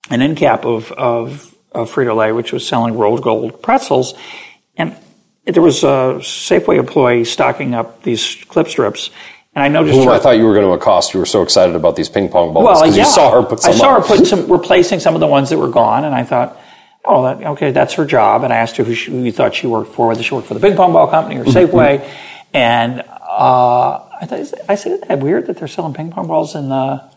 an 0.09 0.21
end 0.21 0.37
cap 0.37 0.65
of 0.65 0.91
of, 0.91 1.55
of 1.71 1.91
Frito 1.91 2.15
Lay, 2.15 2.31
which 2.31 2.51
was 2.51 2.67
selling 2.67 2.97
Rold 2.97 3.21
Gold 3.21 3.61
pretzels, 3.61 4.13
and 4.77 4.95
there 5.45 5.63
was 5.63 5.83
a 5.83 6.19
Safeway 6.19 6.77
employee 6.77 7.25
stocking 7.25 7.73
up 7.73 8.03
these 8.03 8.35
clip 8.47 8.67
strips. 8.67 9.09
And 9.55 9.63
I 9.63 9.67
noticed. 9.67 9.97
Whom 9.97 10.07
her, 10.07 10.13
I 10.13 10.19
thought 10.19 10.37
you 10.37 10.45
were 10.45 10.53
going 10.53 10.65
to 10.65 10.73
accost. 10.73 11.13
You 11.13 11.19
were 11.19 11.25
so 11.25 11.41
excited 11.41 11.75
about 11.75 11.95
these 11.95 12.07
ping 12.07 12.29
pong 12.29 12.53
balls 12.53 12.67
because 12.67 12.81
well, 12.81 12.97
yeah, 12.97 13.03
you 13.03 13.09
saw 13.09 13.31
her 13.31 13.47
put 13.47 13.59
some. 13.59 13.73
I 13.73 13.75
saw 13.75 13.95
up. 13.95 14.05
her 14.05 14.15
put 14.15 14.27
some, 14.27 14.51
replacing 14.51 14.99
some 14.99 15.15
of 15.15 15.21
the 15.21 15.27
ones 15.27 15.49
that 15.49 15.57
were 15.57 15.69
gone, 15.69 16.05
and 16.05 16.13
I 16.13 16.23
thought, 16.23 16.59
oh, 17.05 17.23
that, 17.23 17.45
okay, 17.51 17.71
that's 17.71 17.93
her 17.95 18.05
job. 18.05 18.43
And 18.43 18.53
I 18.53 18.57
asked 18.57 18.77
her 18.77 18.83
who, 18.83 18.93
she, 18.93 19.11
who 19.11 19.23
you 19.23 19.31
thought 19.31 19.55
she 19.55 19.67
worked 19.67 19.93
for, 19.93 20.07
whether 20.07 20.23
she 20.23 20.33
worked 20.33 20.47
for 20.47 20.53
the 20.53 20.59
ping 20.59 20.75
pong 20.75 20.93
ball 20.93 21.07
company 21.07 21.39
or 21.39 21.43
mm-hmm. 21.43 21.57
Safeway. 21.57 22.09
And 22.53 23.01
uh, 23.01 24.05
I, 24.21 24.25
thought, 24.25 24.39
I 24.67 24.75
said, 24.75 24.91
isn't 24.93 25.07
that 25.07 25.19
weird 25.19 25.47
that 25.47 25.57
they're 25.57 25.67
selling 25.67 25.93
ping 25.93 26.11
pong 26.11 26.27
balls 26.27 26.55
in 26.55 26.69
the 26.69 27.09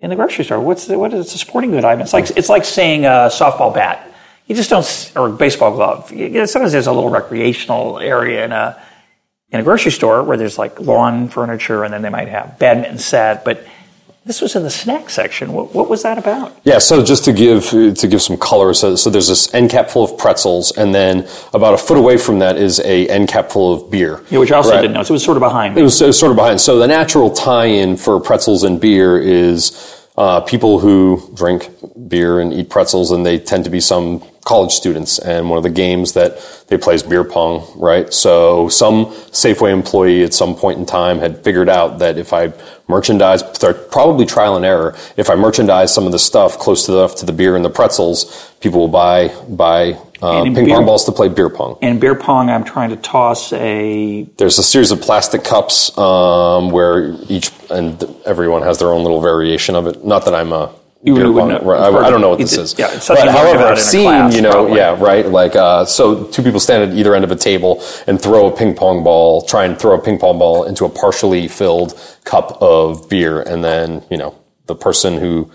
in 0.00 0.10
the 0.10 0.16
grocery 0.16 0.44
store? 0.44 0.60
What's 0.60 0.86
the, 0.86 0.98
what 0.98 1.14
is 1.14 1.26
it's 1.26 1.34
a 1.36 1.38
sporting 1.38 1.70
good 1.70 1.84
item? 1.84 2.00
It's 2.00 2.12
like 2.12 2.30
it's 2.36 2.48
like 2.48 2.64
saying 2.64 3.04
a 3.04 3.30
softball 3.30 3.72
bat. 3.72 4.08
You 4.46 4.56
just 4.56 4.70
don't 4.70 5.12
or 5.16 5.28
a 5.28 5.32
baseball 5.32 5.74
glove. 5.74 6.12
You 6.12 6.28
know, 6.28 6.46
sometimes 6.46 6.72
there's 6.72 6.88
a 6.88 6.92
little 6.92 7.10
recreational 7.10 8.00
area 8.00 8.44
in 8.44 8.52
a 8.52 8.82
in 9.50 9.60
a 9.60 9.62
grocery 9.62 9.92
store 9.92 10.24
where 10.24 10.36
there's 10.36 10.58
like 10.58 10.80
lawn 10.80 11.28
furniture, 11.28 11.84
and 11.84 11.94
then 11.94 12.02
they 12.02 12.08
might 12.08 12.28
have 12.28 12.58
badminton 12.58 12.98
set, 12.98 13.44
but 13.44 13.64
this 14.24 14.40
was 14.40 14.54
in 14.54 14.62
the 14.62 14.70
snack 14.70 15.10
section. 15.10 15.52
What, 15.52 15.74
what, 15.74 15.90
was 15.90 16.02
that 16.04 16.16
about? 16.16 16.56
Yeah, 16.62 16.78
so 16.78 17.02
just 17.02 17.24
to 17.24 17.32
give 17.32 17.64
to 17.70 18.06
give 18.06 18.22
some 18.22 18.36
color, 18.36 18.72
so, 18.72 18.94
so 18.94 19.10
there's 19.10 19.28
this 19.28 19.52
end 19.52 19.70
cap 19.70 19.90
full 19.90 20.04
of 20.04 20.16
pretzels, 20.16 20.70
and 20.76 20.94
then 20.94 21.28
about 21.52 21.74
a 21.74 21.78
foot 21.78 21.98
away 21.98 22.18
from 22.18 22.38
that 22.38 22.56
is 22.56 22.78
a 22.80 23.08
end 23.08 23.28
cap 23.28 23.50
full 23.50 23.74
of 23.74 23.90
beer. 23.90 24.22
Yeah, 24.30 24.38
which 24.38 24.52
I 24.52 24.58
also 24.58 24.70
right? 24.70 24.80
didn't 24.80 24.94
know. 24.94 25.02
So 25.02 25.12
it 25.12 25.16
was 25.16 25.24
sort 25.24 25.36
of 25.36 25.40
behind. 25.40 25.76
It 25.76 25.82
was, 25.82 26.00
it 26.00 26.06
was 26.06 26.18
sort 26.18 26.30
of 26.30 26.36
behind. 26.36 26.60
So 26.60 26.78
the 26.78 26.86
natural 26.86 27.30
tie-in 27.30 27.96
for 27.96 28.20
pretzels 28.20 28.62
and 28.62 28.80
beer 28.80 29.18
is 29.18 30.06
uh, 30.16 30.40
people 30.40 30.78
who 30.78 31.32
drink 31.34 31.70
beer 32.08 32.38
and 32.38 32.52
eat 32.52 32.70
pretzels, 32.70 33.10
and 33.10 33.26
they 33.26 33.38
tend 33.38 33.64
to 33.64 33.70
be 33.70 33.80
some 33.80 34.22
college 34.44 34.72
students. 34.72 35.18
And 35.18 35.48
one 35.48 35.56
of 35.56 35.62
the 35.62 35.70
games 35.70 36.12
that 36.12 36.64
they 36.68 36.76
play 36.76 36.94
is 36.94 37.02
beer 37.02 37.24
pong, 37.24 37.66
right? 37.76 38.12
So 38.12 38.68
some 38.68 39.06
Safeway 39.06 39.72
employee 39.72 40.22
at 40.24 40.34
some 40.34 40.54
point 40.54 40.78
in 40.78 40.86
time 40.86 41.18
had 41.18 41.42
figured 41.42 41.68
out 41.68 41.98
that 42.00 42.18
if 42.18 42.32
I 42.32 42.52
merchandise, 42.88 43.42
probably 43.90 44.26
trial 44.26 44.56
and 44.56 44.64
error, 44.64 44.96
if 45.16 45.30
I 45.30 45.34
merchandise 45.34 45.92
some 45.92 46.06
of 46.06 46.12
the 46.12 46.18
stuff 46.18 46.58
close 46.58 46.88
enough 46.88 47.16
to 47.16 47.26
the 47.26 47.32
beer 47.32 47.56
and 47.56 47.64
the 47.64 47.70
pretzels, 47.70 48.50
people 48.60 48.80
will 48.80 48.88
buy 48.88 49.28
buy 49.48 49.98
uh, 50.22 50.44
ping 50.44 50.54
beer, 50.54 50.66
pong 50.68 50.86
balls 50.86 51.04
to 51.04 51.12
play 51.12 51.28
beer 51.28 51.48
pong. 51.48 51.78
And 51.82 52.00
beer 52.00 52.14
pong, 52.14 52.48
I'm 52.48 52.64
trying 52.64 52.90
to 52.90 52.96
toss 52.96 53.52
a. 53.52 54.22
There's 54.36 54.58
a 54.58 54.62
series 54.62 54.90
of 54.90 55.00
plastic 55.00 55.44
cups 55.44 55.96
um, 55.98 56.70
where 56.70 57.16
each 57.28 57.50
and 57.70 58.02
everyone 58.24 58.62
has 58.62 58.78
their 58.78 58.88
own 58.88 59.02
little 59.02 59.20
variation 59.20 59.74
of 59.74 59.86
it. 59.86 60.04
Not 60.04 60.24
that 60.26 60.34
I'm 60.34 60.52
a 60.52 60.72
you. 61.02 61.14
Know, 61.14 61.70
I, 61.72 62.06
I, 62.06 62.10
don't 62.10 62.20
know 62.20 62.30
what 62.30 62.38
this 62.38 62.56
is. 62.56 62.78
Yeah, 62.78 62.88
but 63.08 63.28
however, 63.28 63.64
I've 63.64 63.80
seen, 63.80 64.04
class, 64.04 64.34
you 64.34 64.42
know, 64.42 64.50
probably. 64.50 64.76
yeah, 64.76 64.96
right. 64.98 65.26
Like, 65.26 65.56
uh, 65.56 65.84
so 65.84 66.24
two 66.24 66.42
people 66.42 66.60
stand 66.60 66.90
at 66.90 66.96
either 66.96 67.14
end 67.14 67.24
of 67.24 67.30
a 67.30 67.36
table 67.36 67.82
and 68.06 68.20
throw 68.20 68.52
a 68.52 68.56
ping 68.56 68.74
pong 68.74 69.02
ball, 69.02 69.42
try 69.42 69.64
and 69.64 69.78
throw 69.78 69.94
a 69.94 70.02
ping 70.02 70.18
pong 70.18 70.38
ball 70.38 70.64
into 70.64 70.84
a 70.84 70.88
partially 70.88 71.48
filled 71.48 71.98
cup 72.24 72.60
of 72.62 73.08
beer, 73.08 73.40
and 73.42 73.64
then 73.64 74.02
you 74.10 74.16
know 74.16 74.38
the 74.66 74.74
person 74.74 75.18
who 75.18 75.50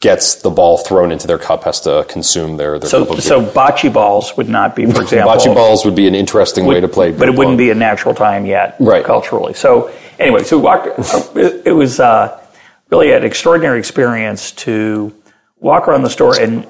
gets 0.00 0.36
the 0.36 0.50
ball 0.50 0.78
thrown 0.78 1.12
into 1.12 1.26
their 1.26 1.38
cup 1.38 1.64
has 1.64 1.80
to 1.82 2.06
consume 2.08 2.56
their, 2.56 2.78
their 2.78 2.88
so, 2.88 3.04
So 3.16 3.44
bocce 3.44 3.92
balls 3.92 4.34
would 4.36 4.48
not 4.48 4.74
be, 4.74 4.86
for 4.86 5.02
example. 5.02 5.34
bocce 5.34 5.54
balls 5.54 5.84
would 5.84 5.94
be 5.94 6.08
an 6.08 6.14
interesting 6.14 6.64
would, 6.64 6.74
way 6.74 6.80
to 6.80 6.88
play. 6.88 7.12
But 7.12 7.28
it 7.28 7.36
wouldn't 7.36 7.58
be 7.58 7.70
a 7.70 7.74
natural 7.74 8.14
time 8.14 8.46
yet, 8.46 8.76
right. 8.80 9.04
culturally. 9.04 9.52
So 9.52 9.92
anyway, 10.18 10.42
so 10.42 10.58
walked, 10.58 10.88
it 11.36 11.74
was 11.74 12.00
uh, 12.00 12.39
really 12.90 13.12
an 13.12 13.24
extraordinary 13.24 13.78
experience 13.78 14.52
to 14.52 15.14
walk 15.58 15.86
around 15.86 16.02
the 16.02 16.10
store 16.10 16.38
and 16.40 16.66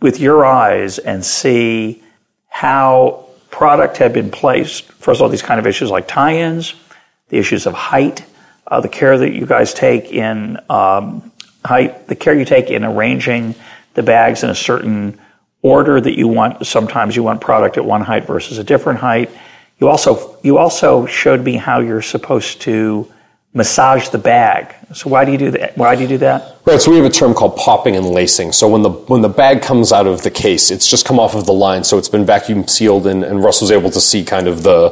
with 0.00 0.20
your 0.20 0.44
eyes 0.44 0.98
and 0.98 1.24
see 1.24 2.02
how 2.48 3.26
product 3.50 3.96
had 3.96 4.12
been 4.12 4.30
placed. 4.30 4.84
First 4.84 5.20
of 5.20 5.22
all, 5.22 5.28
these 5.28 5.42
kind 5.42 5.58
of 5.58 5.66
issues 5.66 5.90
like 5.90 6.06
tie-ins, 6.06 6.74
the 7.28 7.38
issues 7.38 7.66
of 7.66 7.74
height, 7.74 8.24
uh, 8.66 8.80
the 8.80 8.88
care 8.88 9.16
that 9.18 9.32
you 9.32 9.46
guys 9.46 9.74
take 9.74 10.12
in 10.12 10.58
um, 10.68 11.32
height, 11.64 12.06
the 12.06 12.16
care 12.16 12.38
you 12.38 12.44
take 12.44 12.70
in 12.70 12.84
arranging 12.84 13.54
the 13.94 14.02
bags 14.02 14.44
in 14.44 14.50
a 14.50 14.54
certain 14.54 15.18
order 15.62 16.00
that 16.00 16.16
you 16.16 16.28
want. 16.28 16.66
Sometimes 16.66 17.16
you 17.16 17.22
want 17.22 17.40
product 17.40 17.76
at 17.76 17.84
one 17.84 18.02
height 18.02 18.26
versus 18.26 18.58
a 18.58 18.64
different 18.64 19.00
height. 19.00 19.30
You 19.78 19.88
also 19.88 20.38
you 20.42 20.58
also 20.58 21.06
showed 21.06 21.42
me 21.42 21.56
how 21.56 21.80
you're 21.80 22.02
supposed 22.02 22.60
to 22.62 23.10
massage 23.52 24.08
the 24.10 24.18
bag. 24.18 24.74
So 24.92 25.10
why 25.10 25.24
do 25.24 25.32
you 25.32 25.38
do 25.38 25.50
that? 25.52 25.76
Why 25.76 25.96
do 25.96 26.02
you 26.02 26.08
do 26.08 26.18
that? 26.18 26.58
Right. 26.64 26.80
So 26.80 26.90
we 26.90 26.96
have 26.98 27.06
a 27.06 27.10
term 27.10 27.34
called 27.34 27.56
popping 27.56 27.96
and 27.96 28.06
lacing. 28.06 28.52
So 28.52 28.68
when 28.68 28.82
the 28.82 28.90
when 28.90 29.22
the 29.22 29.28
bag 29.28 29.62
comes 29.62 29.92
out 29.92 30.06
of 30.06 30.22
the 30.22 30.30
case, 30.30 30.70
it's 30.70 30.86
just 30.86 31.04
come 31.04 31.18
off 31.18 31.34
of 31.34 31.46
the 31.46 31.52
line, 31.52 31.84
so 31.84 31.98
it's 31.98 32.08
been 32.08 32.24
vacuum 32.24 32.66
sealed, 32.68 33.06
and, 33.06 33.24
and 33.24 33.42
Russ 33.42 33.60
was 33.60 33.70
able 33.70 33.90
to 33.90 34.00
see 34.00 34.24
kind 34.24 34.46
of 34.46 34.62
the 34.62 34.90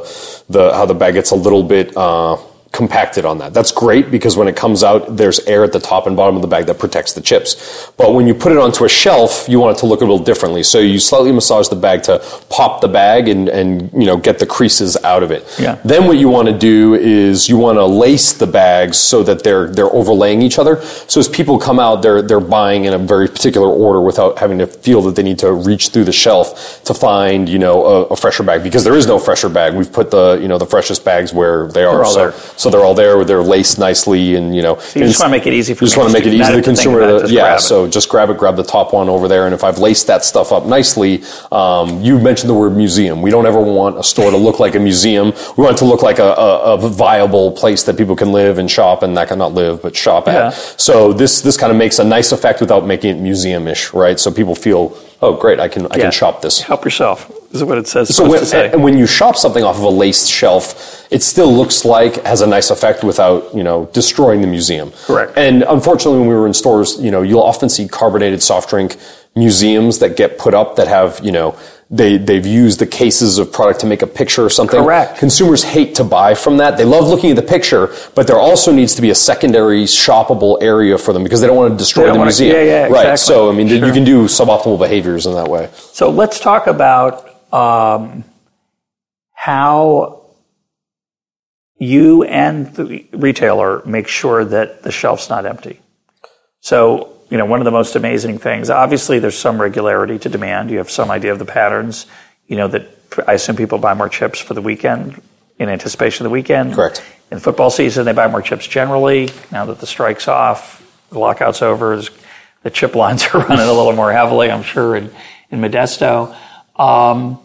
the 0.49 0.73
how 0.73 0.85
the 0.85 0.93
bag 0.93 1.13
gets 1.13 1.31
a 1.31 1.35
little 1.35 1.63
bit. 1.63 1.95
Uh, 1.95 2.37
compacted 2.71 3.25
on 3.25 3.39
that. 3.39 3.53
That's 3.53 3.71
great 3.71 4.11
because 4.11 4.37
when 4.37 4.47
it 4.47 4.55
comes 4.55 4.83
out, 4.83 5.17
there's 5.17 5.39
air 5.41 5.63
at 5.63 5.73
the 5.73 5.79
top 5.79 6.05
and 6.05 6.15
bottom 6.15 6.35
of 6.35 6.41
the 6.41 6.47
bag 6.47 6.67
that 6.67 6.77
protects 6.77 7.13
the 7.13 7.21
chips. 7.21 7.91
But 7.97 8.13
when 8.13 8.27
you 8.27 8.35
put 8.35 8.51
it 8.51 8.57
onto 8.57 8.85
a 8.85 8.89
shelf, 8.89 9.47
you 9.49 9.59
want 9.59 9.77
it 9.77 9.79
to 9.79 9.87
look 9.87 10.01
a 10.01 10.03
little 10.03 10.23
differently. 10.23 10.63
So 10.63 10.79
you 10.79 10.99
slightly 10.99 11.31
massage 11.31 11.67
the 11.67 11.75
bag 11.75 12.03
to 12.03 12.23
pop 12.49 12.81
the 12.81 12.87
bag 12.87 13.27
and, 13.27 13.49
and 13.49 13.91
you 13.93 14.05
know 14.05 14.17
get 14.17 14.39
the 14.39 14.45
creases 14.45 14.95
out 15.03 15.23
of 15.23 15.31
it. 15.31 15.45
Yeah. 15.59 15.79
Then 15.83 16.05
what 16.07 16.17
you 16.17 16.29
want 16.29 16.47
to 16.47 16.57
do 16.57 16.93
is 16.93 17.49
you 17.49 17.57
want 17.57 17.77
to 17.77 17.85
lace 17.85 18.33
the 18.33 18.47
bags 18.47 18.97
so 18.97 19.23
that 19.23 19.43
they're 19.43 19.67
they're 19.67 19.93
overlaying 19.93 20.41
each 20.41 20.59
other. 20.59 20.81
So 21.07 21.19
as 21.19 21.27
people 21.27 21.57
come 21.57 21.79
out, 21.79 22.01
they're 22.01 22.21
they're 22.21 22.39
buying 22.39 22.85
in 22.85 22.93
a 22.93 22.99
very 22.99 23.27
particular 23.27 23.67
order 23.67 24.01
without 24.01 24.37
having 24.37 24.59
to 24.59 24.67
feel 24.67 25.01
that 25.03 25.15
they 25.15 25.23
need 25.23 25.39
to 25.39 25.51
reach 25.51 25.89
through 25.89 26.05
the 26.05 26.13
shelf 26.13 26.83
to 26.83 26.93
find 26.93 27.49
you 27.49 27.59
know 27.59 27.83
a, 27.85 28.03
a 28.05 28.15
fresher 28.15 28.43
bag 28.43 28.63
because 28.63 28.83
there 28.83 28.95
is 28.95 29.07
no 29.07 29.17
fresher 29.17 29.49
bag. 29.49 29.73
We've 29.73 29.91
put 29.91 30.11
the 30.11 30.37
you 30.41 30.47
know 30.47 30.57
the 30.57 30.67
freshest 30.67 31.03
bags 31.03 31.33
where 31.33 31.67
they 31.67 31.83
are. 31.83 32.05
So, 32.05 32.31
so 32.31 32.58
So 32.59 32.69
they're 32.69 32.83
all 32.83 32.93
there. 32.93 33.23
They're 33.23 33.41
laced 33.41 33.79
nicely, 33.79 34.35
and 34.35 34.53
you 34.53 34.61
know, 34.61 34.77
so 34.79 34.99
you 34.99 35.05
just 35.05 35.21
want 35.21 35.31
to 35.31 35.37
make 35.37 35.47
it 35.47 35.53
easy 35.53 35.73
for. 35.73 35.85
You 35.85 35.87
just 35.87 35.97
want 35.97 36.09
to 36.09 36.13
make 36.13 36.25
it 36.25 36.33
easy 36.33 36.51
for 36.51 36.57
the 36.57 36.61
consumer. 36.61 36.99
To, 37.21 37.33
yeah. 37.33 37.55
So 37.55 37.87
just 37.87 38.09
grab 38.09 38.29
it, 38.29 38.37
grab 38.37 38.57
the 38.57 38.65
top 38.65 38.91
one 38.91 39.07
over 39.07 39.29
there, 39.29 39.45
and 39.45 39.53
if 39.55 39.63
I've 39.63 39.77
laced 39.77 40.07
that 40.07 40.25
stuff 40.25 40.51
up 40.51 40.65
nicely, 40.65 41.23
um, 41.53 42.01
you 42.01 42.19
mentioned 42.19 42.49
the 42.49 42.53
word 42.53 42.75
museum. 42.75 43.21
We 43.21 43.31
don't 43.31 43.45
ever 43.45 43.61
want 43.61 43.97
a 43.97 44.03
store 44.03 44.29
to 44.29 44.35
look 44.35 44.59
like 44.59 44.75
a 44.75 44.79
museum. 44.79 45.31
We 45.55 45.63
want 45.63 45.77
it 45.77 45.79
to 45.79 45.85
look 45.85 46.01
like 46.01 46.19
a, 46.19 46.33
a, 46.33 46.73
a 46.73 46.89
viable 46.89 47.53
place 47.53 47.83
that 47.83 47.95
people 47.95 48.17
can 48.17 48.33
live 48.33 48.57
and 48.57 48.69
shop, 48.69 49.03
and 49.03 49.15
that 49.15 49.29
can 49.29 49.37
not 49.37 49.53
live 49.53 49.81
but 49.81 49.95
shop 49.95 50.27
at. 50.27 50.33
Yeah. 50.33 50.49
So 50.49 51.13
this 51.13 51.39
this 51.39 51.55
kind 51.55 51.71
of 51.71 51.77
makes 51.77 51.97
a 51.97 52.03
nice 52.03 52.33
effect 52.33 52.59
without 52.59 52.85
making 52.85 53.15
it 53.15 53.21
museum-ish, 53.21 53.93
right? 53.93 54.19
So 54.19 54.33
people 54.33 54.53
feel 54.53 54.97
oh, 55.21 55.37
great, 55.37 55.61
I 55.61 55.69
can 55.69 55.85
I 55.85 55.95
yeah. 55.95 56.01
can 56.01 56.11
shop 56.11 56.41
this. 56.41 56.59
Help 56.59 56.83
yourself 56.83 57.38
is 57.51 57.63
what 57.63 57.77
it 57.77 57.87
says. 57.87 58.15
So 58.15 58.29
when, 58.29 58.43
and 58.73 58.83
when 58.83 58.97
you 58.97 59.07
shop 59.07 59.35
something 59.35 59.63
off 59.63 59.77
of 59.77 59.83
a 59.83 59.89
laced 59.89 60.29
shelf, 60.29 61.05
it 61.11 61.23
still 61.23 61.51
looks 61.51 61.85
like 61.85 62.23
has 62.23 62.41
a 62.41 62.47
nice 62.47 62.69
effect 62.69 63.03
without 63.03 63.53
you 63.55 63.63
know 63.63 63.85
destroying 63.93 64.41
the 64.41 64.47
museum. 64.47 64.91
Correct. 65.05 65.37
And 65.37 65.63
unfortunately, 65.63 66.19
when 66.19 66.29
we 66.29 66.35
were 66.35 66.47
in 66.47 66.53
stores, 66.53 66.99
you 66.99 67.11
know, 67.11 67.21
you'll 67.21 67.43
often 67.43 67.69
see 67.69 67.87
carbonated 67.87 68.41
soft 68.43 68.69
drink 68.69 68.97
museums 69.35 69.99
that 69.99 70.17
get 70.17 70.37
put 70.37 70.53
up 70.53 70.75
that 70.75 70.87
have 70.87 71.19
you 71.23 71.31
know 71.31 71.57
they, 71.91 72.17
they've 72.17 72.45
used 72.45 72.79
the 72.79 72.85
cases 72.85 73.39
of 73.39 73.51
product 73.51 73.79
to 73.79 73.87
make 73.87 74.03
a 74.03 74.07
picture 74.07 74.45
or 74.45 74.49
something. 74.49 74.79
Correct. 74.79 75.17
Consumers 75.17 75.63
hate 75.63 75.95
to 75.95 76.03
buy 76.03 76.35
from 76.35 76.57
that. 76.57 76.77
They 76.77 76.85
love 76.85 77.07
looking 77.07 77.31
at 77.31 77.35
the 77.35 77.41
picture, 77.41 77.89
but 78.13 78.27
there 78.27 78.37
also 78.37 78.71
needs 78.71 78.93
to 78.95 79.01
be 79.01 79.09
a 79.09 79.15
secondary 79.15 79.85
shoppable 79.85 80.61
area 80.61 80.99
for 80.99 81.13
them 81.13 81.23
because 81.23 81.41
they 81.41 81.47
don't 81.47 81.57
want 81.57 81.71
to 81.73 81.77
destroy 81.77 82.13
the 82.13 82.19
museum. 82.19 82.55
To, 82.55 82.63
yeah, 82.63 82.63
yeah, 82.63 82.81
right. 82.83 83.09
Exactly. 83.09 83.17
So, 83.17 83.49
I 83.49 83.55
mean, 83.55 83.67
sure. 83.69 83.87
you 83.87 83.91
can 83.91 84.03
do 84.03 84.25
suboptimal 84.25 84.77
behaviors 84.77 85.25
in 85.25 85.33
that 85.33 85.47
way. 85.47 85.69
So 85.73 86.11
let's 86.11 86.39
talk 86.39 86.67
about 86.67 87.28
um, 87.51 88.23
how 89.33 90.21
you 91.77 92.23
and 92.23 92.73
the 92.75 93.07
retailer 93.13 93.83
make 93.85 94.07
sure 94.07 94.43
that 94.43 94.83
the 94.83 94.91
shelf's 94.91 95.29
not 95.29 95.45
empty. 95.45 95.79
So 96.59 97.19
you 97.29 97.37
know, 97.37 97.45
one 97.45 97.61
of 97.61 97.65
the 97.65 97.71
most 97.71 97.95
amazing 97.95 98.39
things, 98.39 98.69
obviously 98.69 99.19
there's 99.19 99.37
some 99.37 99.61
regularity 99.61 100.17
to 100.19 100.29
demand. 100.29 100.71
You 100.71 100.79
have 100.79 100.89
some 100.89 101.11
idea 101.11 101.31
of 101.31 101.39
the 101.39 101.45
patterns, 101.45 102.07
you 102.47 102.55
know, 102.55 102.67
that 102.67 102.87
I 103.27 103.33
assume 103.33 103.55
people 103.55 103.77
buy 103.77 103.93
more 103.93 104.09
chips 104.09 104.39
for 104.39 104.53
the 104.53 104.61
weekend 104.61 105.21
in 105.57 105.69
anticipation 105.69 106.25
of 106.25 106.31
the 106.31 106.33
weekend. 106.33 106.73
Correct. 106.73 107.03
In 107.31 107.39
football 107.39 107.69
season, 107.69 108.05
they 108.05 108.13
buy 108.13 108.27
more 108.27 108.41
chips 108.41 108.65
generally. 108.65 109.29
Now 109.51 109.65
that 109.65 109.79
the 109.79 109.85
strike's 109.85 110.27
off, 110.27 110.83
the 111.11 111.19
lockout's 111.19 111.61
over, 111.61 112.01
the 112.63 112.69
chip 112.69 112.95
lines 112.95 113.27
are 113.33 113.39
running 113.39 113.67
a 113.67 113.73
little 113.73 113.93
more 113.93 114.11
heavily, 114.11 114.49
I'm 114.49 114.63
sure, 114.63 114.95
in, 114.95 115.11
in 115.51 115.59
Modesto. 115.59 116.35
Um, 116.79 117.39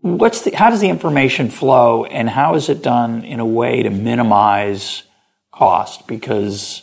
what's 0.00 0.42
the, 0.42 0.52
how 0.52 0.70
does 0.70 0.80
the 0.80 0.88
information 0.88 1.50
flow 1.50 2.04
and 2.04 2.30
how 2.30 2.54
is 2.54 2.68
it 2.68 2.82
done 2.82 3.24
in 3.24 3.40
a 3.40 3.46
way 3.46 3.82
to 3.82 3.90
minimize 3.90 5.02
cost? 5.52 6.06
Because, 6.06 6.82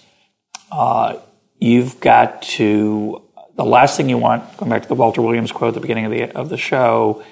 uh, 0.71 1.17
you've 1.57 1.99
got 1.99 2.41
to 2.41 3.21
the 3.55 3.65
last 3.65 3.95
thing 3.95 4.09
you 4.09 4.17
want 4.17 4.57
going 4.57 4.71
back 4.71 4.81
to 4.81 4.87
the 4.87 4.95
walter 4.95 5.21
williams 5.21 5.51
quote 5.51 5.67
at 5.67 5.73
the 5.75 5.79
beginning 5.79 6.05
of 6.05 6.11
the 6.11 6.23
of 6.31 6.49
the 6.49 6.57
show 6.57 7.23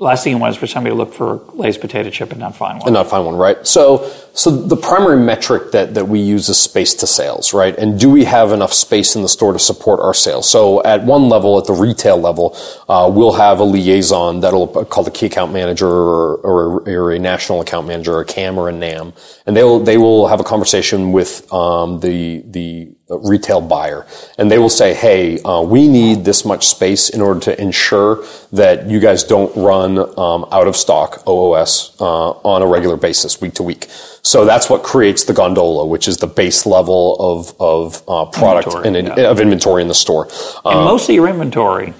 last 0.00 0.24
thing 0.24 0.32
you 0.32 0.38
want 0.38 0.54
is 0.54 0.56
for 0.56 0.66
somebody 0.66 0.92
to 0.92 0.96
look 0.96 1.12
for 1.12 1.34
a 1.34 1.36
Lay's 1.52 1.78
potato 1.78 2.10
chip 2.10 2.30
and 2.30 2.40
not 2.40 2.56
find 2.56 2.78
one. 2.78 2.88
And 2.88 2.94
not 2.94 3.08
find 3.08 3.24
one, 3.24 3.36
right? 3.36 3.66
So, 3.66 4.10
so 4.38 4.52
the 4.52 4.76
primary 4.76 5.20
metric 5.20 5.72
that, 5.72 5.94
that 5.94 6.06
we 6.06 6.20
use 6.20 6.48
is 6.48 6.60
space 6.60 6.94
to 6.94 7.08
sales, 7.08 7.52
right? 7.52 7.76
And 7.76 7.98
do 7.98 8.08
we 8.08 8.22
have 8.22 8.52
enough 8.52 8.72
space 8.72 9.16
in 9.16 9.22
the 9.22 9.28
store 9.28 9.52
to 9.52 9.58
support 9.58 9.98
our 9.98 10.14
sales? 10.14 10.48
So 10.48 10.80
at 10.84 11.02
one 11.02 11.28
level, 11.28 11.58
at 11.58 11.64
the 11.64 11.72
retail 11.72 12.18
level, 12.18 12.56
uh, 12.88 13.10
we'll 13.12 13.32
have 13.32 13.58
a 13.58 13.64
liaison 13.64 14.38
that'll 14.38 14.68
call 14.84 15.02
the 15.02 15.10
key 15.10 15.26
account 15.26 15.52
manager 15.52 15.88
or, 15.88 16.36
or, 16.36 16.88
or, 16.88 17.10
a 17.10 17.18
national 17.18 17.60
account 17.60 17.88
manager, 17.88 18.20
a 18.20 18.24
CAM 18.24 18.58
or 18.58 18.68
a 18.68 18.72
NAM, 18.72 19.12
and 19.44 19.56
they'll 19.56 19.80
they 19.80 19.98
will 19.98 20.28
have 20.28 20.38
a 20.38 20.44
conversation 20.44 21.10
with 21.10 21.52
um, 21.52 21.98
the 21.98 22.44
the 22.46 22.94
retail 23.08 23.60
buyer, 23.60 24.06
and 24.38 24.50
they 24.50 24.58
will 24.58 24.68
say, 24.68 24.94
"Hey, 24.94 25.40
uh, 25.42 25.62
we 25.62 25.88
need 25.88 26.24
this 26.24 26.44
much 26.44 26.68
space 26.68 27.08
in 27.08 27.20
order 27.20 27.40
to 27.40 27.60
ensure 27.60 28.24
that 28.52 28.88
you 28.88 29.00
guys 29.00 29.24
don't 29.24 29.54
run 29.56 29.98
um, 30.18 30.46
out 30.52 30.68
of 30.68 30.76
stock 30.76 31.26
OOS 31.26 31.96
uh, 32.00 32.30
on 32.30 32.62
a 32.62 32.66
regular 32.66 32.96
basis, 32.96 33.40
week 33.40 33.54
to 33.54 33.62
week." 33.62 33.88
So 34.28 34.44
that's 34.44 34.68
what 34.68 34.82
creates 34.82 35.24
the 35.24 35.32
gondola, 35.32 35.86
which 35.86 36.06
is 36.06 36.18
the 36.18 36.26
base 36.26 36.66
level 36.66 37.16
of 37.18 37.54
of 37.58 38.02
uh, 38.06 38.26
product 38.26 38.68
inventory, 38.68 38.98
and 38.98 39.08
yeah. 39.16 39.30
of 39.30 39.40
inventory 39.40 39.80
in 39.80 39.88
the 39.88 39.94
store. 39.94 40.24
and 40.66 40.80
um, 40.80 40.84
most 40.84 41.08
of 41.08 41.14
your 41.14 41.28
inventory 41.28 41.94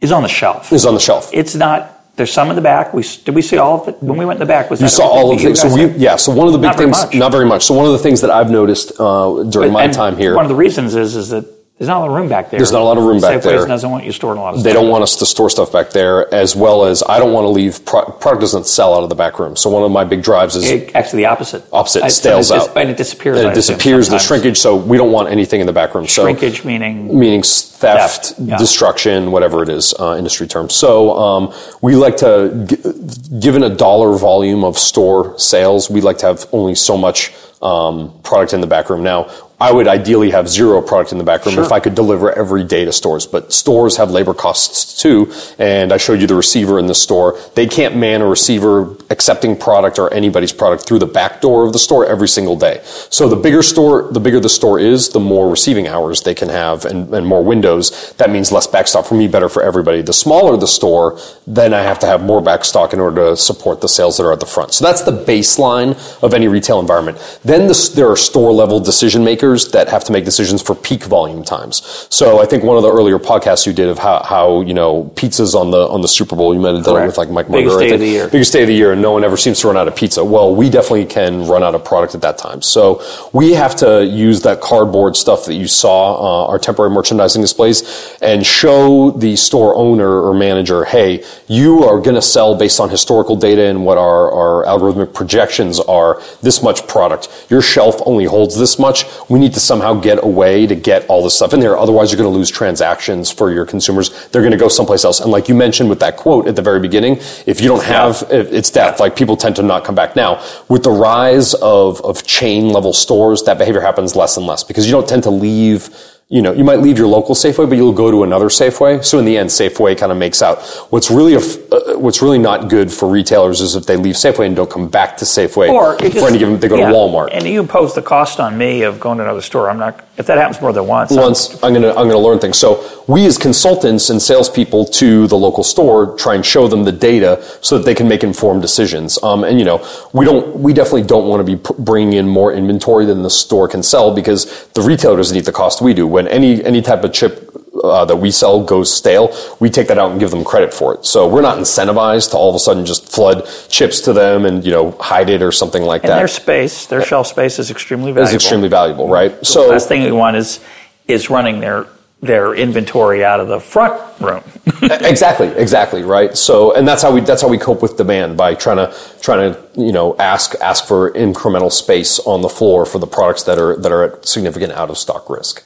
is 0.00 0.10
on 0.10 0.22
the 0.22 0.28
shelf. 0.28 0.72
Is 0.72 0.86
on 0.86 0.94
the 0.94 1.00
shelf. 1.00 1.28
It's 1.34 1.54
not 1.54 2.16
there's 2.16 2.32
some 2.32 2.48
in 2.48 2.56
the 2.56 2.62
back. 2.62 2.94
We 2.94 3.02
did 3.02 3.34
we 3.34 3.42
see 3.42 3.58
all 3.58 3.82
of 3.82 3.88
it 3.88 4.02
when 4.02 4.16
we 4.16 4.24
went 4.24 4.38
in 4.38 4.46
the 4.46 4.52
back? 4.54 4.70
Was 4.70 4.80
you 4.80 4.88
saw 4.88 5.06
all 5.06 5.34
of 5.34 5.44
it? 5.44 5.56
So 5.58 5.74
we 5.74 5.88
yeah. 5.98 6.16
So 6.16 6.32
one 6.32 6.46
of 6.46 6.54
the 6.54 6.58
big 6.58 6.68
not 6.68 6.78
things, 6.78 7.14
not 7.14 7.30
very 7.30 7.44
much. 7.44 7.64
So 7.64 7.74
one 7.74 7.84
of 7.84 7.92
the 7.92 7.98
things 7.98 8.22
that 8.22 8.30
I've 8.30 8.50
noticed 8.50 8.92
uh, 8.98 9.42
during 9.44 9.72
but, 9.74 9.86
my 9.86 9.88
time 9.88 10.16
here, 10.16 10.34
one 10.36 10.46
of 10.46 10.48
the 10.48 10.54
reasons 10.54 10.94
is 10.94 11.14
is 11.14 11.28
that 11.28 11.44
there's 11.80 11.88
not 11.88 11.96
a 11.96 12.00
lot 12.00 12.08
of 12.10 12.14
room 12.14 12.28
back 12.28 12.50
there. 12.50 12.58
There's 12.58 12.72
not 12.72 12.82
a 12.82 12.84
lot 12.84 12.98
of 12.98 13.04
room 13.04 13.22
back 13.22 13.40
there. 13.40 13.66
doesn't 13.66 13.90
want 13.90 14.04
you 14.04 14.12
storing 14.12 14.38
a 14.38 14.42
lot 14.42 14.54
of 14.54 14.62
They 14.62 14.74
don't 14.74 14.90
want 14.90 15.02
us 15.02 15.16
to 15.16 15.24
store 15.24 15.48
stuff 15.48 15.72
back 15.72 15.88
there, 15.92 16.32
as 16.32 16.54
well 16.54 16.84
as 16.84 17.02
I 17.08 17.18
don't 17.18 17.32
want 17.32 17.46
to 17.46 17.48
leave, 17.48 17.86
pro- 17.86 18.04
product 18.04 18.42
doesn't 18.42 18.66
sell 18.66 18.94
out 18.94 19.02
of 19.02 19.08
the 19.08 19.14
back 19.14 19.38
room. 19.38 19.56
So 19.56 19.70
one 19.70 19.82
of 19.82 19.90
my 19.90 20.04
big 20.04 20.22
drives 20.22 20.56
is. 20.56 20.68
It, 20.68 20.94
actually, 20.94 21.22
the 21.22 21.28
opposite. 21.28 21.64
Opposite, 21.72 22.04
it 22.04 22.10
stales 22.10 22.52
out. 22.52 22.76
and 22.76 22.90
it 22.90 22.98
disappears. 22.98 23.38
And 23.38 23.48
it 23.48 23.54
disappears, 23.54 24.10
the 24.10 24.18
shrinkage, 24.18 24.58
so 24.58 24.76
we 24.76 24.98
don't 24.98 25.10
want 25.10 25.30
anything 25.30 25.62
in 25.62 25.66
the 25.66 25.72
back 25.72 25.94
room. 25.94 26.06
So 26.06 26.24
Shrinkage 26.24 26.66
meaning? 26.66 27.18
Meaning 27.18 27.42
theft, 27.42 28.26
theft 28.26 28.40
yeah. 28.40 28.58
destruction, 28.58 29.32
whatever 29.32 29.62
it 29.62 29.70
is, 29.70 29.94
uh, 29.98 30.16
industry 30.18 30.46
term. 30.46 30.68
So 30.68 31.16
um, 31.16 31.54
we 31.80 31.96
like 31.96 32.18
to, 32.18 32.66
g- 32.68 33.40
given 33.40 33.62
a 33.62 33.74
dollar 33.74 34.18
volume 34.18 34.64
of 34.64 34.76
store 34.76 35.38
sales, 35.38 35.88
we 35.88 36.02
like 36.02 36.18
to 36.18 36.26
have 36.26 36.46
only 36.52 36.74
so 36.74 36.98
much 36.98 37.32
um, 37.62 38.20
product 38.22 38.52
in 38.52 38.60
the 38.60 38.66
back 38.66 38.90
room. 38.90 39.02
Now, 39.02 39.30
I 39.60 39.72
would 39.72 39.86
ideally 39.86 40.30
have 40.30 40.48
zero 40.48 40.80
product 40.80 41.12
in 41.12 41.18
the 41.18 41.24
back 41.24 41.44
room 41.44 41.56
sure. 41.56 41.64
if 41.64 41.70
I 41.70 41.80
could 41.80 41.94
deliver 41.94 42.32
every 42.32 42.64
day 42.64 42.86
to 42.86 42.92
stores. 42.92 43.26
But 43.26 43.52
stores 43.52 43.98
have 43.98 44.10
labor 44.10 44.32
costs 44.32 45.00
too. 45.02 45.32
And 45.58 45.92
I 45.92 45.98
showed 45.98 46.20
you 46.20 46.26
the 46.26 46.34
receiver 46.34 46.78
in 46.78 46.86
the 46.86 46.94
store. 46.94 47.38
They 47.54 47.66
can't 47.66 47.94
man 47.94 48.22
a 48.22 48.26
receiver 48.26 48.96
accepting 49.10 49.56
product 49.56 49.98
or 49.98 50.12
anybody's 50.14 50.52
product 50.52 50.86
through 50.86 51.00
the 51.00 51.06
back 51.06 51.42
door 51.42 51.66
of 51.66 51.74
the 51.74 51.78
store 51.78 52.06
every 52.06 52.28
single 52.28 52.56
day. 52.56 52.80
So 52.84 53.28
the 53.28 53.36
bigger 53.36 53.62
store, 53.62 54.10
the 54.10 54.20
bigger 54.20 54.40
the 54.40 54.48
store 54.48 54.80
is, 54.80 55.10
the 55.10 55.20
more 55.20 55.50
receiving 55.50 55.86
hours 55.86 56.22
they 56.22 56.34
can 56.34 56.48
have 56.48 56.86
and, 56.86 57.12
and 57.12 57.26
more 57.26 57.44
windows. 57.44 58.14
That 58.14 58.30
means 58.30 58.50
less 58.50 58.66
back 58.66 58.88
stock 58.88 59.04
for 59.04 59.14
me, 59.14 59.28
better 59.28 59.50
for 59.50 59.62
everybody. 59.62 60.00
The 60.00 60.14
smaller 60.14 60.56
the 60.56 60.66
store, 60.66 61.18
then 61.54 61.74
I 61.74 61.82
have 61.82 61.98
to 62.00 62.06
have 62.06 62.22
more 62.22 62.40
back 62.40 62.64
stock 62.64 62.92
in 62.92 63.00
order 63.00 63.30
to 63.30 63.36
support 63.36 63.80
the 63.80 63.88
sales 63.88 64.16
that 64.16 64.24
are 64.24 64.32
at 64.32 64.40
the 64.40 64.46
front. 64.46 64.72
So 64.72 64.84
that's 64.84 65.02
the 65.02 65.12
baseline 65.12 65.98
of 66.22 66.32
any 66.32 66.46
retail 66.46 66.78
environment. 66.78 67.18
Then 67.44 67.66
the, 67.66 67.92
there 67.96 68.08
are 68.08 68.16
store 68.16 68.52
level 68.52 68.78
decision 68.78 69.24
makers 69.24 69.70
that 69.72 69.88
have 69.88 70.04
to 70.04 70.12
make 70.12 70.24
decisions 70.24 70.62
for 70.62 70.74
peak 70.74 71.04
volume 71.04 71.42
times. 71.42 72.06
So 72.10 72.40
I 72.40 72.46
think 72.46 72.62
one 72.62 72.76
of 72.76 72.84
the 72.84 72.92
earlier 72.92 73.18
podcasts 73.18 73.66
you 73.66 73.72
did 73.72 73.88
of 73.88 73.98
how, 73.98 74.22
how 74.22 74.60
you 74.60 74.74
know 74.74 75.10
pizzas 75.16 75.54
on 75.54 75.70
the 75.72 75.88
on 75.88 76.02
the 76.02 76.08
Super 76.08 76.36
Bowl, 76.36 76.54
you 76.54 76.60
might 76.60 76.74
have 76.74 76.84
done 76.84 76.94
Correct. 76.94 77.04
it 77.04 77.06
with 77.08 77.18
like 77.18 77.30
Mike 77.30 77.48
Biggest 77.50 77.78
Day 77.78 77.92
of 77.92 78.00
the 78.00 78.06
year. 78.06 78.28
Biggest 78.28 78.52
day 78.52 78.62
of 78.62 78.68
the 78.68 78.74
year, 78.74 78.92
and 78.92 79.02
no 79.02 79.10
one 79.10 79.24
ever 79.24 79.36
seems 79.36 79.60
to 79.60 79.66
run 79.66 79.76
out 79.76 79.88
of 79.88 79.96
pizza. 79.96 80.24
Well, 80.24 80.54
we 80.54 80.70
definitely 80.70 81.06
can 81.06 81.46
run 81.46 81.62
out 81.62 81.74
of 81.74 81.84
product 81.84 82.14
at 82.14 82.20
that 82.22 82.38
time. 82.38 82.62
So 82.62 83.02
we 83.32 83.52
have 83.54 83.74
to 83.76 84.04
use 84.04 84.42
that 84.42 84.60
cardboard 84.60 85.16
stuff 85.16 85.46
that 85.46 85.54
you 85.54 85.66
saw, 85.66 86.46
uh, 86.46 86.50
our 86.50 86.58
temporary 86.58 86.90
merchandising 86.90 87.42
displays, 87.42 88.16
and 88.22 88.46
show 88.46 89.10
the 89.10 89.36
store 89.36 89.74
owner 89.74 90.22
or 90.22 90.34
manager, 90.34 90.84
hey, 90.84 91.24
you 91.48 91.84
are 91.84 92.00
going 92.00 92.14
to 92.14 92.22
sell 92.22 92.54
based 92.54 92.80
on 92.80 92.90
historical 92.90 93.36
data 93.36 93.62
and 93.62 93.84
what 93.84 93.98
our, 93.98 94.30
our 94.32 94.64
algorithmic 94.66 95.14
projections 95.14 95.80
are 95.80 96.22
this 96.42 96.62
much 96.62 96.86
product. 96.86 97.46
Your 97.48 97.62
shelf 97.62 97.96
only 98.06 98.24
holds 98.24 98.58
this 98.58 98.78
much. 98.78 99.04
We 99.28 99.38
need 99.38 99.54
to 99.54 99.60
somehow 99.60 99.94
get 99.94 100.22
a 100.22 100.26
way 100.26 100.66
to 100.66 100.74
get 100.74 101.06
all 101.06 101.22
this 101.22 101.34
stuff 101.34 101.52
in 101.52 101.60
there. 101.60 101.76
Otherwise, 101.76 102.10
you're 102.10 102.18
going 102.18 102.32
to 102.32 102.36
lose 102.36 102.50
transactions 102.50 103.30
for 103.30 103.52
your 103.52 103.66
consumers. 103.66 104.28
They're 104.28 104.42
going 104.42 104.52
to 104.52 104.58
go 104.58 104.68
someplace 104.68 105.04
else. 105.04 105.20
And 105.20 105.30
like 105.30 105.48
you 105.48 105.54
mentioned 105.54 105.88
with 105.88 106.00
that 106.00 106.16
quote 106.16 106.46
at 106.46 106.56
the 106.56 106.62
very 106.62 106.80
beginning, 106.80 107.18
if 107.46 107.60
you 107.60 107.68
don't 107.68 107.84
have, 107.84 108.24
it's 108.30 108.70
death. 108.70 109.00
Like 109.00 109.16
people 109.16 109.36
tend 109.36 109.56
to 109.56 109.62
not 109.62 109.84
come 109.84 109.94
back. 109.94 110.16
Now, 110.16 110.44
with 110.68 110.82
the 110.82 110.90
rise 110.90 111.54
of, 111.54 112.00
of 112.02 112.26
chain 112.26 112.70
level 112.70 112.92
stores, 112.92 113.42
that 113.44 113.58
behavior 113.58 113.80
happens 113.80 114.14
less 114.14 114.36
and 114.36 114.46
less 114.46 114.64
because 114.64 114.86
you 114.86 114.92
don't 114.92 115.08
tend 115.08 115.24
to 115.24 115.30
leave 115.30 115.90
you 116.32 116.42
know, 116.42 116.52
you 116.52 116.62
might 116.62 116.78
leave 116.78 116.96
your 116.96 117.08
local 117.08 117.34
Safeway, 117.34 117.68
but 117.68 117.76
you'll 117.76 117.92
go 117.92 118.08
to 118.08 118.22
another 118.22 118.46
Safeway. 118.46 119.04
So 119.04 119.18
in 119.18 119.24
the 119.24 119.36
end, 119.36 119.50
Safeway 119.50 119.98
kind 119.98 120.12
of 120.12 120.18
makes 120.18 120.42
out. 120.42 120.62
What's 120.90 121.10
really, 121.10 121.34
a, 121.34 121.38
uh, 121.38 121.98
what's 121.98 122.22
really 122.22 122.38
not 122.38 122.70
good 122.70 122.92
for 122.92 123.10
retailers 123.10 123.60
is 123.60 123.74
if 123.74 123.84
they 123.84 123.96
leave 123.96 124.14
Safeway 124.14 124.46
and 124.46 124.54
don't 124.54 124.70
come 124.70 124.88
back 124.88 125.16
to 125.16 125.24
Safeway 125.24 125.70
or 125.70 125.98
for 125.98 126.08
just, 126.08 126.24
any 126.24 126.38
given, 126.38 126.60
they 126.60 126.68
go 126.68 126.76
yeah, 126.76 126.88
to 126.88 126.94
Walmart. 126.94 127.30
And 127.32 127.44
you 127.44 127.58
impose 127.58 127.96
the 127.96 128.02
cost 128.02 128.38
on 128.38 128.56
me 128.56 128.82
of 128.82 129.00
going 129.00 129.18
to 129.18 129.24
another 129.24 129.40
store. 129.40 129.68
I'm 129.68 129.78
not, 129.78 130.04
if 130.18 130.26
that 130.26 130.38
happens 130.38 130.60
more 130.60 130.72
than 130.72 130.86
once. 130.86 131.10
Once, 131.10 131.52
I'm, 131.64 131.74
I'm 131.74 131.74
gonna, 131.74 131.88
I'm 131.88 132.06
gonna 132.06 132.18
learn 132.18 132.38
things. 132.38 132.58
So 132.58 133.02
we 133.08 133.26
as 133.26 133.36
consultants 133.36 134.08
and 134.08 134.22
salespeople 134.22 134.84
to 134.84 135.26
the 135.26 135.36
local 135.36 135.64
store 135.64 136.16
try 136.16 136.36
and 136.36 136.46
show 136.46 136.68
them 136.68 136.84
the 136.84 136.92
data 136.92 137.44
so 137.60 137.76
that 137.76 137.84
they 137.84 137.94
can 137.96 138.06
make 138.06 138.22
informed 138.22 138.62
decisions. 138.62 139.20
Um, 139.24 139.42
and 139.42 139.58
you 139.58 139.64
know, 139.64 139.84
we 140.12 140.24
don't, 140.24 140.60
we 140.60 140.74
definitely 140.74 141.02
don't 141.02 141.26
want 141.26 141.44
to 141.44 141.56
be 141.56 141.60
bringing 141.80 142.12
in 142.12 142.28
more 142.28 142.52
inventory 142.52 143.04
than 143.04 143.22
the 143.22 143.30
store 143.30 143.66
can 143.66 143.82
sell 143.82 144.14
because 144.14 144.68
the 144.74 144.80
retailer 144.80 145.16
doesn't 145.16 145.34
need 145.34 145.44
the 145.44 145.50
cost 145.50 145.82
we 145.82 145.92
do. 145.92 146.19
When 146.20 146.28
any, 146.28 146.62
any 146.62 146.82
type 146.82 147.02
of 147.02 147.14
chip 147.14 147.48
uh, 147.82 148.04
that 148.04 148.16
we 148.16 148.30
sell 148.30 148.62
goes 148.62 148.92
stale, 148.92 149.34
we 149.58 149.70
take 149.70 149.88
that 149.88 149.96
out 149.96 150.10
and 150.10 150.20
give 150.20 150.30
them 150.30 150.44
credit 150.44 150.74
for 150.74 150.94
it. 150.94 151.06
So 151.06 151.26
we're 151.26 151.40
not 151.40 151.56
incentivized 151.56 152.32
to 152.32 152.36
all 152.36 152.50
of 152.50 152.54
a 152.54 152.58
sudden 152.58 152.84
just 152.84 153.10
flood 153.10 153.48
chips 153.70 154.02
to 154.02 154.12
them 154.12 154.44
and 154.44 154.62
you 154.62 154.70
know 154.70 154.90
hide 155.00 155.30
it 155.30 155.40
or 155.40 155.50
something 155.50 155.82
like 155.82 156.02
And 156.02 156.10
that. 156.10 156.18
their 156.18 156.28
space, 156.28 156.84
their 156.84 157.02
shelf 157.02 157.26
space 157.28 157.58
is 157.58 157.70
extremely 157.70 158.12
valuable. 158.12 158.34
It's 158.34 158.34
extremely 158.34 158.68
valuable, 158.68 159.08
right? 159.08 159.38
The 159.38 159.46
So 159.46 159.68
last 159.68 159.88
thing 159.88 160.02
we 160.04 160.12
want 160.12 160.36
is 160.36 160.60
is 161.08 161.30
running 161.30 161.60
their 161.60 161.86
their 162.20 162.54
inventory 162.54 163.24
out 163.24 163.40
of 163.40 163.48
the 163.48 163.58
front 163.60 163.98
room. 164.20 164.42
exactly, 164.82 165.46
exactly, 165.48 166.02
right. 166.02 166.36
So, 166.36 166.74
and 166.74 166.86
that's 166.86 167.00
how 167.00 167.10
we 167.14 167.22
that's 167.22 167.40
how 167.40 167.48
we 167.48 167.56
cope 167.56 167.80
with 167.80 167.96
demand 167.96 168.36
by 168.36 168.54
trying 168.56 168.76
to 168.76 168.94
trying 169.22 169.54
to 169.54 169.58
you 169.74 169.92
know 169.92 170.16
ask 170.18 170.54
ask 170.60 170.84
for 170.84 171.10
incremental 171.12 171.72
space 171.72 172.18
on 172.26 172.42
the 172.42 172.50
floor 172.50 172.84
for 172.84 172.98
the 172.98 173.06
products 173.06 173.44
that 173.44 173.58
are 173.58 173.74
that 173.76 173.90
are 173.90 174.02
at 174.04 174.26
significant 174.26 174.72
out 174.72 174.90
of 174.90 174.98
stock 174.98 175.30
risk. 175.30 175.64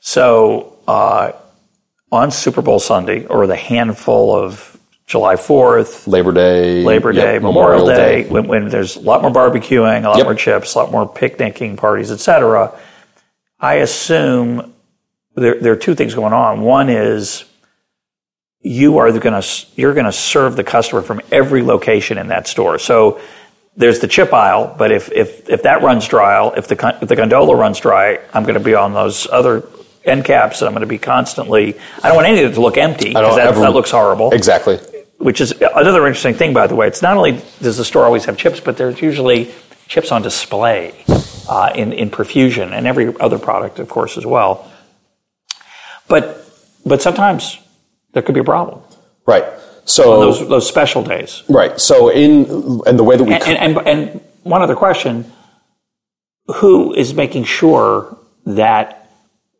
So 0.00 0.78
uh, 0.88 1.32
on 2.10 2.30
Super 2.30 2.62
Bowl 2.62 2.78
Sunday, 2.80 3.26
or 3.26 3.46
the 3.46 3.56
handful 3.56 4.34
of 4.34 4.78
July 5.06 5.36
Fourth, 5.36 6.06
Labor 6.06 6.32
Day, 6.32 6.82
Labor 6.84 7.12
yep, 7.12 7.24
Day, 7.24 7.38
Memorial, 7.38 7.86
Day, 7.86 8.28
When, 8.28 8.46
when 8.48 8.68
there's 8.68 8.96
a 8.96 9.00
lot 9.00 9.22
more 9.22 9.30
barbecuing, 9.30 10.04
a 10.04 10.08
lot 10.08 10.18
Yep. 10.18 10.26
more 10.26 10.34
chips, 10.34 10.74
a 10.74 10.78
lot 10.78 10.90
more 10.90 11.08
picnicking 11.08 11.76
parties, 11.76 12.10
etc. 12.10 12.72
I 13.58 13.74
assume 13.74 14.72
there, 15.34 15.60
there 15.60 15.72
are 15.72 15.76
two 15.76 15.94
things 15.94 16.14
going 16.14 16.32
on. 16.32 16.62
One 16.62 16.88
is 16.88 17.44
you 18.62 18.98
are 18.98 19.10
going 19.18 19.40
to 19.40 19.66
you're 19.74 19.94
going 19.94 20.06
to 20.06 20.12
serve 20.12 20.56
the 20.56 20.64
customer 20.64 21.02
from 21.02 21.20
every 21.32 21.62
location 21.62 22.18
in 22.18 22.28
that 22.28 22.46
store. 22.46 22.78
So 22.78 23.20
there's 23.76 24.00
the 24.00 24.08
chip 24.08 24.32
aisle, 24.32 24.74
but 24.78 24.92
if 24.92 25.10
if 25.12 25.48
if 25.48 25.62
that 25.62 25.82
runs 25.82 26.06
dry, 26.06 26.46
if 26.56 26.68
the 26.68 26.98
if 27.02 27.08
the 27.08 27.16
gondola 27.16 27.56
runs 27.56 27.80
dry, 27.80 28.20
I'm 28.32 28.42
going 28.44 28.54
to 28.58 28.64
be 28.64 28.74
on 28.74 28.92
those 28.92 29.26
other 29.30 29.62
end 30.04 30.24
caps, 30.24 30.60
and 30.60 30.66
I'm 30.68 30.72
going 30.74 30.80
to 30.82 30.86
be 30.86 30.98
constantly. 30.98 31.78
I 32.02 32.08
don't 32.08 32.16
want 32.16 32.26
anything 32.28 32.52
to 32.52 32.60
look 32.60 32.76
empty 32.76 33.08
because 33.10 33.36
that, 33.36 33.48
ever- 33.48 33.60
that 33.60 33.72
looks 33.72 33.90
horrible 33.90 34.32
Exactly. 34.32 34.76
which 35.18 35.40
is 35.40 35.52
another 35.52 36.06
interesting 36.06 36.34
thing, 36.34 36.52
by 36.54 36.66
the 36.66 36.74
way. 36.74 36.86
It's 36.86 37.02
not 37.02 37.16
only 37.16 37.40
does 37.60 37.76
the 37.76 37.84
store 37.84 38.04
always 38.04 38.24
have 38.24 38.36
chips, 38.36 38.60
but 38.60 38.76
there's 38.76 39.00
usually 39.02 39.52
chips 39.88 40.10
on 40.12 40.22
display 40.22 41.04
uh, 41.48 41.72
in, 41.74 41.92
in 41.92 42.10
profusion 42.10 42.72
and 42.72 42.86
every 42.86 43.14
other 43.20 43.38
product, 43.38 43.78
of 43.78 43.88
course, 43.88 44.16
as 44.16 44.24
well. 44.24 44.70
But, 46.08 46.44
but 46.86 47.02
sometimes 47.02 47.58
there 48.12 48.22
could 48.22 48.34
be 48.34 48.40
a 48.40 48.44
problem 48.44 48.82
Right. 49.26 49.44
So 49.84 50.20
those, 50.20 50.48
those 50.48 50.68
special 50.68 51.02
days. 51.02 51.42
right. 51.48 51.78
So 51.80 52.08
in 52.10 52.80
and 52.86 52.98
the 52.98 53.04
way 53.04 53.16
that 53.16 53.24
we 53.24 53.34
And, 53.34 53.42
and, 53.44 53.76
and, 53.78 53.88
and 53.88 54.20
one 54.44 54.62
other 54.62 54.76
question 54.76 55.30
who 56.46 56.92
is 56.94 57.12
making 57.14 57.44
sure 57.44 58.16
that 58.46 58.99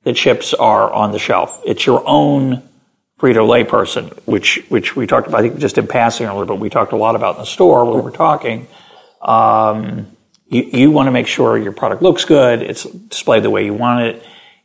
the 0.04 0.12
chips 0.12 0.54
are 0.54 0.92
on 0.92 1.12
the 1.12 1.18
shelf? 1.18 1.60
It's 1.64 1.84
your 1.86 2.02
own 2.06 2.62
Frito 3.18 3.46
Lay 3.46 3.64
person, 3.64 4.06
which 4.24 4.64
which 4.68 4.96
we 4.96 5.06
talked 5.06 5.26
about. 5.28 5.40
I 5.44 5.48
think 5.48 5.60
just 5.60 5.76
in 5.78 5.86
passing 5.86 6.26
a 6.26 6.32
little 6.36 6.54
bit. 6.54 6.60
We 6.60 6.70
talked 6.70 6.92
a 6.92 6.96
lot 6.96 7.16
about 7.16 7.34
in 7.36 7.40
the 7.42 7.46
store 7.46 7.84
when 7.84 7.96
we 7.96 8.00
were 8.00 8.10
talking. 8.10 8.66
Um, 9.20 10.06
you, 10.48 10.62
you 10.62 10.90
want 10.90 11.06
to 11.06 11.10
make 11.10 11.26
sure 11.26 11.58
your 11.58 11.72
product 11.72 12.02
looks 12.02 12.24
good, 12.24 12.62
it's 12.62 12.84
displayed 12.84 13.42
the 13.42 13.50
way 13.50 13.64
you 13.64 13.74
want 13.74 14.00
it, 14.06 14.22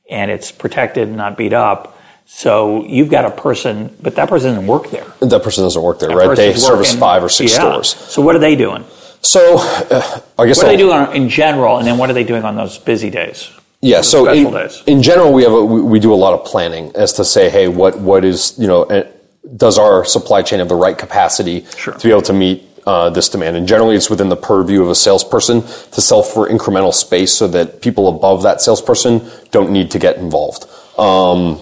and 0.09 0.31
it's 0.31 0.51
protected 0.51 1.07
and 1.09 1.17
not 1.17 1.37
beat 1.37 1.53
up. 1.53 1.99
So 2.25 2.83
you've 2.85 3.11
got 3.11 3.25
a 3.25 3.29
person, 3.29 3.95
but 4.01 4.15
that 4.15 4.29
person 4.29 4.51
doesn't 4.55 4.65
work 4.67 4.89
there. 4.89 5.05
that 5.19 5.43
person 5.43 5.63
doesn't 5.63 5.81
work 5.81 5.99
there, 5.99 6.09
right? 6.09 6.35
They 6.35 6.53
service 6.53 6.87
working- 6.89 6.99
five 6.99 7.23
or 7.23 7.29
six 7.29 7.51
Yeah. 7.53 7.59
stores. 7.59 7.89
So 7.95 8.21
what 8.21 8.35
are 8.35 8.39
they 8.39 8.55
doing? 8.55 8.83
So 9.21 9.57
uh, 9.59 10.21
I 10.39 10.45
guess 10.47 10.57
What 10.57 10.67
are 10.67 10.69
they 10.69 10.77
doing 10.77 11.11
in 11.13 11.29
general, 11.29 11.77
and 11.77 11.85
then 11.85 11.97
what 11.97 12.09
are 12.09 12.13
they 12.13 12.23
doing 12.23 12.43
on 12.45 12.55
those 12.55 12.77
busy 12.79 13.09
days? 13.09 13.51
Yeah, 13.85 14.01
so 14.01 14.27
in, 14.31 14.47
in 14.87 15.03
general, 15.03 15.31
we 15.31 15.43
have 15.43 15.51
a, 15.53 15.63
we, 15.63 15.79
we 15.79 15.99
do 15.99 16.11
a 16.11 16.15
lot 16.15 16.33
of 16.33 16.43
planning 16.43 16.91
as 16.95 17.13
to 17.13 17.23
say, 17.23 17.51
hey, 17.51 17.67
what 17.67 17.99
what 17.99 18.25
is 18.25 18.57
you 18.57 18.65
know, 18.65 18.83
uh, 18.83 19.07
does 19.55 19.77
our 19.77 20.03
supply 20.03 20.41
chain 20.41 20.57
have 20.57 20.69
the 20.69 20.75
right 20.75 20.97
capacity 20.97 21.65
Sure. 21.77 21.93
to 21.93 22.07
be 22.07 22.09
able 22.09 22.23
to 22.23 22.33
meet 22.33 22.67
uh, 22.87 23.11
this 23.11 23.29
demand? 23.29 23.57
And 23.57 23.67
generally, 23.67 23.95
it's 23.95 24.09
within 24.09 24.29
the 24.29 24.35
purview 24.35 24.81
of 24.81 24.89
a 24.89 24.95
salesperson 24.95 25.61
to 25.61 26.01
sell 26.01 26.23
for 26.23 26.49
incremental 26.49 26.91
space, 26.91 27.31
so 27.31 27.47
that 27.49 27.81
people 27.81 28.07
above 28.07 28.41
that 28.41 28.59
salesperson 28.59 29.21
don't 29.51 29.69
need 29.69 29.91
to 29.91 29.99
get 29.99 30.17
involved. 30.17 30.65
Um, 30.97 31.61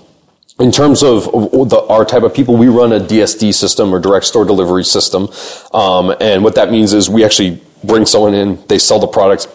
in 0.60 0.72
terms 0.72 1.04
of 1.04 1.26
the, 1.26 1.86
our 1.90 2.06
type 2.06 2.24
of 2.24 2.34
people, 2.34 2.56
we 2.56 2.70
run 2.70 2.94
a 2.94 3.02
DSD 3.02 3.54
system 3.54 3.94
or 3.94 4.00
direct 4.00 4.26
store 4.26 4.46
delivery 4.46 4.86
system. 4.86 5.28
Um, 5.74 6.16
and 6.22 6.42
what 6.42 6.56
that 6.56 6.72
means 6.72 6.94
is 6.94 7.10
we 7.10 7.26
actually 7.26 7.62
bring 7.84 8.06
someone 8.06 8.34
in, 8.34 8.64
they 8.68 8.80
sell 8.80 9.00
the 9.00 9.08
product, 9.08 9.48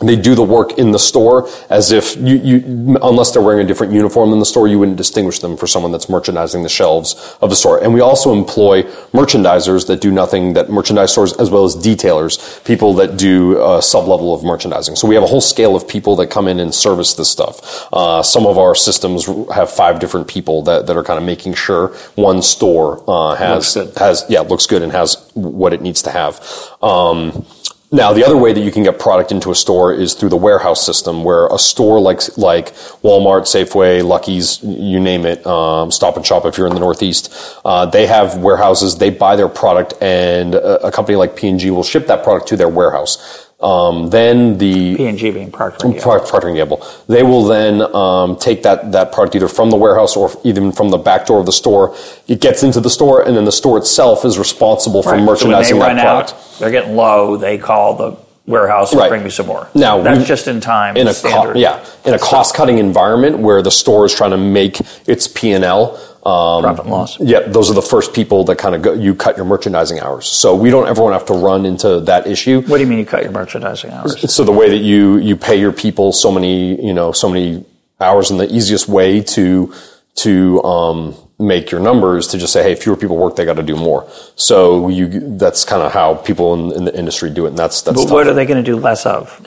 they 0.00 0.16
do 0.16 0.34
the 0.34 0.42
work 0.42 0.78
in 0.78 0.92
the 0.92 0.98
store 0.98 1.48
as 1.68 1.92
if 1.92 2.16
you, 2.16 2.36
you, 2.36 2.98
unless 3.02 3.32
they're 3.32 3.42
wearing 3.42 3.64
a 3.64 3.68
different 3.68 3.92
uniform 3.92 4.32
in 4.32 4.38
the 4.38 4.46
store, 4.46 4.66
you 4.66 4.78
wouldn't 4.78 4.96
distinguish 4.96 5.38
them 5.40 5.56
for 5.56 5.66
someone 5.66 5.92
that's 5.92 6.08
merchandising 6.08 6.62
the 6.62 6.68
shelves 6.68 7.36
of 7.40 7.50
the 7.50 7.56
store. 7.56 7.82
And 7.82 7.92
we 7.92 8.00
also 8.00 8.32
employ 8.32 8.82
merchandisers 9.12 9.86
that 9.88 10.00
do 10.00 10.10
nothing 10.10 10.54
that 10.54 10.70
merchandise 10.70 11.12
stores 11.12 11.32
as 11.34 11.50
well 11.50 11.64
as 11.64 11.76
detailers, 11.76 12.64
people 12.64 12.94
that 12.94 13.16
do 13.16 13.62
a 13.62 13.82
sub 13.82 14.06
level 14.08 14.34
of 14.34 14.42
merchandising. 14.42 14.96
So 14.96 15.06
we 15.06 15.14
have 15.14 15.24
a 15.24 15.28
whole 15.28 15.40
scale 15.40 15.76
of 15.76 15.86
people 15.86 16.16
that 16.16 16.28
come 16.28 16.48
in 16.48 16.60
and 16.60 16.74
service 16.74 17.14
this 17.14 17.30
stuff. 17.30 17.88
Uh, 17.92 18.22
some 18.22 18.46
of 18.46 18.58
our 18.58 18.74
systems 18.74 19.26
have 19.52 19.70
five 19.70 20.00
different 20.00 20.28
people 20.28 20.62
that, 20.62 20.86
that 20.86 20.96
are 20.96 21.04
kind 21.04 21.18
of 21.18 21.24
making 21.24 21.54
sure 21.54 21.88
one 22.14 22.42
store 22.42 23.02
uh, 23.06 23.34
has 23.34 23.74
has 23.96 24.24
yeah 24.28 24.40
looks 24.40 24.66
good 24.66 24.82
and 24.82 24.92
has 24.92 25.30
what 25.34 25.72
it 25.72 25.82
needs 25.82 26.02
to 26.02 26.10
have. 26.10 26.40
Um, 26.82 27.46
now, 27.92 28.12
the 28.12 28.24
other 28.24 28.36
way 28.36 28.52
that 28.52 28.60
you 28.60 28.70
can 28.70 28.84
get 28.84 29.00
product 29.00 29.32
into 29.32 29.50
a 29.50 29.54
store 29.54 29.92
is 29.92 30.14
through 30.14 30.28
the 30.28 30.36
warehouse 30.36 30.84
system, 30.84 31.24
where 31.24 31.48
a 31.48 31.58
store 31.58 32.00
like 32.00 32.20
like 32.38 32.72
Walmart, 33.02 33.42
Safeway, 33.42 34.04
Lucky's, 34.04 34.62
you 34.62 35.00
name 35.00 35.26
it, 35.26 35.44
um, 35.44 35.90
Stop 35.90 36.16
and 36.16 36.24
Shop 36.24 36.46
if 36.46 36.56
you're 36.56 36.68
in 36.68 36.74
the 36.74 36.80
Northeast, 36.80 37.34
uh, 37.64 37.86
they 37.86 38.06
have 38.06 38.38
warehouses. 38.38 38.98
They 38.98 39.10
buy 39.10 39.34
their 39.34 39.48
product, 39.48 39.94
and 40.00 40.54
a, 40.54 40.86
a 40.86 40.92
company 40.92 41.16
like 41.16 41.34
P 41.34 41.48
and 41.48 41.58
G 41.58 41.72
will 41.72 41.82
ship 41.82 42.06
that 42.06 42.22
product 42.22 42.46
to 42.48 42.56
their 42.56 42.68
warehouse. 42.68 43.49
Um, 43.62 44.08
then 44.08 44.56
the 44.56 44.96
P&G 44.96 45.30
being 45.32 45.50
Procter 45.52 45.86
and 45.86 45.94
Gamble. 45.94 46.20
Procter 46.20 46.48
and 46.48 46.56
Gamble. 46.56 46.86
They 47.08 47.22
will 47.22 47.44
then 47.44 47.82
um, 47.94 48.36
take 48.36 48.62
that 48.62 48.92
that 48.92 49.12
product 49.12 49.36
either 49.36 49.48
from 49.48 49.68
the 49.70 49.76
warehouse 49.76 50.16
or 50.16 50.30
even 50.44 50.72
from 50.72 50.88
the 50.88 50.96
back 50.96 51.26
door 51.26 51.40
of 51.40 51.46
the 51.46 51.52
store. 51.52 51.94
It 52.26 52.40
gets 52.40 52.62
into 52.62 52.80
the 52.80 52.88
store, 52.88 53.20
and 53.22 53.36
then 53.36 53.44
the 53.44 53.52
store 53.52 53.76
itself 53.76 54.24
is 54.24 54.38
responsible 54.38 55.02
for 55.02 55.12
Right. 55.12 55.22
merchandising 55.22 55.74
so 55.74 55.80
when 55.80 55.96
they 55.96 56.02
that 56.02 56.06
run 56.06 56.14
product. 56.24 56.32
out, 56.32 56.58
they're 56.58 56.70
getting 56.70 56.96
low. 56.96 57.36
They 57.36 57.58
call 57.58 57.94
the 57.96 58.16
warehouse 58.46 58.92
and 58.92 59.00
Right. 59.00 59.10
bring 59.10 59.22
me 59.22 59.30
some 59.30 59.46
more. 59.46 59.68
Now, 59.74 60.00
that's 60.00 60.18
we- 60.20 60.24
just 60.24 60.48
in 60.48 60.60
time. 60.60 60.96
in 60.96 61.06
a 61.06 61.12
co- 61.14 61.52
yeah 61.54 61.80
in 62.06 62.14
a 62.14 62.18
cost 62.18 62.54
cutting 62.54 62.78
environment 62.78 63.38
where 63.40 63.60
the 63.62 63.70
store 63.70 64.06
is 64.06 64.14
trying 64.14 64.30
to 64.30 64.38
make 64.38 64.80
its 65.06 65.28
P 65.28 65.52
and 65.52 65.64
L. 65.64 65.98
Um, 66.24 66.62
Profit 66.62 66.84
and 66.84 66.90
loss. 66.92 67.18
Yeah, 67.18 67.40
those 67.40 67.70
are 67.70 67.74
the 67.74 67.80
first 67.82 68.12
people 68.12 68.44
that 68.44 68.58
kind 68.58 68.74
of 68.74 68.82
go, 68.82 68.92
you 68.92 69.14
cut 69.14 69.36
your 69.36 69.46
merchandising 69.46 70.00
hours. 70.00 70.26
So 70.26 70.54
we 70.54 70.68
don't 70.68 70.86
ever 70.86 71.02
want 71.02 71.14
to 71.14 71.18
have 71.18 71.26
to 71.28 71.32
run 71.32 71.64
into 71.64 72.00
that 72.00 72.26
issue. 72.26 72.60
What 72.62 72.76
do 72.76 72.82
you 72.82 72.86
mean 72.86 72.98
you 72.98 73.06
cut 73.06 73.22
your 73.22 73.32
merchandising 73.32 73.90
hours? 73.90 74.30
So 74.30 74.44
the 74.44 74.52
way 74.52 74.68
that 74.68 74.78
you 74.78 75.16
you 75.18 75.34
pay 75.36 75.58
your 75.58 75.72
people 75.72 76.12
so 76.12 76.30
many 76.30 76.84
you 76.84 76.92
know 76.92 77.12
so 77.12 77.28
many 77.28 77.64
hours, 78.00 78.30
and 78.30 78.38
the 78.38 78.52
easiest 78.54 78.86
way 78.88 79.22
to 79.22 79.72
to 80.16 80.62
um, 80.62 81.14
make 81.38 81.70
your 81.70 81.80
numbers 81.80 82.28
to 82.28 82.38
just 82.38 82.52
say, 82.52 82.62
hey, 82.62 82.74
fewer 82.74 82.96
people 82.96 83.16
work, 83.16 83.36
they 83.36 83.46
got 83.46 83.54
to 83.56 83.62
do 83.62 83.76
more. 83.76 84.06
So 84.36 84.88
you 84.88 85.36
that's 85.38 85.64
kind 85.64 85.82
of 85.82 85.92
how 85.92 86.16
people 86.16 86.52
in, 86.52 86.76
in 86.76 86.84
the 86.84 86.98
industry 86.98 87.30
do 87.30 87.46
it, 87.46 87.50
and 87.50 87.58
that's 87.58 87.80
that's 87.82 87.96
But 87.96 88.02
tough. 88.04 88.12
what 88.12 88.26
are 88.26 88.34
they 88.34 88.44
going 88.44 88.62
to 88.62 88.70
do 88.70 88.76
less 88.76 89.06
of? 89.06 89.40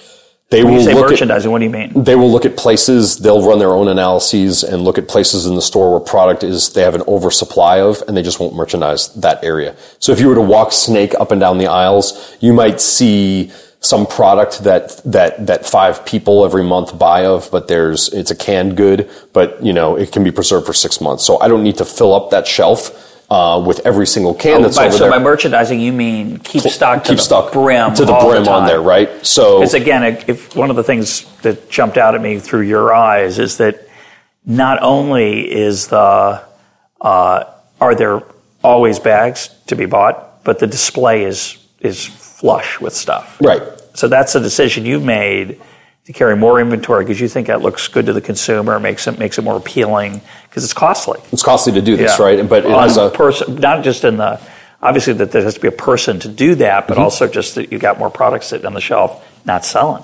They 0.53 0.63
When 0.63 0.73
will 0.73 0.79
you 0.81 0.85
say 0.85 0.93
look 0.93 1.11
at 1.11 1.45
what 1.49 1.59
do 1.59 1.65
you 1.65 1.71
mean? 1.71 2.03
they 2.03 2.15
will 2.15 2.31
look 2.31 2.45
at 2.45 2.55
places 2.55 3.17
they'll 3.17 3.45
run 3.45 3.59
their 3.59 3.71
own 3.71 3.87
analyses 3.87 4.63
and 4.63 4.83
look 4.83 4.97
at 4.97 5.07
places 5.07 5.45
in 5.45 5.55
the 5.55 5.61
store 5.61 5.91
where 5.91 5.99
product 5.99 6.43
is 6.43 6.73
they 6.73 6.83
have 6.83 6.95
an 6.95 7.03
oversupply 7.07 7.79
of 7.79 8.01
and 8.07 8.15
they 8.15 8.21
just 8.21 8.39
won't 8.39 8.55
merchandise 8.55 9.13
that 9.15 9.43
area. 9.43 9.75
So 9.99 10.11
if 10.11 10.19
you 10.19 10.27
were 10.29 10.35
to 10.35 10.41
walk 10.41 10.71
snake 10.71 11.13
up 11.19 11.31
and 11.31 11.41
down 11.41 11.57
the 11.57 11.67
aisles 11.67 12.35
you 12.39 12.53
might 12.53 12.79
see 12.79 13.51
some 13.79 14.05
product 14.07 14.63
that 14.63 15.01
that 15.03 15.45
that 15.45 15.65
five 15.65 16.05
people 16.05 16.45
every 16.45 16.63
month 16.63 16.97
buy 16.97 17.25
of 17.25 17.49
but 17.51 17.67
there's 17.67 18.07
it's 18.13 18.31
a 18.31 18.35
canned 18.35 18.77
good 18.77 19.09
but 19.33 19.61
you 19.61 19.73
know 19.73 19.95
it 19.97 20.11
can 20.11 20.23
be 20.23 20.31
preserved 20.31 20.65
for 20.65 20.73
six 20.73 21.01
months. 21.01 21.25
So 21.25 21.39
i 21.39 21.47
don't 21.47 21.63
need 21.63 21.77
to 21.77 21.85
fill 21.85 22.13
up 22.13 22.29
that 22.31 22.47
shelf 22.47 23.12
uh, 23.33 23.59
with 23.59 23.79
every 23.83 24.05
single 24.05 24.33
can 24.35 24.61
that's 24.61 24.77
By- 24.77 24.85
over 24.87 24.97
so 24.97 25.03
there 25.05 25.11
by 25.11 25.19
merchandising, 25.19 25.79
you 25.79 25.91
mean 25.91 26.37
keep 26.37 26.61
stock 26.61 27.03
to 27.03 27.09
keep 27.09 27.17
the 27.17 27.23
stock 27.23 27.51
brim 27.51 27.93
to 27.95 28.05
the 28.05 28.13
brim 28.13 28.41
on 28.41 28.45
time. 28.45 28.67
there 28.67 28.81
right 28.81 29.09
so 29.25 29.59
Because 29.59 29.73
again, 29.73 30.03
if 30.27 30.55
one 30.55 30.69
of 30.69 30.75
the 30.75 30.83
things 30.83 31.25
that 31.41 31.69
jumped 31.69 31.97
out 31.97 32.13
at 32.13 32.21
me 32.21 32.37
through 32.39 32.61
your 32.61 32.93
eyes 32.93 33.39
is 33.39 33.57
that 33.57 33.87
not 34.45 34.77
only 34.83 35.51
is 35.51 35.87
the 35.87 36.43
uh, 37.01 37.43
are 37.81 37.95
there 37.95 38.21
always 38.63 38.99
bags 38.99 39.49
to 39.67 39.75
be 39.75 39.85
bought, 39.87 40.43
but 40.43 40.59
the 40.59 40.67
display 40.67 41.23
is 41.23 41.57
is 41.79 42.05
flush 42.05 42.79
with 42.79 42.93
stuff. 42.93 43.37
right 43.41 43.63
So 43.95 44.07
that's 44.07 44.35
a 44.35 44.39
decision 44.39 44.85
you 44.85 44.99
made 44.99 45.59
to 46.05 46.13
carry 46.13 46.35
more 46.35 46.59
inventory 46.59 47.05
because 47.05 47.19
you 47.21 47.27
think 47.29 47.47
that 47.47 47.61
looks 47.61 47.87
good 47.87 48.05
to 48.07 48.13
the 48.13 48.21
consumer, 48.21 48.79
makes 48.79 49.07
it 49.07 49.17
makes 49.17 49.37
it 49.37 49.43
more 49.43 49.55
appealing 49.57 50.21
because 50.49 50.63
it's 50.63 50.73
costly. 50.73 51.19
it's 51.31 51.43
costly 51.43 51.71
to 51.73 51.81
do 51.81 51.95
this 51.95 52.19
Yeah. 52.19 52.25
right 52.25 52.49
but 52.49 52.65
it 52.65 52.71
has 52.71 52.97
a 52.97 53.09
person, 53.09 53.55
not 53.55 53.83
just 53.83 54.03
in 54.03 54.17
the 54.17 54.39
obviously 54.81 55.13
that 55.13 55.31
there 55.31 55.41
has 55.43 55.53
to 55.53 55.61
be 55.61 55.69
a 55.69 55.71
person 55.71 56.19
to 56.19 56.27
do 56.27 56.55
that, 56.55 56.83
Mm-hmm. 56.83 56.87
but 56.93 56.97
also 56.97 57.27
just 57.27 57.55
that 57.55 57.71
you 57.71 57.79
got 57.79 57.99
more 57.99 58.09
products 58.09 58.47
sitting 58.47 58.65
on 58.65 58.73
the 58.73 58.81
shelf 58.81 59.25
not 59.45 59.63
selling. 59.65 60.03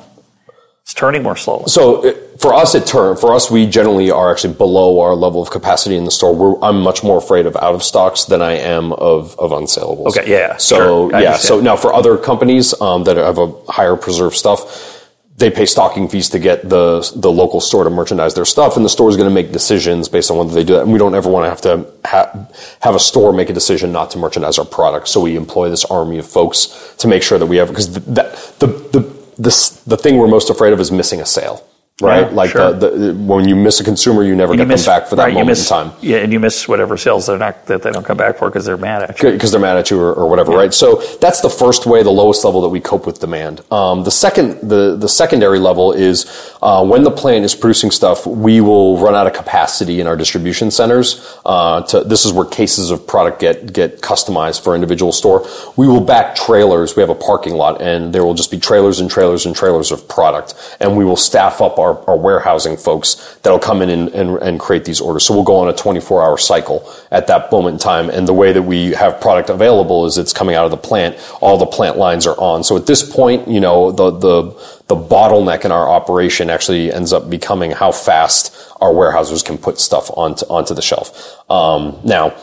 It's 0.83 0.93
turning 0.93 1.21
more 1.21 1.35
slowly. 1.35 1.65
So 1.67 2.03
it, 2.05 2.41
for 2.41 2.53
us, 2.53 2.73
it 2.73 2.87
turned. 2.87 3.19
For 3.19 3.33
us, 3.35 3.51
we 3.51 3.67
generally 3.67 4.09
are 4.09 4.31
actually 4.31 4.55
below 4.55 5.01
our 5.01 5.13
level 5.13 5.39
of 5.41 5.51
capacity 5.51 5.95
in 5.97 6.05
the 6.05 6.09
store. 6.11 6.33
We're, 6.33 6.59
I'm 6.63 6.81
much 6.81 7.03
more 7.03 7.17
afraid 7.17 7.45
of 7.45 7.55
out 7.57 7.75
of 7.75 7.83
stocks 7.83 8.23
than 8.25 8.41
I 8.41 8.53
am 8.53 8.91
of 8.93 9.37
of 9.37 9.51
unsaleables. 9.51 10.07
Okay, 10.17 10.31
yeah, 10.31 10.57
So 10.57 11.09
sure. 11.09 11.21
Yeah. 11.21 11.35
So 11.37 11.59
now 11.59 11.75
for 11.75 11.93
other 11.93 12.17
companies 12.17 12.73
um, 12.81 13.03
that 13.03 13.17
have 13.17 13.37
a 13.37 13.51
higher 13.67 13.95
preserve 13.97 14.35
stuff. 14.35 14.95
They 15.39 15.49
pay 15.49 15.65
stocking 15.65 16.09
fees 16.09 16.29
to 16.29 16.39
get 16.39 16.67
the 16.69 17.09
the 17.15 17.31
local 17.31 17.61
store 17.61 17.85
to 17.85 17.89
merchandise 17.89 18.33
their 18.33 18.45
stuff, 18.45 18.75
and 18.75 18.83
the 18.85 18.89
store 18.89 19.09
is 19.09 19.15
going 19.17 19.29
to 19.29 19.33
make 19.33 19.51
decisions 19.53 20.09
based 20.09 20.29
on 20.31 20.37
whether 20.37 20.53
they 20.53 20.65
do 20.65 20.73
that. 20.73 20.81
And 20.83 20.91
we 20.91 20.99
don't 20.99 21.15
ever 21.15 21.29
want 21.29 21.45
to 21.45 21.49
have 21.49 21.61
to 21.61 21.87
ha- 22.05 22.47
have 22.81 22.93
a 22.95 22.99
store 22.99 23.31
make 23.33 23.49
a 23.49 23.53
decision 23.53 23.91
not 23.93 24.11
to 24.11 24.17
merchandise 24.17 24.59
our 24.59 24.65
product. 24.65 25.07
So 25.07 25.21
we 25.21 25.37
employ 25.37 25.69
this 25.69 25.85
army 25.85 26.17
of 26.19 26.27
folks 26.27 26.93
to 26.99 27.07
make 27.07 27.23
sure 27.23 27.39
that 27.39 27.45
we 27.47 27.57
have 27.57 27.69
because 27.69 27.93
the, 27.93 28.01
that 28.11 28.35
the 28.59 28.67
the 28.67 29.01
the 29.37 29.49
s- 29.49 29.81
the 29.87 29.95
thing 29.97 30.17
we're 30.17 30.27
most 30.27 30.49
afraid 30.49 30.73
of 30.73 30.79
is 30.81 30.91
missing 30.91 31.21
a 31.21 31.25
sale, 31.25 31.63
right? 32.01 32.27
Yeah, 32.29 32.35
like 32.35 32.51
sure. 32.51 32.73
the, 32.73 32.89
the 32.89 33.13
when 33.15 33.47
you 33.47 33.55
miss 33.55 33.79
a 33.79 33.83
consumer, 33.83 34.23
you 34.23 34.35
never 34.35 34.55
get 34.55 34.67
miss- 34.67 34.85
them 34.85 34.99
back 34.99 35.07
for 35.09 35.15
that 35.15 35.23
right, 35.25 35.33
moment 35.33 35.49
miss- 35.49 35.69
in 35.69 35.77
time 35.77 35.91
Yeah, 36.01 36.17
and 36.17 36.31
you 36.33 36.39
miss 36.39 36.67
whatever 36.67 36.97
sales 36.97 37.25
they're 37.27 37.37
not 37.37 37.65
that 37.67 37.81
they 37.83 37.91
don't 37.91 38.05
come 38.05 38.17
back 38.17 38.37
for 38.37 38.49
because 38.49 38.65
they're 38.65 38.77
mad 38.77 39.03
at 39.03 39.21
you. 39.21 39.31
because 39.31 39.51
they're 39.51 39.61
mad 39.61 39.77
at 39.77 39.89
you 39.91 39.99
or, 39.99 40.13
or 40.13 40.29
whatever, 40.29 40.51
right? 40.51 40.73
So 40.73 40.95
that's 41.21 41.41
the 41.41 41.49
first 41.49 41.85
way, 41.85 42.03
the 42.03 42.09
lowest 42.09 42.43
level 42.45 42.61
that 42.61 42.69
we 42.69 42.79
cope 42.79 43.05
with 43.05 43.19
demand. 43.19 43.61
Um, 43.71 44.03
the 44.03 44.11
second, 44.11 44.69
the 44.69 44.95
the 44.95 45.09
secondary 45.09 45.59
level 45.59 45.91
is 45.93 46.25
uh, 46.61 46.85
when 46.85 47.03
the 47.03 47.11
plant 47.11 47.45
is 47.45 47.55
producing 47.55 47.91
stuff, 47.91 48.25
we 48.25 48.61
will 48.61 48.97
run 48.99 49.15
out 49.15 49.27
of 49.27 49.33
capacity 49.33 49.99
in 50.01 50.07
our 50.07 50.15
distribution 50.15 50.71
centers. 50.71 51.37
Uh, 51.45 51.81
to, 51.83 52.03
this 52.03 52.25
is 52.25 52.33
where 52.33 52.45
cases 52.45 52.91
of 52.91 53.05
product 53.07 53.39
get 53.39 53.71
get 53.73 54.01
customized 54.01 54.63
for 54.63 54.75
individual 54.75 55.11
store. 55.11 55.47
We 55.75 55.87
will 55.87 56.01
back 56.01 56.35
trailers. 56.35 56.95
We 56.95 57.01
have 57.01 57.09
a 57.09 57.15
parking 57.15 57.53
lot, 57.53 57.81
and 57.81 58.13
there 58.13 58.23
will 58.25 58.33
just 58.33 58.51
be 58.51 58.59
trailers 58.59 58.99
and 58.99 59.09
trailers 59.09 59.45
and 59.45 59.55
trailers 59.55 59.91
of 59.91 60.07
product, 60.07 60.53
and 60.79 60.97
we 60.97 61.05
will 61.05 61.15
staff 61.15 61.61
up 61.61 61.77
our, 61.79 61.88
our 61.91 62.17
warehousing 62.17 62.77
folks 62.77 63.37
that'll 63.43 63.59
come 63.59 63.81
in 63.81 63.89
and, 63.89 64.09
and, 64.09 64.37
and 64.37 64.59
create 64.59 64.85
these 64.85 65.01
orders. 65.01 65.25
So 65.25 65.33
we'll 65.33 65.43
go 65.43 65.57
on 65.57 65.69
a 65.69 65.73
24 65.73 66.23
hour 66.23 66.37
cycle 66.37 66.89
at 67.11 67.27
that 67.27 67.51
moment 67.51 67.73
in 67.73 67.79
time. 67.79 68.09
And 68.09 68.27
the 68.27 68.33
way 68.33 68.51
that 68.51 68.63
we 68.63 68.91
have 68.91 69.21
product 69.21 69.49
available 69.49 70.05
is 70.05 70.17
it's 70.17 70.33
coming 70.33 70.55
out 70.55 70.65
of 70.65 70.71
the 70.71 70.77
plant. 70.77 71.17
All 71.41 71.57
the 71.57 71.65
plant 71.65 71.97
lines 71.97 72.27
are 72.27 72.39
on. 72.39 72.63
So 72.63 72.77
at 72.77 72.85
this 72.85 73.09
point, 73.09 73.47
you 73.47 73.59
know, 73.59 73.91
the, 73.91 74.11
the, 74.11 74.43
the 74.87 74.95
bottleneck 74.95 75.65
in 75.65 75.71
our 75.71 75.87
operation 75.87 76.49
actually 76.49 76.91
ends 76.91 77.13
up 77.13 77.29
becoming 77.29 77.71
how 77.71 77.91
fast 77.91 78.55
our 78.81 78.93
warehouses 78.93 79.43
can 79.43 79.57
put 79.57 79.79
stuff 79.79 80.09
onto, 80.15 80.45
onto 80.45 80.73
the 80.73 80.81
shelf. 80.81 81.35
Um, 81.49 81.99
now, 82.03 82.35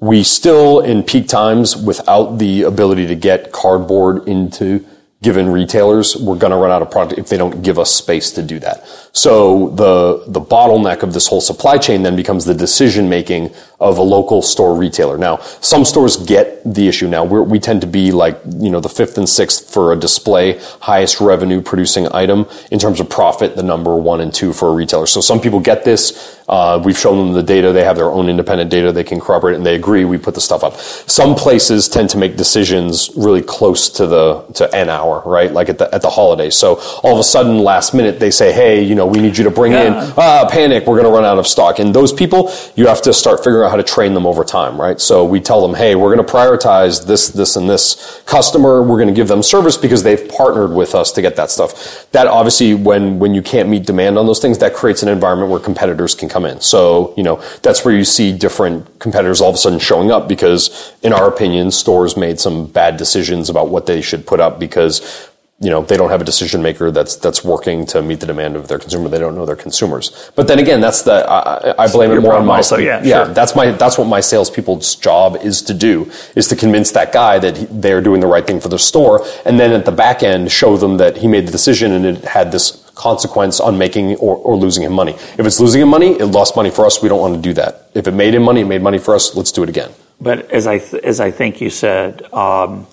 we 0.00 0.22
still 0.22 0.80
in 0.80 1.02
peak 1.02 1.26
times 1.26 1.76
without 1.76 2.38
the 2.38 2.62
ability 2.62 3.08
to 3.08 3.16
get 3.16 3.50
cardboard 3.50 4.28
into 4.28 4.86
given 5.22 5.48
retailers 5.48 6.16
we're 6.16 6.38
going 6.38 6.50
to 6.52 6.56
run 6.56 6.70
out 6.70 6.82
of 6.82 6.90
product 6.90 7.18
if 7.18 7.28
they 7.28 7.36
don't 7.36 7.62
give 7.62 7.78
us 7.78 7.92
space 7.94 8.30
to 8.32 8.42
do 8.42 8.58
that 8.58 9.07
so 9.12 9.70
the 9.70 10.24
the 10.26 10.40
bottleneck 10.40 11.02
of 11.02 11.12
this 11.12 11.26
whole 11.26 11.40
supply 11.40 11.78
chain 11.78 12.02
then 12.02 12.16
becomes 12.16 12.44
the 12.44 12.54
decision 12.54 13.08
making 13.08 13.54
of 13.80 13.96
a 13.96 14.02
local 14.02 14.42
store 14.42 14.74
retailer. 14.74 15.16
Now 15.16 15.36
some 15.60 15.84
stores 15.84 16.16
get 16.16 16.62
the 16.64 16.88
issue. 16.88 17.06
Now 17.06 17.24
We're, 17.24 17.42
we 17.42 17.60
tend 17.60 17.80
to 17.82 17.86
be 17.86 18.10
like 18.10 18.40
you 18.58 18.70
know 18.70 18.80
the 18.80 18.88
fifth 18.88 19.18
and 19.18 19.28
sixth 19.28 19.72
for 19.72 19.92
a 19.92 19.96
display 19.96 20.58
highest 20.80 21.20
revenue 21.20 21.60
producing 21.60 22.08
item 22.12 22.46
in 22.70 22.78
terms 22.78 22.98
of 23.00 23.08
profit 23.08 23.56
the 23.56 23.62
number 23.62 23.96
one 23.96 24.20
and 24.20 24.34
two 24.34 24.52
for 24.52 24.68
a 24.68 24.72
retailer. 24.72 25.06
So 25.06 25.20
some 25.20 25.40
people 25.40 25.60
get 25.60 25.84
this. 25.84 26.36
Uh, 26.48 26.80
we've 26.82 26.98
shown 26.98 27.18
them 27.18 27.34
the 27.34 27.42
data. 27.42 27.72
They 27.72 27.84
have 27.84 27.96
their 27.96 28.10
own 28.10 28.28
independent 28.28 28.70
data. 28.70 28.90
They 28.90 29.04
can 29.04 29.20
corroborate 29.20 29.54
and 29.56 29.66
they 29.66 29.74
agree. 29.74 30.04
We 30.04 30.16
put 30.16 30.34
the 30.34 30.40
stuff 30.40 30.64
up. 30.64 30.74
Some 30.74 31.34
places 31.34 31.88
tend 31.88 32.08
to 32.10 32.18
make 32.18 32.36
decisions 32.36 33.10
really 33.16 33.42
close 33.42 33.90
to 33.90 34.06
the 34.06 34.42
to 34.54 34.74
an 34.74 34.88
hour 34.88 35.22
right? 35.24 35.52
Like 35.52 35.68
at 35.68 35.78
the 35.78 35.92
at 35.94 36.02
the 36.02 36.10
holidays. 36.10 36.56
So 36.56 36.80
all 37.02 37.12
of 37.12 37.18
a 37.18 37.24
sudden 37.24 37.58
last 37.58 37.94
minute 37.94 38.18
they 38.18 38.30
say 38.30 38.52
hey 38.52 38.82
you 38.82 38.94
know 38.94 39.06
we 39.08 39.20
need 39.20 39.36
you 39.36 39.44
to 39.44 39.50
bring 39.50 39.72
in 39.72 39.92
ah 40.16 40.48
panic 40.50 40.86
we're 40.86 41.00
going 41.00 41.10
to 41.10 41.10
run 41.10 41.24
out 41.24 41.38
of 41.38 41.46
stock. 41.46 41.78
And 41.78 41.94
those 41.94 42.12
people 42.12 42.52
you 42.76 42.86
have 42.86 43.02
to 43.02 43.12
start 43.12 43.42
figuring 43.44 43.64
out 43.66 43.70
how 43.70 43.76
to 43.76 43.82
train 43.82 44.14
them 44.14 44.26
over 44.26 44.44
time 44.44 44.80
right? 44.80 45.00
So 45.00 45.24
we 45.24 45.40
tell 45.40 45.66
them 45.66 45.74
hey 45.74 45.94
we're 45.94 46.14
going 46.14 46.26
to 46.26 46.32
prioritize 46.32 47.06
this 47.06 47.28
this 47.28 47.56
and 47.56 47.68
this 47.68 48.22
customer. 48.26 48.82
We're 48.82 48.96
going 48.96 49.08
to 49.08 49.14
give 49.14 49.28
them 49.28 49.42
service 49.42 49.76
because 49.76 50.02
they've 50.02 50.28
partnered 50.28 50.72
with 50.72 50.94
us 50.94 51.12
to 51.12 51.22
get 51.22 51.36
that 51.36 51.50
stuff. 51.50 52.10
That 52.12 52.26
obviously 52.26 52.74
when 52.74 53.18
when 53.18 53.34
you 53.34 53.42
can't 53.42 53.68
meet 53.68 53.86
demand 53.86 54.18
on 54.18 54.26
those 54.26 54.40
things 54.40 54.58
that 54.58 54.74
creates 54.74 55.02
an 55.02 55.08
environment 55.08 55.50
where 55.50 55.60
competitors 55.60 56.14
can 56.14 56.28
come 56.28 56.44
in. 56.44 56.60
So 56.60 57.14
you 57.16 57.22
know 57.22 57.42
that's 57.62 57.84
where 57.84 57.94
you 57.94 58.04
see 58.04 58.36
different 58.36 58.98
competitors 58.98 59.40
all 59.40 59.50
of 59.50 59.54
a 59.54 59.58
sudden 59.58 59.78
showing 59.78 60.10
up 60.10 60.28
because 60.28 60.94
in 61.02 61.12
our 61.12 61.28
opinion 61.28 61.70
stores 61.70 62.16
made 62.16 62.38
some 62.40 62.66
bad 62.66 62.96
decisions 62.96 63.48
about 63.48 63.68
what 63.68 63.86
they 63.86 64.00
should 64.00 64.26
put 64.26 64.40
up 64.40 64.58
because 64.58 65.27
you 65.60 65.70
know 65.70 65.82
they 65.82 65.96
don't 65.96 66.10
have 66.10 66.20
a 66.20 66.24
decision 66.24 66.62
maker 66.62 66.90
that's 66.92 67.16
that's 67.16 67.42
working 67.44 67.84
to 67.86 68.00
meet 68.00 68.20
the 68.20 68.26
demand 68.26 68.54
of 68.54 68.68
their 68.68 68.78
consumer. 68.78 69.08
They 69.08 69.18
don't 69.18 69.34
know 69.34 69.44
their 69.44 69.56
consumers. 69.56 70.30
But 70.36 70.46
then 70.46 70.58
again, 70.60 70.80
that's 70.80 71.02
the 71.02 71.28
I, 71.28 71.84
I- 71.84 71.88
blame 71.92 72.12
it 72.12 72.20
more 72.20 72.34
on 72.34 72.46
my 72.46 72.58
also, 72.58 72.76
yeah, 72.78 73.02
yeah. 73.02 73.24
sure. 73.24 73.34
That's 73.34 73.56
my 73.56 73.72
that's 73.72 73.98
what 73.98 74.06
my 74.06 74.20
salespeople's 74.20 74.94
job 74.94 75.36
is 75.42 75.62
to 75.62 75.74
do 75.74 76.10
is 76.36 76.46
to 76.48 76.56
convince 76.56 76.92
that 76.92 77.12
guy 77.12 77.38
that 77.40 77.56
he, 77.56 77.66
they're 77.70 78.00
doing 78.00 78.20
the 78.20 78.28
right 78.28 78.46
thing 78.46 78.60
for 78.60 78.68
the 78.68 78.78
store, 78.78 79.26
and 79.44 79.58
then 79.58 79.72
at 79.72 79.84
the 79.84 79.92
back 79.92 80.22
end 80.22 80.52
show 80.52 80.76
them 80.76 80.96
that 80.98 81.16
he 81.16 81.26
made 81.26 81.46
the 81.48 81.52
decision 81.52 81.92
and 81.92 82.04
it 82.06 82.24
had 82.24 82.52
this 82.52 82.84
consequence 82.94 83.60
on 83.60 83.78
making 83.78 84.16
or, 84.16 84.36
or 84.36 84.56
losing 84.56 84.82
him 84.84 84.92
money. 84.92 85.12
If 85.38 85.40
it's 85.46 85.60
losing 85.60 85.82
him 85.82 85.88
money, 85.88 86.12
it 86.18 86.26
lost 86.26 86.56
money 86.56 86.70
for 86.70 86.84
us. 86.86 87.00
We 87.02 87.08
don't 87.08 87.20
want 87.20 87.34
to 87.36 87.40
do 87.40 87.52
that. 87.54 87.90
If 87.94 88.06
it 88.08 88.12
made 88.12 88.34
him 88.34 88.42
money, 88.42 88.60
it 88.62 88.66
made 88.66 88.82
money 88.82 88.98
for 88.98 89.14
us. 89.14 89.34
Let's 89.36 89.52
do 89.52 89.62
it 89.62 89.68
again. 89.68 89.90
But 90.20 90.50
as 90.50 90.66
I 90.68 90.78
th- 90.78 91.02
as 91.02 91.18
I 91.20 91.30
think 91.32 91.60
you 91.60 91.70
said, 91.70 92.22
um, 92.32 92.86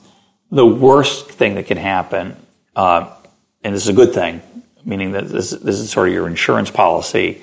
the 0.52 0.66
worst 0.66 1.30
thing 1.30 1.56
that 1.56 1.66
can 1.66 1.78
happen, 1.78 2.36
uh, 2.76 3.12
and 3.64 3.74
this 3.76 3.84
is 3.84 3.90
a 3.90 3.94
good 3.94 4.14
thing, 4.14 4.42
meaning 4.84 5.14
that 5.14 5.28
this 5.28 5.52
this 5.52 5.80
is 5.80 5.92
sort 5.92 6.08
of 6.08 6.14
your 6.14 6.28
insurance 6.28 6.72
policy, 6.72 7.42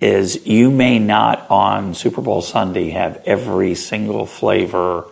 is 0.00 0.46
you 0.46 0.70
may 0.70 0.98
not 0.98 1.50
on 1.50 1.94
Super 1.94 2.20
Bowl 2.20 2.42
Sunday 2.42 2.90
have 2.90 3.22
every 3.26 3.74
single 3.74 4.26
flavor 4.26 5.06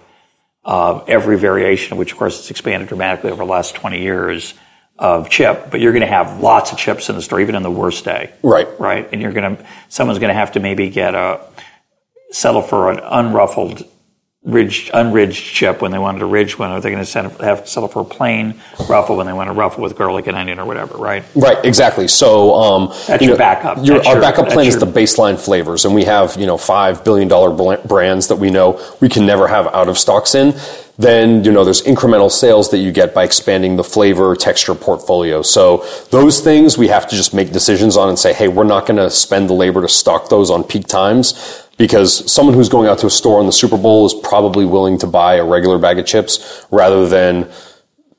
of 0.65 1.09
every 1.09 1.39
variation, 1.39 1.97
which 1.97 2.13
of 2.13 2.19
course 2.19 2.37
has 2.39 2.51
expanded 2.51 2.89
dramatically 2.89 3.31
over 3.31 3.45
the 3.45 3.51
last 3.51 3.75
twenty 3.75 4.03
years 4.03 4.55
of 4.99 5.31
chip, 5.31 5.71
but 5.71 5.81
you're 5.81 5.93
going 5.93 6.03
to 6.03 6.07
have 6.07 6.41
lots 6.41 6.73
of 6.73 6.79
chips 6.79 7.09
in 7.09 7.17
the 7.17 7.23
store, 7.23 7.41
even 7.41 7.55
on 7.55 7.63
the 7.63 7.71
worst 7.71 8.05
day 8.05 8.31
Right. 8.43 8.69
right? 8.79 9.09
And 9.11 9.23
you're 9.23 9.33
going 9.33 9.57
to, 9.57 9.67
someone's 9.89 10.19
going 10.19 10.29
to 10.29 10.35
have 10.35 10.53
to 10.53 10.61
maybe 10.61 10.91
get 10.91 11.15
a, 11.15 11.41
settle 12.33 12.61
for 12.61 12.91
an 12.91 12.99
unruffled, 12.99 13.89
ridged, 14.45 14.91
unridged 14.95 15.45
chip 15.55 15.83
when 15.83 15.91
they 15.93 15.99
wanted 15.99 16.23
a 16.23 16.27
ridged 16.27 16.59
one, 16.59 16.71
or 16.73 16.81
they're 16.81 16.91
going 16.91 17.05
to 17.05 17.11
send, 17.11 17.31
have 17.43 17.65
to 17.65 17.71
settle 17.71 17.89
for 17.91 18.01
a 18.01 18.05
plain 18.05 18.59
ruffle 18.89 19.17
when 19.17 19.27
they 19.27 19.33
want 19.35 19.51
a 19.51 19.53
ruffle 19.53 19.83
with 19.83 19.95
garlic 19.97 20.27
and 20.29 20.37
onion 20.37 20.59
or 20.59 20.65
whatever, 20.65 20.97
right? 20.97 21.23
Right, 21.35 21.63
exactly. 21.65 22.09
So, 22.09 22.55
um, 22.55 22.87
That's 23.07 23.21
you 23.23 23.29
your 23.29 23.35
know, 23.37 23.39
backup. 23.39 23.85
your- 23.85 23.99
our 24.07 24.13
your- 24.15 24.21
backup 24.21 24.47
plan 24.47 24.65
that's 24.65 24.77
is 24.77 24.79
the 24.81 24.87
baseline 24.87 25.39
flavors, 25.39 25.85
and 25.85 25.95
we 25.95 26.05
have 26.05 26.37
you 26.39 26.47
know 26.47 26.57
five 26.57 27.05
billion 27.05 27.29
dollar 27.29 27.51
brands 27.77 28.29
that 28.29 28.37
we 28.37 28.51
know 28.51 28.81
we 29.01 29.09
can 29.11 29.27
never 29.27 29.47
have 29.47 29.67
out 29.75 29.89
of 29.89 29.99
stocks 29.99 30.35
in. 30.35 30.55
Then 30.99 31.45
you 31.45 31.53
know 31.53 31.65
there's 31.65 31.83
incremental 31.83 32.31
sales 32.31 32.71
that 32.71 32.79
you 32.79 32.93
get 32.93 33.13
by 33.15 33.25
expanding 33.25 33.77
the 33.77 33.85
flavor 33.85 34.35
texture 34.37 34.75
portfolio. 34.75 35.43
So 35.43 35.85
those 36.11 36.41
things 36.41 36.79
we 36.79 36.89
have 36.89 37.07
to 37.09 37.17
just 37.17 37.35
make 37.35 37.53
decisions 37.53 37.97
on 37.97 38.09
and 38.09 38.19
say, 38.19 38.33
hey, 38.33 38.49
we're 38.49 38.65
not 38.65 38.87
going 38.87 38.99
to 38.99 39.11
spend 39.11 39.49
the 39.51 39.55
labor 39.55 39.81
to 39.83 39.89
stock 39.89 40.29
those 40.31 40.51
on 40.51 40.63
peak 40.65 40.87
times. 40.87 41.35
Because 41.81 42.31
someone 42.31 42.55
who's 42.55 42.69
going 42.69 42.89
out 42.89 42.99
to 42.99 43.07
a 43.07 43.11
store 43.11 43.41
on 43.41 43.47
the 43.47 43.53
Super 43.53 43.79
Bowl 43.79 44.05
is 44.05 44.13
probably 44.13 44.67
willing 44.67 44.99
to 44.99 45.07
buy 45.07 45.37
a 45.37 45.45
regular 45.47 45.79
bag 45.79 45.99
of 45.99 46.05
chips 46.05 46.67
rather 46.71 47.09
than, 47.09 47.51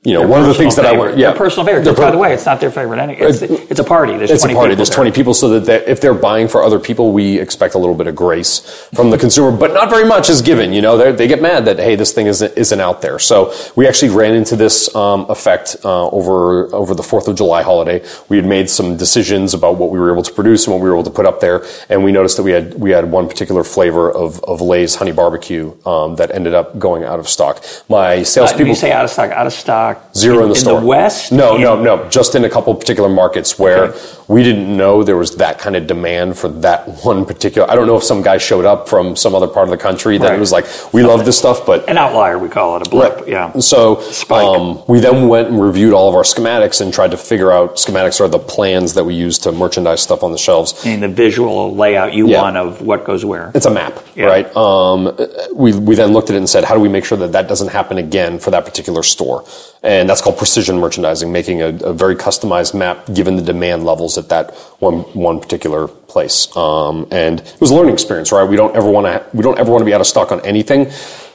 you 0.04 0.14
know, 0.14 0.26
one 0.26 0.40
of 0.40 0.48
the 0.48 0.54
things 0.54 0.74
that 0.74 0.84
I 0.84 0.96
want. 0.98 1.16
Yeah, 1.16 1.28
Their 1.30 1.38
personal 1.38 1.64
favorite. 1.64 1.84
Their 1.84 1.94
By 1.94 2.10
the 2.10 2.18
way, 2.18 2.34
it's 2.34 2.44
not 2.44 2.60
their 2.60 2.72
favorite 2.72 2.98
anyway. 2.98 3.20
It's, 3.20 3.40
it's 3.42 3.78
a 3.78 3.84
party. 3.84 4.16
There's 4.16 4.32
it's 4.32 4.44
a 4.44 4.48
party. 4.48 4.74
There's 4.74 4.88
there. 4.88 4.96
20 4.96 5.12
people, 5.12 5.32
so 5.32 5.48
that 5.50 5.60
they, 5.64 5.84
if 5.86 6.00
they're 6.00 6.12
buying 6.12 6.48
for 6.48 6.64
other 6.64 6.80
people, 6.80 7.12
we 7.12 7.38
expect 7.38 7.74
a 7.74 7.78
little 7.78 7.94
bit 7.94 8.08
of 8.08 8.16
grace 8.16 8.58
from 8.94 9.10
the 9.10 9.18
consumer, 9.18 9.56
but 9.56 9.72
not 9.72 9.90
very 9.90 10.04
much 10.04 10.28
is 10.28 10.42
given. 10.42 10.72
You 10.72 10.82
know, 10.82 10.96
They're- 10.96 11.12
they 11.12 11.28
get 11.28 11.40
mad 11.40 11.66
that 11.66 11.78
hey, 11.78 11.94
this 11.94 12.12
thing 12.12 12.26
isn't 12.26 12.52
isn't 12.58 12.80
out 12.80 13.00
there. 13.00 13.20
So 13.20 13.54
we 13.76 13.86
actually 13.86 14.10
ran 14.10 14.34
into 14.34 14.56
this 14.56 14.92
um, 14.96 15.26
effect 15.28 15.76
uh, 15.84 16.08
over 16.08 16.74
over 16.74 16.96
the 16.96 17.02
Fourth 17.04 17.28
of 17.28 17.36
July 17.36 17.62
holiday. 17.62 18.04
We 18.28 18.36
had 18.38 18.46
made 18.46 18.68
some 18.68 18.96
decisions 18.96 19.54
about 19.54 19.76
what 19.76 19.90
we 19.90 20.00
were 20.00 20.10
able 20.12 20.24
to 20.24 20.32
produce 20.32 20.66
and 20.66 20.74
what 20.74 20.82
we 20.82 20.88
were 20.88 20.96
able 20.96 21.04
to 21.04 21.10
put 21.10 21.26
up 21.26 21.38
there, 21.38 21.64
and 21.88 22.02
we 22.02 22.10
noticed 22.10 22.36
that 22.38 22.42
we 22.42 22.50
had 22.50 22.74
we 22.74 22.90
had 22.90 23.08
one 23.12 23.28
particular 23.28 23.62
flavor 23.62 24.10
of 24.10 24.42
of 24.44 24.60
Lay's 24.60 24.96
honey 24.96 25.12
barbecue 25.12 25.72
um, 25.86 26.16
that 26.16 26.32
ended 26.32 26.54
up 26.54 26.76
going 26.76 27.04
out 27.04 27.20
of 27.20 27.28
stock. 27.28 27.62
My 27.88 28.16
Uh, 28.16 28.24
salespeople 28.24 28.66
you 28.66 28.74
say 28.74 28.90
out 28.90 29.04
of 29.04 29.10
stock, 29.10 29.30
out 29.30 29.46
of 29.46 29.52
stock. 29.52 29.91
Zero 30.14 30.42
in, 30.42 30.48
the 30.48 30.54
store. 30.54 30.80
West? 30.80 31.32
No, 31.32 31.56
In- 31.56 31.62
no, 31.62 31.82
no. 31.82 32.08
Just 32.08 32.34
in 32.34 32.44
a 32.44 32.50
couple 32.50 32.74
particular 32.74 33.08
markets 33.08 33.58
where 33.58 33.84
Okay. 33.84 33.98
we 34.28 34.42
didn't 34.42 34.74
know 34.76 35.02
there 35.02 35.16
was 35.16 35.36
that 35.36 35.58
kind 35.58 35.76
of 35.76 35.86
demand 35.86 36.38
for 36.38 36.48
that 36.48 37.04
one 37.04 37.24
particular. 37.24 37.70
I 37.70 37.74
don't 37.74 37.86
know 37.86 37.96
if 37.96 38.02
some 38.04 38.22
guy 38.22 38.38
showed 38.38 38.64
up 38.64 38.88
from 38.88 39.16
some 39.16 39.34
other 39.34 39.46
part 39.48 39.64
of 39.66 39.70
the 39.70 39.76
country 39.76 40.18
that 40.18 40.30
Right. 40.30 40.38
was 40.40 40.52
like, 40.52 40.66
we 40.92 41.02
love 41.02 41.24
this 41.24 41.38
stuff, 41.38 41.64
but 41.66 41.88
An 41.88 41.98
outlier, 41.98 42.38
we 42.38 42.48
call 42.48 42.76
it 42.76 42.86
a 42.86 42.90
blip. 42.90 43.26
Yeah. 43.26 43.52
so 43.58 44.02
um, 44.30 44.82
we 44.86 45.00
then 45.00 45.28
went 45.28 45.48
and 45.48 45.60
reviewed 45.62 45.92
all 45.92 46.08
of 46.08 46.14
our 46.14 46.22
schematics 46.22 46.80
and 46.80 46.92
tried 46.92 47.10
to 47.12 47.16
figure 47.16 47.50
out 47.52 47.76
schematics 47.76 48.20
are 48.20 48.28
the 48.28 48.38
plans 48.38 48.94
that 48.94 49.04
we 49.04 49.14
use 49.14 49.38
to 49.40 49.52
merchandise 49.52 50.00
stuff 50.02 50.22
on 50.22 50.32
the 50.32 50.38
shelves. 50.38 50.84
Mean, 50.84 51.00
the 51.00 51.08
visual 51.08 51.74
layout 51.74 52.12
you 52.14 52.28
Yeah. 52.28 52.42
want 52.42 52.56
of 52.56 52.82
what 52.82 53.04
goes 53.04 53.24
where. 53.24 53.50
It's 53.54 53.66
a 53.66 53.70
map, 53.70 53.98
Yeah. 54.14 54.26
right? 54.26 54.56
Um, 54.56 55.16
we 55.54 55.72
we 55.72 55.94
then 55.94 56.12
looked 56.12 56.30
at 56.30 56.34
it 56.36 56.38
and 56.38 56.48
said, 56.48 56.64
how 56.64 56.74
do 56.74 56.80
we 56.80 56.88
make 56.88 57.04
sure 57.04 57.18
that 57.18 57.32
that 57.32 57.48
doesn't 57.48 57.68
happen 57.68 57.98
again 57.98 58.38
for 58.38 58.50
that 58.50 58.64
particular 58.64 59.02
store? 59.02 59.44
And 59.84 60.08
that's 60.08 60.20
called 60.20 60.38
precision 60.38 60.78
merchandising, 60.78 61.32
making 61.32 61.60
a, 61.60 61.68
a 61.68 61.92
very 61.92 62.14
customized 62.14 62.72
map 62.72 63.12
given 63.12 63.34
the 63.34 63.42
demand 63.42 63.84
levels 63.84 64.16
at 64.16 64.28
that 64.28 64.54
one, 64.78 65.00
one 65.14 65.40
particular 65.40 65.88
place. 65.88 66.56
Um, 66.56 67.08
and 67.10 67.40
it 67.40 67.60
was 67.60 67.72
a 67.72 67.74
learning 67.74 67.94
experience, 67.94 68.30
right? 68.30 68.48
We 68.48 68.56
don't 68.56 68.76
ever 68.76 68.88
want 68.88 69.06
to, 69.06 69.36
we 69.36 69.42
don't 69.42 69.58
ever 69.58 69.72
want 69.72 69.82
to 69.82 69.84
be 69.84 69.92
out 69.92 70.00
of 70.00 70.06
stock 70.06 70.30
on 70.30 70.40
anything. 70.42 70.92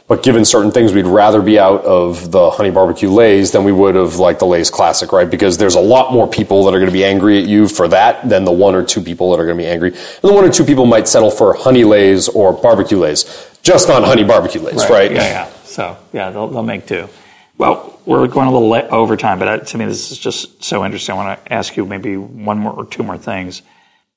But 0.07 0.23
given 0.23 0.45
certain 0.45 0.71
things, 0.71 0.93
we'd 0.93 1.05
rather 1.05 1.41
be 1.41 1.59
out 1.59 1.83
of 1.83 2.31
the 2.31 2.49
honey 2.49 2.71
barbecue 2.71 3.09
Lay's 3.09 3.51
than 3.51 3.65
we 3.65 3.73
would 3.73 3.97
of 3.97 4.19
like 4.19 4.39
the 4.39 4.45
Lay's 4.45 4.69
Classic, 4.69 5.11
right? 5.11 5.29
Because 5.29 5.57
there's 5.57 5.75
a 5.75 5.81
lot 5.81 6.13
more 6.13 6.25
people 6.25 6.63
that 6.63 6.73
are 6.73 6.79
going 6.79 6.89
to 6.89 6.93
be 6.93 7.03
angry 7.03 7.43
at 7.43 7.49
you 7.49 7.67
for 7.67 7.89
that 7.89 8.29
than 8.29 8.45
the 8.45 8.51
one 8.51 8.73
or 8.73 8.85
two 8.85 9.01
people 9.01 9.31
that 9.31 9.41
are 9.41 9.45
going 9.45 9.57
to 9.57 9.61
be 9.61 9.69
angry. 9.69 9.89
And 9.89 10.21
the 10.21 10.31
one 10.31 10.45
or 10.45 10.49
two 10.49 10.63
people 10.63 10.85
might 10.85 11.09
settle 11.09 11.29
for 11.29 11.53
honey 11.53 11.83
Lay's 11.83 12.29
or 12.29 12.53
barbecue 12.53 12.97
Lay's, 12.97 13.25
just 13.61 13.89
on 13.89 14.03
honey 14.03 14.23
barbecue 14.23 14.61
Lay's, 14.61 14.75
right? 14.83 14.89
right? 14.89 15.11
Yeah, 15.11 15.23
yeah. 15.23 15.49
So, 15.65 15.97
yeah, 16.13 16.29
they'll, 16.29 16.47
they'll 16.47 16.63
make 16.63 16.87
do. 16.87 17.09
Well, 17.57 17.99
we're 18.05 18.27
going 18.27 18.47
a 18.47 18.51
little 18.51 18.71
over 18.93 19.17
time, 19.17 19.39
but 19.39 19.67
to 19.67 19.77
me, 19.77 19.85
this 19.85 20.11
is 20.11 20.19
just 20.19 20.63
so 20.63 20.85
interesting. 20.85 21.13
I 21.13 21.15
want 21.17 21.43
to 21.43 21.53
ask 21.53 21.75
you 21.75 21.85
maybe 21.85 22.15
one 22.15 22.59
more 22.59 22.73
or 22.73 22.85
two 22.85 23.01
more 23.01 23.17
things. 23.17 23.63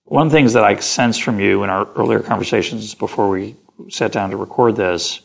One 0.05 0.27
of 0.27 0.33
the 0.33 0.37
things 0.37 0.53
that 0.53 0.65
I 0.65 0.77
sensed 0.77 1.23
from 1.23 1.41
you 1.41 1.63
in 1.65 1.71
our 1.71 1.91
earlier 1.93 2.21
conversations 2.21 2.95
before 2.95 3.31
we 3.31 3.57
sat 3.89 4.13
down 4.13 4.31
to 4.31 4.37
record 4.37 4.77
this 4.77 5.21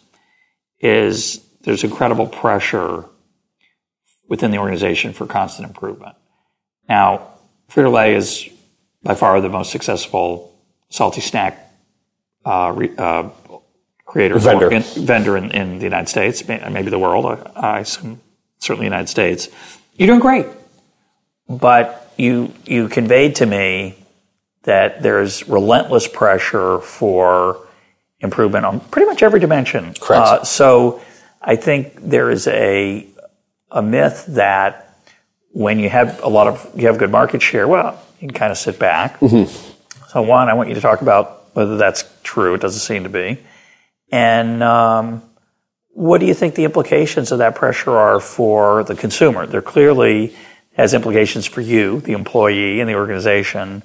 is 0.80 1.46
there's 1.64 1.84
incredible 1.84 2.28
pressure 2.28 3.06
within 4.30 4.52
the 4.52 4.60
organization 4.60 5.12
for 5.12 5.26
constant 5.26 5.68
improvement. 5.68 6.16
Now, 6.88 7.34
Frito-Lay 7.70 8.16
is 8.16 8.48
by 9.04 9.16
far 9.16 9.42
the 9.42 9.50
most 9.50 9.72
successful 9.72 10.58
salty 10.90 11.22
snack 11.22 11.60
uh, 12.46 12.72
re, 12.76 12.92
uh, 12.98 13.30
creator 14.06 14.38
vendor, 14.40 14.72
in, 14.72 14.82
vendor 14.82 15.38
in, 15.38 15.52
in, 15.52 15.78
the 15.80 15.84
United 15.84 16.08
States, 16.08 16.48
maybe 16.48 16.90
the 16.90 17.00
world. 17.00 17.26
I, 17.26 17.52
I 17.56 17.80
assume 17.80 18.22
certainly 18.60 18.86
the 18.86 18.96
United 18.96 19.10
States. 19.10 19.50
You're 19.98 20.08
doing 20.08 20.20
great, 20.20 20.46
but 21.50 22.14
you 22.18 22.54
you 22.66 22.88
conveyed 22.88 23.36
to 23.38 23.46
me 23.46 23.98
that 24.64 25.02
there's 25.02 25.48
relentless 25.48 26.08
pressure 26.08 26.80
for 26.80 27.68
improvement 28.20 28.66
on 28.66 28.80
pretty 28.80 29.08
much 29.08 29.24
every 29.24 29.40
dimension. 29.40 29.94
Correct. 29.94 30.28
Uh, 30.28 30.44
so 30.44 31.02
I 31.42 31.56
think 31.56 31.96
there 32.02 32.30
is 32.30 32.48
a 32.48 33.08
a 33.72 33.82
myth 33.82 34.26
that 34.30 35.00
when 35.52 35.80
you 35.80 35.90
have 35.90 36.22
a 36.24 36.28
lot 36.28 36.48
of 36.48 36.72
you 36.76 36.88
have 36.88 36.98
good 36.98 37.12
market 37.12 37.42
share, 37.42 37.68
well, 37.68 38.02
you 38.20 38.28
can 38.28 38.36
kind 38.36 38.52
of 38.52 38.58
sit 38.58 38.78
back. 38.78 39.20
Mm-hmm. 39.20 39.52
So 40.10 40.22
one, 40.22 40.50
I 40.50 40.54
want 40.54 40.70
you 40.70 40.76
to 40.76 40.82
talk 40.82 41.02
about 41.02 41.56
whether 41.56 41.78
that's 41.78 42.04
true. 42.24 42.54
It 42.54 42.62
doesn't 42.62 42.82
seem 42.82 43.04
to 43.04 43.10
be. 43.10 43.40
And 44.12 44.62
um, 44.64 45.24
what 45.90 46.20
do 46.20 46.26
you 46.26 46.34
think 46.34 46.56
the 46.56 46.66
implications 46.66 47.32
of 47.32 47.40
that 47.40 47.56
pressure 47.56 47.92
are 47.92 48.20
for 48.20 48.84
the 48.84 48.96
consumer? 48.96 49.46
There 49.46 49.62
clearly 49.62 50.36
has 50.74 50.94
implications 50.94 51.46
for 51.46 51.62
you, 51.62 52.02
the 52.02 52.14
employee, 52.14 52.80
and 52.82 52.90
the 52.90 52.96
organization 52.96 53.84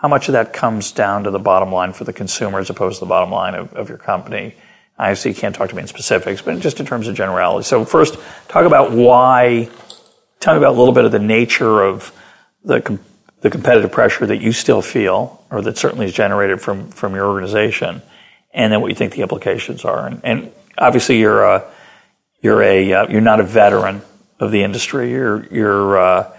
how 0.00 0.08
much 0.08 0.28
of 0.28 0.32
that 0.32 0.52
comes 0.52 0.92
down 0.92 1.24
to 1.24 1.30
the 1.30 1.38
bottom 1.38 1.72
line 1.72 1.94
for 1.94 2.04
the 2.04 2.12
consumer 2.12 2.58
as 2.58 2.68
opposed 2.68 2.98
to 2.98 3.00
the 3.00 3.08
bottom 3.08 3.30
line 3.30 3.54
of, 3.54 3.72
of 3.72 3.88
your 3.88 3.96
company? 3.96 4.54
I 4.98 5.04
obviously, 5.04 5.30
you 5.30 5.36
can't 5.36 5.54
talk 5.54 5.70
to 5.70 5.74
me 5.74 5.82
in 5.82 5.88
specifics, 5.88 6.42
but 6.42 6.60
just 6.60 6.80
in 6.80 6.86
terms 6.86 7.08
of 7.08 7.14
generality. 7.14 7.64
So 7.64 7.84
first, 7.86 8.18
talk 8.48 8.66
about 8.66 8.92
why, 8.92 9.70
tell 10.38 10.52
me 10.52 10.58
about 10.58 10.74
a 10.74 10.78
little 10.78 10.92
bit 10.92 11.06
of 11.06 11.12
the 11.12 11.18
nature 11.18 11.82
of 11.82 12.12
the, 12.62 12.98
the 13.40 13.48
competitive 13.48 13.90
pressure 13.90 14.26
that 14.26 14.42
you 14.42 14.52
still 14.52 14.82
feel, 14.82 15.42
or 15.50 15.62
that 15.62 15.78
certainly 15.78 16.04
is 16.04 16.12
generated 16.12 16.60
from, 16.60 16.90
from 16.90 17.14
your 17.14 17.26
organization, 17.26 18.02
and 18.56 18.72
then 18.72 18.80
what 18.80 18.88
you 18.88 18.96
think 18.96 19.12
the 19.12 19.22
implications 19.22 19.84
are. 19.84 20.06
And, 20.06 20.20
and 20.24 20.52
obviously, 20.76 21.20
you're 21.20 21.44
a, 21.44 21.64
you're 22.40 22.62
a, 22.62 22.92
uh, 22.92 23.08
you're 23.08 23.20
not 23.20 23.38
a 23.38 23.44
veteran 23.44 24.02
of 24.40 24.50
the 24.50 24.64
industry. 24.64 25.12
You're, 25.12 25.46
you're, 25.46 25.98
uh, 25.98 26.36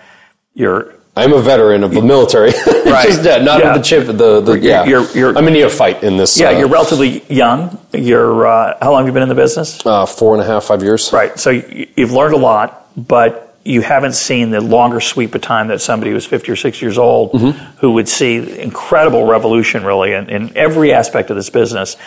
you're 0.53 0.98
I'm 1.15 1.34
a 1.34 1.41
veteran 1.41 1.84
of 1.84 1.91
the 1.91 2.02
military, 2.02 2.52
right. 2.85 3.07
just 3.07 3.23
yeah, 3.23 3.38
not 3.38 3.60
yeah. 3.60 3.69
of 3.69 3.77
the 3.77 3.81
chip. 3.81 4.06
The, 4.06 4.39
the 4.39 4.60
yeah, 4.60 4.85
you're, 4.85 5.10
you're, 5.14 5.35
I'm 5.35 5.48
a 5.48 5.49
neophyte 5.49 6.03
in 6.03 6.15
this. 6.15 6.39
Yeah, 6.39 6.49
uh, 6.49 6.60
you're 6.60 6.68
relatively 6.68 7.23
young. 7.27 7.80
You're 7.91 8.45
uh, 8.45 8.77
how 8.80 8.91
long 8.91 8.99
have 8.99 9.07
you 9.07 9.14
been 9.14 9.23
in 9.23 9.30
the 9.30 9.34
business? 9.34 9.84
Uh, 9.84 10.06
four 10.06 10.35
and 10.35 10.44
a 10.44 10.45
half, 10.45 10.65
five 10.65 10.84
years. 10.84 11.11
Right. 11.11 11.38
So 11.39 11.49
you've 11.49 12.11
learned 12.11 12.35
a 12.35 12.38
lot, 12.38 12.91
but 12.95 13.47
you 13.68 13.81
haven't 13.81 14.14
seen 14.14 14.49
the 14.49 14.61
longer 14.61 15.02
sweep 15.02 15.35
of 15.35 15.41
time 15.41 15.68
that 15.68 15.81
somebody 15.81 16.11
who's 16.11 16.26
50 16.26 16.52
or 16.52 16.56
60 16.56 16.85
years 16.85 16.98
old 16.98 17.34
mm-hmm. 17.34 17.77
who 17.80 17.91
would 17.91 18.07
see 18.07 18.60
incredible 18.60 19.26
revolution 19.27 19.84
really 19.84 20.14
in, 20.14 20.30
in, 20.30 20.56
every 20.56 20.94
aspect 20.94 21.30
of 21.30 21.35
this 21.35 21.49
business. 21.49 21.98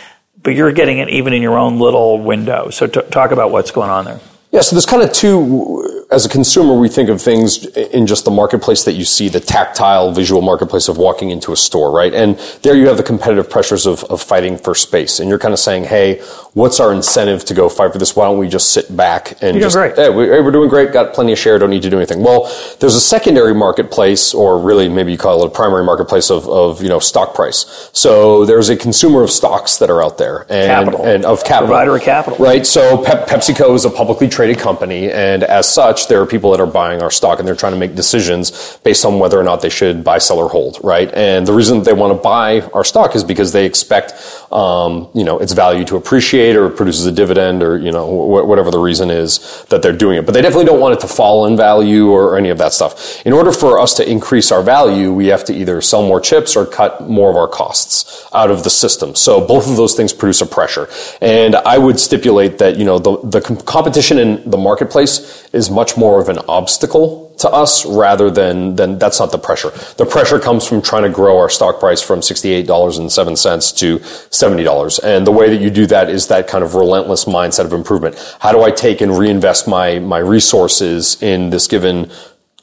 But 0.43 0.55
you're 0.55 0.73
getting 0.73 0.99
it 0.99 1.11
even 1.11 1.35
in 1.35 1.43
your 1.43 1.59
own 1.59 1.79
little 1.79 2.19
window. 2.19 2.71
So 2.71 2.87
t- 2.87 3.03
talk 3.11 3.31
about 3.31 3.51
what's 3.51 3.71
going 3.71 3.91
on 3.91 4.07
there. 4.07 4.21
Yeah, 4.53 4.63
so 4.63 4.75
there's 4.75 4.87
kind 4.87 5.03
of 5.03 5.13
two 5.13 5.90
as 6.11 6.27
a 6.27 6.29
consumer, 6.29 6.77
we 6.77 6.89
think 6.89 7.09
of 7.09 7.23
things 7.23 7.67
in 7.67 8.07
just 8.07 8.25
the 8.25 8.33
marketplace 8.33 8.85
that 8.85 8.95
you 8.95 9.05
see, 9.05 9.29
the 9.29 9.39
tactile, 9.39 10.11
visual 10.11 10.43
marketplace 10.43 10.89
of 10.89 10.99
walking 10.99 11.31
into 11.31 11.53
a 11.53 11.57
store, 11.57 11.93
right? 11.93 12.13
And 12.13 12.37
there 12.63 12.75
you 12.75 12.89
have 12.89 12.97
the 12.97 13.05
competitive 13.05 13.49
pressures 13.49 13.87
of, 13.87 14.03
of 14.05 14.21
fighting 14.21 14.59
for 14.59 14.75
space. 14.75 15.21
And 15.21 15.29
you're 15.29 15.39
kind 15.39 15.55
of 15.55 15.61
saying, 15.61 15.85
hey, 15.85 16.21
what's 16.55 16.81
our 16.81 16.93
incentive 16.93 17.45
to 17.45 17.55
go 17.55 17.69
fight 17.69 17.93
for 17.93 17.99
this? 17.99 18.17
Why 18.17 18.25
don't 18.25 18.39
we 18.39 18.49
just 18.49 18.71
sit 18.71 18.95
back 18.97 19.41
and 19.41 19.57
you're 19.57 19.67
just, 19.67 19.77
great. 19.77 19.95
hey, 19.95 20.11
we're 20.11 20.51
doing 20.51 20.69
great, 20.69 20.93
got 20.93 21.15
plenty 21.15 21.33
of 21.33 21.39
share, 21.39 21.59
don't 21.61 21.71
need 21.71 21.83
to 21.83 21.91
do 21.91 21.97
anything. 21.97 22.25
Well, 22.25 22.53
there's 22.81 22.97
a 22.97 23.01
secondary 23.01 23.55
marketplace, 23.55 24.35
or 24.35 24.59
really 24.59 24.89
maybe 24.89 25.13
you 25.13 25.19
call 25.19 25.45
it 25.45 25.47
a 25.47 25.51
primary 25.51 25.85
marketplace 25.85 26.29
of, 26.29 26.49
of 26.49 26.83
you 26.83 26.89
know, 26.89 26.99
stock 26.99 27.35
price. 27.35 27.89
So 27.93 28.45
there's 28.45 28.69
a 28.69 28.77
consumer 28.77 29.23
of 29.23 29.31
stocks 29.31 29.79
that 29.79 29.91
are 29.91 30.03
out 30.03 30.19
there. 30.19 30.41
And, 30.51 30.87
capital. 30.87 31.07
and 31.07 31.25
of 31.25 31.45
capital. 31.45 31.69
Provider 31.69 31.97
of 31.97 32.03
capital. 32.03 32.45
Right. 32.45 32.67
So 32.67 33.05
Pep- 33.05 33.29
PepsiCo 33.29 33.77
is 33.77 33.85
a 33.85 33.91
publicly 33.91 34.29
traded 34.29 34.59
company. 34.59 35.09
And 35.11 35.45
as 35.45 35.69
such, 35.73 36.00
there 36.09 36.21
are 36.21 36.27
people 36.27 36.51
that 36.53 36.61
are 36.61 36.67
buying 36.67 37.03
our 37.03 37.11
stock 37.11 37.39
and 37.39 37.47
they're 37.47 37.57
trying 37.57 37.73
to 37.73 37.79
make 37.79 37.95
decisions 37.95 38.79
based 38.85 39.05
on 39.05 39.19
whether 39.19 39.39
or 39.39 39.43
not 39.43 39.63
they 39.63 39.69
should 39.69 40.03
buy, 40.05 40.19
sell, 40.19 40.39
or 40.39 40.49
hold, 40.49 40.79
right? 40.83 41.13
And 41.15 41.47
the 41.47 41.53
reason 41.53 41.83
they 41.83 41.93
want 41.93 42.17
to 42.17 42.23
buy 42.23 42.61
our 42.73 42.85
stock 42.85 43.15
is 43.15 43.25
because 43.25 43.53
they 43.53 43.67
expect, 43.67 44.15
um, 44.51 45.09
you 45.15 45.23
know, 45.23 45.39
its 45.39 45.53
value 45.53 45.85
to 45.85 45.97
appreciate 45.97 46.57
or 46.57 46.69
produces 46.71 47.07
a 47.07 47.13
dividend 47.13 47.63
or, 47.63 47.79
you 47.79 47.93
know, 47.93 48.07
wh- 48.07 48.47
whatever 48.49 48.71
the 48.71 48.79
reason 48.79 49.11
is 49.11 49.65
that 49.69 49.81
they're 49.83 49.97
doing 49.97 50.19
it. 50.19 50.27
But 50.27 50.33
they 50.33 50.43
definitely 50.43 50.65
don't 50.65 50.81
want 50.81 50.95
it 50.95 51.01
to 51.01 51.09
fall 51.09 51.47
in 51.47 51.57
value 51.57 52.11
or, 52.11 52.31
or 52.31 52.37
any 52.37 52.51
of 52.51 52.59
that 52.59 52.73
stuff. 52.73 53.25
In 53.25 53.33
order 53.33 53.53
for 53.53 53.79
us 53.79 53.95
to 53.95 54.11
increase 54.11 54.51
our 54.51 54.63
value, 54.63 55.13
we 55.13 55.29
have 55.29 55.45
to 55.45 55.55
either 55.55 55.81
sell 55.81 56.03
more 56.03 56.21
chips 56.21 56.57
or 56.57 56.67
cut 56.67 57.09
more 57.09 57.31
of 57.31 57.37
our 57.37 57.49
costs 57.49 58.27
out 58.33 58.51
of 58.51 58.65
the 58.65 58.71
system. 58.71 59.15
So 59.15 59.41
both 59.41 59.69
of 59.69 59.77
those 59.77 59.95
things 59.95 60.13
produce 60.13 60.41
a 60.41 60.47
pressure. 60.47 60.89
And 61.21 61.55
I 61.55 61.79
would 61.79 62.01
stipulate 62.01 62.59
that, 62.59 62.77
you 62.77 62.85
know, 62.85 62.99
the, 62.99 63.19
the 63.23 63.41
competition 63.41 64.19
in 64.19 64.51
the 64.51 64.59
marketplace 64.59 65.49
is 65.53 65.71
much 65.71 65.97
more 65.97 66.21
of 66.21 66.29
an 66.29 66.39
obstacle 66.49 67.30
to 67.41 67.51
us 67.51 67.85
rather 67.87 68.31
than, 68.31 68.77
than 68.77 68.99
that's 68.99 69.19
not 69.19 69.33
the 69.33 69.39
pressure. 69.39 69.71
The 69.97 70.07
pressure 70.07 70.39
comes 70.39 70.67
from 70.67 70.83
trying 70.83 71.03
to 71.05 71.09
grow 71.09 71.39
our 71.39 71.49
stock 71.49 71.81
price 71.81 72.03
from 72.03 72.21
$68.07 72.21 73.77
to 73.79 73.99
$70. 73.99 75.01
And 75.03 75.27
the 75.27 75.33
way 75.33 75.51
that 75.51 75.61
you 75.61 75.71
do 75.71 75.87
that 75.87 76.11
is 76.11 76.29
that 76.29 76.49
kind 76.49 76.63
of 76.63 76.75
relentless 76.75 77.25
mindset 77.25 77.65
of 77.65 77.73
improvement. 77.73 78.17
How 78.41 78.53
do 78.53 78.63
I 78.63 78.71
take 78.71 79.01
and 79.01 79.17
reinvest 79.17 79.67
my, 79.67 79.99
my 79.99 80.19
resources 80.19 81.23
in 81.23 81.51
this 81.51 81.67
given 81.67 82.11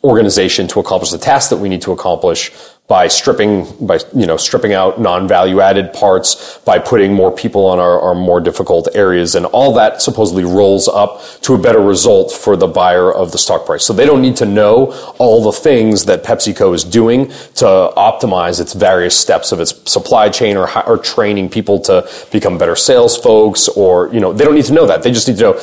organization 0.04 0.68
to 0.70 0.80
accomplish 0.80 1.12
the 1.12 1.18
task 1.18 1.50
that 1.50 1.58
we 1.58 1.70
need 1.70 1.82
to 1.82 1.92
accomplish 1.92 2.52
by 2.88 3.10
stripping 3.10 3.66
by 3.86 4.00
you 4.16 4.26
know 4.26 4.38
stripping 4.38 4.72
out 4.72 5.00
non-value 5.00 5.60
added 5.60 5.92
parts 5.92 6.58
by 6.60 6.80
putting 6.80 7.14
more 7.14 7.32
people 7.32 7.66
on 7.66 7.80
our, 7.80 8.00
our, 8.00 8.16
more 8.16 8.40
difficult 8.40 8.88
areas 8.96 9.36
and 9.36 9.46
all 9.48 9.74
that 9.74 10.02
supposedly 10.02 10.46
rolls 10.46 10.88
up 10.88 11.22
to 11.42 11.54
a 11.54 11.58
better 11.58 11.82
result 11.82 12.32
for 12.32 12.56
the 12.56 12.68
buyer 12.68 13.12
of 13.12 13.32
the 13.34 13.38
stock 13.38 13.66
price. 13.66 13.84
So 13.86 13.92
they 13.92 14.06
don't 14.06 14.22
need 14.22 14.38
to 14.38 14.46
know 14.46 14.94
all 15.18 15.44
the 15.44 15.52
things 15.52 16.06
that 16.06 16.24
PepsiCo 16.24 16.74
is 16.74 16.86
doing 16.86 17.28
to 17.56 17.66
optimize 17.98 18.62
its 18.62 18.74
various 18.74 19.20
steps 19.20 19.52
of 19.52 19.60
its 19.60 19.92
supply 19.92 20.30
chain 20.30 20.56
or, 20.56 20.70
or 20.88 20.98
training 20.98 21.50
people 21.50 21.80
to 21.82 22.10
become 22.32 22.58
better 22.58 22.76
sales 22.76 23.18
folks 23.18 23.68
or 23.68 24.12
you 24.14 24.22
know 24.22 24.32
they 24.32 24.46
don't 24.46 24.56
need 24.56 24.66
to 24.66 24.74
know 24.74 24.88
that. 24.88 25.04
They 25.04 25.12
just 25.12 25.28
need 25.28 25.38
to 25.38 25.44
know 25.44 25.60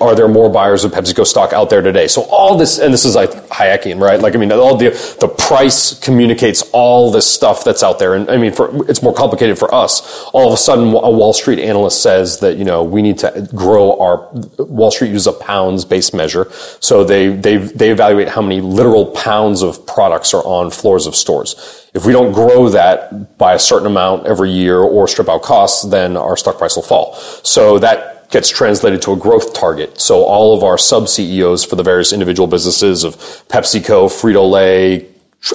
are 0.00 0.14
there 0.14 0.28
more 0.28 0.48
buyers 0.48 0.84
of 0.84 0.92
PepsiCo 0.92 1.26
stock 1.26 1.52
out 1.52 1.68
there 1.68 1.82
today? 1.82 2.06
So 2.06 2.22
all 2.22 2.56
this, 2.56 2.78
and 2.78 2.94
this 2.94 3.04
is 3.04 3.16
like 3.16 3.30
Hayekian, 3.48 4.00
right? 4.00 4.20
Like, 4.20 4.34
I 4.34 4.38
mean, 4.38 4.52
all 4.52 4.76
the, 4.76 4.90
the 5.20 5.28
price 5.28 5.98
communicates 5.98 6.62
all 6.72 7.10
this 7.10 7.26
stuff 7.26 7.64
that's 7.64 7.82
out 7.82 7.98
there. 7.98 8.14
And 8.14 8.30
I 8.30 8.36
mean, 8.36 8.52
for, 8.52 8.88
it's 8.88 9.02
more 9.02 9.14
complicated 9.14 9.58
for 9.58 9.74
us. 9.74 10.24
All 10.32 10.46
of 10.46 10.54
a 10.54 10.56
sudden, 10.56 10.88
a 10.88 11.10
Wall 11.10 11.32
Street 11.32 11.58
analyst 11.58 12.00
says 12.00 12.38
that, 12.40 12.56
you 12.56 12.64
know, 12.64 12.84
we 12.84 13.02
need 13.02 13.18
to 13.18 13.48
grow 13.54 13.98
our, 13.98 14.28
Wall 14.58 14.90
Street 14.92 15.10
uses 15.10 15.26
a 15.26 15.32
pounds 15.32 15.84
based 15.84 16.14
measure. 16.14 16.50
So 16.80 17.02
they, 17.02 17.28
they, 17.28 17.56
they 17.56 17.90
evaluate 17.90 18.28
how 18.28 18.42
many 18.42 18.60
literal 18.60 19.06
pounds 19.06 19.62
of 19.62 19.84
products 19.86 20.32
are 20.32 20.44
on 20.44 20.70
floors 20.70 21.06
of 21.06 21.16
stores. 21.16 21.88
If 21.92 22.06
we 22.06 22.12
don't 22.12 22.32
grow 22.32 22.68
that 22.70 23.36
by 23.36 23.54
a 23.54 23.58
certain 23.58 23.86
amount 23.86 24.26
every 24.26 24.50
year 24.50 24.78
or 24.78 25.08
strip 25.08 25.28
out 25.28 25.42
costs, 25.42 25.82
then 25.84 26.16
our 26.16 26.36
stock 26.36 26.56
price 26.56 26.76
will 26.76 26.82
fall. 26.82 27.14
So 27.42 27.78
that 27.80 28.21
gets 28.32 28.48
translated 28.48 29.00
to 29.02 29.12
a 29.12 29.16
growth 29.16 29.54
target. 29.54 30.00
So 30.00 30.24
all 30.24 30.56
of 30.56 30.64
our 30.64 30.76
sub 30.78 31.08
CEOs 31.08 31.64
for 31.64 31.76
the 31.76 31.82
various 31.82 32.12
individual 32.12 32.46
businesses 32.48 33.04
of 33.04 33.16
PepsiCo, 33.48 34.08
Frito 34.08 34.50
Lay, 34.50 35.06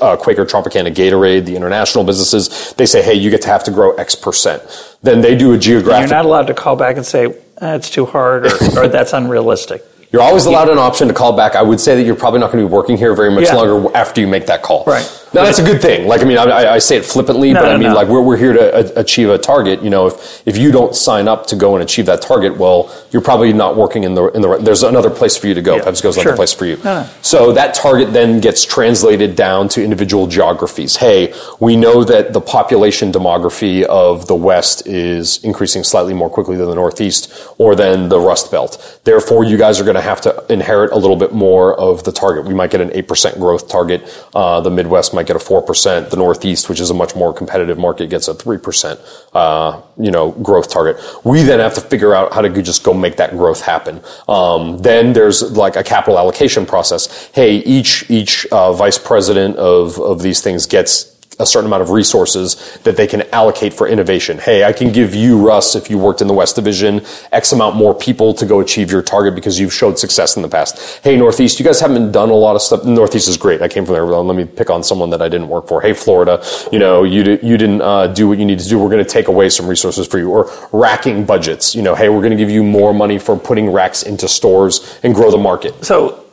uh, 0.02 0.16
Quaker 0.18 0.46
Tropicana 0.46 0.94
Gatorade, 0.94 1.46
the 1.46 1.56
international 1.56 2.04
businesses, 2.04 2.74
they 2.74 2.86
say, 2.86 3.02
hey, 3.02 3.14
you 3.16 3.30
get 3.30 3.42
to 3.42 3.48
have 3.48 3.64
to 3.66 3.72
grow 3.72 3.94
X 3.96 4.16
percent. 4.16 4.62
Then 5.02 5.22
they 5.22 5.36
do 5.36 5.54
a 5.54 5.58
geographic. 5.58 6.10
You're 6.10 6.18
not 6.18 6.26
allowed 6.26 6.48
to 6.48 6.54
call 6.54 6.76
back 6.76 6.98
and 6.98 7.06
say, 7.06 7.26
eh, 7.26 7.76
it's 7.76 7.90
too 7.90 8.06
hard 8.06 8.46
or, 8.46 8.80
or 8.80 8.88
that's 8.88 9.14
unrealistic. 9.14 9.84
You're 10.12 10.22
always 10.22 10.46
allowed 10.46 10.70
an 10.70 10.78
option 10.78 11.10
to 11.10 11.14
call 11.14 11.36
back. 11.36 11.56
I 11.56 11.62
would 11.62 11.82
say 11.82 11.98
that 11.98 12.04
you're 12.04 12.16
probably 12.16 12.40
not 12.40 12.50
going 12.54 12.64
to 12.64 12.70
be 12.70 12.74
working 12.74 12.96
here 12.96 13.14
very 13.14 13.30
much 13.30 13.44
Yeah. 13.44 13.56
longer 13.56 13.94
after 13.98 14.22
you 14.22 14.28
make 14.28 14.46
that 14.46 14.64
call. 14.64 14.86
Right. 14.86 15.04
Now 15.34 15.44
that's 15.44 15.60
a 15.60 15.64
good 15.64 15.82
thing. 15.82 16.08
Like 16.08 16.22
I 16.22 16.26
mean, 16.26 16.38
I, 16.38 16.44
I- 16.44 16.74
I 16.76 16.78
say 16.80 16.98
it 16.98 17.06
flippantly, 17.06 17.52
No, 17.54 17.62
but 17.62 17.66
no, 17.68 17.74
I 17.74 17.78
mean, 17.78 17.90
no. 17.90 17.96
like 17.96 18.08
we're, 18.08 18.22
we're 18.22 18.38
here 18.38 18.54
to 18.54 18.76
a- 18.98 19.02
achieve 19.02 19.30
a 19.30 19.38
target. 19.38 19.82
You 19.84 19.90
know, 19.90 20.08
if 20.08 20.48
if 20.48 20.58
you 20.58 20.72
don't 20.72 20.96
sign 20.96 21.28
up 21.28 21.46
to 21.48 21.56
go 21.56 21.76
and 21.76 21.84
achieve 21.84 22.06
that 22.08 22.22
target, 22.22 22.58
well, 22.58 22.92
you're 23.12 23.22
probably 23.22 23.52
not 23.54 23.76
working 23.76 24.04
in 24.04 24.16
the 24.16 24.26
in 24.32 24.42
the. 24.42 24.48
right- 24.50 24.62
There's 24.64 24.84
another 24.84 25.10
place 25.10 25.36
for 25.38 25.48
you 25.48 25.54
to 25.54 25.62
go. 25.62 25.76
Yeah, 25.76 25.84
PepsiCo's 25.84 26.16
sure. 26.16 26.22
another 26.24 26.36
place 26.38 26.54
for 26.54 26.66
you. 26.66 26.78
No, 26.78 27.02
no. 27.04 27.10
So 27.22 27.52
that 27.54 27.74
target 27.74 28.14
then 28.14 28.40
gets 28.40 28.64
translated 28.66 29.36
down 29.36 29.68
to 29.70 29.84
individual 29.84 30.28
geographies. 30.28 30.96
Hey, 30.98 31.34
we 31.60 31.76
know 31.76 32.04
that 32.04 32.34
the 32.34 32.42
population 32.42 33.12
demography 33.12 33.84
of 33.84 34.28
the 34.28 34.36
West 34.36 34.88
is 34.88 35.44
increasing 35.44 35.84
slightly 35.84 36.14
more 36.14 36.30
quickly 36.30 36.56
than 36.58 36.68
the 36.68 36.76
Northeast 36.76 37.32
or 37.58 37.76
than 37.76 38.10
the 38.10 38.20
Rust 38.20 38.50
Belt. 38.52 39.00
Therefore, 39.04 39.44
you 39.44 39.58
guys 39.58 39.80
are 39.80 39.84
going 39.84 39.96
to 39.96 40.02
have 40.02 40.22
to 40.22 40.46
inherit 40.50 40.92
a 40.92 40.98
little 40.98 41.16
bit 41.16 41.34
more 41.34 41.76
of 41.80 42.04
the 42.04 42.12
target. 42.12 42.46
We 42.46 42.54
might 42.54 42.72
get 42.72 42.82
an 42.82 42.90
8% 42.90 43.38
growth 43.40 43.68
target. 43.68 44.02
Uh, 44.34 44.62
the 44.62 44.70
Midwest 44.70 45.14
might 45.18 45.26
get 45.26 45.36
a 45.36 45.40
4%. 45.40 46.10
The 46.12 46.16
Northeast, 46.16 46.70
which 46.70 46.80
is 46.80 46.90
a 46.90 46.94
much 46.94 47.16
more 47.16 47.34
competitive 47.34 47.78
market, 47.78 48.10
gets 48.10 48.28
a 48.28 48.36
3%, 48.36 49.00
uh, 49.34 49.82
you 49.98 50.12
know, 50.12 50.32
growth 50.32 50.70
target. 50.70 51.04
We 51.24 51.42
then 51.42 51.60
have 51.60 51.74
to 51.74 51.82
figure 51.82 52.14
out 52.14 52.34
how 52.34 52.42
to 52.42 52.62
just 52.62 52.84
go 52.84 52.94
make 52.94 53.18
that 53.18 53.32
growth 53.32 53.62
happen. 53.62 54.02
Um, 54.30 54.78
then 54.80 55.14
there's 55.14 55.42
like 55.52 55.76
a 55.76 55.84
capital 55.84 56.20
allocation 56.20 56.66
process. 56.66 57.30
Hey, 57.34 57.58
each, 57.58 58.10
each, 58.10 58.46
uh, 58.52 58.74
vice 58.74 59.00
president 59.00 59.58
of, 59.58 60.00
of 60.00 60.22
these 60.22 60.42
things 60.42 60.68
gets 60.68 61.17
a 61.40 61.46
certain 61.46 61.68
amount 61.68 61.84
of 61.84 61.92
resources 61.92 62.78
that 62.84 62.98
they 62.98 63.08
can 63.08 63.22
allocate 63.34 63.74
for 63.74 63.88
innovation. 63.88 64.38
Hey, 64.38 64.64
I 64.64 64.74
can 64.74 64.92
give 64.92 65.14
you, 65.14 65.38
Russ, 65.46 65.76
if 65.76 65.90
you 65.90 65.98
worked 65.98 66.22
in 66.22 66.28
the 66.28 66.34
West 66.34 66.56
Division, 66.56 67.02
X 67.32 67.52
amount 67.52 67.76
more 67.76 67.94
people 67.94 68.34
to 68.34 68.46
go 68.46 68.60
achieve 68.60 68.92
your 68.92 69.02
target 69.02 69.36
because 69.36 69.60
you've 69.60 69.74
showed 69.74 70.00
success 70.00 70.36
in 70.36 70.42
the 70.42 70.50
past. 70.50 71.04
Hey, 71.04 71.16
Northeast, 71.16 71.60
you 71.60 71.66
guys 71.66 71.80
haven't 71.80 72.12
done 72.12 72.30
a 72.30 72.36
lot 72.36 72.56
of 72.56 72.62
stuff. 72.62 72.84
Northeast 72.86 73.28
is 73.28 73.38
great. 73.38 73.62
I 73.62 73.68
came 73.68 73.86
from 73.86 73.94
there. 73.94 74.06
Let 74.06 74.36
me 74.36 74.46
pick 74.46 74.70
on 74.70 74.84
someone 74.84 75.12
that 75.12 75.22
I 75.22 75.30
didn't 75.30 75.50
work 75.50 75.68
for. 75.68 75.82
Hey, 75.82 75.94
Florida, 75.94 76.44
you 76.72 76.80
know, 76.80 77.04
you, 77.04 77.40
you 77.44 77.58
didn't 77.58 77.82
uh, 77.82 78.08
do 78.08 78.28
what 78.28 78.40
you 78.40 78.46
need 78.46 78.60
to 78.60 78.68
do. 78.68 78.80
We're 78.80 78.90
going 78.90 79.04
to 79.04 79.10
take 79.10 79.28
away 79.28 79.50
some 79.50 79.68
resources 79.68 80.08
for 80.08 80.18
you. 80.18 80.30
Or 80.30 80.52
racking 80.72 81.26
budgets. 81.26 81.76
You 81.76 81.82
know, 81.82 81.96
hey, 81.96 82.10
we're 82.10 82.22
going 82.22 82.32
to 82.32 82.38
give 82.38 82.50
you 82.50 82.64
more 82.64 82.94
money 82.94 83.20
for 83.20 83.38
putting 83.38 83.70
racks 83.70 84.04
into 84.04 84.28
stores 84.28 85.00
and 85.04 85.14
grow 85.14 85.32
the 85.32 85.38
market. 85.38 85.86
So, 85.86 86.26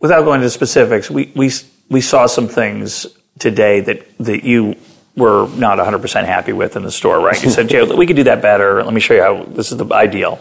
without 0.00 0.22
going 0.22 0.40
into 0.40 0.50
specifics, 0.50 1.10
we, 1.10 1.32
we, 1.34 1.50
we 1.88 2.00
saw 2.00 2.26
some 2.26 2.48
things 2.48 3.06
today 3.38 3.80
that, 3.80 4.18
that 4.18 4.44
you 4.44 4.76
were 5.16 5.48
not 5.56 5.78
100% 5.78 6.24
happy 6.24 6.52
with 6.52 6.76
in 6.76 6.82
the 6.82 6.90
store, 6.90 7.20
right? 7.20 7.42
You 7.42 7.50
said, 7.50 7.68
Jay, 7.68 7.82
we 7.82 8.06
could 8.06 8.16
do 8.16 8.24
that 8.24 8.42
better. 8.42 8.82
Let 8.82 8.92
me 8.92 9.00
show 9.00 9.14
you 9.14 9.22
how 9.22 9.44
this 9.44 9.72
is 9.72 9.78
the 9.78 9.86
ideal. 9.94 10.38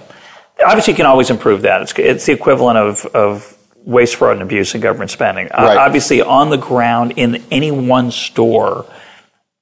Obviously, 0.65 0.93
you 0.93 0.97
can 0.97 1.05
always 1.05 1.29
improve 1.29 1.61
that. 1.63 1.81
It's, 1.81 1.93
it's 1.97 2.25
the 2.25 2.33
equivalent 2.33 2.77
of, 2.77 3.05
of 3.07 3.57
waste, 3.85 4.15
fraud, 4.15 4.33
and 4.33 4.41
abuse 4.41 4.73
in 4.75 4.81
government 4.81 5.11
spending. 5.11 5.47
Uh, 5.47 5.63
Right. 5.63 5.77
obviously, 5.77 6.21
on 6.21 6.49
the 6.49 6.57
ground 6.57 7.13
in 7.17 7.43
any 7.51 7.71
one 7.71 8.11
store, 8.11 8.85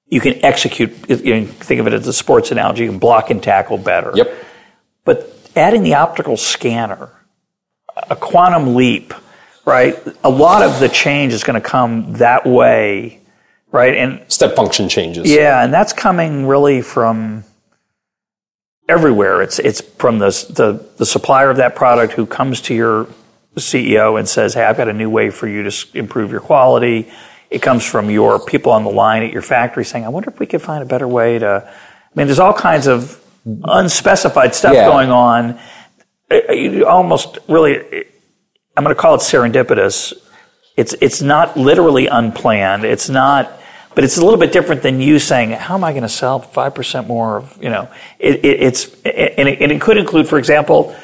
you 0.07 0.19
can 0.21 0.43
execute, 0.45 0.91
you 1.09 1.17
can 1.17 1.47
think 1.47 1.79
of 1.81 1.87
it 1.87 1.93
as 1.93 2.07
a 2.07 2.13
sports 2.13 2.51
analogy, 2.51 2.83
you 2.83 2.89
can 2.89 2.99
block 2.99 3.29
and 3.31 3.41
tackle 3.41 3.77
better. 3.77 4.11
Yep. 4.13 4.33
But 5.05 5.29
adding 5.55 5.83
the 5.83 5.95
optical 5.95 6.37
scanner, 6.37 7.09
a 8.09 8.15
quantum 8.15 8.75
leap, 8.75 9.13
right? 9.65 9.97
A 10.23 10.29
lot 10.29 10.61
of 10.63 10.79
the 10.79 10.89
change 10.89 11.33
is 11.33 11.43
going 11.43 11.59
to 11.61 11.67
come 11.67 12.13
that 12.13 12.45
way, 12.45 13.19
right? 13.73 13.95
And 13.97 14.21
Step 14.29 14.55
function 14.55 14.87
changes. 14.87 15.29
yeah, 15.29 15.61
and 15.63 15.73
that's 15.73 15.91
coming 15.91 16.47
really 16.47 16.81
from 16.81 17.43
everywhere. 18.87 19.41
It's 19.41 19.59
it's 19.59 19.81
from 19.81 20.19
the 20.19 20.29
the, 20.49 20.85
the 20.97 21.05
supplier 21.05 21.49
of 21.49 21.57
that 21.57 21.75
product 21.75 22.13
who 22.13 22.25
comes 22.25 22.61
to 22.61 22.73
your 22.73 23.07
CEO 23.57 24.17
and 24.17 24.27
says, 24.27 24.53
"Hey, 24.53 24.63
I've 24.63 24.77
got 24.77 24.87
a 24.87 24.93
new 24.93 25.09
way 25.09 25.29
for 25.29 25.47
you 25.47 25.69
to 25.69 25.97
improve 25.97 26.31
your 26.31 26.39
quality." 26.41 27.11
It 27.49 27.61
comes 27.61 27.85
from 27.85 28.09
your 28.09 28.39
people 28.39 28.71
on 28.71 28.83
the 28.83 28.89
line 28.89 29.21
at 29.23 29.31
your 29.31 29.43
factory 29.43 29.85
saying, 29.85 30.05
"I 30.05 30.09
wonder 30.09 30.29
if 30.29 30.39
we 30.39 30.45
could 30.45 30.61
find 30.61 30.81
a 30.81 30.85
better 30.87 31.07
way 31.07 31.39
to." 31.39 31.63
I 31.67 32.19
mean, 32.19 32.27
there's 32.27 32.39
all 32.39 32.53
kinds 32.53 32.87
of 32.87 33.19
unspecified 33.65 34.55
stuff 34.55 34.73
Yeah. 34.73 34.87
going 34.87 35.11
on. 35.11 35.59
You 36.49 36.87
almost 36.87 37.37
really, 37.47 37.77
I'm 38.75 38.83
going 38.83 38.95
to 38.95 38.99
call 38.99 39.15
it 39.15 39.19
serendipitous. 39.19 40.13
It's 40.77 40.93
it's 41.01 41.21
not 41.21 41.55
literally 41.57 42.07
unplanned. 42.07 42.85
It's 42.85 43.07
not, 43.09 43.51
but 43.95 44.03
it's 44.03 44.17
a 44.17 44.23
little 44.23 44.39
bit 44.39 44.51
different 44.51 44.81
than 44.81 44.99
you 44.99 45.19
saying, 45.19 45.51
"How 45.51 45.75
am 45.75 45.83
I 45.83 45.91
going 45.91 46.03
to 46.03 46.09
sell 46.09 46.39
five 46.39 46.73
percent 46.73 47.07
more?" 47.07 47.37
Of 47.37 47.61
you 47.61 47.69
know, 47.69 47.89
it, 48.19 48.43
it, 48.43 48.61
it's 48.61 48.93
and 49.03 49.47
it, 49.47 49.61
and 49.61 49.71
it 49.71 49.81
could 49.81 49.97
include, 49.97 50.27
for 50.27 50.39
example, 50.39 50.95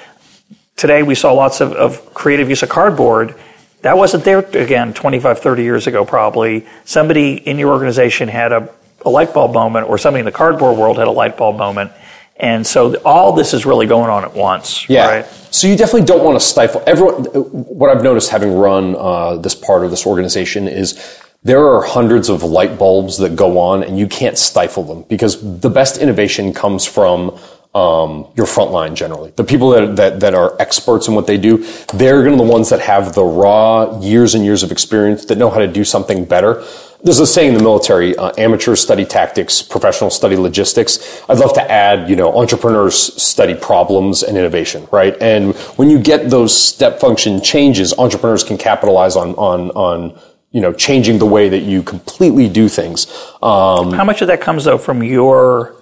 today 0.76 1.04
we 1.04 1.16
saw 1.16 1.34
lots 1.34 1.62
of, 1.62 1.74
of 1.74 2.14
creative 2.14 2.50
use 2.50 2.64
of 2.64 2.70
cardboard. 2.70 3.36
That 3.82 3.98
wasn't 3.98 4.26
there 4.26 4.40
again 4.40 4.94
25, 4.94 5.40
30 5.40 5.64
years 5.64 5.88
ago. 5.88 6.04
Probably 6.06 6.66
somebody 6.84 7.36
in 7.36 7.58
your 7.60 7.72
organization 7.72 8.28
had 8.28 8.52
a, 8.52 8.70
a 9.06 9.10
light 9.10 9.34
bulb 9.34 9.54
moment, 9.54 9.88
or 9.88 9.98
somebody 9.98 10.20
in 10.20 10.26
the 10.26 10.32
cardboard 10.32 10.78
world 10.78 10.98
had 10.98 11.08
a 11.08 11.12
light 11.12 11.38
bulb 11.38 11.58
moment, 11.58 11.92
and 12.38 12.66
so 12.66 12.96
all 13.06 13.34
this 13.34 13.54
is 13.54 13.66
really 13.66 13.86
going 13.86 14.10
on 14.10 14.24
at 14.24 14.34
once. 14.34 14.90
Yeah. 14.90 15.08
Right? 15.08 15.26
So 15.52 15.68
you 15.68 15.76
definitely 15.76 16.06
don't 16.06 16.24
want 16.24 16.40
to 16.40 16.46
stifle 16.46 16.84
everyone. 16.86 17.26
What 17.26 17.90
I've 17.90 18.04
noticed 18.04 18.30
having 18.30 18.56
run 18.56 18.96
uh, 18.96 19.38
this 19.38 19.56
part 19.56 19.84
of 19.84 19.92
this 19.92 20.06
organization 20.06 20.68
is 20.68 21.22
there 21.44 21.66
are 21.68 21.82
hundreds 21.82 22.30
of 22.30 22.44
light 22.44 22.78
bulbs 22.78 23.18
that 23.18 23.36
go 23.36 23.60
on, 23.60 23.84
and 23.84 23.98
you 23.98 24.08
can't 24.08 24.38
stifle 24.38 24.84
them 24.84 25.04
because 25.04 25.60
the 25.62 25.70
best 25.70 25.98
innovation 25.98 26.54
comes 26.54 26.86
from 26.86 27.40
um, 27.74 28.28
your 28.36 28.48
front 28.48 28.72
line 28.72 28.96
generally. 28.96 29.32
The 29.36 29.44
people 29.44 29.70
that, 29.70 29.96
that 29.96 30.20
that 30.20 30.34
are 30.34 30.60
experts 30.60 31.08
in 31.08 31.14
what 31.14 31.28
they 31.28 31.38
do, 31.38 31.58
they're 31.94 32.24
going 32.24 32.38
to 32.38 32.44
be 32.44 32.48
the 32.48 32.52
ones 32.52 32.70
that 32.70 32.82
have 32.82 33.14
the 33.14 33.24
raw 33.24 34.00
years 34.02 34.36
and 34.36 34.44
years 34.44 34.64
of 34.64 34.72
experience 34.72 35.26
that 35.26 35.38
know 35.38 35.50
how 35.50 35.60
to 35.60 35.68
do 35.68 35.84
something 35.84 36.26
better. 36.26 36.64
There's 37.02 37.20
a 37.20 37.28
saying 37.28 37.50
in 37.50 37.58
the 37.58 37.64
military: 37.64 38.18
uh, 38.18 38.32
amateurs 38.38 38.82
study 38.82 39.06
tactics, 39.06 39.62
professionals 39.62 40.16
study 40.16 40.36
logistics. 40.36 41.24
I'd 41.30 41.38
love 41.38 41.54
to 41.54 41.72
add, 41.72 42.10
you 42.10 42.18
know, 42.18 42.38
entrepreneurs 42.38 42.96
study 43.22 43.56
problems 43.56 44.24
and 44.24 44.38
innovation, 44.38 44.88
right? 44.92 45.16
And 45.22 45.56
when 45.78 45.90
you 45.90 46.00
get 46.00 46.30
those 46.30 46.54
step 46.54 47.00
function 47.00 47.40
changes, 47.40 47.94
entrepreneurs 47.98 48.44
can 48.44 48.58
capitalize 48.58 49.16
on 49.16 49.36
on 49.36 49.70
on 49.72 50.20
you 50.52 50.62
know 50.62 50.74
changing 50.74 51.20
the 51.20 51.26
way 51.26 51.50
that 51.50 51.60
you 51.62 51.84
completely 51.84 52.50
do 52.50 52.68
things. 52.70 53.08
Um, 53.42 53.92
How 53.92 54.04
much 54.04 54.22
of 54.22 54.28
that 54.28 54.42
comes 54.42 54.66
though 54.66 54.78
from 54.78 55.04
your 55.04 55.76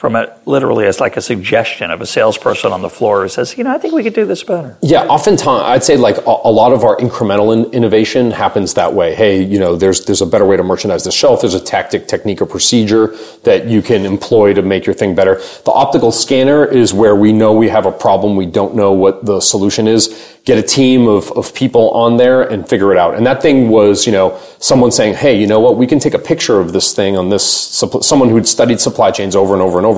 from 0.00 0.16
a 0.16 0.34
literally 0.46 0.86
as 0.86 0.98
like 0.98 1.18
a 1.18 1.20
suggestion 1.20 1.90
of 1.90 2.00
a 2.00 2.06
salesperson 2.06 2.72
on 2.72 2.80
the 2.80 2.88
floor 2.88 3.20
who 3.20 3.28
says, 3.28 3.58
you 3.58 3.62
know, 3.62 3.70
I 3.70 3.76
think 3.76 3.92
we 3.92 4.02
could 4.02 4.14
do 4.14 4.24
this 4.24 4.42
better. 4.42 4.78
Yeah, 4.80 5.02
oftentimes 5.02 5.64
I'd 5.64 5.84
say 5.84 5.98
like 5.98 6.16
a, 6.16 6.36
a 6.44 6.50
lot 6.50 6.72
of 6.72 6.84
our 6.84 6.96
incremental 6.96 7.52
in, 7.52 7.70
innovation 7.74 8.30
happens 8.30 8.72
that 8.74 8.94
way. 8.94 9.14
Hey, 9.14 9.42
you 9.42 9.58
know, 9.58 9.76
there's 9.76 10.06
there's 10.06 10.22
a 10.22 10.26
better 10.26 10.46
way 10.46 10.56
to 10.56 10.62
merchandise 10.62 11.04
the 11.04 11.12
shelf. 11.12 11.42
There's 11.42 11.52
a 11.52 11.60
tactic, 11.60 12.08
technique, 12.08 12.40
or 12.40 12.46
procedure 12.46 13.14
that 13.44 13.66
you 13.66 13.82
can 13.82 14.06
employ 14.06 14.54
to 14.54 14.62
make 14.62 14.86
your 14.86 14.94
thing 14.94 15.14
better. 15.14 15.34
The 15.66 15.72
optical 15.72 16.12
scanner 16.12 16.64
is 16.64 16.94
where 16.94 17.14
we 17.14 17.34
know 17.34 17.52
we 17.52 17.68
have 17.68 17.84
a 17.84 17.92
problem. 17.92 18.36
We 18.36 18.46
don't 18.46 18.74
know 18.74 18.92
what 18.92 19.26
the 19.26 19.38
solution 19.40 19.86
is. 19.86 20.34
Get 20.46 20.56
a 20.56 20.62
team 20.62 21.08
of, 21.08 21.30
of 21.32 21.54
people 21.54 21.90
on 21.90 22.16
there 22.16 22.40
and 22.40 22.66
figure 22.66 22.90
it 22.90 22.96
out. 22.96 23.14
And 23.16 23.26
that 23.26 23.42
thing 23.42 23.68
was, 23.68 24.06
you 24.06 24.12
know, 24.12 24.40
someone 24.60 24.90
saying, 24.90 25.14
hey, 25.14 25.38
you 25.38 25.46
know 25.46 25.60
what? 25.60 25.76
We 25.76 25.86
can 25.86 25.98
take 25.98 26.14
a 26.14 26.18
picture 26.18 26.58
of 26.58 26.72
this 26.72 26.94
thing 26.94 27.18
on 27.18 27.28
this, 27.28 27.44
someone 28.00 28.30
who'd 28.30 28.48
studied 28.48 28.80
supply 28.80 29.10
chains 29.10 29.36
over 29.36 29.52
and 29.52 29.60
over 29.60 29.76
and 29.76 29.86
over. 29.86 29.89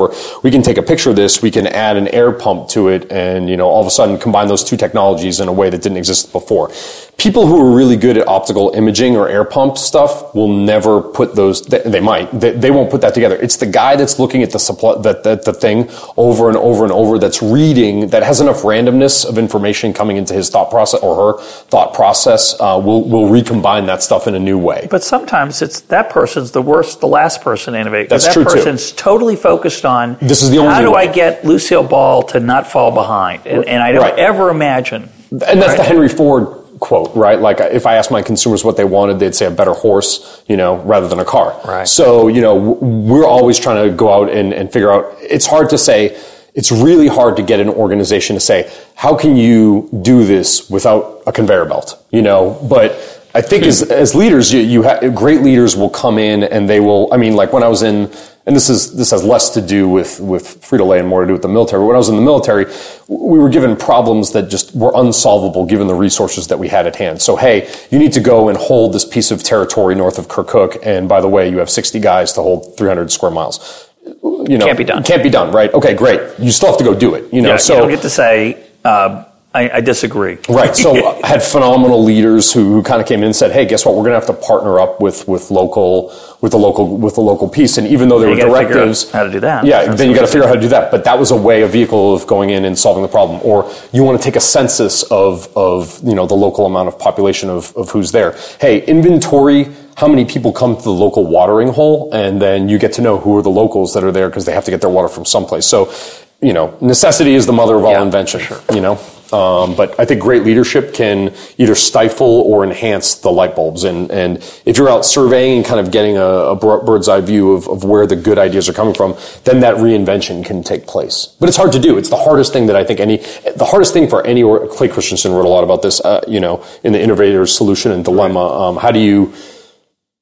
We 0.43 0.51
can 0.51 0.63
take 0.63 0.79
a 0.79 0.83
picture 0.83 1.11
of 1.11 1.17
this. 1.17 1.43
We 1.43 1.51
can 1.51 1.67
add 1.67 1.97
an 1.97 2.09
air 2.09 2.33
pump 2.33 2.69
to 2.71 2.89
it 2.89 3.11
and, 3.11 3.49
you 3.49 3.57
know, 3.57 3.69
all 3.69 3.81
of 3.81 3.87
a 3.87 3.91
sudden 3.91 4.19
combine 4.19 4.49
those 4.49 4.65
two 4.65 4.77
technologies 4.77 5.41
in 5.41 5.49
a 5.49 5.53
way 5.53 5.71
that 5.71 5.83
didn't 5.83 5.99
exist 5.99 6.33
before. 6.33 6.71
People 7.19 7.47
who 7.47 7.61
are 7.61 7.77
really 7.77 7.97
good 7.97 8.17
at 8.17 8.27
optical 8.27 8.71
imaging 8.75 9.17
or 9.17 9.29
air 9.29 9.45
pump 9.45 9.79
stuff 9.79 10.35
will 10.35 10.49
never 10.53 11.01
put 11.01 11.37
those, 11.37 11.63
they, 11.63 11.79
they 11.83 12.01
might, 12.01 12.33
they, 12.33 12.51
they 12.51 12.73
won't 12.73 12.91
put 12.91 13.01
that 13.03 13.15
together. 13.15 13.37
It's 13.37 13.59
the 13.59 13.67
guy 13.67 13.95
that's 13.95 14.19
looking 14.19 14.43
at 14.43 14.51
the 14.51 14.59
supply, 14.59 15.01
that, 15.03 15.23
that, 15.23 15.45
the 15.45 15.53
thing 15.53 15.89
over 16.17 16.49
and 16.49 16.57
over 16.57 16.83
and 16.83 16.93
over 16.93 17.21
that's 17.21 17.41
reading, 17.41 18.09
that 18.09 18.25
has 18.25 18.41
enough 18.41 18.63
randomness 18.63 19.25
of 19.25 19.39
information 19.39 19.93
coming 19.93 20.17
into 20.17 20.35
his 20.35 20.51
thought 20.51 20.69
process 20.69 21.01
or 21.01 21.15
her 21.35 21.41
thought 21.45 21.95
process, 21.95 22.55
uh, 22.59 22.81
will, 22.85 23.09
will 23.09 23.29
recombine 23.29 23.87
that 23.87 24.03
stuff 24.03 24.27
in 24.27 24.35
a 24.35 24.41
new 24.41 24.59
way. 24.59 24.89
But 24.91 25.05
sometimes 25.05 25.63
it's 25.63 25.83
that 25.83 26.11
person's 26.11 26.51
the 26.51 26.63
worst, 26.63 26.99
the 27.01 27.07
last 27.07 27.41
person 27.41 27.75
to 27.75 27.79
innovate. 27.81 28.09
That's 28.09 28.25
that 28.25 28.33
true, 28.33 28.43
too. 28.43 28.51
person's 28.51 28.91
totally 28.91 29.37
focused 29.37 29.85
on 29.85 30.17
This 30.21 30.43
is 30.43 30.51
the 30.51 30.59
only 30.59 30.75
how 30.75 30.81
do 30.81 30.93
way. 30.93 31.09
I 31.09 31.13
get 31.13 31.45
Lucille 31.45 31.85
Ball 31.87 32.25
to 32.25 32.41
not 32.41 32.67
fall 32.67 32.91
behind? 32.91 33.47
And, 33.47 33.65
and 33.67 33.81
I 33.81 33.93
don't 33.93 34.03
Right. 34.03 34.19
ever 34.19 34.51
imagine. 34.51 35.09
And 35.31 35.41
that's 35.41 35.69
right? 35.69 35.77
the 35.77 35.85
Henry 35.85 36.09
Ford 36.09 36.59
quote, 36.83 37.15
right? 37.15 37.39
Like 37.39 37.61
if 37.61 37.87
I 37.87 37.95
asked 37.95 38.11
my 38.11 38.23
consumers 38.23 38.65
what 38.65 38.77
they 38.77 38.85
wanted, 38.85 39.21
they'd 39.21 39.37
say 39.37 39.47
a 39.47 39.51
better 39.51 39.73
horse, 39.73 40.43
you 40.49 40.57
know, 40.57 40.77
rather 40.83 41.07
than 41.07 41.21
a 41.21 41.25
car. 41.25 41.59
Right. 41.65 41.87
So, 41.87 42.27
you 42.27 42.41
know, 42.41 42.57
we're 42.57 43.25
always 43.25 43.59
trying 43.59 43.89
to 43.89 43.95
go 43.95 44.13
out 44.13 44.29
and, 44.31 44.53
and 44.53 44.71
figure 44.71 44.93
out, 44.93 45.15
it's 45.21 45.47
hard 45.47 45.71
to 45.71 45.79
say, 45.79 46.21
it's 46.55 46.73
really 46.73 47.07
hard 47.07 47.37
to 47.37 47.43
get 47.43 47.61
an 47.61 47.69
organization 47.69 48.35
to 48.35 48.41
say, 48.41 48.71
how 48.97 49.17
can 49.17 49.37
you 49.37 49.89
do 50.03 50.25
this 50.25 50.69
without 50.69 51.23
a 51.25 51.33
conveyor 51.33 51.67
belt? 51.67 52.05
You 52.11 52.23
know, 52.23 52.59
but 52.69 52.91
I 53.33 53.41
think 53.41 53.65
as, 53.65 53.83
as 53.83 54.15
leaders, 54.15 54.53
you, 54.53 54.61
you 54.61 54.83
ha- 54.83 55.09
great 55.09 55.41
leaders 55.41 55.77
will 55.77 55.89
come 55.89 56.19
in 56.19 56.43
and 56.43 56.69
they 56.69 56.81
will, 56.81 57.09
I 57.15 57.17
mean, 57.17 57.37
like 57.37 57.53
when 57.53 57.63
I 57.63 57.69
was 57.69 57.83
in 57.83 58.11
and 58.47 58.57
this 58.57 58.69
is 58.69 58.97
this 58.97 59.11
has 59.13 59.23
less 59.23 59.51
to 59.51 59.61
do 59.63 59.89
with 59.89 60.19
with 60.21 60.61
Frito 60.61 60.87
Lay 60.87 60.99
and 60.99 61.09
more 61.09 61.21
to 61.21 61.27
do 61.27 61.33
with 61.33 61.43
the 61.43 61.49
military. 61.49 61.81
But 61.81 61.87
When 61.87 61.95
I 61.95 61.99
was 61.99 62.09
in 62.09 62.17
the 62.17 62.23
military, 62.23 62.67
we 63.09 63.39
were 63.39 63.49
given 63.49 63.77
problems 63.77 64.33
that 64.33 64.49
just 64.51 64.75
were 64.75 64.93
unsolvable 64.95 65.65
given 65.65 65.87
the 65.87 65.95
resources 65.95 66.49
that 66.49 66.59
we 66.59 66.69
had 66.69 66.87
at 66.87 66.97
hand. 66.97 67.23
So 67.23 67.37
hey, 67.37 67.71
you 67.91 67.99
need 67.99 68.13
to 68.15 68.21
go 68.21 68.49
and 68.49 68.59
hold 68.59 68.93
this 68.93 69.05
piece 69.05 69.31
of 69.31 69.43
territory 69.43 69.95
north 69.95 70.19
of 70.19 70.29
Kirkuk, 70.29 70.79
and 70.85 71.09
by 71.09 71.21
the 71.21 71.29
way, 71.29 71.49
you 71.49 71.59
have 71.59 71.71
60 71.71 72.01
guys 72.01 72.33
to 72.33 72.43
hold 72.43 72.77
300 72.77 73.13
square 73.13 73.31
miles. 73.31 73.89
You 74.05 74.59
know, 74.59 74.67
Can't 74.67 74.79
be 74.79 74.85
done. 74.85 75.05
Can't 75.05 75.23
be 75.23 75.31
done, 75.31 75.53
right? 75.53 75.73
Okay, 75.73 75.95
great. 75.95 76.21
You 76.41 76.51
still 76.51 76.69
have 76.69 76.79
to 76.79 76.85
go 76.85 76.95
do 76.95 77.15
it. 77.15 77.33
You 77.33 77.43
know, 77.43 77.51
Yeah, 77.51 77.57
so 77.59 77.75
you 77.75 77.81
don't 77.83 77.91
get 77.91 78.03
to 78.03 78.11
say, 78.11 78.65
uh, 78.85 79.25
I, 79.55 79.69
I 79.69 79.81
disagree. 79.83 80.39
Right. 80.49 80.75
So 80.75 81.21
I 81.23 81.27
had 81.27 81.43
phenomenal 81.43 82.03
leaders 82.03 82.53
who, 82.53 82.73
who 82.73 82.83
kind 82.83 83.03
of 83.03 83.07
came 83.07 83.19
in 83.19 83.27
and 83.27 83.37
said, 83.37 83.53
"Hey, 83.53 83.67
guess 83.67 83.85
what? 83.85 83.95
We're 83.95 84.03
going 84.03 84.19
to 84.19 84.27
have 84.27 84.35
to 84.35 84.47
partner 84.47 84.81
up 84.81 85.01
with 85.01 85.29
with 85.29 85.51
local 85.51 86.15
with 86.41 86.53
the 86.53 86.59
local 86.59 86.97
with 86.97 87.17
the 87.17 87.21
local 87.21 87.49
piece." 87.49 87.77
And 87.77 87.87
even 87.87 88.09
though 88.09 88.19
there 88.19 88.31
You 88.31 88.49
were 88.49 88.51
directives, 88.51 89.11
how 89.11 89.25
to 89.25 89.31
do 89.31 89.41
that. 89.41 89.67
Yeah, 89.67 89.85
That's 89.85 89.99
then 89.99 90.09
you 90.09 90.15
got 90.15 90.23
to 90.23 90.27
figure 90.27 90.45
out 90.45 90.49
how 90.49 90.55
to 90.55 90.61
do 90.61 90.69
that. 90.69 90.91
But 90.91 91.05
that 91.05 91.19
was 91.19 91.33
a 91.33 91.37
way, 91.37 91.63
a 91.63 91.67
vehicle 91.67 92.15
of 92.15 92.27
going 92.27 92.49
in 92.51 92.65
and 92.65 92.79
solving 92.79 93.03
the 93.03 93.09
problem. 93.09 93.41
Or 93.45 93.71
you 93.93 94.03
want 94.05 94.19
to 94.19 94.25
take 94.25 94.37
a 94.37 94.41
census 94.41 95.03
of 95.05 95.55
of 95.55 96.01
you 96.03 96.15
know 96.15 96.27
the 96.27 96.35
local 96.35 96.65
amount 96.65 96.89
of 96.89 96.99
population 96.99 97.51
of 97.51 97.77
of 97.77 97.91
who's 97.91 98.11
there. 98.13 98.35
Hey, 98.61 98.85
inventory. 98.87 99.69
How 99.95 100.09
many 100.09 100.25
people 100.25 100.53
come 100.55 100.75
to 100.75 100.83
the 100.83 100.91
local 100.91 101.27
watering 101.27 101.69
hole, 101.69 102.11
and 102.15 102.41
then 102.41 102.71
you 102.71 102.79
get 102.79 102.95
to 102.95 103.03
know 103.03 103.19
who 103.19 103.37
are 103.37 103.43
the 103.43 103.51
locals 103.51 103.93
that 103.93 104.03
are 104.03 104.11
there 104.11 104.31
because 104.31 104.47
they 104.47 104.55
have 104.55 104.65
to 104.65 104.71
get 104.71 104.81
their 104.81 104.89
water 104.89 105.09
from 105.09 105.27
someplace. 105.27 105.67
So, 105.67 105.93
you 106.41 106.55
know, 106.55 106.75
necessity 106.81 107.35
is 107.35 107.45
the 107.45 107.53
mother 107.53 107.77
of 107.77 107.85
all 107.85 107.93
Yeah, 107.93 108.03
invention. 108.03 108.41
You 108.73 108.81
know, 108.81 108.99
um, 109.33 109.75
but 109.75 109.99
I 109.99 110.05
think 110.05 110.21
great 110.21 110.43
leadership 110.45 110.93
can 110.93 111.35
either 111.59 111.75
stifle 111.75 112.43
or 112.43 112.65
enhance 112.65 113.15
the 113.17 113.31
light 113.31 113.57
bulbs. 113.57 113.85
And, 113.85 114.11
and 114.11 114.37
if 114.67 114.79
you're 114.79 114.91
out 114.91 115.05
surveying 115.05 115.59
and 115.59 115.67
kind 115.67 115.81
of 115.81 115.91
getting 115.91 116.17
a, 116.17 116.23
a 116.23 116.57
bird's 116.57 117.09
eye 117.09 117.21
view 117.21 117.53
of, 117.53 117.69
of 117.69 117.85
where 117.85 118.07
the 118.07 118.17
good 118.17 118.39
ideas 118.39 118.69
are 118.69 118.73
coming 118.73 118.95
from, 118.95 119.17
then 119.45 119.61
that 119.61 119.77
reinvention 119.77 120.45
can 120.45 120.63
take 120.63 120.87
place. 120.87 121.35
But 121.41 121.49
it's 121.49 121.57
hard 121.57 121.73
to 121.73 121.81
do. 121.81 121.99
It's 121.99 122.11
the 122.11 122.17
hardest 122.17 122.53
thing 122.53 122.67
that 122.67 122.77
I 122.77 122.85
think 122.85 123.01
any, 123.01 123.19
the 123.57 123.67
hardest 123.67 123.93
thing 123.93 124.09
for 124.09 124.27
any, 124.27 124.43
or 124.43 124.69
Clay 124.69 124.89
Christensen 124.89 125.33
wrote 125.33 125.47
a 125.47 125.49
lot 125.49 125.65
about 125.65 125.83
this, 125.83 126.01
uh, 126.01 126.23
you 126.29 126.41
know, 126.41 126.65
in 126.85 126.93
the 126.93 127.01
innovator's 127.01 127.57
solution 127.57 127.93
and 127.93 128.05
dilemma. 128.05 128.69
Um, 128.69 128.77
how 128.77 128.91
do 128.91 129.01
you, 129.01 129.33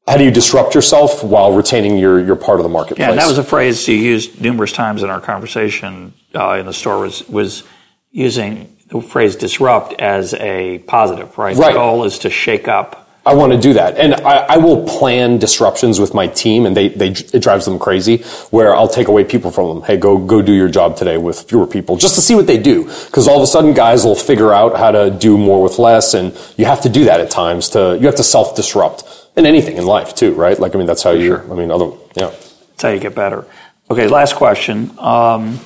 how 0.07 0.16
do 0.16 0.24
you 0.24 0.31
disrupt 0.31 0.74
yourself 0.74 1.23
while 1.23 1.53
retaining 1.53 1.99
your, 1.99 2.24
your 2.24 2.37
part 2.37 2.61
of 2.61 2.65
the 2.65 2.69
marketplace? 2.69 3.05
Yeah, 3.05 3.11
and 3.11 3.19
that 3.19 3.28
was 3.28 3.39
a 3.39 3.45
phrase 3.45 3.87
you 3.87 3.97
used 3.97 4.41
numerous 4.41 4.73
times 4.73 5.03
in 5.03 5.11
our 5.11 5.20
conversation 5.20 6.15
uh, 6.35 6.55
in 6.55 6.66
the 6.66 6.73
store 6.73 7.01
was 7.01 7.28
was 7.28 7.65
using 8.11 8.77
the 8.91 9.01
phrase 9.01 9.37
disrupt 9.37 9.95
as 10.01 10.35
a 10.35 10.79
positive, 10.81 11.37
right? 11.39 11.57
Right. 11.57 11.73
The 11.73 11.79
goal 11.79 12.05
is 12.05 12.21
to 12.21 12.31
shake 12.31 12.69
up. 12.69 13.09
I 13.25 13.35
want 13.35 13.53
to 13.53 13.59
do 13.59 13.75
that. 13.75 13.99
And 13.99 14.15
I, 14.15 14.39
I 14.39 14.57
will 14.57 14.87
plan 14.87 15.39
disruptions 15.39 16.01
with 16.01 16.15
my 16.15 16.27
team 16.27 16.65
and 16.65 16.75
they, 16.75 16.89
they, 16.89 17.11
it 17.11 17.43
drives 17.43 17.67
them 17.67 17.79
crazy 17.79 18.19
where 18.51 18.75
I'll 18.75 18.89
take 18.89 19.09
away 19.09 19.25
people 19.25 19.51
from 19.51 19.69
them. 19.69 19.83
Hey, 19.83 19.99
go, 19.99 20.17
go 20.17 20.41
do 20.41 20.55
your 20.55 20.71
job 20.71 20.97
today 20.97 21.19
with 21.19 21.43
fewer 21.43 21.67
people 21.67 21.97
just 21.97 22.15
to 22.15 22.23
see 22.23 22.35
what 22.35 22.47
they 22.47 22.57
do. 22.57 22.87
Cause 23.11 23.29
all 23.29 23.37
of 23.37 23.43
a 23.43 23.47
sudden 23.47 23.75
guys 23.75 24.05
will 24.05 24.15
figure 24.15 24.55
out 24.55 24.77
how 24.79 24.91
to 24.91 25.11
do 25.11 25.37
more 25.37 25.62
with 25.62 25.79
less. 25.79 26.15
And 26.15 26.37
you 26.57 26.65
have 26.65 26.81
to 26.83 26.89
do 26.89 27.05
that 27.05 27.21
at 27.21 27.31
times 27.31 27.69
to, 27.71 27.99
you 28.01 28.07
have 28.07 28.17
to 28.17 28.25
self 28.25 28.57
disrupt 28.57 29.05
in 29.37 29.45
anything 29.45 29.77
in 29.77 29.85
life 29.85 30.15
too, 30.15 30.33
right? 30.33 30.59
Like, 30.59 30.75
I 30.75 30.79
mean, 30.79 30.87
that's 30.87 31.03
how 31.03 31.11
you, 31.11 31.37
I 31.37 31.55
mean, 31.55 31.71
other, 31.71 31.93
yeah. 32.17 32.31
That's 32.31 32.83
how 32.83 32.89
you 32.89 33.01
get 33.01 33.15
better. 33.15 33.47
Okay, 33.91 34.09
last 34.09 34.35
question. 34.35 34.99
Um, 34.99 35.61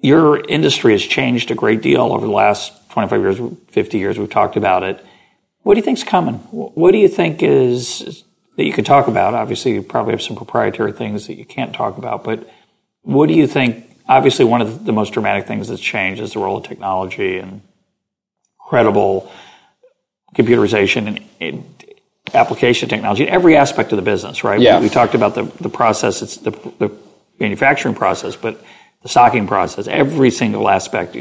your 0.00 0.40
industry 0.48 0.92
has 0.92 1.02
changed 1.02 1.50
a 1.50 1.54
great 1.54 1.82
deal 1.82 2.12
over 2.12 2.26
the 2.26 2.32
last 2.32 2.72
25 2.90 3.20
years, 3.20 3.40
50 3.68 3.98
years. 3.98 4.18
We've 4.18 4.30
talked 4.30 4.56
about 4.56 4.82
it. 4.82 5.04
What 5.62 5.74
do 5.74 5.78
you 5.78 5.84
think's 5.84 6.04
coming? 6.04 6.34
What 6.50 6.92
do 6.92 6.98
you 6.98 7.08
think 7.08 7.42
is 7.42 8.24
that 8.56 8.64
you 8.64 8.72
could 8.72 8.86
talk 8.86 9.08
about? 9.08 9.34
Obviously, 9.34 9.74
you 9.74 9.82
probably 9.82 10.12
have 10.12 10.22
some 10.22 10.36
proprietary 10.36 10.92
things 10.92 11.26
that 11.26 11.34
you 11.34 11.44
can't 11.44 11.74
talk 11.74 11.98
about, 11.98 12.24
but 12.24 12.48
what 13.02 13.28
do 13.28 13.34
you 13.34 13.46
think? 13.46 13.84
Obviously, 14.08 14.44
one 14.44 14.62
of 14.62 14.84
the 14.84 14.92
most 14.92 15.12
dramatic 15.12 15.46
things 15.46 15.68
that's 15.68 15.80
changed 15.80 16.22
is 16.22 16.32
the 16.32 16.38
role 16.38 16.58
of 16.58 16.64
technology 16.64 17.38
and 17.38 17.60
credible 18.58 19.30
computerization 20.34 21.22
and, 21.40 21.64
application 22.34 22.90
technology 22.90 23.22
in 23.22 23.30
every 23.30 23.56
aspect 23.56 23.90
of 23.90 23.96
the 23.96 24.02
business, 24.02 24.44
right? 24.44 24.60
Yeah. 24.60 24.80
We, 24.80 24.84
we 24.84 24.90
talked 24.90 25.14
about 25.14 25.34
the, 25.34 25.44
the 25.62 25.70
process, 25.70 26.20
it's 26.20 26.36
the, 26.36 26.50
the 26.78 26.94
manufacturing 27.40 27.94
process, 27.94 28.36
but 28.36 28.62
the 29.02 29.08
stocking 29.08 29.46
process, 29.46 29.86
every 29.86 30.30
single 30.30 30.68
aspect, 30.68 31.16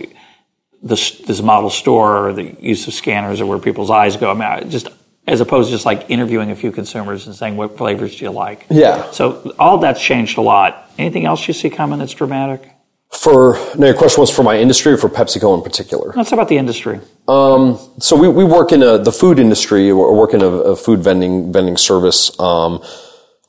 this, 0.82 1.12
this 1.20 1.42
model 1.42 1.70
store, 1.70 2.34
the 2.34 2.56
use 2.60 2.88
of 2.88 2.94
scanners 2.94 3.42
or 3.42 3.46
where 3.46 3.60
people's 3.60 3.90
eyes 3.90 4.18
go. 4.18 4.32
I 4.32 4.34
mean, 4.34 4.44
I 4.44 4.62
just 4.62 4.90
as 5.28 5.42
opposed 5.42 5.68
to 5.68 5.76
just 5.76 5.86
like 5.86 6.10
interviewing 6.10 6.52
a 6.52 6.56
few 6.56 6.72
consumers 6.72 7.28
and 7.28 7.36
saying 7.36 7.58
what 7.58 7.78
flavors 7.78 8.16
do 8.16 8.26
you 8.26 8.32
like. 8.32 8.66
Yeah. 8.70 9.12
So 9.12 9.54
all 9.60 9.78
that's 9.80 10.02
changed 10.02 10.38
a 10.38 10.42
lot. 10.42 10.90
Anything 10.98 11.26
else 11.26 11.48
you 11.48 11.54
see 11.54 11.70
coming 11.70 12.00
that's 12.00 12.14
dramatic? 12.14 12.72
For, 13.12 13.54
now 13.78 13.88
your 13.88 13.96
question 13.96 14.22
was 14.22 14.34
for 14.34 14.44
my 14.44 14.58
industry 14.58 14.94
or 14.94 14.98
for 14.98 15.10
PepsiCo 15.10 15.58
in 15.58 15.64
particular? 15.64 16.14
Let's 16.16 16.30
talk 16.30 16.38
about 16.38 16.50
the 16.50 16.58
industry. 16.58 17.00
Um, 17.28 17.80
so 18.00 18.16
we, 18.16 18.28
we 18.28 18.44
work 18.44 18.72
in 18.72 18.84
a, 18.84 18.98
the 18.98 19.12
food 19.12 19.40
industry, 19.40 19.90
or 19.90 20.14
work 20.16 20.34
in 20.34 20.42
a, 20.42 20.48
a 20.48 20.76
food 20.76 21.00
vending, 21.00 21.52
vending 21.52 21.78
service. 21.78 22.38
Um, 22.40 22.82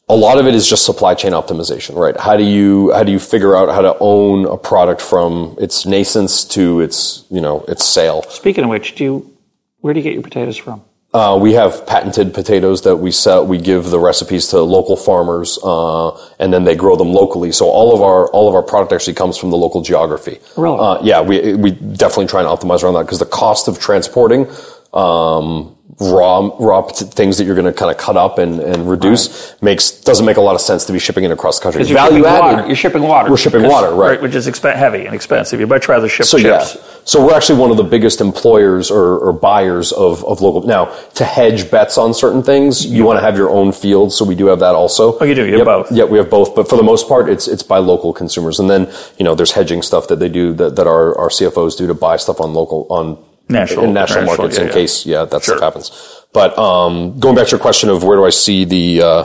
a 0.08 0.16
lot 0.16 0.38
of 0.38 0.46
it 0.46 0.54
is 0.54 0.68
just 0.68 0.84
supply 0.84 1.14
chain 1.14 1.32
optimization, 1.32 1.94
right? 1.94 2.18
How 2.18 2.36
do 2.36 2.44
you, 2.44 2.92
how 2.92 3.02
do 3.02 3.12
you 3.12 3.18
figure 3.18 3.56
out 3.56 3.68
how 3.74 3.82
to 3.82 3.96
own 4.00 4.46
a 4.46 4.56
product 4.56 5.00
from 5.00 5.56
its 5.60 5.84
nascence 5.84 6.44
to 6.46 6.80
its, 6.80 7.24
you 7.30 7.40
know, 7.40 7.64
its 7.68 7.84
sale? 7.84 8.22
Speaking 8.30 8.64
of 8.64 8.70
which, 8.70 8.94
do 8.94 9.04
you, 9.04 9.36
where 9.80 9.92
do 9.92 10.00
you 10.00 10.04
get 10.04 10.14
your 10.14 10.22
potatoes 10.22 10.56
from? 10.56 10.82
Uh, 11.14 11.38
we 11.40 11.54
have 11.54 11.86
patented 11.86 12.34
potatoes 12.34 12.82
that 12.82 12.96
we 12.96 13.10
sell. 13.10 13.46
We 13.46 13.58
give 13.58 13.86
the 13.86 13.98
recipes 13.98 14.48
to 14.48 14.60
local 14.60 14.94
farmers, 14.94 15.58
uh, 15.64 16.10
and 16.38 16.52
then 16.52 16.64
they 16.64 16.76
grow 16.76 16.96
them 16.96 17.14
locally. 17.14 17.50
So 17.50 17.64
all 17.70 17.94
of 17.94 18.02
our 18.02 18.28
all 18.28 18.46
of 18.46 18.54
our 18.54 18.62
product 18.62 18.92
actually 18.92 19.14
comes 19.14 19.38
from 19.38 19.48
the 19.48 19.56
local 19.56 19.80
geography. 19.80 20.38
Really? 20.58 20.78
Uh, 20.78 20.98
yeah, 21.02 21.22
we 21.22 21.54
we 21.54 21.70
definitely 21.70 22.26
try 22.26 22.40
and 22.40 22.48
optimize 22.48 22.82
around 22.82 22.92
that 22.94 23.04
because 23.04 23.20
the 23.20 23.24
cost 23.24 23.68
of 23.68 23.80
transporting 23.80 24.48
um, 24.92 25.77
raw 26.00 26.48
raw 26.60 26.82
things 26.82 27.38
that 27.38 27.44
you're 27.44 27.56
going 27.56 27.66
to 27.66 27.72
kind 27.72 27.90
of 27.90 27.96
cut 27.98 28.16
up 28.16 28.38
and, 28.38 28.60
and 28.60 28.88
reduce 28.88 29.60
makes 29.60 29.90
doesn't 29.90 30.24
make 30.26 30.36
a 30.36 30.40
lot 30.40 30.54
of 30.54 30.60
sense 30.60 30.84
to 30.84 30.92
be 30.92 30.98
shipping 30.98 31.24
it 31.24 31.30
across 31.30 31.58
the 31.58 31.62
country. 31.64 31.84
You're 31.84 31.98
shipping 31.98 32.22
water. 32.22 32.66
You're 32.66 32.76
shipping 32.76 33.02
water. 33.02 33.30
We're 33.30 33.36
shipping 33.36 33.62
water, 33.64 33.94
right. 33.94 34.20
Which 34.22 34.34
is 34.34 34.46
exp- 34.46 34.74
heavy 34.76 35.06
and 35.06 35.14
expensive. 35.14 35.58
You'd 35.58 35.68
much 35.68 35.88
rather 35.88 36.08
ship 36.08 36.26
So 36.26 36.38
chips. 36.38 36.76
yeah, 36.76 36.82
so 37.04 37.26
we're 37.26 37.34
actually 37.34 37.58
one 37.60 37.70
of 37.70 37.76
the 37.76 37.84
biggest 37.84 38.20
employers 38.20 38.90
or, 38.90 39.18
or 39.18 39.32
buyers 39.32 39.90
of, 39.92 40.24
of 40.24 40.40
local. 40.40 40.62
Now 40.62 40.86
to 41.14 41.24
hedge 41.24 41.70
bets 41.70 41.98
on 41.98 42.14
certain 42.14 42.42
things, 42.42 42.86
you 42.86 43.04
want 43.04 43.18
to 43.18 43.24
have 43.24 43.36
your 43.36 43.50
own 43.50 43.72
field, 43.72 44.12
so 44.12 44.24
we 44.24 44.34
do 44.36 44.46
have 44.46 44.60
that 44.60 44.74
also. 44.74 45.18
Oh, 45.18 45.24
you 45.24 45.34
do? 45.34 45.46
You 45.46 45.56
have 45.58 45.64
both? 45.66 45.90
Yeah, 45.90 46.04
we 46.04 46.18
have 46.18 46.30
both, 46.30 46.54
but 46.54 46.68
for 46.68 46.76
the 46.76 46.82
most 46.84 47.08
part, 47.08 47.28
it's 47.28 47.48
it's 47.48 47.62
by 47.64 47.78
local 47.78 48.12
consumers, 48.12 48.60
and 48.60 48.70
then 48.70 48.88
you 49.18 49.24
know 49.24 49.34
there's 49.34 49.52
hedging 49.52 49.82
stuff 49.82 50.06
that 50.08 50.20
they 50.20 50.28
do 50.28 50.52
that, 50.54 50.76
that 50.76 50.86
our, 50.86 51.18
our 51.18 51.28
CFOs 51.28 51.76
do 51.76 51.86
to 51.88 51.94
buy 51.94 52.16
stuff 52.16 52.40
on 52.40 52.54
local 52.54 52.86
on 52.90 53.18
National- 53.48 53.84
in 53.84 53.92
national 53.94 54.24
national, 54.24 54.36
markets 54.36 54.56
yeah, 54.58 54.62
in 54.62 54.68
yeah. 54.68 54.74
case 54.74 55.06
yeah 55.06 55.24
that 55.24 55.42
Sure. 55.42 55.56
stuff 55.56 55.60
happens. 55.66 55.90
But 56.32 56.58
um, 56.58 57.18
going 57.18 57.34
back 57.34 57.46
to 57.46 57.52
your 57.52 57.60
question 57.60 57.88
of 57.88 58.04
where 58.04 58.16
do 58.16 58.24
I 58.24 58.30
see 58.30 58.64
the 58.64 59.02
uh, 59.02 59.24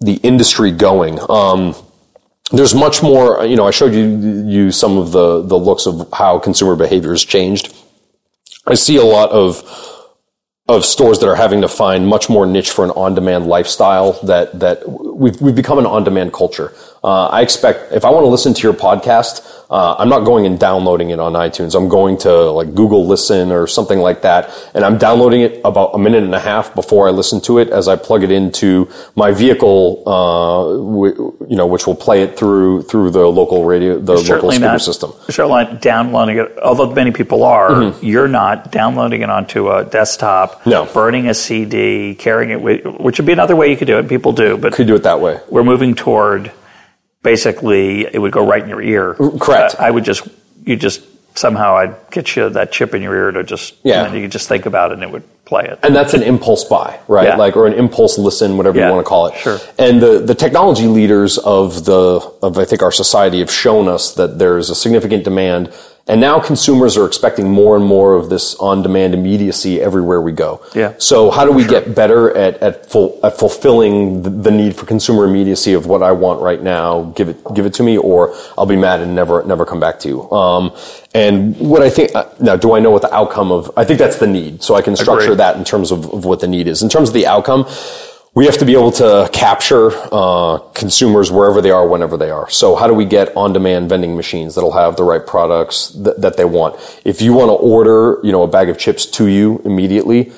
the 0.00 0.14
industry 0.22 0.70
going? 0.72 1.18
Um, 1.30 1.74
there's 2.50 2.74
much 2.74 3.02
more. 3.02 3.44
You 3.44 3.56
know, 3.56 3.66
I 3.66 3.70
showed 3.70 3.94
you 3.94 4.44
you 4.46 4.70
some 4.72 4.98
of 4.98 5.12
the 5.12 5.42
the 5.42 5.56
looks 5.58 5.86
of 5.86 6.08
how 6.12 6.38
consumer 6.38 6.74
behavior 6.76 7.10
has 7.10 7.24
changed. 7.24 7.74
I 8.66 8.74
see 8.74 8.96
a 8.96 9.04
lot 9.04 9.30
of 9.30 9.62
of 10.68 10.84
stores 10.84 11.18
that 11.20 11.28
are 11.28 11.36
having 11.36 11.62
to 11.62 11.68
find 11.68 12.06
much 12.06 12.28
more 12.28 12.44
niche 12.44 12.70
for 12.70 12.84
an 12.84 12.90
on-demand 12.90 13.46
lifestyle 13.46 14.12
that 14.24 14.58
that 14.60 14.82
we've 14.88 15.40
we've 15.40 15.54
become 15.54 15.78
an 15.78 15.86
on-demand 15.86 16.32
culture. 16.32 16.72
Uh, 17.08 17.26
I 17.38 17.40
expect 17.48 17.92
if 17.92 18.04
I 18.04 18.10
want 18.10 18.24
to 18.24 18.32
listen 18.36 18.52
to 18.58 18.62
your 18.68 18.74
podcast, 18.88 19.34
uh, 19.70 19.96
I'm 20.00 20.10
not 20.14 20.22
going 20.30 20.44
and 20.46 20.58
downloading 20.58 21.08
it 21.14 21.18
on 21.26 21.32
iTunes. 21.46 21.74
I'm 21.78 21.88
going 21.88 22.16
to 22.26 22.32
like 22.58 22.74
Google 22.74 23.06
Listen 23.06 23.44
or 23.58 23.66
something 23.66 23.98
like 24.08 24.20
that, 24.28 24.42
and 24.74 24.84
I'm 24.86 24.96
downloading 24.98 25.40
it 25.46 25.52
about 25.64 25.88
a 25.94 25.98
minute 26.06 26.22
and 26.28 26.34
a 26.34 26.44
half 26.52 26.74
before 26.74 27.08
I 27.08 27.12
listen 27.20 27.40
to 27.48 27.58
it 27.62 27.68
as 27.70 27.84
I 27.88 27.96
plug 28.08 28.22
it 28.24 28.30
into 28.40 28.88
my 29.22 29.30
vehicle, 29.44 29.78
uh, 30.06 30.62
w- 30.96 31.34
you 31.50 31.56
know, 31.56 31.66
which 31.66 31.86
will 31.86 31.94
play 32.06 32.18
it 32.26 32.36
through 32.38 32.82
through 32.90 33.08
the 33.18 33.26
local 33.40 33.64
radio, 33.72 33.98
the 33.98 34.12
local 34.12 34.24
certainly 34.32 34.56
speaker 34.56 34.72
not, 34.72 34.80
system. 34.90 35.12
Certainly 35.30 35.64
not 35.64 35.80
downloading 35.82 36.36
it, 36.38 36.58
although 36.62 36.90
many 36.92 37.10
people 37.20 37.42
are. 37.44 37.94
You're 38.02 38.28
not 38.42 38.70
downloading 38.80 39.20
it 39.22 39.30
onto 39.30 39.70
a 39.70 39.84
desktop, 39.84 40.48
Mm-hmm. 40.60 40.70
No. 40.70 40.84
burning 41.00 41.28
a 41.28 41.34
CD, 41.34 42.14
carrying 42.14 42.50
it 42.56 42.60
with, 42.60 42.84
which 43.06 43.16
would 43.18 43.26
be 43.26 43.32
another 43.40 43.56
way 43.56 43.70
you 43.70 43.76
could 43.80 43.86
do 43.94 43.98
it. 43.98 44.08
People 44.08 44.32
do, 44.32 44.56
but 44.58 44.72
Could 44.74 44.86
do 44.92 44.94
it 45.00 45.04
that 45.04 45.20
way. 45.20 45.34
we're 45.54 45.64
moving 45.72 45.94
toward 45.94 46.52
basically 47.22 48.06
it 48.06 48.18
would 48.20 48.32
go 48.32 48.46
right 48.46 48.62
in 48.62 48.68
your 48.68 48.82
ear. 48.82 49.14
Correct. 49.14 49.76
I, 49.78 49.88
I 49.88 49.90
would 49.90 50.04
just 50.04 50.26
you 50.64 50.76
just 50.76 51.02
somehow 51.36 51.76
I'd 51.76 51.94
get 52.10 52.34
you 52.36 52.48
that 52.50 52.72
chip 52.72 52.94
in 52.94 53.02
your 53.02 53.14
ear 53.14 53.30
to 53.30 53.44
just 53.44 53.74
Yeah. 53.84 54.04
and 54.04 54.14
you 54.14 54.22
could 54.22 54.32
just 54.32 54.48
think 54.48 54.66
about 54.66 54.90
it 54.90 54.94
and 54.94 55.02
it 55.04 55.10
would 55.10 55.22
play 55.44 55.64
it. 55.64 55.78
and 55.82 55.94
that's 55.94 56.12
an 56.12 56.22
impulse 56.22 56.64
buy, 56.64 56.98
right? 57.08 57.28
Yeah. 57.28 57.36
Like, 57.36 57.56
or 57.56 57.66
an 57.66 57.72
impulse 57.72 58.18
listen, 58.18 58.56
whatever 58.58 58.76
Yeah, 58.78 58.88
you 58.88 58.92
want 58.94 59.06
to 59.06 59.08
call 59.08 59.28
it. 59.28 59.36
sure. 59.38 59.58
And 59.78 59.98
the, 60.02 60.18
the 60.18 60.34
technology 60.34 60.86
leaders 60.86 61.38
of 61.38 61.86
the, 61.86 62.20
of 62.42 62.58
I 62.58 62.66
think 62.66 62.82
our 62.82 62.92
society 62.92 63.38
have 63.38 63.50
shown 63.50 63.88
us 63.88 64.12
that 64.14 64.38
there's 64.38 64.68
a 64.68 64.74
significant 64.74 65.24
demand 65.24 65.72
And 66.08 66.22
now 66.22 66.40
consumers 66.40 66.96
are 66.96 67.06
expecting 67.06 67.50
more 67.50 67.76
and 67.76 67.84
more 67.84 68.14
of 68.14 68.30
this 68.30 68.54
on-demand 68.54 69.12
immediacy 69.12 69.80
everywhere 69.80 70.22
we 70.22 70.32
go. 70.32 70.64
Yeah. 70.74 70.94
So 70.96 71.30
how 71.30 71.44
do 71.44 71.52
we 71.52 71.64
sure. 71.64 71.70
get 71.70 71.94
better 71.94 72.34
at, 72.34 72.56
at, 72.62 72.86
full, 72.86 73.20
at 73.22 73.38
fulfilling 73.38 74.22
the, 74.22 74.30
the, 74.30 74.50
need 74.50 74.74
for 74.74 74.86
consumer 74.86 75.26
immediacy 75.26 75.74
of 75.74 75.86
what 75.86 76.02
I 76.02 76.12
want 76.12 76.40
right 76.40 76.62
now? 76.62 77.12
Give 77.14 77.28
it, 77.28 77.36
give 77.54 77.66
it 77.66 77.74
to 77.74 77.82
me 77.82 77.98
or 77.98 78.34
I'll 78.56 78.64
be 78.64 78.76
mad 78.76 79.00
and 79.00 79.14
never, 79.14 79.44
never 79.44 79.66
come 79.66 79.80
back 79.80 80.00
to 80.00 80.08
you. 80.08 80.30
Um, 80.30 80.74
and 81.12 81.56
what 81.58 81.82
I 81.82 81.90
think, 81.90 82.14
uh, 82.14 82.24
now 82.40 82.56
do 82.56 82.72
I 82.72 82.80
know 82.80 82.90
what 82.90 83.02
the 83.02 83.14
outcome 83.14 83.52
of, 83.52 83.70
I 83.76 83.84
think 83.84 83.98
that's 83.98 84.16
the 84.16 84.26
need. 84.26 84.62
So 84.62 84.76
I 84.76 84.82
can 84.82 84.96
structure 84.96 85.24
Agreed. 85.26 85.38
that 85.40 85.56
in 85.56 85.64
terms 85.64 85.92
of, 85.92 86.10
of 86.12 86.24
what 86.24 86.40
the 86.40 86.48
need 86.48 86.68
is. 86.68 86.82
In 86.82 86.88
terms 86.88 87.10
of 87.10 87.14
the 87.14 87.26
outcome, 87.26 87.66
we 88.38 88.46
have 88.46 88.58
to 88.58 88.64
be 88.64 88.74
able 88.74 88.92
to 88.92 89.28
capture 89.32 89.90
uh, 90.12 90.58
consumers 90.72 91.28
wherever 91.28 91.60
they 91.60 91.72
are, 91.72 91.88
whenever 91.88 92.16
they 92.16 92.30
are. 92.30 92.48
So 92.50 92.76
how 92.76 92.86
do 92.86 92.94
we 92.94 93.04
get 93.04 93.36
on-demand 93.36 93.88
vending 93.88 94.14
machines 94.14 94.54
that'll 94.54 94.78
have 94.78 94.94
the 94.94 95.02
right 95.02 95.26
products 95.26 95.90
th- 95.90 96.18
that 96.18 96.36
they 96.36 96.44
want? 96.44 96.76
If 97.04 97.20
you 97.20 97.32
want 97.32 97.48
to 97.48 97.54
order, 97.54 98.20
you 98.22 98.30
know, 98.30 98.44
a 98.44 98.46
bag 98.46 98.68
of 98.68 98.78
chips 98.78 99.06
to 99.06 99.26
you 99.26 99.60
immediately, 99.64 100.30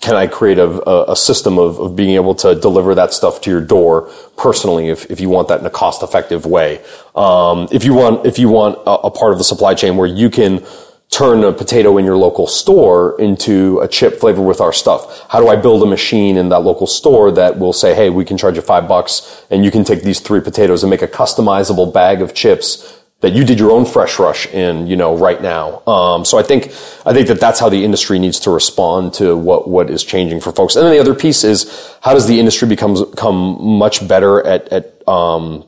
can 0.00 0.16
I 0.16 0.26
create 0.26 0.58
a, 0.58 1.12
a 1.12 1.14
system 1.14 1.60
of, 1.60 1.78
of, 1.78 1.94
being 1.94 2.16
able 2.16 2.34
to 2.36 2.56
deliver 2.56 2.92
that 2.96 3.12
stuff 3.12 3.40
to 3.42 3.50
your 3.50 3.60
door 3.60 4.10
personally 4.36 4.88
if, 4.88 5.08
if 5.08 5.20
you 5.20 5.28
want 5.28 5.46
that 5.46 5.60
in 5.60 5.66
a 5.66 5.70
cost 5.70 6.02
effective 6.02 6.44
way? 6.44 6.84
Um, 7.14 7.68
if 7.70 7.84
you 7.84 7.94
want 7.94 8.26
if 8.26 8.40
you 8.40 8.48
want 8.48 8.78
a, 8.84 9.06
a 9.06 9.10
part 9.12 9.30
of 9.30 9.38
the 9.38 9.44
supply 9.44 9.74
chain 9.74 9.96
where 9.96 10.08
you 10.08 10.28
can 10.28 10.64
turn 11.12 11.44
a 11.44 11.52
potato 11.52 11.98
in 11.98 12.04
your 12.06 12.16
local 12.16 12.46
store 12.46 13.20
into 13.20 13.78
a 13.80 13.86
chip 13.86 14.18
flavored 14.18 14.46
with 14.46 14.60
our 14.60 14.72
stuff? 14.72 15.26
How 15.28 15.40
do 15.40 15.48
I 15.48 15.56
build 15.56 15.82
a 15.82 15.86
machine 15.86 16.36
in 16.36 16.48
that 16.48 16.60
local 16.60 16.86
store 16.86 17.30
that 17.32 17.58
will 17.58 17.74
say, 17.74 17.94
hey, 17.94 18.10
we 18.10 18.24
can 18.24 18.38
charge 18.38 18.56
you 18.56 18.62
five 18.62 18.88
bucks 18.88 19.44
and 19.50 19.64
you 19.64 19.70
can 19.70 19.84
take 19.84 20.02
these 20.02 20.20
three 20.20 20.40
potatoes 20.40 20.82
and 20.82 20.90
make 20.90 21.02
a 21.02 21.06
customizable 21.08 21.92
bag 21.92 22.22
of 22.22 22.34
chips 22.34 22.98
that 23.20 23.32
you 23.34 23.44
did 23.44 23.58
your 23.58 23.70
own 23.70 23.86
fresh 23.86 24.18
rush 24.18 24.46
in, 24.46 24.88
you 24.88 24.96
know, 24.96 25.16
right 25.16 25.40
now. 25.40 25.80
Um, 25.86 26.24
so 26.24 26.38
I 26.38 26.42
think 26.42 26.66
I 27.06 27.12
think 27.12 27.28
that 27.28 27.38
that's 27.38 27.60
how 27.60 27.68
the 27.68 27.84
industry 27.84 28.18
needs 28.18 28.40
to 28.40 28.50
respond 28.50 29.14
to 29.14 29.36
what 29.36 29.68
what 29.68 29.90
is 29.90 30.02
changing 30.02 30.40
for 30.40 30.50
folks. 30.50 30.74
And 30.76 30.84
then 30.84 30.92
the 30.92 30.98
other 30.98 31.14
piece 31.14 31.44
is 31.44 31.96
how 32.00 32.14
does 32.14 32.26
the 32.26 32.40
industry 32.40 32.66
become 32.66 32.94
become 32.94 33.58
much 33.60 34.06
better 34.08 34.44
at 34.44 34.68
at 34.68 35.08
um, 35.08 35.64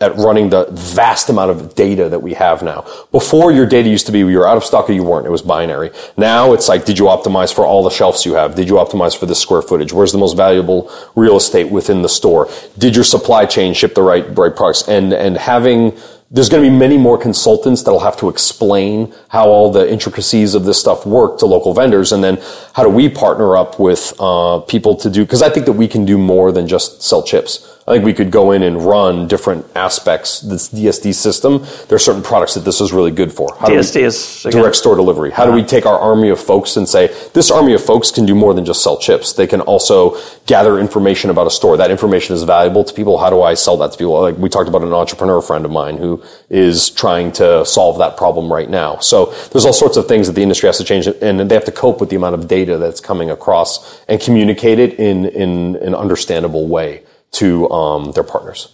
at 0.00 0.16
running 0.16 0.50
the 0.50 0.66
vast 0.72 1.28
amount 1.28 1.52
of 1.52 1.74
data 1.76 2.08
that 2.08 2.18
we 2.18 2.34
have 2.34 2.62
now. 2.62 2.84
Before 3.12 3.52
your 3.52 3.64
data 3.64 3.88
used 3.88 4.06
to 4.06 4.12
be 4.12 4.18
you 4.18 4.38
were 4.38 4.48
out 4.48 4.56
of 4.56 4.64
stock 4.64 4.90
or 4.90 4.92
you 4.92 5.04
weren't. 5.04 5.24
It 5.24 5.30
was 5.30 5.42
binary. 5.42 5.90
Now 6.16 6.52
it's 6.52 6.68
like, 6.68 6.84
did 6.84 6.98
you 6.98 7.04
optimize 7.04 7.54
for 7.54 7.64
all 7.64 7.84
the 7.84 7.90
shelves 7.90 8.26
you 8.26 8.34
have? 8.34 8.56
Did 8.56 8.68
you 8.68 8.74
optimize 8.74 9.16
for 9.16 9.26
the 9.26 9.36
square 9.36 9.62
footage? 9.62 9.92
Where's 9.92 10.10
the 10.10 10.18
most 10.18 10.36
valuable 10.36 10.90
real 11.14 11.36
estate 11.36 11.70
within 11.70 12.02
the 12.02 12.08
store? 12.08 12.50
Did 12.76 12.96
your 12.96 13.04
supply 13.04 13.46
chain 13.46 13.72
ship 13.72 13.94
the 13.94 14.02
right, 14.02 14.26
right 14.36 14.54
products? 14.54 14.88
And, 14.88 15.12
and 15.12 15.36
having, 15.36 15.96
there's 16.28 16.48
going 16.48 16.64
to 16.64 16.68
be 16.68 16.76
many 16.76 16.98
more 16.98 17.16
consultants 17.16 17.84
that'll 17.84 18.00
have 18.00 18.16
to 18.16 18.28
explain 18.28 19.14
how 19.28 19.48
all 19.48 19.70
the 19.70 19.88
intricacies 19.88 20.56
of 20.56 20.64
this 20.64 20.80
stuff 20.80 21.06
work 21.06 21.38
to 21.38 21.46
local 21.46 21.72
vendors. 21.72 22.10
And 22.10 22.24
then 22.24 22.42
how 22.74 22.82
do 22.82 22.88
we 22.88 23.08
partner 23.08 23.56
up 23.56 23.78
with, 23.78 24.12
uh, 24.18 24.58
people 24.60 24.96
to 24.96 25.08
do, 25.08 25.24
cause 25.24 25.40
I 25.40 25.50
think 25.50 25.66
that 25.66 25.74
we 25.74 25.86
can 25.86 26.04
do 26.04 26.18
more 26.18 26.50
than 26.50 26.66
just 26.66 27.00
sell 27.00 27.22
chips. 27.22 27.70
I 27.86 27.92
think 27.92 28.06
we 28.06 28.14
could 28.14 28.30
go 28.30 28.52
in 28.52 28.62
and 28.62 28.82
run 28.82 29.28
different 29.28 29.66
aspects. 29.76 30.40
This 30.40 30.70
DSD 30.70 31.14
system, 31.14 31.58
there 31.88 31.96
are 31.96 31.98
certain 31.98 32.22
products 32.22 32.54
that 32.54 32.64
this 32.64 32.80
is 32.80 32.94
really 32.94 33.10
good 33.10 33.30
for. 33.30 33.54
How 33.56 33.68
DSD 33.68 34.00
is 34.00 34.46
again, 34.46 34.62
direct 34.62 34.76
store 34.76 34.96
delivery. 34.96 35.30
How 35.30 35.42
uh-huh. 35.42 35.52
do 35.52 35.60
we 35.60 35.66
take 35.66 35.84
our 35.84 35.98
army 35.98 36.30
of 36.30 36.40
folks 36.40 36.78
and 36.78 36.88
say 36.88 37.08
this 37.34 37.50
army 37.50 37.74
of 37.74 37.84
folks 37.84 38.10
can 38.10 38.24
do 38.24 38.34
more 38.34 38.54
than 38.54 38.64
just 38.64 38.82
sell 38.82 38.96
chips? 38.96 39.34
They 39.34 39.46
can 39.46 39.60
also 39.60 40.16
gather 40.46 40.78
information 40.78 41.28
about 41.28 41.46
a 41.46 41.50
store. 41.50 41.76
That 41.76 41.90
information 41.90 42.34
is 42.34 42.42
valuable 42.44 42.84
to 42.84 42.94
people. 42.94 43.18
How 43.18 43.28
do 43.28 43.42
I 43.42 43.52
sell 43.52 43.76
that 43.76 43.92
to 43.92 43.98
people? 43.98 44.18
Like 44.18 44.38
we 44.38 44.48
talked 44.48 44.68
about 44.68 44.80
an 44.80 44.94
entrepreneur 44.94 45.42
friend 45.42 45.66
of 45.66 45.70
mine 45.70 45.98
who 45.98 46.22
is 46.48 46.88
trying 46.88 47.32
to 47.32 47.66
solve 47.66 47.98
that 47.98 48.16
problem 48.16 48.50
right 48.50 48.70
now. 48.70 48.96
So 49.00 49.26
there's 49.52 49.66
all 49.66 49.74
sorts 49.74 49.98
of 49.98 50.08
things 50.08 50.26
that 50.26 50.32
the 50.32 50.42
industry 50.42 50.68
has 50.68 50.78
to 50.78 50.84
change, 50.84 51.06
and 51.06 51.38
they 51.50 51.54
have 51.54 51.66
to 51.66 51.72
cope 51.72 52.00
with 52.00 52.08
the 52.08 52.16
amount 52.16 52.34
of 52.34 52.48
data 52.48 52.78
that's 52.78 53.00
coming 53.00 53.30
across 53.30 54.02
and 54.08 54.18
communicate 54.22 54.78
it 54.78 54.98
in 54.98 55.26
in 55.26 55.76
an 55.76 55.94
understandable 55.94 56.66
way 56.66 57.02
to 57.34 57.70
um, 57.70 58.12
their 58.12 58.24
partners. 58.24 58.68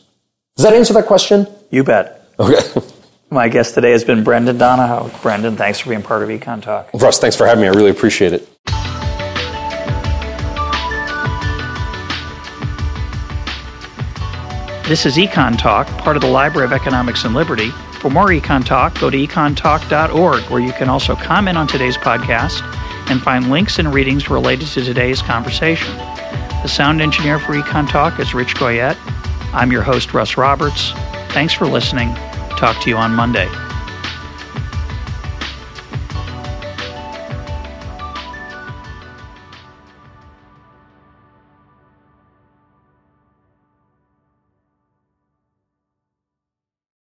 Does 0.57 0.65
that 0.65 0.74
answer 0.74 0.93
that 0.95 1.07
question? 1.07 1.47
You 1.70 1.85
bet. 1.85 2.28
Okay. 2.39 2.81
My 3.31 3.49
guest 3.49 3.74
today 3.74 3.93
has 3.93 4.03
been 4.03 4.24
Brendan 4.24 4.59
Donohoe. 4.59 5.11
Brendan, 5.23 5.57
thanks 5.57 5.78
for 5.78 5.91
being 5.91 6.03
part 6.03 6.23
of 6.23 6.28
Econ 6.28 6.61
Talk. 6.61 6.91
Russ, 6.95 7.20
thanks 7.20 7.37
for 7.37 7.47
having 7.47 7.62
me. 7.62 7.69
I 7.69 7.70
really 7.70 7.91
appreciate 7.91 8.32
it. 8.32 8.49
This 14.89 15.07
is 15.07 15.16
Econ 15.16 15.57
Talk, 15.57 15.87
part 15.99 16.16
of 16.16 16.23
the 16.23 16.28
Library 16.28 16.66
of 16.66 16.73
Economics 16.73 17.24
and 17.24 17.32
Liberty. 17.32 17.70
For 18.01 18.11
more 18.11 18.27
Econ 18.27 18.65
Talk, 18.65 18.99
go 18.99 19.09
to 19.09 19.16
econtalk.org, 19.16 20.43
where 20.51 20.61
you 20.61 20.73
can 20.73 20.89
also 20.89 21.15
comment 21.15 21.57
on 21.57 21.69
today's 21.69 21.97
podcast 21.97 22.62
and 23.09 23.23
find 23.23 23.49
links 23.51 23.78
and 23.78 23.95
readings 23.95 24.28
related 24.28 24.66
to 24.66 24.82
today's 24.82 25.23
conversation. 25.23 25.97
The 26.62 26.69
sound 26.69 27.01
engineer 27.01 27.39
for 27.39 27.55
Econ 27.55 27.89
Talk 27.89 28.20
is 28.20 28.35
Rich 28.35 28.55
Goyette. 28.57 28.99
I'm 29.55 29.73
your 29.73 29.81
host, 29.82 30.12
Russ 30.12 30.37
Roberts. 30.37 30.93
Thanks 31.31 31.55
for 31.55 31.66
listening. 31.66 32.15
Talk 32.59 32.82
to 32.82 32.91
you 32.91 32.99
on 32.99 33.12
Monday. 33.12 33.49